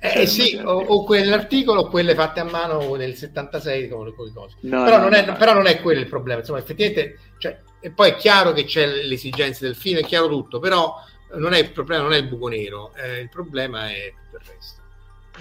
Eh, 0.00 0.10
cioè, 0.10 0.26
sì, 0.26 0.56
o, 0.56 0.72
o, 0.72 1.04
quell'articolo 1.04 1.82
o 1.82 1.88
quelle 1.88 2.14
fatte 2.14 2.40
a 2.40 2.44
mano 2.44 2.94
nel 2.94 3.14
76 3.14 3.88
con 3.88 4.06
le 4.06 4.14
cose. 4.14 4.32
No, 4.62 4.84
però, 4.84 4.96
no, 4.96 5.02
non 5.04 5.12
è, 5.12 5.26
no. 5.26 5.36
però, 5.36 5.52
non 5.52 5.66
è, 5.66 5.80
quello 5.80 6.00
il 6.00 6.08
problema. 6.08 6.40
Insomma, 6.40 6.58
effettivamente, 6.58 7.18
cioè, 7.36 7.60
e 7.80 7.90
poi 7.90 8.10
è 8.10 8.16
chiaro 8.16 8.52
che 8.52 8.64
c'è 8.64 8.86
l'esigenza 8.86 9.64
del 9.64 9.76
film, 9.76 9.98
è 9.98 10.04
chiaro 10.04 10.26
tutto, 10.28 10.58
però 10.58 10.94
non 11.34 11.52
è 11.52 11.58
il 11.58 11.70
problema, 11.70 12.02
non 12.02 12.14
è 12.14 12.16
il 12.16 12.26
buco 12.26 12.48
nero, 12.48 12.92
eh, 12.94 13.20
il 13.20 13.28
problema 13.28 13.90
è 13.90 14.12
tutto 14.24 14.42
il 14.42 14.50
resto. 14.54 14.80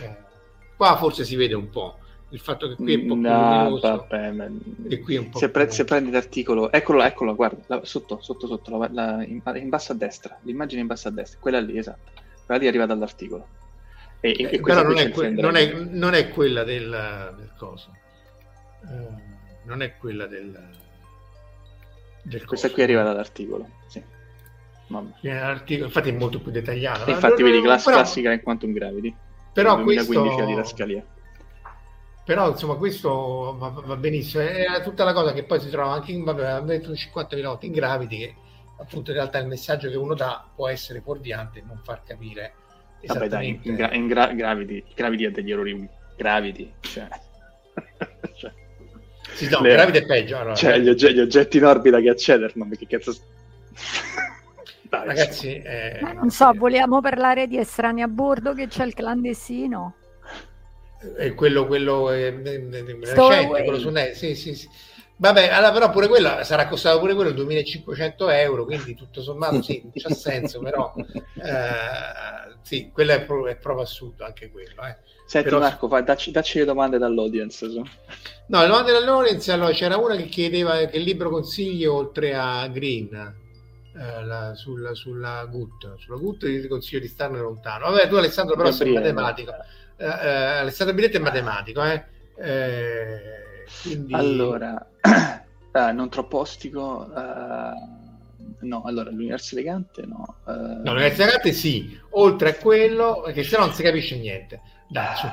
Eh, 0.02 0.18
qua 0.76 0.98
forse 0.98 1.24
si 1.24 1.36
vede 1.36 1.56
un 1.56 1.70
po' 1.70 2.00
il 2.30 2.40
fatto 2.40 2.68
che 2.68 2.76
qui 2.76 2.94
è 2.94 2.98
un 2.98 3.08
po' 3.08 3.14
più 3.14 3.22
no, 3.22 3.80
vabbè, 3.80 4.32
ma... 4.32 4.46
un 4.46 5.30
po' 5.30 5.40
se, 5.40 5.50
pre- 5.50 5.72
se 5.72 5.86
prendi 5.86 6.12
l'articolo 6.12 6.72
eccolo 6.72 7.02
eccolo 7.04 7.36
guarda 7.36 7.62
la, 7.68 7.80
sotto 7.86 8.20
sotto 8.22 8.48
sotto 8.48 8.78
la, 8.78 8.90
la, 8.92 9.24
in, 9.24 9.42
in, 9.56 9.70
basso 9.70 9.94
a 9.94 9.96
destra 9.96 10.38
l'immagine 10.42 10.82
in 10.82 10.88
basso 10.88 11.08
a 11.08 11.12
destra 11.12 11.40
quella 11.40 11.60
lì 11.60 11.78
esatto. 11.78 12.26
Quella 12.48 12.62
lì 12.62 12.68
arriva 12.70 12.86
dall'articolo. 12.86 13.46
E, 14.22 14.34
e, 14.38 14.50
eh, 14.54 14.62
però 14.62 14.82
non 14.82 14.98
è, 14.98 15.10
que- 15.10 15.30
non, 15.30 15.58
è, 15.58 15.74
non 15.74 16.14
è, 16.14 16.30
quella 16.30 16.64
del, 16.64 17.34
del 17.38 17.52
coso. 17.58 17.92
Uh, 18.82 19.28
non 19.68 19.82
è 19.82 19.98
quella 19.98 20.28
del, 20.28 20.58
del 22.22 22.46
questa 22.46 22.70
qui 22.70 22.84
arriva 22.84 23.04
dall'articolo 23.04 23.68
sì. 23.88 24.02
infatti 24.88 26.10
è 26.10 26.12
molto 26.14 26.40
più 26.40 26.52
dettagliata 26.52 27.10
infatti 27.12 27.44
vedi 27.44 27.62
class- 27.62 27.84
però, 27.84 27.98
classica 27.98 28.32
in 28.32 28.42
Quantum 28.42 28.72
Gravity. 28.72 29.14
però 29.52 29.76
2015 29.84 30.36
questo... 30.36 30.56
la 30.56 30.64
Scalia 30.64 31.06
però 32.28 32.50
insomma 32.50 32.76
questo 32.76 33.56
va, 33.58 33.70
va, 33.70 33.96
benissimo. 33.96 34.44
È 34.44 34.82
tutta 34.84 35.06
la 35.06 35.14
cosa 35.14 35.32
che 35.32 35.46
poi 35.46 35.62
si 35.62 35.70
trova 35.70 35.94
anche 35.94 36.12
in 36.12 36.26
detto 36.66 36.92
50.000 36.92 37.42
volte 37.42 37.68
in 37.68 37.72
Gravity 37.72 38.18
che 38.18 38.36
appunto 38.80 39.12
in 39.12 39.16
realtà 39.16 39.38
il 39.38 39.48
messaggio 39.48 39.90
che 39.90 39.96
uno 39.96 40.14
dà 40.14 40.46
può 40.54 40.68
essere 40.68 41.00
fuorviante 41.00 41.60
e 41.60 41.64
non 41.66 41.80
far 41.82 42.04
capire 42.04 42.54
vabbè 43.02 43.30
dai 43.30 43.58
in, 43.64 43.76
gra- 43.76 43.94
in 43.94 44.08
gra- 44.08 44.34
Gravity 44.34 44.84
Gravity 44.94 45.26
ha 45.26 45.32
degli 45.32 45.52
errori 45.52 45.90
Gravity 46.18 46.74
cioè, 46.82 47.08
cioè 48.36 48.52
sì, 49.34 49.48
no, 49.48 49.62
le... 49.62 49.72
Gravity 49.72 49.98
è 50.00 50.06
peggio 50.06 50.38
allora. 50.38 50.54
cioè 50.54 50.80
gli, 50.80 50.90
oggetti, 50.90 51.14
gli, 51.14 51.20
oggetti 51.22 51.58
in 51.58 51.64
orbita 51.64 52.02
che 52.02 52.10
accedono 52.10 52.52
ma 52.56 52.68
che 52.76 52.88
cazzo 52.88 53.16
Dai, 54.82 55.08
ragazzi 55.08 55.62
eh... 55.62 56.00
non 56.14 56.30
so 56.30 56.52
vogliamo 56.54 57.00
parlare 57.00 57.48
di 57.48 57.58
estranei 57.58 58.04
a 58.04 58.08
bordo 58.10 58.54
che 58.54 58.68
c'è 58.68 58.86
il 58.86 58.94
clandestino 58.94 59.96
è 61.16 61.34
quello, 61.34 61.66
quello 61.66 62.12
eh, 62.12 62.32
recente, 62.32 63.64
quello 63.64 63.80
su 63.80 63.90
Net, 63.90 64.14
sì, 64.14 64.36
sì, 64.36 64.56
sì. 64.56 64.70
Vabbè, 65.20 65.48
allora, 65.48 65.72
però 65.72 65.90
pure 65.90 66.08
quello 66.08 66.44
sarà 66.44 66.68
costato 66.68 67.00
pure 67.00 67.16
quello 67.16 67.32
2500 67.32 68.30
euro, 68.30 68.66
quindi 68.66 68.94
tutto 68.94 69.24
sommato 69.24 69.64
sì, 69.64 69.84
c'ha 69.96 70.14
senso, 70.14 70.60
però 70.60 70.94
eh, 71.42 72.56
sì, 72.62 72.92
quello 72.94 73.14
è, 73.14 73.24
pro- 73.24 73.48
è, 73.48 73.56
proprio 73.56 73.84
assurdo 73.84 74.26
anche 74.26 74.52
quello. 74.52 74.84
Eh. 74.84 74.96
Senti 75.26 75.50
però, 75.50 75.60
Marco, 75.60 75.88
vai, 75.88 76.04
dacci, 76.04 76.30
dacci, 76.30 76.60
le 76.60 76.66
domande 76.66 77.00
dall'audience. 77.00 77.68
So. 77.68 77.84
No, 78.48 78.62
le 78.62 78.68
domande 78.68 78.92
dall'audience, 78.92 79.52
allora 79.52 79.72
c'era 79.72 79.98
una 79.98 80.16
che 80.16 80.28
chiedeva 80.28 80.86
che 80.86 81.00
libro 81.00 81.32
consiglio 81.32 81.96
oltre 81.96 82.36
a 82.36 82.68
Green. 82.68 83.10
eh, 83.14 84.24
la, 84.24 84.54
sul, 84.54 84.92
sulla 84.94 85.46
GUT. 85.46 85.96
Sulla 85.98 86.18
GUT 86.18 86.46
ti 86.46 86.68
consiglio 86.68 87.02
di 87.02 87.08
starne 87.08 87.40
lontano. 87.40 87.90
Vabbè, 87.90 88.08
tu 88.08 88.16
Alessandro 88.16 88.56
però 88.56 88.72
sei 88.72 88.94
matematico. 88.94 89.52
Eh, 89.98 90.06
eh, 90.06 90.58
Alessandro 90.60 90.96
Biletti 90.96 91.18
è 91.18 91.20
matematico, 91.20 91.84
eh? 91.84 92.04
eh 92.36 93.66
quindi... 93.82 94.14
Allora, 94.14 94.90
non 95.94 96.10
troppo 96.10 96.40
ostico. 96.40 97.08
no, 98.60 98.82
allora 98.84 99.10
l'universo 99.10 99.56
elegante 99.56 100.06
no. 100.06 100.38
no, 100.46 100.82
l'universo 100.84 101.22
elegante 101.24 101.52
sì, 101.52 102.00
oltre 102.12 102.50
a 102.50 102.56
quello, 102.56 103.22
perché 103.26 103.44
se 103.44 103.58
no 103.58 103.66
non 103.66 103.74
si 103.74 103.84
capisce 103.84 104.18
niente. 104.18 104.62
Dai, 104.88 105.16
su. 105.16 105.28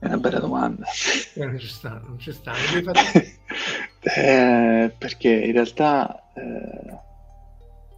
È 0.00 0.06
una 0.06 0.18
bella 0.18 0.38
domanda. 0.38 0.84
non 1.36 1.58
ci 1.58 1.68
sta, 1.68 2.02
non 2.04 2.18
ci 2.18 2.32
sta. 2.32 2.52
eh, 4.00 4.94
perché 4.98 5.30
in 5.30 5.52
realtà 5.52 6.30
eh, 6.34 6.98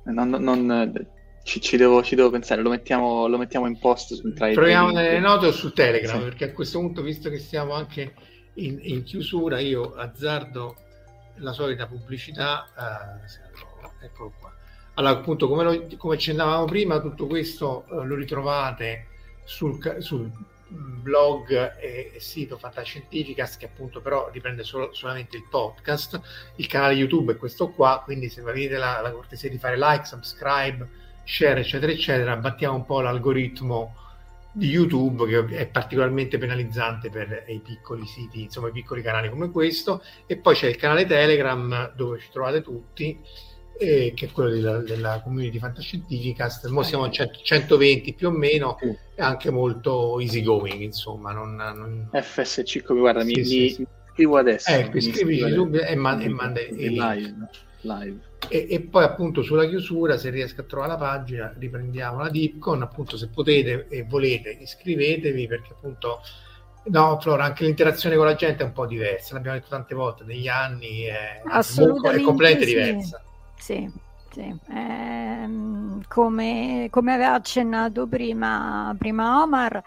non, 0.05 0.31
non, 0.31 1.07
ci, 1.47 1.61
ci, 1.61 1.77
devo, 1.77 2.03
ci, 2.03 2.17
devo, 2.17 2.29
pensare, 2.29 2.61
lo 2.61 2.71
mettiamo, 2.71 3.29
lo 3.29 3.39
mettiamo 3.39 3.69
in 3.69 3.79
post. 3.79 4.21
Tra 4.35 4.51
Troviamo 4.51 4.91
nelle 4.91 5.21
note 5.21 5.47
o 5.47 5.53
su 5.53 5.73
Telegram, 5.73 6.19
sì. 6.19 6.25
perché 6.25 6.45
a 6.47 6.53
questo 6.53 6.81
punto, 6.81 7.03
visto 7.03 7.31
che 7.31 7.39
siamo 7.39 7.73
anche 7.73 8.15
in, 8.55 8.81
in 8.83 9.05
chiusura, 9.05 9.61
io 9.61 9.95
azzardo 9.95 10.75
la 11.37 11.53
solita 11.53 11.87
pubblicità. 11.87 12.67
Eh, 14.01 14.07
eccolo 14.07 14.33
qua. 14.41 14.53
Allora, 14.95 15.15
appunto, 15.15 15.47
come, 15.47 15.63
lo, 15.63 15.87
come 15.97 16.15
accennavamo 16.17 16.65
prima, 16.65 17.01
tutto 17.01 17.29
questo 17.29 17.85
eh, 17.93 18.05
lo 18.05 18.17
ritrovate 18.17 19.07
sul, 19.45 19.79
sul 20.01 20.29
blog 20.67 21.77
e 21.79 22.15
sito 22.19 22.59
Fantascientificast 22.59 23.57
che 23.57 23.67
appunto 23.67 24.01
però 24.01 24.31
riprende 24.33 24.65
solo, 24.65 24.93
solamente 24.93 25.37
il 25.37 25.45
podcast 25.49 26.21
il 26.57 26.67
canale 26.67 26.95
YouTube 26.95 27.35
è 27.35 27.37
questo 27.37 27.69
qua 27.71 28.03
quindi 28.05 28.29
se 28.29 28.41
avete 28.41 28.77
la, 28.77 29.01
la 29.01 29.13
cortesia 29.13 29.49
di 29.49 29.59
fare 29.59 29.79
like, 29.79 30.05
subscribe 30.05 31.05
share 31.27 31.61
eccetera 31.61 31.91
eccetera 31.91 32.37
battiamo 32.37 32.77
un 32.77 32.87
po' 32.87 33.01
l'algoritmo 33.01 33.95
di 34.53 34.69
YouTube 34.69 35.27
che 35.27 35.57
è 35.57 35.67
particolarmente 35.67 36.39
penalizzante 36.39 37.11
per 37.11 37.45
i 37.49 37.59
piccoli 37.59 38.07
siti 38.07 38.43
insomma 38.43 38.69
i 38.69 38.73
piccoli 38.73 39.03
canali 39.03 39.29
come 39.29 39.51
questo 39.51 40.03
e 40.25 40.37
poi 40.37 40.55
c'è 40.55 40.69
il 40.69 40.77
canale 40.77 41.05
Telegram 41.05 41.93
dove 41.95 42.21
ci 42.21 42.29
trovate 42.31 42.63
tutti 42.63 43.19
eh, 43.79 44.13
che 44.15 44.27
è 44.27 44.31
quello 44.31 44.51
della, 44.51 44.79
della 44.79 45.21
community 45.23 45.59
fantascientificast. 45.59 46.65
Ora 46.65 46.83
siamo 46.83 47.05
a 47.05 47.11
120 47.11 48.15
più 48.15 48.29
o 48.29 48.31
meno, 48.31 48.79
sì. 48.81 48.97
è 49.15 49.23
anche 49.23 49.51
molto 49.51 50.19
easy 50.21 50.43
going, 50.43 50.81
insomma. 50.81 51.33
Non, 51.33 51.57
non... 51.57 52.09
FSC, 52.11 52.83
come 52.83 53.01
guarda, 53.01 53.21
sì, 53.21 53.35
mi, 53.35 53.45
sì, 53.45 53.77
mi 53.79 53.87
scrivo 54.13 54.39
adesso. 54.39 54.71
Ecco, 54.71 54.97
iscrivici 54.97 55.53
subito 55.53 55.85
e, 55.85 55.95
man- 55.95 56.23
e 56.23 56.29
manda 56.29 56.61
e, 56.61 56.71
live. 56.71 57.49
live. 57.83 58.19
E, 58.49 58.67
e, 58.71 58.81
poi 58.81 59.05
appunto 59.05 59.43
sulla 59.43 59.67
chiusura, 59.67 60.17
se 60.17 60.31
riesco 60.31 60.61
a 60.61 60.65
trovare 60.65 60.93
la 60.93 60.99
pagina, 60.99 61.55
riprendiamo 61.57 62.19
la 62.19 62.29
Dipcon. 62.29 62.83
Appunto, 62.83 63.17
se 63.17 63.29
potete 63.29 63.87
e 63.89 64.05
volete, 64.05 64.51
iscrivetevi 64.51 65.47
perché 65.47 65.73
appunto. 65.73 66.21
No, 66.89 67.19
Flora, 67.21 67.45
anche 67.45 67.65
l'interazione 67.65 68.15
con 68.15 68.27
la 68.27 68.37
gente 68.37 68.63
è 68.63 68.67
un 68.67 68.73
po' 68.73 68.87
diversa, 68.87 69.35
l'abbiamo 69.35 69.57
detto 69.57 69.71
tante 69.71 69.97
volte, 69.97 70.23
negli 70.23 70.47
anni 70.47 71.03
è, 71.03 71.43
è 71.43 72.21
completamente 72.23 72.65
diversa. 72.65 73.21
Sì, 73.57 73.91
sì. 74.31 74.57
Eh, 74.71 75.49
come, 76.07 76.87
come, 76.91 77.13
aveva 77.13 77.35
accennato 77.35 78.07
prima, 78.07 78.95
prima 78.97 79.43
Omar, 79.43 79.83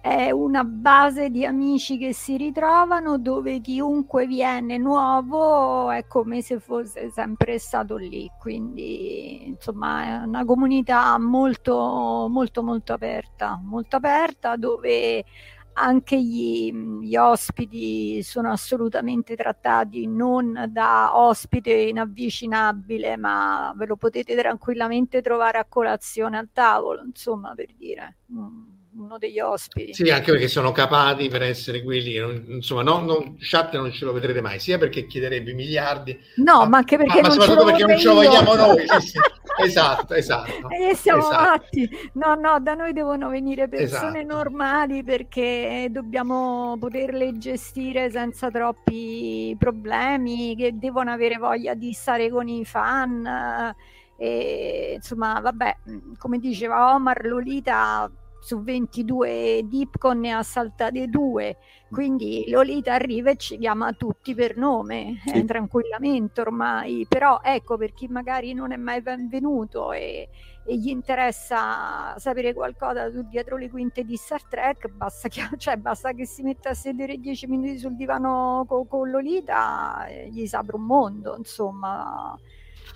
è 0.00 0.30
una 0.30 0.64
base 0.64 1.28
di 1.28 1.44
amici 1.44 1.98
che 1.98 2.14
si 2.14 2.36
ritrovano 2.38 3.18
dove 3.18 3.60
chiunque 3.60 4.26
viene 4.26 4.78
nuovo 4.78 5.90
è 5.90 6.06
come 6.06 6.40
se 6.40 6.58
fosse 6.58 7.10
sempre 7.10 7.58
stato 7.58 7.96
lì. 7.96 8.30
Quindi, 8.38 9.46
insomma, 9.48 10.22
è 10.22 10.24
una 10.24 10.44
comunità 10.44 11.18
molto, 11.18 12.26
molto, 12.30 12.62
molto 12.62 12.94
aperta, 12.94 13.60
molto 13.62 13.96
aperta 13.96 14.56
dove 14.56 15.22
anche 15.74 16.20
gli, 16.20 16.72
gli, 16.72 17.16
ospiti 17.16 18.22
sono 18.22 18.50
assolutamente 18.50 19.36
trattati 19.36 20.06
non 20.06 20.66
da 20.70 21.18
ospite 21.18 21.72
inavvicinabile, 21.72 23.16
ma 23.16 23.72
ve 23.76 23.86
lo 23.86 23.96
potete 23.96 24.34
tranquillamente 24.36 25.20
trovare 25.22 25.58
a 25.58 25.66
colazione 25.66 26.38
al 26.38 26.48
tavolo, 26.52 27.02
insomma, 27.04 27.54
per 27.54 27.74
dire. 27.76 28.16
Mm 28.32 28.79
uno 29.02 29.18
degli 29.18 29.40
ospiti. 29.40 29.94
Sì, 29.94 30.10
anche 30.10 30.32
perché 30.32 30.48
sono 30.48 30.72
capati 30.72 31.28
per 31.28 31.42
essere 31.42 31.82
quelli, 31.82 32.16
non, 32.18 32.44
insomma, 32.48 32.82
non, 32.82 33.04
non, 33.04 33.36
chat 33.38 33.74
non 33.74 33.90
ce 33.90 34.04
lo 34.04 34.12
vedrete 34.12 34.40
mai, 34.40 34.58
sia 34.58 34.78
perché 34.78 35.06
chiederebbe 35.06 35.52
miliardi, 35.52 36.18
no, 36.36 36.60
ma, 36.60 36.68
ma 36.68 36.76
anche 36.78 36.96
perché, 36.96 37.20
ma, 37.20 37.28
ma 37.28 37.34
soprattutto 37.34 37.64
perché 37.64 37.84
non 37.84 37.98
ce 37.98 38.06
lo 38.06 38.14
vogliamo 38.14 38.54
noi. 38.54 38.86
Sì, 38.86 39.08
sì. 39.08 39.18
Esatto, 39.62 40.14
esatto. 40.14 40.68
E 40.70 40.94
siamo 40.94 41.28
esatto. 41.28 41.42
matti. 41.42 41.90
No, 42.14 42.34
no, 42.34 42.60
da 42.60 42.74
noi 42.74 42.92
devono 42.94 43.28
venire 43.28 43.68
persone 43.68 44.20
esatto. 44.20 44.34
normali 44.34 45.02
perché 45.02 45.88
dobbiamo 45.90 46.76
poterle 46.78 47.36
gestire 47.36 48.10
senza 48.10 48.50
troppi 48.50 49.54
problemi, 49.58 50.56
che 50.56 50.78
devono 50.78 51.10
avere 51.10 51.36
voglia 51.36 51.74
di 51.74 51.92
stare 51.92 52.30
con 52.30 52.48
i 52.48 52.64
fan. 52.64 53.74
E, 54.16 54.92
insomma, 54.96 55.40
vabbè, 55.40 55.76
come 56.18 56.38
diceva 56.38 56.94
Omar, 56.94 57.24
Lolita 57.24 58.10
su 58.40 58.62
22 58.62 59.62
Dipcon 59.64 60.20
ne 60.20 60.32
ha 60.32 60.42
saltate 60.42 61.06
due, 61.08 61.58
quindi 61.90 62.46
Lolita 62.48 62.94
arriva 62.94 63.30
e 63.30 63.36
ci 63.36 63.58
chiama 63.58 63.92
tutti 63.92 64.34
per 64.34 64.56
nome, 64.56 65.20
sì. 65.24 65.32
eh, 65.32 65.44
tranquillamente 65.44 66.40
ormai, 66.40 67.06
però 67.08 67.40
ecco 67.42 67.76
per 67.76 67.92
chi 67.92 68.08
magari 68.08 68.52
non 68.54 68.72
è 68.72 68.76
mai 68.76 69.02
benvenuto 69.02 69.92
e, 69.92 70.28
e 70.64 70.76
gli 70.76 70.88
interessa 70.88 72.14
sapere 72.16 72.54
qualcosa 72.54 73.10
su 73.10 73.22
dietro 73.28 73.56
le 73.56 73.68
quinte 73.68 74.04
di 74.04 74.16
Star 74.16 74.42
Trek, 74.44 74.88
basta 74.88 75.28
che, 75.28 75.42
cioè, 75.58 75.76
basta 75.76 76.12
che 76.12 76.26
si 76.26 76.42
metta 76.42 76.70
a 76.70 76.74
sedere 76.74 77.18
10 77.18 77.46
minuti 77.46 77.78
sul 77.78 77.94
divano 77.94 78.64
con, 78.66 78.88
con 78.88 79.10
Lolita, 79.10 80.06
e 80.06 80.28
gli 80.30 80.46
si 80.46 80.56
apre 80.56 80.76
un 80.76 80.84
mondo, 80.84 81.36
insomma 81.36 82.38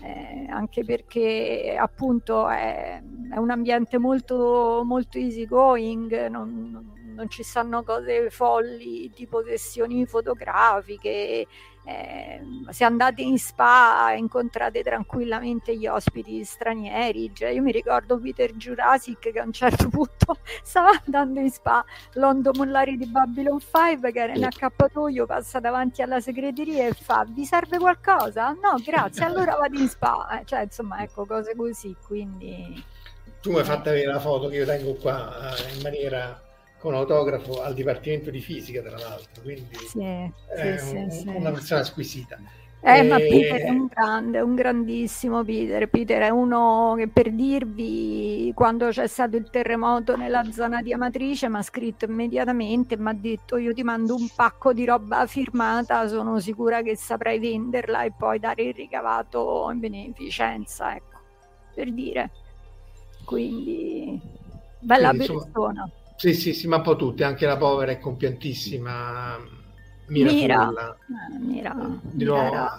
eh, 0.02 0.46
anche 0.48 0.84
perché 0.84 1.76
appunto 1.78 2.48
è, 2.48 3.00
è, 3.30 3.36
un 3.36 3.50
ambiente 3.50 3.98
molto, 3.98 4.82
molto 4.84 5.18
easy 5.18 5.46
going, 5.46 6.26
non, 6.28 6.70
non 6.70 6.93
ci 7.28 7.42
stanno 7.42 7.82
cose 7.82 8.30
folli 8.30 9.10
tipo 9.12 9.42
sessioni 9.44 10.06
fotografiche, 10.06 11.46
eh, 11.86 12.40
se 12.70 12.84
andate 12.84 13.20
in 13.20 13.38
spa 13.38 14.14
incontrate 14.16 14.82
tranquillamente 14.82 15.76
gli 15.76 15.86
ospiti 15.86 16.42
stranieri. 16.42 17.30
Cioè, 17.34 17.50
io 17.50 17.62
mi 17.62 17.72
ricordo 17.72 18.18
Peter 18.18 18.52
Jurassic 18.54 19.30
che 19.30 19.38
a 19.38 19.44
un 19.44 19.52
certo 19.52 19.88
punto 19.88 20.38
stava 20.64 20.90
andando 21.04 21.40
in 21.40 21.50
spa, 21.50 21.84
Londo 22.14 22.52
Mollari 22.54 22.96
di 22.96 23.06
Babylon 23.06 23.60
5 23.60 24.12
che 24.12 24.18
era 24.18 24.32
in 24.32 24.44
accappatoio, 24.44 25.26
passa 25.26 25.60
davanti 25.60 26.00
alla 26.00 26.20
segreteria 26.20 26.86
e 26.88 26.92
fa 26.92 27.26
vi 27.28 27.44
serve 27.44 27.78
qualcosa? 27.78 28.50
No, 28.52 28.80
grazie, 28.82 29.24
allora 29.24 29.56
vado 29.56 29.78
in 29.78 29.88
spa. 29.88 30.40
Eh, 30.40 30.44
cioè, 30.46 30.62
insomma, 30.62 31.02
ecco, 31.02 31.26
cose 31.26 31.54
così, 31.54 31.94
quindi... 32.06 32.82
Tu 33.42 33.50
mi 33.50 33.58
hai 33.58 33.64
fatto 33.64 33.90
vedere 33.90 34.10
la 34.10 34.20
foto 34.20 34.48
che 34.48 34.56
io 34.56 34.64
tengo 34.64 34.94
qua 34.94 35.54
eh, 35.54 35.74
in 35.74 35.82
maniera 35.82 36.40
con 36.84 36.92
autografo 36.92 37.62
al 37.62 37.72
Dipartimento 37.72 38.28
di 38.28 38.40
Fisica, 38.40 38.82
tra 38.82 38.98
l'altro, 38.98 39.42
quindi 39.42 39.74
sì, 39.88 40.02
è 40.02 40.76
sì, 40.76 40.94
un, 40.94 41.10
sì, 41.10 41.28
una 41.28 41.50
persona 41.50 41.82
squisita. 41.82 42.38
Eh, 42.82 42.98
e... 42.98 43.02
ma 43.04 43.16
Peter 43.16 43.62
è 43.62 43.70
un 43.70 43.86
grande, 43.86 44.40
un 44.40 44.54
grandissimo 44.54 45.42
Peter. 45.44 45.88
Peter 45.88 46.20
è 46.20 46.28
uno 46.28 46.92
che 46.98 47.08
per 47.08 47.32
dirvi, 47.32 48.52
quando 48.54 48.90
c'è 48.90 49.06
stato 49.06 49.36
il 49.36 49.48
terremoto 49.48 50.14
nella 50.14 50.44
zona 50.52 50.82
di 50.82 50.92
Amatrice, 50.92 51.48
mi 51.48 51.56
ha 51.56 51.62
scritto 51.62 52.04
immediatamente, 52.04 52.98
mi 52.98 53.08
ha 53.08 53.14
detto 53.14 53.56
io 53.56 53.72
ti 53.72 53.82
mando 53.82 54.14
un 54.14 54.28
pacco 54.36 54.74
di 54.74 54.84
roba 54.84 55.24
firmata, 55.24 56.06
sono 56.06 56.38
sicura 56.38 56.82
che 56.82 56.96
saprai 56.96 57.38
venderla 57.38 58.02
e 58.02 58.12
poi 58.12 58.38
dare 58.38 58.62
il 58.62 58.74
ricavato 58.74 59.70
in 59.72 59.80
beneficenza, 59.80 60.94
ecco, 60.94 61.18
per 61.74 61.90
dire. 61.90 62.30
Quindi, 63.24 64.20
bella 64.80 65.08
Quindi, 65.08 65.26
persona. 65.28 65.70
Insomma 65.70 66.02
sì, 66.24 66.32
sì, 66.32 66.54
sì, 66.54 66.66
ma 66.68 66.76
un 66.76 66.82
po' 66.82 66.96
tutti, 66.96 67.22
anche 67.22 67.44
la 67.44 67.58
povera 67.58 67.92
e 67.92 67.98
compiantissima 67.98 69.38
Mira. 70.06 70.32
Mira, 70.32 70.70
eh, 70.70 71.38
Mira. 71.38 71.76
Di 72.00 72.24
nuovo, 72.24 72.70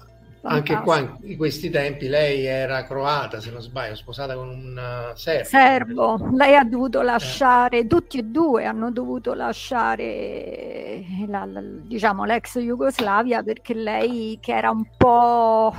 anche 0.41 0.79
qua 0.81 0.99
in, 0.99 1.15
in, 1.21 1.37
questi 1.37 1.69
tempi 1.69 2.07
lei 2.07 2.45
era 2.45 2.83
croata, 2.85 3.39
se 3.39 3.51
non 3.51 3.61
sbaglio, 3.61 3.95
sposata 3.95 4.35
con 4.35 4.49
un 4.49 5.11
uh, 5.11 5.15
serbo. 5.15 5.47
Serbo, 5.47 6.29
lei 6.33 6.55
ha 6.55 6.63
dovuto 6.63 7.01
lasciare, 7.01 7.79
eh. 7.79 7.87
tutti 7.87 8.17
e 8.17 8.23
due 8.23 8.65
hanno 8.65 8.91
dovuto 8.91 9.33
lasciare 9.33 11.03
la, 11.27 11.45
la, 11.45 11.61
diciamo 11.61 12.25
l'ex 12.25 12.57
Jugoslavia 12.59 13.43
perché 13.43 13.73
lei 13.73 14.39
che 14.41 14.55
era 14.55 14.71
un 14.71 14.85
po' 14.97 15.73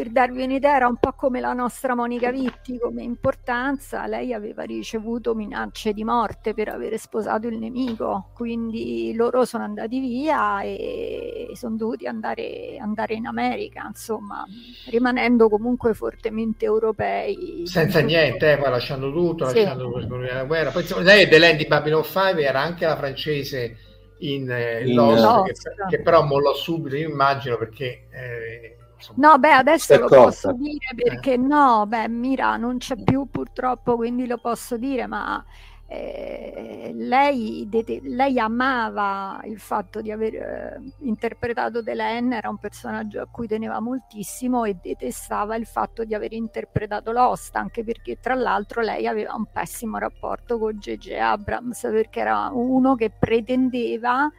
per 0.00 0.08
darvi 0.08 0.44
un'idea, 0.44 0.76
era 0.76 0.86
un 0.86 0.96
po' 0.96 1.12
come 1.12 1.40
la 1.40 1.52
nostra 1.52 1.94
Monica 1.94 2.30
Vitti 2.30 2.78
come 2.78 3.02
importanza, 3.02 4.06
lei 4.06 4.32
aveva 4.32 4.62
ricevuto 4.62 5.34
minacce 5.34 5.92
di 5.92 6.04
morte 6.04 6.54
per 6.54 6.70
aver 6.70 6.98
sposato 6.98 7.48
il 7.48 7.58
nemico, 7.58 8.30
quindi 8.32 9.12
loro 9.14 9.44
sono 9.44 9.64
andati 9.64 10.00
via 10.00 10.62
e 10.62 11.50
sono 11.52 11.76
dovuti 11.76 12.06
andare, 12.06 12.78
andare 12.80 13.12
in 13.12 13.26
America, 13.26 13.84
insomma, 13.86 14.42
rimanendo 14.88 15.50
comunque 15.50 15.92
fortemente 15.92 16.64
europei. 16.64 17.64
Senza 17.66 18.00
niente, 18.00 18.52
eh, 18.52 18.56
poi 18.56 18.70
lasciando 18.70 19.12
tutto, 19.12 19.48
sì. 19.48 19.56
lasciando 19.56 19.98
la 19.98 20.44
guerra. 20.44 20.70
Poi 20.70 20.86
lei 21.02 21.24
è 21.24 21.28
Delaine 21.28 21.58
di 21.58 21.66
Babylon 21.66 22.04
5, 22.04 22.42
era 22.42 22.62
anche 22.62 22.86
la 22.86 22.96
francese 22.96 23.76
in, 24.20 24.50
eh, 24.50 24.82
in 24.82 24.94
Lost, 24.94 25.44
che, 25.44 25.96
che, 25.96 26.02
però 26.02 26.24
mollò 26.24 26.54
subito, 26.54 26.96
io 26.96 27.10
immagino, 27.10 27.58
perché... 27.58 28.06
Eh, 28.10 28.74
No, 29.16 29.38
beh, 29.38 29.52
adesso 29.52 29.98
lo 29.98 30.08
posso 30.08 30.52
dire 30.52 30.94
perché 30.94 31.34
eh. 31.34 31.36
no, 31.36 31.84
beh, 31.86 32.08
Mira 32.08 32.56
non 32.56 32.78
c'è 32.78 32.96
più 32.96 33.28
purtroppo, 33.30 33.96
quindi 33.96 34.26
lo 34.26 34.38
posso 34.38 34.76
dire, 34.76 35.06
ma 35.06 35.44
eh, 35.92 36.92
lei, 36.94 37.66
de- 37.68 38.00
lei, 38.04 38.38
amava 38.38 39.40
il 39.44 39.58
fatto 39.58 40.00
di 40.00 40.12
aver 40.12 40.34
eh, 40.36 40.80
interpretato 41.00 41.82
Delenn, 41.82 42.30
era 42.30 42.48
un 42.48 42.58
personaggio 42.58 43.20
a 43.20 43.26
cui 43.28 43.48
teneva 43.48 43.80
moltissimo 43.80 44.64
e 44.64 44.76
detestava 44.80 45.56
il 45.56 45.66
fatto 45.66 46.04
di 46.04 46.14
aver 46.14 46.32
interpretato 46.32 47.10
Lost, 47.10 47.56
anche 47.56 47.82
perché 47.82 48.20
tra 48.20 48.34
l'altro 48.34 48.82
lei 48.82 49.08
aveva 49.08 49.34
un 49.34 49.46
pessimo 49.52 49.98
rapporto 49.98 50.58
con 50.60 50.76
J.J. 50.78 51.10
Abrams 51.10 51.80
perché 51.80 52.20
era 52.20 52.50
uno 52.52 52.94
che 52.94 53.10
pretendeva 53.10 54.30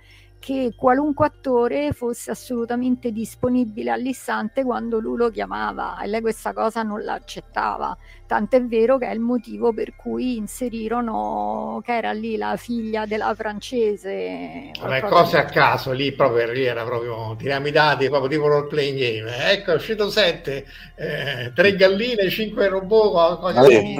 che 0.42 0.74
qualunque 0.76 1.28
attore 1.28 1.94
fosse 1.94 2.32
assolutamente 2.32 3.12
disponibile 3.12 3.92
all'istante 3.92 4.64
quando 4.64 5.00
lui 5.00 5.16
lo 5.16 5.30
chiamava 5.30 6.00
e 6.02 6.08
lei 6.08 6.20
questa 6.20 6.52
cosa 6.52 6.82
non 6.82 7.04
l'accettava. 7.04 7.96
Tant'è 8.32 8.64
vero 8.64 8.98
che 8.98 9.08
è 9.08 9.14
il 9.14 9.20
motivo 9.20 9.74
per 9.74 9.94
cui 9.94 10.38
inserirono 10.38 11.82
che 11.84 11.98
era 11.98 12.14
lì 12.14 12.38
la 12.38 12.56
figlia 12.56 13.06
della 13.06 13.36
francese. 13.36 14.72
Vabbè, 14.80 15.02
cose 15.02 15.38
a 15.38 15.44
caso, 15.44 15.92
lì 15.92 16.14
proprio 16.14 16.50
lì 16.50 16.64
era 16.64 16.86
proprio 16.86 17.36
tiriamo 17.38 17.68
i 17.68 17.72
dati, 17.72 18.08
proprio 18.08 18.30
tipo 18.30 18.48
role 18.48 18.68
playing 18.68 18.98
game. 18.98 19.52
Ecco, 19.52 19.72
è 19.72 19.76
uscito 19.76 20.10
7, 20.10 20.66
eh, 20.96 21.52
3 21.54 21.76
galline, 21.76 22.30
5 22.30 22.68
robot, 22.70 23.40
cose 23.42 23.60
così. 23.60 23.96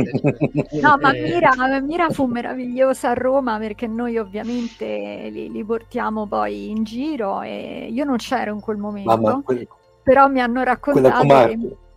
No, 0.80 0.98
ma 1.02 1.12
eh. 1.12 1.24
Mira, 1.24 1.82
Mira, 1.82 2.10
fu 2.10 2.24
meravigliosa 2.24 3.10
a 3.10 3.14
Roma 3.14 3.58
perché 3.60 3.86
noi 3.86 4.18
ovviamente 4.18 5.28
li, 5.30 5.52
li 5.52 5.66
portiamo 5.66 6.26
poi 6.26 6.70
in 6.70 6.86
giro 6.86 7.42
e 7.42 7.90
io 7.92 8.06
non 8.06 8.16
c'ero 8.16 8.54
in 8.54 8.62
quel 8.62 8.78
momento. 8.78 9.10
Mamma, 9.10 9.42
quel... 9.44 9.68
Però 10.04 10.30
mi 10.30 10.40
hanno 10.40 10.64
raccontato 10.64 11.90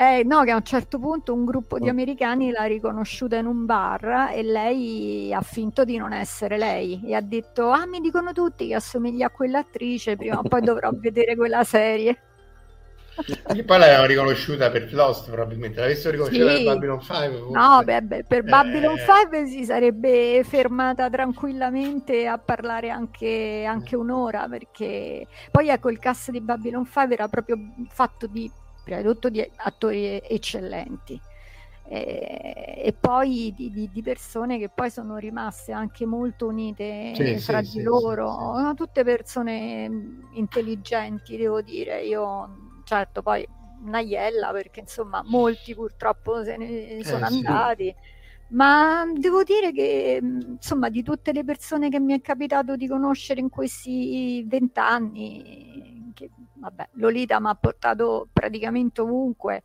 eh, 0.00 0.22
no, 0.24 0.44
che 0.44 0.50
a 0.50 0.56
un 0.56 0.64
certo 0.64 0.98
punto 0.98 1.34
un 1.34 1.44
gruppo 1.44 1.78
di 1.78 1.84
mm. 1.84 1.90
americani 1.90 2.50
l'ha 2.50 2.64
riconosciuta 2.64 3.36
in 3.36 3.44
un 3.44 3.66
bar 3.66 4.30
e 4.34 4.42
lei 4.42 5.30
ha 5.30 5.42
finto 5.42 5.84
di 5.84 5.98
non 5.98 6.14
essere 6.14 6.56
lei 6.56 7.02
e 7.04 7.14
ha 7.14 7.20
detto 7.20 7.68
ah 7.68 7.84
mi 7.84 8.00
dicono 8.00 8.32
tutti 8.32 8.68
che 8.68 8.76
assomiglia 8.76 9.26
a 9.26 9.30
quell'attrice, 9.30 10.16
prima 10.16 10.38
o 10.38 10.42
poi 10.42 10.62
dovrò 10.62 10.88
vedere 10.96 11.36
quella 11.36 11.64
serie. 11.64 12.18
E 13.54 13.62
poi 13.62 13.78
l'avevano 13.78 14.06
riconosciuta 14.06 14.70
per 14.70 14.90
Lost 14.94 15.30
probabilmente, 15.30 15.80
l'avessero 15.80 16.12
riconosciuta 16.12 16.56
sì. 16.56 16.64
per 16.64 16.72
Babylon 16.72 17.00
5. 17.02 17.28
Forse. 17.38 17.52
No, 17.52 17.82
beh, 17.84 18.02
beh, 18.02 18.24
per 18.26 18.42
Babylon 18.44 18.96
eh... 18.96 19.04
5 19.04 19.46
si 19.48 19.64
sarebbe 19.66 20.42
fermata 20.44 21.10
tranquillamente 21.10 22.26
a 22.26 22.38
parlare 22.38 22.88
anche, 22.88 23.66
anche 23.68 23.96
un'ora 23.96 24.48
perché 24.48 25.26
poi 25.50 25.68
ecco 25.68 25.90
il 25.90 25.98
cast 25.98 26.30
di 26.30 26.40
Babylon 26.40 26.86
5 26.86 27.12
era 27.12 27.28
proprio 27.28 27.58
fatto 27.90 28.26
di 28.26 28.50
di 28.98 29.02
tutto 29.02 29.28
di 29.28 29.48
attori 29.56 30.20
eccellenti. 30.22 31.20
E, 31.92 32.82
e 32.84 32.92
poi 32.92 33.52
di, 33.56 33.72
di, 33.72 33.90
di, 33.90 34.00
persone 34.00 34.58
che 34.58 34.68
poi 34.68 34.90
sono 34.90 35.16
rimaste 35.16 35.72
anche 35.72 36.06
molto 36.06 36.46
unite 36.46 37.12
sì, 37.16 37.36
fra 37.38 37.64
sì, 37.64 37.64
di 37.64 37.78
sì, 37.78 37.82
loro, 37.82 38.72
tutte 38.76 39.02
persone 39.02 39.90
intelligenti, 40.34 41.36
devo 41.36 41.60
dire. 41.62 42.04
Io, 42.04 42.82
certo, 42.84 43.22
poi 43.22 43.44
Naiella, 43.82 44.52
perché 44.52 44.80
insomma 44.80 45.22
molti 45.24 45.74
purtroppo 45.74 46.44
se 46.44 46.56
ne 46.56 46.98
eh, 46.98 47.04
sono 47.04 47.26
andati. 47.26 47.92
Ma 48.50 49.04
devo 49.12 49.42
dire 49.44 49.72
che 49.72 50.18
insomma 50.20 50.88
di 50.88 51.02
tutte 51.02 51.32
le 51.32 51.44
persone 51.44 51.88
che 51.88 52.00
mi 52.00 52.14
è 52.14 52.20
capitato 52.20 52.74
di 52.76 52.88
conoscere 52.88 53.40
in 53.40 53.48
questi 53.48 54.44
vent'anni, 54.46 56.12
che 56.14 56.30
vabbè, 56.60 56.90
Lolita 56.92 57.40
mi 57.40 57.48
ha 57.48 57.54
portato 57.54 58.28
praticamente 58.32 59.00
ovunque. 59.00 59.62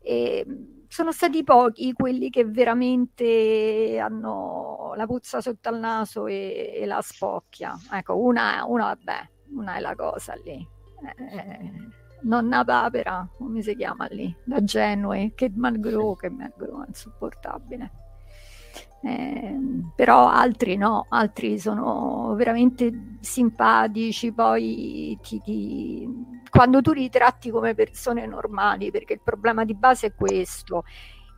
E 0.00 0.44
sono 0.88 1.12
stati 1.12 1.42
pochi 1.42 1.92
quelli 1.92 2.30
che 2.30 2.44
veramente 2.44 3.98
hanno 3.98 4.92
la 4.96 5.06
puzza 5.06 5.40
sotto 5.40 5.68
al 5.68 5.78
naso 5.78 6.26
e, 6.26 6.72
e 6.74 6.86
la 6.86 7.00
spocchia. 7.00 7.74
Ecco, 7.90 8.18
una, 8.18 8.64
una, 8.66 8.84
vabbè, 8.84 9.28
una 9.54 9.76
è 9.76 9.80
la 9.80 9.94
cosa 9.94 10.34
lì. 10.44 10.66
Eh, 11.16 11.72
nonna 12.22 12.64
Papera, 12.64 13.28
come 13.36 13.62
si 13.62 13.74
chiama 13.74 14.06
lì? 14.06 14.34
Da 14.44 14.62
Genue, 14.62 15.32
che 15.34 15.50
Malgrò, 15.54 16.14
che 16.14 16.30
Malgrò, 16.30 16.84
insopportabile. 16.86 17.90
Eh, 19.06 19.58
però 19.94 20.28
altri 20.28 20.76
no, 20.76 21.06
altri 21.10 21.58
sono 21.58 22.34
veramente 22.36 23.16
simpatici, 23.20 24.32
poi 24.32 25.18
ti, 25.22 25.40
ti, 25.42 26.08
quando 26.48 26.80
tu 26.80 26.92
li 26.92 27.10
tratti 27.10 27.50
come 27.50 27.74
persone 27.74 28.26
normali, 28.26 28.90
perché 28.90 29.12
il 29.14 29.20
problema 29.22 29.64
di 29.64 29.74
base 29.74 30.08
è 30.08 30.14
questo. 30.14 30.84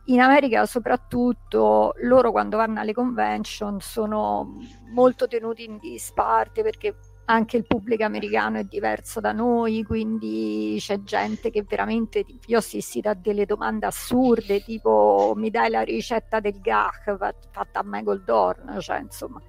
In 0.05 0.21
America 0.21 0.65
soprattutto 0.65 1.93
loro 2.03 2.31
quando 2.31 2.55
vanno 2.55 2.79
alle 2.79 2.93
convention 2.93 3.81
sono 3.81 4.53
molto 4.93 5.27
tenuti 5.27 5.65
in 5.65 5.77
disparte 5.79 6.63
perché 6.63 6.95
anche 7.29 7.57
il 7.57 7.65
pubblico 7.65 8.05
americano 8.05 8.59
è 8.59 8.63
diverso 8.63 9.19
da 9.19 9.33
noi, 9.33 9.83
quindi 9.83 10.77
c'è 10.79 11.01
gente 11.03 11.49
che 11.49 11.63
veramente, 11.67 12.23
io 12.45 12.55
ho 12.55 12.59
assistito 12.59 13.09
a 13.09 13.13
delle 13.13 13.45
domande 13.45 13.85
assurde, 13.85 14.63
tipo 14.63 15.33
mi 15.35 15.49
dai 15.49 15.69
la 15.69 15.81
ricetta 15.81 16.39
del 16.39 16.61
gach 16.61 17.17
fatta 17.51 17.79
a 17.79 17.83
Michael 17.85 18.23
Dorn, 18.23 18.79
cioè 18.79 18.99
insomma. 18.99 19.41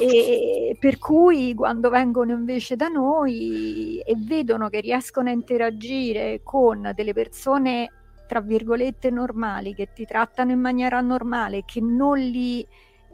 E 0.00 0.76
per 0.80 0.98
cui 0.98 1.54
quando 1.54 1.90
vengono 1.90 2.32
invece 2.32 2.74
da 2.74 2.88
noi 2.88 4.00
e 4.00 4.14
vedono 4.16 4.68
che 4.68 4.80
riescono 4.80 5.28
a 5.28 5.32
interagire 5.32 6.40
con 6.42 6.90
delle 6.94 7.12
persone 7.12 7.90
tra 8.26 8.40
virgolette 8.40 9.10
normali, 9.10 9.74
che 9.74 9.92
ti 9.94 10.04
trattano 10.04 10.50
in 10.50 10.58
maniera 10.58 11.00
normale, 11.00 11.62
che 11.64 11.80
non 11.80 12.18
li 12.18 12.66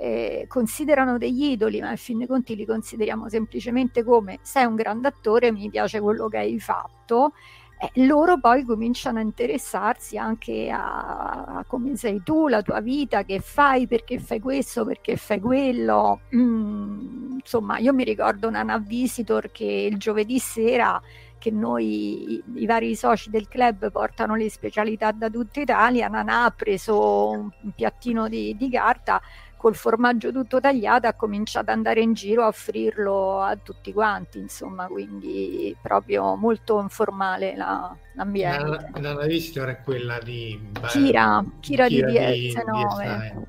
eh, 0.02 0.46
considerano 0.48 1.16
degli 1.16 1.44
idoli, 1.44 1.80
ma 1.80 1.90
a 1.90 1.96
fin 1.96 2.18
dei 2.18 2.26
conti 2.26 2.56
li 2.56 2.66
consideriamo 2.66 3.28
semplicemente 3.28 4.02
come 4.02 4.40
sei 4.42 4.64
un 4.64 4.74
grande 4.74 5.06
attore, 5.06 5.52
mi 5.52 5.70
piace 5.70 6.00
quello 6.00 6.26
che 6.26 6.38
hai 6.38 6.58
fatto. 6.58 7.34
Eh, 7.78 8.04
loro 8.04 8.40
poi 8.40 8.64
cominciano 8.64 9.20
a 9.20 9.22
interessarsi 9.22 10.18
anche 10.18 10.70
a, 10.70 11.44
a, 11.44 11.64
come 11.68 11.94
sei 11.94 12.20
tu, 12.24 12.48
la 12.48 12.62
tua 12.62 12.80
vita, 12.80 13.22
che 13.22 13.38
fai, 13.38 13.86
perché 13.86 14.18
fai 14.18 14.40
questo, 14.40 14.84
perché 14.84 15.16
fai 15.16 15.38
quello. 15.38 16.22
Mm, 16.34 17.38
insomma, 17.38 17.78
io 17.78 17.92
mi 17.92 18.02
ricordo 18.02 18.48
una 18.48 18.78
Visitor 18.78 19.52
che 19.52 19.88
il 19.88 19.98
giovedì 19.98 20.40
sera 20.40 21.00
che 21.38 21.50
noi, 21.50 22.34
i, 22.34 22.42
i, 22.54 22.66
vari 22.66 22.94
soci 22.94 23.28
del 23.28 23.48
club 23.48 23.90
portano 23.90 24.36
le 24.36 24.48
specialità 24.48 25.10
da 25.10 25.28
tutta 25.28 25.60
Italia, 25.60 26.06
Nana 26.06 26.44
ha 26.44 26.50
preso 26.50 27.30
un, 27.30 27.50
un 27.62 27.70
piattino 27.72 28.28
di, 28.28 28.56
di 28.56 28.70
carta, 28.70 29.20
col 29.62 29.76
formaggio 29.76 30.32
tutto 30.32 30.58
tagliato 30.58 31.06
ha 31.06 31.12
cominciato 31.12 31.70
ad 31.70 31.76
andare 31.76 32.00
in 32.00 32.14
giro 32.14 32.42
a 32.42 32.48
offrirlo 32.48 33.40
a 33.40 33.54
tutti 33.54 33.92
quanti, 33.92 34.40
insomma, 34.40 34.88
quindi 34.88 35.74
proprio 35.80 36.34
molto 36.34 36.80
informale 36.80 37.54
la, 37.54 37.96
l'ambiente. 38.14 38.90
La, 39.00 39.14
la, 39.14 39.26
visitor 39.26 39.68
è 39.68 39.80
quella 39.84 40.18
di 40.18 40.58
Kira, 40.88 41.44
Kira, 41.60 41.86
Kira 41.86 42.08
di 42.08 42.18
DS9. 42.18 43.42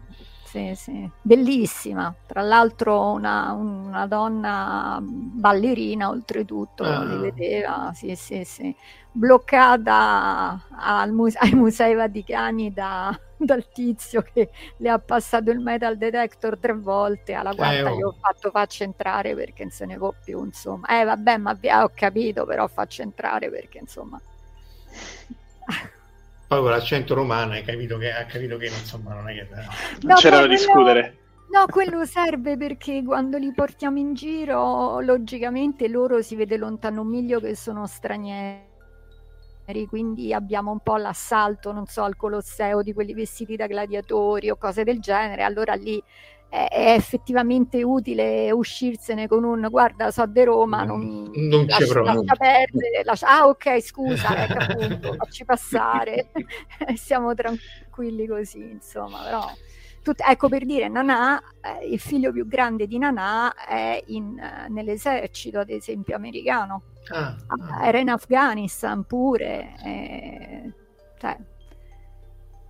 Sì, 0.43 0.73
sì. 0.75 1.09
Bellissima, 1.19 2.13
tra 2.27 2.43
l'altro 2.43 3.13
una, 3.13 3.53
una 3.53 4.05
donna 4.05 4.99
ballerina 5.01 6.09
oltretutto, 6.09 6.83
ah. 6.83 7.03
li 7.05 7.17
vedeva, 7.17 7.91
sì, 7.95 8.13
sì, 8.13 8.43
sì. 8.43 8.75
bloccata 9.11 10.63
al 10.77 11.11
muse- 11.11 11.39
ai 11.39 11.55
musei 11.55 11.95
vaticani 11.95 12.71
da, 12.71 13.19
dal 13.45 13.67
tizio 13.71 14.21
che 14.21 14.49
le 14.77 14.89
ha 14.89 14.99
passato 14.99 15.51
il 15.51 15.59
metal 15.59 15.97
detector 15.97 16.57
tre 16.57 16.73
volte, 16.73 17.33
alla 17.33 17.53
quarta 17.53 17.75
eh, 17.75 17.83
oh. 17.83 17.95
gli 17.95 18.03
ho 18.03 18.15
fatto 18.19 18.49
faccio 18.49 18.83
entrare 18.83 19.35
perché 19.35 19.63
non 19.63 19.71
se 19.71 19.85
ne 19.85 19.97
può 19.97 20.13
più, 20.23 20.43
insomma. 20.43 20.87
Eh 20.87 21.03
vabbè, 21.03 21.37
ma 21.37 21.57
ho 21.81 21.91
capito, 21.93 22.45
però 22.45 22.67
faccio 22.67 23.01
entrare 23.01 23.49
perché 23.49 23.79
insomma... 23.79 24.19
Poi 26.45 26.61
con 26.61 26.69
l'accento 26.69 27.15
romano 27.15 27.53
hai 27.53 27.63
capito 27.63 27.97
che, 27.97 28.11
ha 28.11 28.25
capito 28.25 28.57
che 28.57 28.67
insomma 28.67 29.13
non 29.13 29.29
è 29.29 29.33
che... 29.33 29.47
Non 30.01 30.15
c'era 30.17 30.41
da 30.41 30.47
discutere. 30.47 31.17
No, 31.51 31.65
quello 31.67 32.03
serve 32.05 32.57
perché 32.57 33.03
quando 33.03 33.37
li 33.37 33.51
portiamo 33.53 33.99
in 33.99 34.13
giro, 34.13 34.99
logicamente 34.99 35.87
loro 35.87 36.21
si 36.21 36.35
vede 36.35 36.57
lontano 36.57 37.01
un 37.01 37.07
miglio 37.07 37.39
che 37.39 37.55
sono 37.55 37.85
stranieri 37.85 38.71
quindi 39.87 40.33
abbiamo 40.33 40.71
un 40.71 40.79
po' 40.79 40.97
l'assalto, 40.97 41.71
non 41.71 41.85
so, 41.85 42.03
al 42.03 42.15
Colosseo 42.15 42.81
di 42.81 42.93
quelli 42.93 43.13
vestiti 43.13 43.55
da 43.55 43.67
gladiatori 43.67 44.49
o 44.49 44.57
cose 44.57 44.83
del 44.83 44.99
genere, 44.99 45.43
allora 45.43 45.73
lì 45.73 46.01
è, 46.49 46.67
è 46.69 46.91
effettivamente 46.93 47.81
utile 47.81 48.51
uscirsene 48.51 49.27
con 49.27 49.43
un 49.43 49.67
guarda, 49.69 50.11
so 50.11 50.25
di 50.25 50.43
Roma, 50.43 50.83
non, 50.83 51.31
non 51.33 51.65
lascia, 51.65 51.85
c'è 51.85 52.01
lascia 52.01 52.35
perdere, 52.35 53.03
lascia- 53.03 53.27
ah 53.27 53.47
ok, 53.47 53.81
scusa, 53.81 54.35
ecco 54.43 54.57
appunto, 54.57 55.13
facci 55.13 55.45
passare, 55.45 56.29
siamo 56.95 57.33
tranquilli 57.33 58.27
così, 58.27 58.59
insomma, 58.59 59.23
però... 59.23 59.51
Tut- 60.03 60.21
ecco 60.27 60.49
per 60.49 60.65
dire, 60.65 60.89
Nanà, 60.89 61.41
eh, 61.61 61.87
il 61.87 61.97
figlio 61.97 62.33
più 62.33 62.45
grande 62.45 62.87
di 62.87 62.97
Nanà 62.97 63.53
è 63.55 64.03
in, 64.07 64.37
eh, 64.37 64.67
nell'esercito, 64.67 65.59
ad 65.59 65.69
esempio, 65.69 66.13
americano. 66.13 66.81
Ah, 67.11 67.37
Ah, 67.47 67.87
era 67.87 67.99
in 67.99 68.09
Afghanistan 68.09 69.03
pure. 69.05 69.75
eh, 69.83 70.73
cioè, 71.17 71.37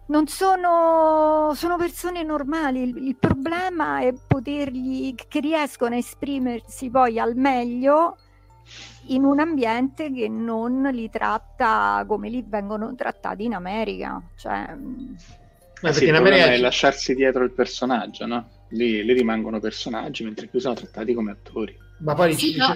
non 0.06 0.28
sono, 0.28 1.54
sono 1.56 1.78
persone 1.78 2.24
normali. 2.24 2.82
Il, 2.84 2.98
il 3.08 3.18
problema 3.18 4.02
è 4.02 4.14
potergli, 4.28 5.16
che 5.16 5.40
riescono 5.40 5.96
a 5.96 5.98
esprimersi 5.98 6.90
poi 6.90 7.20
al 7.20 7.36
meglio 7.36 8.18
in 9.08 9.24
un 9.24 9.40
ambiente 9.40 10.12
che 10.12 10.28
non 10.30 10.82
li 10.92 11.10
tratta 11.10 12.04
come 12.08 12.30
li 12.30 12.44
vengono 12.46 12.94
trattati 12.96 13.46
in 13.46 13.54
America. 13.54 14.22
Cioè, 14.36 14.76
Ma 15.82 15.90
Eh 15.90 15.94
sì, 15.94 16.06
perché 16.06 16.10
in 16.10 16.16
America 16.16 16.52
è 16.52 16.58
ci- 16.58 16.62
lasciarsi 16.62 17.14
dietro 17.14 17.44
il 17.44 17.52
personaggio, 17.54 18.26
no? 18.26 18.50
Lì, 18.70 19.04
lì 19.04 19.14
rimangono 19.14 19.60
personaggi, 19.60 20.24
mentre 20.24 20.50
qui 20.50 20.60
sono 20.60 20.74
trattati 20.74 21.14
come 21.14 21.32
attori. 21.32 21.78
ma 22.04 22.14
poi 22.14 22.38
Sì, 22.38 22.52
ci- 22.60 22.60
no. 22.60 22.74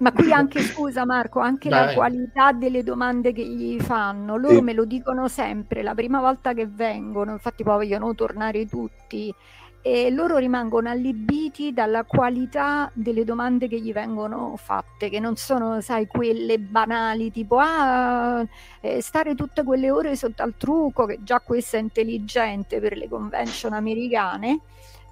Ma 0.00 0.12
qui 0.12 0.32
anche, 0.32 0.62
scusa 0.64 1.04
Marco, 1.04 1.40
anche 1.40 1.68
Vai, 1.68 1.86
la 1.86 1.92
qualità 1.92 2.52
delle 2.52 2.82
domande 2.82 3.32
che 3.32 3.44
gli 3.46 3.78
fanno, 3.80 4.36
loro 4.38 4.60
Sì. 4.60 4.62
me 4.62 4.72
lo 4.72 4.86
dicono 4.86 5.28
sempre, 5.28 5.82
la 5.82 5.94
prima 5.94 6.20
volta 6.20 6.54
che 6.54 6.66
vengono, 6.66 7.32
infatti 7.32 7.62
poi 7.62 7.76
vogliono 7.86 8.14
tornare 8.14 8.66
tutti, 8.66 9.34
e 9.82 10.10
loro 10.10 10.36
rimangono 10.38 10.88
allibiti 10.90 11.72
dalla 11.72 12.04
qualità 12.04 12.90
delle 12.94 13.24
domande 13.24 13.68
che 13.68 13.78
gli 13.80 13.92
vengono 13.92 14.56
fatte, 14.56 15.10
che 15.10 15.20
non 15.20 15.36
sono, 15.36 15.80
sai, 15.82 16.06
quelle 16.06 16.58
banali, 16.58 17.30
tipo, 17.30 17.58
ah, 17.58 18.46
eh, 18.80 19.00
stare 19.02 19.34
tutte 19.34 19.62
quelle 19.64 19.90
ore 19.90 20.16
sotto 20.16 20.42
al 20.42 20.54
trucco, 20.56 21.04
che 21.06 21.18
già 21.22 21.40
questo 21.40 21.76
è 21.76 21.80
intelligente 21.80 22.80
per 22.80 22.96
le 22.96 23.08
convention 23.08 23.72
americane, 23.74 24.60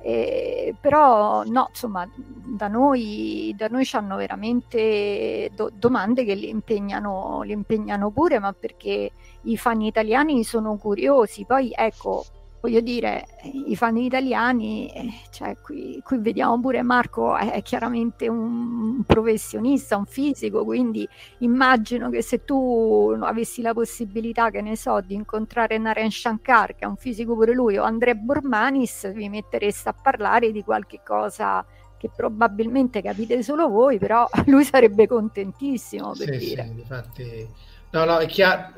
eh, 0.00 0.74
però 0.80 1.42
no, 1.44 1.66
insomma, 1.70 2.08
da 2.14 2.68
noi, 2.68 3.52
da 3.56 3.68
noi 3.68 3.88
hanno 3.92 4.16
veramente 4.16 5.50
do- 5.54 5.70
domande 5.74 6.24
che 6.24 6.34
li 6.34 6.48
impegnano, 6.48 7.42
li 7.42 7.52
impegnano 7.52 8.10
pure, 8.10 8.38
ma 8.38 8.52
perché 8.52 9.10
i 9.42 9.56
fan 9.56 9.80
italiani 9.82 10.44
sono 10.44 10.76
curiosi. 10.76 11.44
Poi 11.44 11.72
ecco, 11.74 12.24
voglio 12.60 12.80
dire, 12.80 13.24
i 13.66 13.76
fan 13.76 13.96
italiani, 13.96 14.90
eh, 14.92 15.08
cioè 15.30 15.56
qui, 15.60 16.00
qui 16.04 16.18
vediamo 16.18 16.58
pure 16.60 16.82
Marco 16.82 17.36
è, 17.36 17.52
è 17.52 17.62
chiaramente 17.62 18.28
un 18.28 19.02
professionista, 19.06 19.96
un 19.96 20.06
fisico, 20.06 20.64
quindi 20.64 21.08
immagino 21.38 22.10
che 22.10 22.22
se 22.22 22.44
tu 22.44 23.14
avessi 23.20 23.62
la 23.62 23.72
possibilità, 23.72 24.50
che 24.50 24.60
ne 24.60 24.76
so, 24.76 25.00
di 25.00 25.14
incontrare 25.14 25.78
Naren 25.78 26.10
Shankar, 26.10 26.74
che 26.74 26.84
è 26.84 26.86
un 26.88 26.96
fisico 26.96 27.34
pure 27.34 27.52
lui, 27.52 27.76
o 27.78 27.84
Andrea 27.84 28.14
Bormanis, 28.14 29.12
vi 29.12 29.28
mettereste 29.28 29.88
a 29.90 29.94
parlare 29.94 30.50
di 30.52 30.62
qualche 30.64 31.00
cosa 31.04 31.64
che 31.96 32.10
probabilmente 32.14 33.02
capite 33.02 33.42
solo 33.42 33.68
voi, 33.68 33.98
però 33.98 34.26
lui 34.46 34.64
sarebbe 34.64 35.06
contentissimo 35.06 36.14
per 36.16 36.30
Sì, 36.30 36.38
dire. 36.38 36.64
sì, 36.64 36.70
infatti, 36.70 37.54
no, 37.90 38.04
no, 38.04 38.18
è 38.18 38.26
chiaro. 38.26 38.72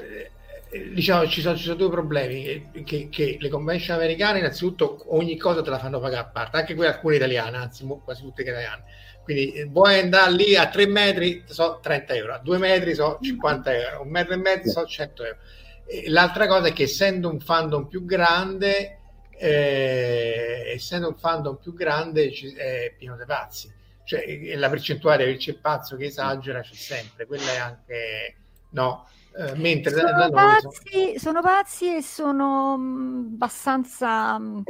Eh, 0.71 0.79
eh, 0.79 0.91
Diciamo, 0.93 1.27
ci 1.29 1.41
sono, 1.41 1.57
ci 1.57 1.65
sono 1.65 1.77
due 1.77 1.91
problemi, 1.91 2.71
che, 2.73 2.85
che- 2.85 3.09
che 3.11 3.37
le 3.41 3.49
convention 3.49 3.97
americane 3.97 4.39
innanzitutto 4.39 5.05
ogni 5.15 5.37
cosa 5.37 5.63
te 5.63 5.71
la 5.71 5.79
fanno 5.79 6.01
pagare 6.01 6.23
a 6.27 6.31
parte, 6.31 6.57
anche 6.59 6.75
quelle 6.75 6.93
alcune 6.93 7.17
italiane, 7.17 7.57
anzi 7.57 7.87
quasi 8.05 8.23
tutte 8.23 8.43
italiane. 8.43 8.85
Quindi 9.23 9.53
eh, 9.53 9.65
vuoi 9.67 9.99
andare 9.99 10.33
lì 10.33 10.57
a 10.57 10.69
3 10.69 10.87
metri, 10.87 11.43
so 11.47 11.79
30 11.83 12.15
euro, 12.15 12.35
a 12.35 12.39
2 12.39 12.59
metri 12.59 12.95
so 12.95 13.19
50 13.21 13.73
euro, 13.75 14.03
un 14.03 14.11
metro 14.11 14.35
e 14.35 14.37
mezzo 14.37 14.71
so 14.71 14.87
100 14.87 15.25
euro. 15.25 15.39
E 15.87 16.09
l'altra 16.09 16.47
cosa 16.47 16.69
è 16.69 16.73
che 16.73 16.85
essendo 16.85 17.29
un 17.29 17.41
fandom 17.41 17.87
più 17.87 18.05
grande, 18.05 18.99
eh, 19.39 20.73
essendo 20.75 21.09
un 21.09 21.17
fandom 21.17 21.57
più 21.57 21.75
grande 21.75 22.29
è 22.57 22.95
pieno 22.97 23.17
di 23.17 23.25
pazzi 23.27 23.73
cioè 24.05 24.21
eh, 24.27 24.57
la 24.57 24.69
percentuale 24.69 25.25
che 25.25 25.37
c'è 25.37 25.55
pazzo 25.55 25.97
che 25.97 26.07
esagera 26.07 26.61
c'è 26.61 26.75
sempre, 26.75 27.27
quella 27.27 27.53
è 27.53 27.57
anche 27.57 28.35
no, 28.71 29.07
Eh, 29.36 29.55
mentre 29.57 29.93
da, 29.93 30.02
da 30.02 30.09
Sono 30.11 30.19
noi 30.19 30.31
sono- 30.31 30.73
pazzi, 30.73 31.19
sono 31.19 31.40
pazzi 31.40 31.97
e 31.97 32.02
sono 32.02 32.77
mh, 32.77 33.28
abbastanza 33.35 34.39
mh, 34.39 34.62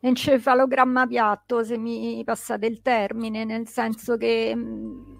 encefalogramma 0.00 1.06
piatto, 1.06 1.64
se 1.64 1.76
mi 1.78 2.22
passate 2.24 2.66
il 2.66 2.80
termine, 2.82 3.44
nel 3.44 3.68
senso 3.68 4.16
che 4.16 4.54
mh, 4.54 5.18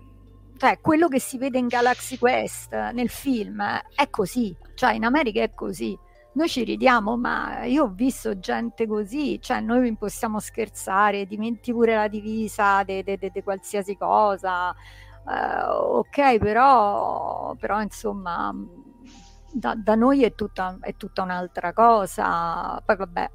cioè, 0.59 0.79
quello 0.81 1.09
che 1.09 1.21
si 1.21 1.39
vede 1.39 1.59
in 1.59 1.69
Galaxy 1.69 2.19
Quest 2.19 2.73
nel 2.93 3.09
film 3.09 3.61
eh, 3.61 3.83
è 3.95 4.11
così, 4.11 4.55
cioè 4.75 4.93
in 4.93 5.05
America 5.05 5.43
è 5.43 5.55
così. 5.55 5.99
Noi 6.33 6.49
ci 6.49 6.63
ridiamo, 6.63 7.17
ma 7.17 7.65
io 7.65 7.85
ho 7.85 7.89
visto 7.93 8.39
gente 8.39 8.87
così, 8.87 9.41
cioè 9.41 9.61
noi 9.61 9.97
possiamo 9.97 10.39
scherzare, 10.39 11.27
dimenti 11.27 11.73
pure 11.73 11.95
la 11.97 12.07
divisa 12.09 12.85
di 12.85 13.03
qualsiasi 13.43 13.97
cosa, 13.97 14.73
eh, 15.31 15.65
ok, 15.69 16.39
però, 16.39 17.55
però 17.59 17.81
insomma, 17.83 18.55
da, 19.53 19.75
da 19.75 19.95
noi 19.95 20.25
è 20.25 20.35
tutta, 20.35 20.77
è 20.81 20.95
tutta 20.97 21.23
un'altra 21.23 21.73
cosa. 21.73 22.81
Poi 22.85 22.97
vabbè, 22.97 23.31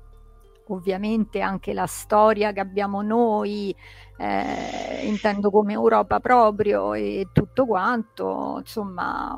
ovviamente 0.68 1.42
anche 1.42 1.74
la 1.74 1.86
storia 1.88 2.52
che 2.52 2.60
abbiamo 2.60 3.02
noi, 3.02 3.76
eh, 4.18 5.06
intendo 5.06 5.50
come 5.52 5.74
Europa 5.74 6.20
proprio 6.20 6.94
e 6.94 7.30
tutto 7.34 7.66
quanto, 7.66 8.58
insomma. 8.60 9.38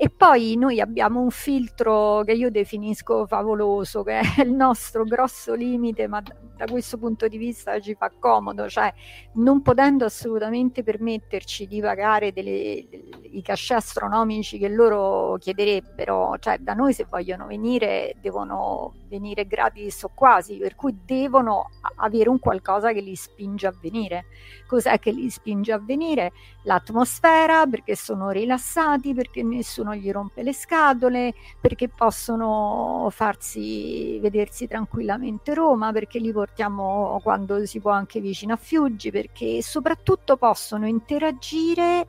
E 0.00 0.10
poi 0.10 0.54
noi 0.56 0.80
abbiamo 0.80 1.20
un 1.20 1.30
filtro 1.32 2.22
che 2.24 2.30
io 2.30 2.52
definisco 2.52 3.26
favoloso, 3.26 4.04
che 4.04 4.20
è 4.20 4.42
il 4.42 4.52
nostro 4.52 5.02
grosso 5.02 5.54
limite, 5.54 6.06
ma 6.06 6.22
da, 6.22 6.66
questo 6.66 6.98
punto 6.98 7.26
di 7.26 7.36
vista 7.36 7.80
ci 7.80 7.96
fa 7.96 8.08
comodo, 8.16 8.68
cioè 8.68 8.94
non 9.34 9.60
potendo 9.60 10.04
assolutamente 10.04 10.84
permetterci 10.84 11.66
di 11.66 11.80
pagare 11.80 12.32
delle, 12.32 12.52
i 12.52 13.42
cachet 13.42 13.78
astronomici 13.78 14.56
che 14.56 14.68
loro 14.68 15.36
chiederebbero, 15.36 16.36
cioè 16.38 16.58
da 16.58 16.74
noi 16.74 16.92
se 16.92 17.04
vogliono 17.10 17.46
venire 17.46 18.14
devono 18.20 18.94
venire 19.08 19.46
gratis 19.46 20.02
o 20.04 20.10
quasi, 20.14 20.56
per 20.56 20.74
cui 20.74 20.96
devono 21.04 21.70
avere 21.96 22.28
un 22.28 22.38
qualcosa 22.38 22.92
che 22.92 23.00
li 23.00 23.16
spinge 23.16 23.66
a 23.66 23.74
venire. 23.80 24.26
Cos'è 24.66 24.98
che 24.98 25.10
li 25.10 25.28
spinge 25.30 25.72
a 25.72 25.78
venire? 25.78 26.32
L'atmosfera, 26.62 27.66
perché 27.66 27.96
sono 27.96 28.30
rilassati, 28.30 29.14
perché 29.14 29.42
nessuno 29.42 29.94
gli 29.94 30.10
rompe 30.10 30.42
le 30.42 30.52
scatole, 30.52 31.34
perché 31.60 31.88
possono 31.88 33.08
farsi 33.10 34.18
vedersi 34.20 34.66
tranquillamente 34.66 35.54
Roma, 35.54 35.90
perché 35.92 36.18
li 36.18 36.32
portiamo 36.32 37.18
quando 37.22 37.64
si 37.66 37.80
può 37.80 37.90
anche 37.90 38.20
vicino 38.20 38.52
a 38.52 38.56
Fiuggi, 38.56 39.10
perché 39.10 39.62
soprattutto 39.62 40.36
possono 40.36 40.86
interagire 40.86 42.06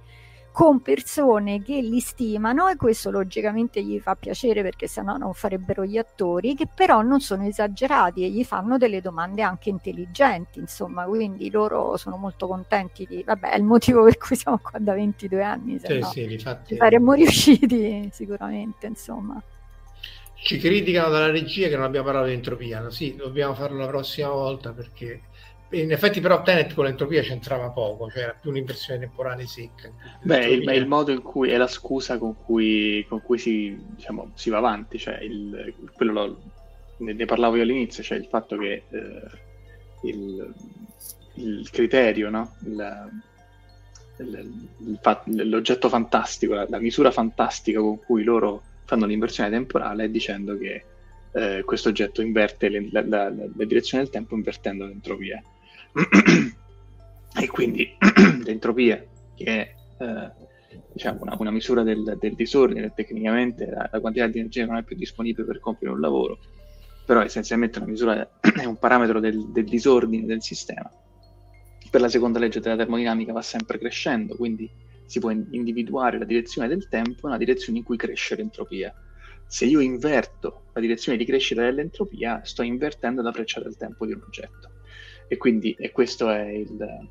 con 0.51 0.81
persone 0.81 1.61
che 1.61 1.79
li 1.79 1.99
stimano 1.99 2.67
e 2.67 2.75
questo 2.75 3.11
logicamente 3.11 3.83
gli 3.83 3.99
fa 3.99 4.15
piacere 4.15 4.61
perché 4.61 4.87
sennò 4.87 5.15
non 5.15 5.33
farebbero 5.33 5.85
gli 5.85 5.97
attori, 5.97 6.55
che 6.55 6.67
però 6.73 7.01
non 7.01 7.19
sono 7.21 7.45
esagerati 7.45 8.23
e 8.23 8.29
gli 8.29 8.43
fanno 8.43 8.77
delle 8.77 9.01
domande 9.01 9.41
anche 9.41 9.69
intelligenti, 9.69 10.59
insomma, 10.59 11.05
quindi 11.05 11.49
loro 11.49 11.97
sono 11.97 12.17
molto 12.17 12.47
contenti 12.47 13.05
di... 13.05 13.23
Vabbè, 13.23 13.51
è 13.51 13.57
il 13.57 13.63
motivo 13.63 14.03
per 14.03 14.17
cui 14.17 14.35
siamo 14.35 14.57
qua 14.57 14.79
da 14.79 14.93
22 14.93 15.43
anni, 15.43 15.79
se 15.79 15.87
sì, 15.87 15.99
no 15.99 16.05
sì, 16.07 16.27
difatti, 16.27 16.73
ci 16.73 16.75
saremmo 16.77 17.13
riusciti 17.13 18.09
sicuramente, 18.11 18.87
insomma. 18.87 19.41
ci 20.41 20.57
criticano 20.57 21.09
dalla 21.09 21.31
regia 21.31 21.67
che 21.67 21.75
non 21.75 21.85
abbiamo 21.85 22.05
parlato 22.05 22.27
di 22.27 22.33
entropia, 22.33 22.81
no? 22.81 22.89
sì, 22.89 23.15
dobbiamo 23.15 23.53
farlo 23.53 23.77
la 23.77 23.87
prossima 23.87 24.29
volta 24.29 24.73
perché 24.73 25.21
in 25.71 25.91
effetti 25.91 26.19
però 26.19 26.41
Tenet 26.41 26.73
con 26.73 26.85
l'entropia 26.85 27.21
c'entrava 27.21 27.69
poco, 27.69 28.09
cioè 28.09 28.23
era 28.23 28.35
più 28.39 28.49
un'inversione 28.49 28.99
temporale 28.99 29.45
secca. 29.45 29.91
Beh, 30.21 30.45
il, 30.47 30.67
è 30.67 30.73
il 30.73 30.87
modo 30.87 31.11
in 31.11 31.21
cui 31.21 31.49
è 31.49 31.57
la 31.57 31.67
scusa 31.67 32.17
con 32.17 32.35
cui, 32.43 33.05
con 33.07 33.21
cui 33.21 33.37
si, 33.37 33.77
diciamo, 33.95 34.31
si 34.33 34.49
va 34.49 34.57
avanti, 34.57 34.97
cioè 34.97 35.19
il, 35.21 35.73
quello 35.93 36.11
lo- 36.13 36.41
ne, 36.97 37.13
ne 37.13 37.25
parlavo 37.25 37.55
io 37.55 37.63
all'inizio, 37.63 38.01
cioè 38.03 38.17
il 38.17 38.25
fatto 38.25 38.57
che 38.57 38.83
eh, 38.89 39.21
il, 40.03 40.53
il 41.35 41.69
criterio, 41.71 42.29
no? 42.29 42.55
Il 44.17 44.97
fa- 45.01 45.23
l'oggetto 45.25 45.87
fantastico, 45.87 46.53
la, 46.53 46.65
la 46.67 46.79
misura 46.79 47.11
fantastica 47.11 47.79
con 47.79 47.99
cui 47.99 48.23
loro 48.23 48.63
fanno 48.85 49.05
l'inversione 49.05 49.49
temporale 49.49 50.05
è 50.05 50.09
dicendo 50.09 50.57
che 50.57 50.83
eh, 51.31 51.61
questo 51.63 51.89
oggetto 51.89 52.21
inverte 52.21 52.69
le- 52.69 52.89
la, 52.91 53.01
la- 53.05 53.29
la- 53.29 53.45
la 53.55 53.65
direzione 53.65 54.03
del 54.03 54.11
tempo 54.11 54.35
invertendo 54.35 54.85
l'entropia. 54.85 55.41
E 57.39 57.47
quindi 57.47 57.95
l'entropia 58.43 59.03
che 59.35 59.45
è 59.45 59.75
eh, 60.03 60.31
diciamo, 60.93 61.19
una, 61.21 61.35
una, 61.39 61.51
misura 61.51 61.83
del, 61.83 62.17
del, 62.19 62.35
disordine, 62.35 62.93
tecnicamente 62.93 63.65
la, 63.65 63.89
la, 63.91 63.99
quantità 63.99 64.27
di 64.27 64.39
energia 64.39 64.65
non 64.65 64.77
è 64.77 64.83
più 64.83 64.95
disponibile 64.95 65.45
per 65.45 65.59
compiere 65.59 65.93
un 65.93 65.99
lavoro, 65.99 66.39
però 67.05 67.21
essenzialmente 67.21 67.79
una 67.79 67.87
misura 67.87 68.29
è 68.41 68.65
un 68.65 68.77
parametro 68.77 69.19
del, 69.19 69.51
del 69.51 69.65
disordine 69.65 70.25
del 70.25 70.41
sistema. 70.41 70.91
Per 71.89 72.01
la 72.01 72.09
seconda 72.09 72.37
legge 72.37 72.59
della 72.59 72.75
termodinamica 72.75 73.33
va 73.33 73.41
sempre 73.41 73.79
crescendo, 73.79 74.35
quindi 74.35 74.69
si 75.05 75.19
può 75.19 75.31
individuare 75.31 76.19
la 76.19 76.25
direzione 76.25 76.67
del 76.67 76.87
tempo 76.87 77.25
una 77.25 77.37
direzione 77.37 77.79
in 77.79 77.83
cui 77.83 77.97
cresce 77.97 78.35
l'entropia. 78.35 78.93
Se 79.47 79.65
io 79.65 79.79
inverto 79.79 80.65
la 80.73 80.81
direzione 80.81 81.17
di 81.17 81.25
crescita 81.25 81.63
dell'entropia, 81.63 82.41
sto 82.43 82.61
invertendo 82.61 83.23
la 83.23 83.31
freccia 83.31 83.59
del 83.59 83.75
tempo 83.75 84.05
di 84.05 84.11
un 84.11 84.21
oggetto. 84.23 84.69
E 85.29 85.37
quindi 85.37 85.75
e 85.79 85.91
questo 85.91 86.29
è 86.29 86.47
il, 86.49 87.07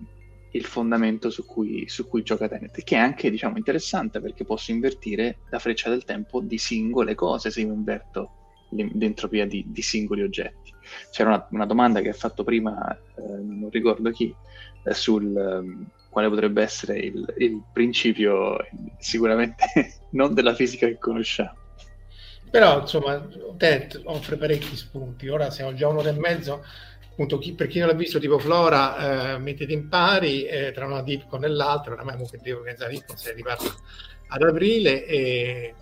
il 0.51 0.65
fondamento 0.65 1.31
su 1.31 1.47
cui, 1.47 1.89
su 1.89 2.09
cui, 2.09 2.23
gioca 2.23 2.49
Tenet, 2.49 2.82
che 2.82 2.97
è 2.97 2.99
anche 2.99 3.31
diciamo, 3.31 3.57
interessante 3.57 4.20
perché 4.20 4.45
posso 4.45 4.73
invertire 4.73 5.39
la 5.51 5.61
freccia 5.61 5.89
del 5.89 6.05
tempo 6.05 6.40
di 6.40 6.59
singole 6.59 7.15
cose 7.15 7.51
se 7.51 7.61
io 7.61 7.73
inverto 7.73 8.32
l'entropia 8.70 9.47
di, 9.47 9.65
di 9.69 9.82
singoli 9.82 10.23
oggetti. 10.23 10.74
C'era 11.12 11.31
una, 11.31 11.47
una, 11.53 11.66
domanda 11.66 12.01
che 12.01 12.11
ha 12.11 12.15
fatto 12.15 12.45
prima, 12.45 12.93
eh, 12.93 13.23
non 13.23 13.70
ricordo 13.70 14.11
chi, 14.11 14.35
eh, 14.85 14.95
sul 14.95 15.24
um, 15.24 15.86
quale 16.11 16.28
potrebbe 16.28 16.62
essere 16.62 16.99
il, 16.99 17.35
il 17.39 17.62
principio 17.73 18.57
sicuramente 18.99 19.65
non 20.11 20.35
della 20.35 20.55
fisica 20.55 20.86
che 20.86 20.99
conosciamo. 20.99 21.57
Però 22.51 22.81
insomma, 22.81 23.27
Tenet 23.57 24.01
offre 24.05 24.36
parecchi 24.36 24.74
spunti. 24.74 25.28
Ora 25.28 25.51
siamo 25.51 25.74
già 25.74 25.89
un'ora 25.89 26.09
e 26.09 26.19
mezzo 26.19 26.65
appunto 27.19 27.39
chi, 27.39 27.53
per 27.53 27.66
chi 27.66 27.81
non 27.81 27.89
l'ha 27.89 27.95
visto 27.95 28.20
tipo 28.20 28.39
Flora 28.39 29.35
eh, 29.35 29.39
mettete 29.39 29.73
in 29.73 29.89
pari 29.89 30.45
eh, 30.45 30.70
tra 30.70 30.86
una 30.86 31.03
Dipcon 31.03 31.43
e 31.43 31.49
l'altra 31.49 31.95
oramai 31.95 32.12
comunque 32.12 32.39
devo 32.40 32.61
organizzare 32.61 32.93
Dipcon 32.93 33.16
se 33.16 33.32
riparto 33.32 33.74
ad 34.28 34.43
aprile 34.43 35.05
e 35.05 35.74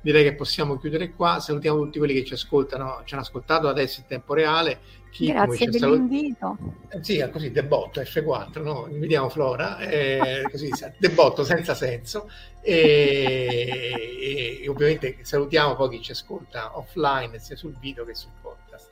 direi 0.00 0.22
che 0.22 0.34
possiamo 0.34 0.78
chiudere 0.78 1.10
qua. 1.10 1.40
Salutiamo 1.40 1.82
tutti 1.82 1.98
quelli 1.98 2.14
che 2.14 2.24
ci 2.24 2.32
ascoltano 2.32 3.02
ci 3.04 3.12
hanno 3.12 3.22
ascoltato 3.22 3.68
adesso 3.68 4.00
in 4.00 4.06
tempo 4.06 4.32
reale. 4.32 4.80
Chi, 5.10 5.26
grazie 5.26 5.68
per 5.68 5.80
salut- 5.80 5.98
l'invito. 5.98 6.56
Eh, 6.88 7.04
sì 7.04 7.28
così 7.30 7.50
debotto 7.50 8.00
F4 8.00 8.62
no? 8.62 8.86
invitiamo 8.90 9.28
Flora 9.28 9.78
eh, 9.78 10.42
così 10.50 10.70
debotto 10.96 11.44
senza 11.44 11.74
senso. 11.74 12.30
E, 12.62 14.60
e, 14.62 14.68
ovviamente 14.68 15.18
salutiamo 15.20 15.76
poi 15.76 15.90
chi 15.90 16.02
ci 16.02 16.12
ascolta 16.12 16.78
offline 16.78 17.38
sia 17.38 17.56
sul 17.56 17.76
video 17.78 18.06
che 18.06 18.14
sul 18.14 18.30
podcast 18.40 18.88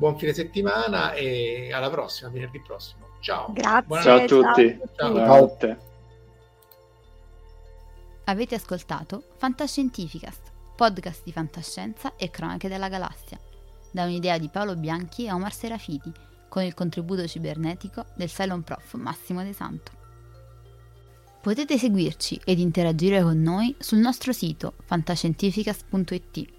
buon 0.00 0.16
fine 0.16 0.32
settimana 0.32 1.12
e 1.12 1.70
alla 1.74 1.90
prossima, 1.90 2.30
venerdì 2.30 2.58
prossimo. 2.62 3.08
Ciao. 3.20 3.52
Grazie. 3.52 4.00
Ciao 4.00 4.16
a 4.16 4.24
tutti. 4.24 4.80
Ciao. 4.96 5.46
Tutti. 5.46 5.76
Avete 8.24 8.54
ascoltato 8.54 9.24
Fantascientificast, 9.36 10.52
podcast 10.74 11.22
di 11.22 11.32
fantascienza 11.32 12.16
e 12.16 12.30
cronache 12.30 12.68
della 12.68 12.88
galassia, 12.88 13.38
da 13.90 14.04
un'idea 14.04 14.38
di 14.38 14.48
Paolo 14.48 14.74
Bianchi 14.74 15.26
e 15.26 15.32
Omar 15.32 15.52
Serafiti, 15.52 16.10
con 16.48 16.62
il 16.62 16.72
contributo 16.72 17.26
cibernetico 17.26 18.06
del 18.14 18.30
Cylon 18.30 18.62
Prof 18.62 18.94
Massimo 18.94 19.42
De 19.42 19.52
Santo. 19.52 19.92
Potete 21.42 21.76
seguirci 21.76 22.40
ed 22.42 22.58
interagire 22.58 23.20
con 23.20 23.42
noi 23.42 23.76
sul 23.78 23.98
nostro 23.98 24.32
sito 24.32 24.76
fantascientificast.it 24.82 26.58